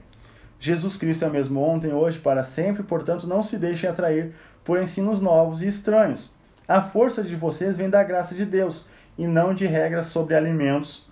Jesus 0.60 0.98
Cristo 0.98 1.24
é 1.24 1.30
o 1.30 1.32
mesmo 1.32 1.62
ontem, 1.62 1.94
hoje, 1.94 2.20
para 2.20 2.44
sempre, 2.44 2.84
portanto 2.84 3.26
não 3.26 3.42
se 3.42 3.58
deixem 3.58 3.90
atrair 3.90 4.36
por 4.66 4.78
ensinos 4.82 5.22
novos 5.22 5.62
e 5.62 5.70
estranhos. 5.70 6.36
A 6.68 6.82
força 6.82 7.24
de 7.24 7.36
vocês 7.36 7.78
vem 7.78 7.90
da 7.90 8.04
graça 8.04 8.36
de 8.36 8.46
Deus 8.46 8.90
e 9.18 9.26
não 9.26 9.54
de 9.54 9.66
regras 9.66 10.08
sobre 10.08 10.36
alimentos 10.36 11.10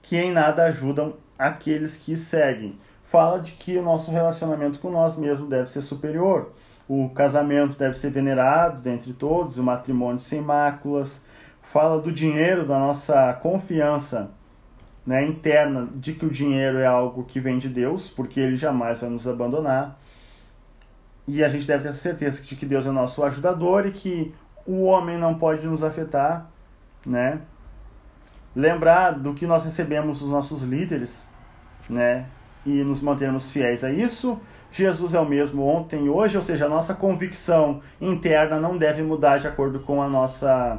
que 0.00 0.16
em 0.16 0.32
nada 0.32 0.64
ajudam 0.64 1.14
aqueles 1.38 1.96
que 1.96 2.16
seguem. 2.16 2.78
Fala 3.04 3.38
de 3.38 3.52
que 3.52 3.76
o 3.76 3.82
nosso 3.82 4.10
relacionamento 4.10 4.78
com 4.78 4.90
nós 4.90 5.18
mesmos 5.18 5.48
deve 5.48 5.68
ser 5.68 5.82
superior. 5.82 6.52
O 6.88 7.10
casamento 7.10 7.78
deve 7.78 7.94
ser 7.94 8.10
venerado 8.10 8.80
dentre 8.80 9.12
todos, 9.12 9.58
o 9.58 9.62
matrimônio 9.62 10.20
sem 10.20 10.40
máculas. 10.40 11.24
Fala 11.62 12.00
do 12.00 12.10
dinheiro, 12.10 12.66
da 12.66 12.78
nossa 12.78 13.32
confiança 13.34 14.30
né, 15.06 15.22
interna 15.26 15.86
de 15.94 16.14
que 16.14 16.24
o 16.24 16.30
dinheiro 16.30 16.78
é 16.78 16.86
algo 16.86 17.24
que 17.24 17.40
vem 17.40 17.58
de 17.58 17.68
Deus, 17.68 18.08
porque 18.08 18.40
ele 18.40 18.56
jamais 18.56 19.00
vai 19.00 19.10
nos 19.10 19.28
abandonar. 19.28 19.98
E 21.26 21.42
a 21.42 21.48
gente 21.48 21.66
deve 21.66 21.84
ter 21.84 21.92
certeza 21.94 22.42
de 22.42 22.56
que 22.56 22.66
Deus 22.66 22.86
é 22.86 22.90
nosso 22.90 23.22
ajudador 23.22 23.86
e 23.86 23.90
que 23.90 24.34
o 24.66 24.84
homem 24.84 25.18
não 25.18 25.34
pode 25.34 25.66
nos 25.66 25.82
afetar, 25.82 26.46
né? 27.04 27.40
Lembrar 28.54 29.12
do 29.12 29.34
que 29.34 29.46
nós 29.46 29.64
recebemos 29.64 30.20
dos 30.20 30.28
nossos 30.28 30.62
líderes, 30.62 31.28
né? 31.88 32.26
E 32.64 32.82
nos 32.82 33.02
mantermos 33.02 33.52
fiéis 33.52 33.84
a 33.84 33.90
isso. 33.90 34.40
Jesus 34.72 35.14
é 35.14 35.20
o 35.20 35.24
mesmo 35.24 35.64
ontem 35.64 36.06
e 36.06 36.08
hoje, 36.08 36.36
ou 36.36 36.42
seja, 36.42 36.66
a 36.66 36.68
nossa 36.68 36.94
convicção 36.94 37.80
interna 38.00 38.58
não 38.58 38.76
deve 38.76 39.02
mudar 39.02 39.38
de 39.38 39.46
acordo 39.46 39.80
com 39.80 40.02
a 40.02 40.08
nossa 40.08 40.78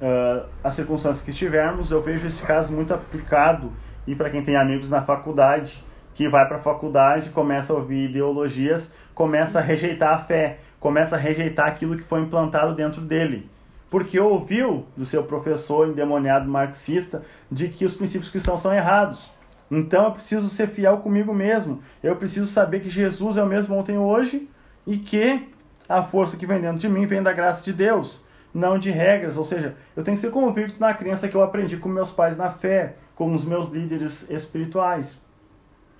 uh, 0.00 0.46
as 0.62 0.74
circunstâncias 0.74 1.24
que 1.24 1.30
estivermos. 1.30 1.90
Eu 1.90 2.02
vejo 2.02 2.26
esse 2.26 2.44
caso 2.44 2.72
muito 2.72 2.94
aplicado 2.94 3.72
e 4.06 4.14
para 4.14 4.30
quem 4.30 4.44
tem 4.44 4.56
amigos 4.56 4.90
na 4.90 5.02
faculdade 5.02 5.84
que 6.16 6.28
vai 6.30 6.48
para 6.48 6.56
a 6.56 6.60
faculdade, 6.60 7.28
começa 7.28 7.74
a 7.74 7.76
ouvir 7.76 8.08
ideologias, 8.08 8.96
começa 9.14 9.58
a 9.58 9.62
rejeitar 9.62 10.14
a 10.14 10.18
fé, 10.18 10.60
começa 10.86 11.16
a 11.16 11.18
rejeitar 11.18 11.66
aquilo 11.66 11.96
que 11.96 12.04
foi 12.04 12.20
implantado 12.20 12.72
dentro 12.72 13.00
dele. 13.00 13.50
Porque 13.90 14.20
ouviu 14.20 14.86
do 14.96 15.04
seu 15.04 15.24
professor 15.24 15.88
endemoniado 15.88 16.48
marxista 16.48 17.24
de 17.50 17.66
que 17.66 17.84
os 17.84 17.96
princípios 17.96 18.30
cristãos 18.30 18.60
são 18.60 18.72
errados. 18.72 19.32
Então 19.68 20.04
eu 20.04 20.12
preciso 20.12 20.48
ser 20.48 20.68
fiel 20.68 20.98
comigo 20.98 21.34
mesmo. 21.34 21.82
Eu 22.04 22.14
preciso 22.14 22.46
saber 22.46 22.78
que 22.78 22.88
Jesus 22.88 23.36
é 23.36 23.42
o 23.42 23.46
mesmo 23.46 23.76
ontem 23.76 23.96
e 23.96 23.98
hoje 23.98 24.48
e 24.86 24.96
que 24.96 25.48
a 25.88 26.04
força 26.04 26.36
que 26.36 26.46
vem 26.46 26.60
dentro 26.60 26.78
de 26.78 26.88
mim 26.88 27.04
vem 27.04 27.20
da 27.20 27.32
graça 27.32 27.64
de 27.64 27.72
Deus, 27.72 28.24
não 28.54 28.78
de 28.78 28.92
regras. 28.92 29.36
Ou 29.36 29.44
seja, 29.44 29.74
eu 29.96 30.04
tenho 30.04 30.16
que 30.16 30.20
ser 30.20 30.30
convicto 30.30 30.78
na 30.78 30.94
crença 30.94 31.26
que 31.26 31.34
eu 31.34 31.42
aprendi 31.42 31.76
com 31.78 31.88
meus 31.88 32.12
pais 32.12 32.36
na 32.36 32.52
fé, 32.52 32.94
com 33.16 33.34
os 33.34 33.44
meus 33.44 33.70
líderes 33.70 34.30
espirituais. 34.30 35.20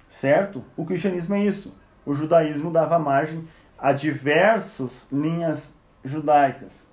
Certo? 0.08 0.62
O 0.76 0.84
cristianismo 0.84 1.34
é 1.34 1.44
isso. 1.44 1.76
O 2.06 2.14
judaísmo 2.14 2.70
dava 2.70 3.00
margem 3.00 3.48
a 3.78 3.92
diversas 3.92 5.10
linhas 5.12 5.78
judaicas. 6.04 6.86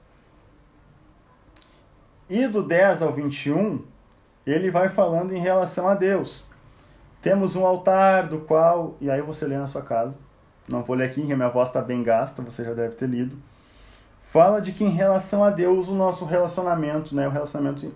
E 2.30 2.48
do 2.48 2.64
10 2.64 3.02
ao 3.02 3.12
21, 3.12 3.84
ele 4.46 4.72
vai 4.72 4.90
falando 4.90 5.34
em 5.34 5.40
relação 5.40 5.88
a 5.88 5.96
Deus. 5.96 6.46
Temos 7.22 7.56
um 7.56 7.66
altar 7.66 8.28
do 8.28 8.40
qual, 8.40 8.98
e 9.00 9.10
aí 9.10 9.22
você 9.22 9.46
lê 9.46 9.58
na 9.58 9.68
sua 9.68 9.82
casa, 9.82 10.18
não 10.68 10.84
vou 10.84 10.96
ler 10.96 11.06
aqui, 11.06 11.22
minha 11.22 11.50
voz 11.50 11.70
está 11.70 11.82
bem 11.82 12.04
gasta, 12.04 12.42
você 12.42 12.64
já 12.64 12.74
deve 12.74 12.96
ter 12.96 13.08
lido. 13.08 13.38
Fala 14.24 14.60
de 14.60 14.72
que 14.72 14.84
em 14.84 14.90
relação 14.90 15.44
a 15.44 15.50
Deus, 15.50 15.88
o 15.88 15.94
nosso 15.94 16.26
relacionamento, 16.26 17.16
né, 17.16 17.28
o 17.28 17.32
relacionamento 17.32 17.94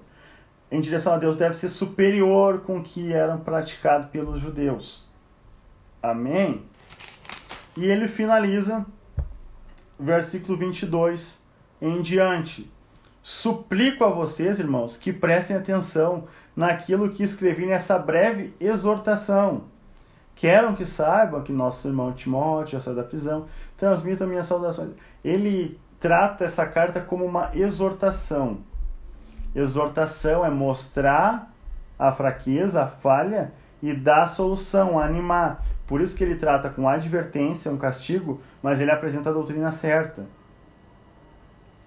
em 0.69 0.81
direção 0.81 1.13
a 1.13 1.17
Deus 1.17 1.37
deve 1.37 1.55
ser 1.55 1.69
superior 1.69 2.59
com 2.61 2.77
o 2.77 2.83
que 2.83 3.11
era 3.11 3.37
praticado 3.37 4.07
pelos 4.09 4.39
judeus. 4.39 5.07
Amém? 6.03 6.63
E 7.77 7.85
ele 7.85 8.07
finaliza, 8.07 8.83
versículo 9.99 10.57
22 10.57 11.39
em 11.79 12.01
diante. 12.01 12.71
Suplico 13.21 14.03
a 14.03 14.09
vocês, 14.09 14.57
irmãos, 14.57 14.97
que 14.97 15.13
prestem 15.13 15.55
atenção 15.55 16.23
naquilo 16.55 17.11
que 17.11 17.21
escrevi 17.21 17.67
nessa 17.67 17.99
breve 17.99 18.55
exortação. 18.59 19.65
Quero 20.35 20.75
que 20.75 20.85
saibam 20.85 21.43
que 21.43 21.51
nosso 21.51 21.87
irmão 21.87 22.13
Timóteo 22.13 22.71
já 22.71 22.79
saiu 22.79 22.95
da 22.95 23.03
prisão, 23.03 23.45
transmito 23.77 24.25
minhas 24.25 24.47
saudações. 24.47 24.93
Ele 25.23 25.79
trata 25.99 26.45
essa 26.45 26.65
carta 26.65 26.99
como 26.99 27.25
uma 27.25 27.51
exortação. 27.53 28.57
Exortação 29.53 30.43
é 30.43 30.49
mostrar 30.49 31.53
a 31.99 32.11
fraqueza, 32.11 32.81
a 32.81 32.87
falha 32.87 33.53
e 33.83 33.93
dar 33.93 34.23
a 34.23 34.27
solução, 34.27 34.99
animar. 34.99 35.63
Por 35.87 36.01
isso 36.01 36.17
que 36.17 36.23
ele 36.23 36.35
trata 36.35 36.69
com 36.69 36.87
advertência, 36.87 37.71
um 37.71 37.77
castigo, 37.77 38.41
mas 38.61 38.81
ele 38.81 38.91
apresenta 38.91 39.29
a 39.29 39.33
doutrina 39.33 39.71
certa. 39.71 40.25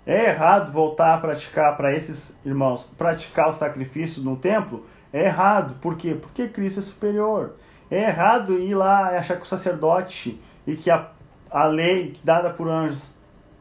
É 0.07 0.31
errado 0.31 0.73
voltar 0.73 1.15
a 1.15 1.19
praticar 1.19 1.77
para 1.77 1.95
esses 1.95 2.37
irmãos, 2.45 2.87
praticar 2.97 3.51
o 3.51 3.53
sacrifício 3.53 4.23
no 4.23 4.37
templo? 4.37 4.87
É 5.13 5.25
errado. 5.25 5.77
Por 5.81 5.97
quê? 5.97 6.15
Porque 6.15 6.49
Cristo 6.49 6.81
é 6.81 6.83
superior. 6.83 7.57
É 7.91 8.05
errado 8.05 8.59
ir 8.59 8.75
lá 8.75 9.13
e 9.13 9.17
achar 9.17 9.37
que 9.37 9.43
o 9.43 9.47
sacerdote 9.47 10.41
e 10.67 10.77
que 10.77 10.91
a, 10.91 11.09
a 11.51 11.65
lei 11.67 12.17
dada 12.25 12.51
por 12.51 12.69
anjos 12.69 13.13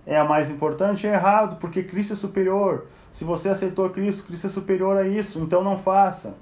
é 0.05 0.17
a 0.17 0.23
mais 0.23 0.49
importante? 0.49 1.05
É 1.05 1.13
errado, 1.13 1.57
porque 1.59 1.83
Cristo 1.83 2.13
é 2.13 2.15
superior. 2.15 2.87
Se 3.11 3.25
você 3.25 3.49
aceitou 3.49 3.89
Cristo, 3.89 4.25
Cristo 4.25 4.47
é 4.47 4.49
superior 4.49 4.97
a 4.97 5.07
isso, 5.07 5.39
então 5.41 5.63
não 5.63 5.79
faça. 5.79 6.37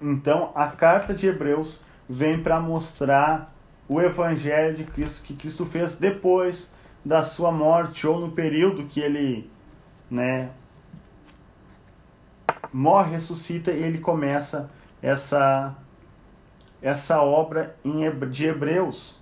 Então, 0.00 0.52
a 0.54 0.68
carta 0.68 1.12
de 1.12 1.26
Hebreus 1.26 1.82
vem 2.08 2.42
para 2.42 2.60
mostrar 2.60 3.54
o 3.88 4.00
evangelho 4.00 4.76
de 4.76 4.84
Cristo 4.84 5.22
que 5.22 5.34
Cristo 5.34 5.66
fez 5.66 5.98
depois 5.98 6.74
da 7.04 7.22
sua 7.22 7.52
morte 7.52 8.06
ou 8.06 8.18
no 8.18 8.32
período 8.32 8.84
que 8.84 9.00
ele, 9.00 9.50
né, 10.10 10.50
morre, 12.72 13.12
ressuscita 13.12 13.70
e 13.70 13.82
ele 13.82 13.98
começa 13.98 14.70
essa 15.02 15.76
essa 16.82 17.22
obra 17.22 17.76
de 18.30 18.44
Hebreus 18.44 19.18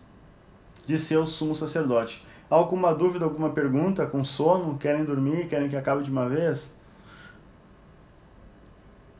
de 0.84 0.98
seu 0.98 1.24
sumo 1.26 1.54
sacerdote. 1.54 2.26
Alguma 2.50 2.92
dúvida, 2.92 3.24
alguma 3.24 3.50
pergunta? 3.50 4.04
Com 4.04 4.24
sono? 4.24 4.76
Querem 4.76 5.04
dormir? 5.04 5.48
Querem 5.48 5.68
que 5.68 5.76
acabe 5.76 6.02
de 6.02 6.10
uma 6.10 6.28
vez? 6.28 6.76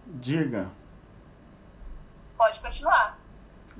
Diga. 0.06 0.66
Pode 2.36 2.60
continuar. 2.60 3.22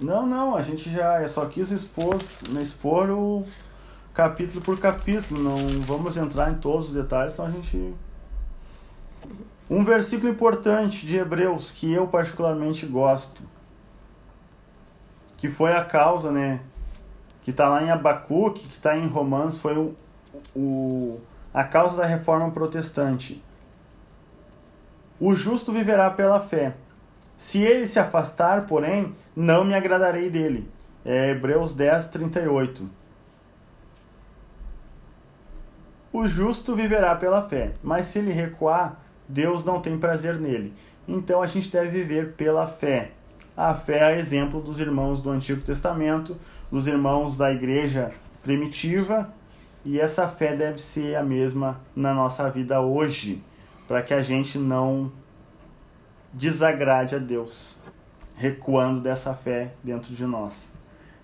Não, 0.03 0.27
não, 0.27 0.57
a 0.57 0.63
gente 0.63 0.91
já 0.91 1.27
só 1.29 1.47
quis 1.47 1.71
expor, 1.71 2.17
expor 2.61 3.09
o 3.11 3.45
capítulo 4.13 4.61
por 4.61 4.79
capítulo, 4.79 5.41
não 5.41 5.57
vamos 5.83 6.17
entrar 6.17 6.51
em 6.51 6.57
todos 6.57 6.89
os 6.89 6.95
detalhes, 6.95 7.35
então 7.35 7.47
a 7.47 7.51
gente. 7.51 7.95
Um 9.71 9.85
versículo 9.85 10.31
importante 10.31 11.07
de 11.07 11.17
Hebreus 11.17 11.71
que 11.71 11.93
eu 11.93 12.07
particularmente 12.07 12.85
gosto, 12.85 13.43
que 15.37 15.49
foi 15.49 15.73
a 15.73 15.85
causa, 15.85 16.31
né? 16.31 16.61
Que 17.43 17.51
está 17.51 17.69
lá 17.69 17.83
em 17.83 17.91
Abacuque, 17.91 18.69
que 18.69 18.77
está 18.77 18.97
em 18.97 19.07
Romanos, 19.07 19.61
foi 19.61 19.77
o, 19.77 19.95
o, 20.55 21.21
a 21.55 21.65
causa 21.65 21.97
da 21.97 22.07
reforma 22.07 22.51
protestante. 22.51 23.43
O 25.19 25.35
justo 25.35 25.73
viverá 25.73 26.11
pela 26.11 26.41
fé. 26.41 26.75
Se 27.37 27.61
ele 27.63 27.87
se 27.87 27.99
afastar, 27.99 28.67
porém, 28.67 29.15
não 29.35 29.65
me 29.65 29.75
agradarei 29.75 30.31
dele. 30.31 30.69
É 31.05 31.31
Hebreus 31.31 31.75
10, 31.75 32.09
38. 32.09 32.89
O 36.13 36.27
justo 36.27 36.77
viverá 36.77 37.15
pela 37.17 37.49
fé, 37.49 37.73
mas 37.83 38.07
se 38.07 38.19
ele 38.19 38.33
recuar, 38.33 39.01
Deus 39.27 39.65
não 39.65 39.81
tem 39.81 39.99
prazer 39.99 40.39
nele. 40.39 40.75
Então 41.09 41.43
a 41.43 41.47
gente 41.47 41.71
deve 41.71 41.89
viver 41.89 42.35
pela 42.35 42.67
fé. 42.67 43.13
A 43.57 43.75
fé 43.75 44.13
é 44.13 44.19
exemplo 44.19 44.61
dos 44.61 44.79
irmãos 44.79 45.21
do 45.23 45.31
Antigo 45.31 45.63
Testamento, 45.63 46.39
dos 46.71 46.87
irmãos 46.87 47.37
da 47.37 47.51
igreja 47.53 48.13
primitiva, 48.43 49.33
e 49.85 49.99
essa 49.99 50.29
fé 50.29 50.55
deve 50.55 50.79
ser 50.79 51.17
a 51.17 51.23
mesma 51.23 51.81
na 51.97 52.15
nossa 52.15 52.49
vida 52.51 52.81
hoje, 52.81 53.43
para 53.89 54.03
que 54.03 54.15
a 54.15 54.23
gente 54.23 54.59
não 54.59 55.11
desagrade 56.33 57.15
a 57.15 57.19
Deus, 57.19 57.79
recuando 58.37 59.01
dessa 59.01 59.35
fé 59.35 59.75
dentro 59.83 60.15
de 60.15 60.25
nós. 60.25 60.73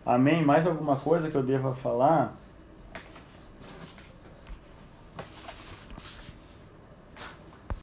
Amém? 0.04 0.44
Mais 0.44 0.66
alguma 0.66 0.96
coisa 0.96 1.30
que 1.30 1.36
eu 1.36 1.42
deva 1.42 1.74
falar? 1.74 2.36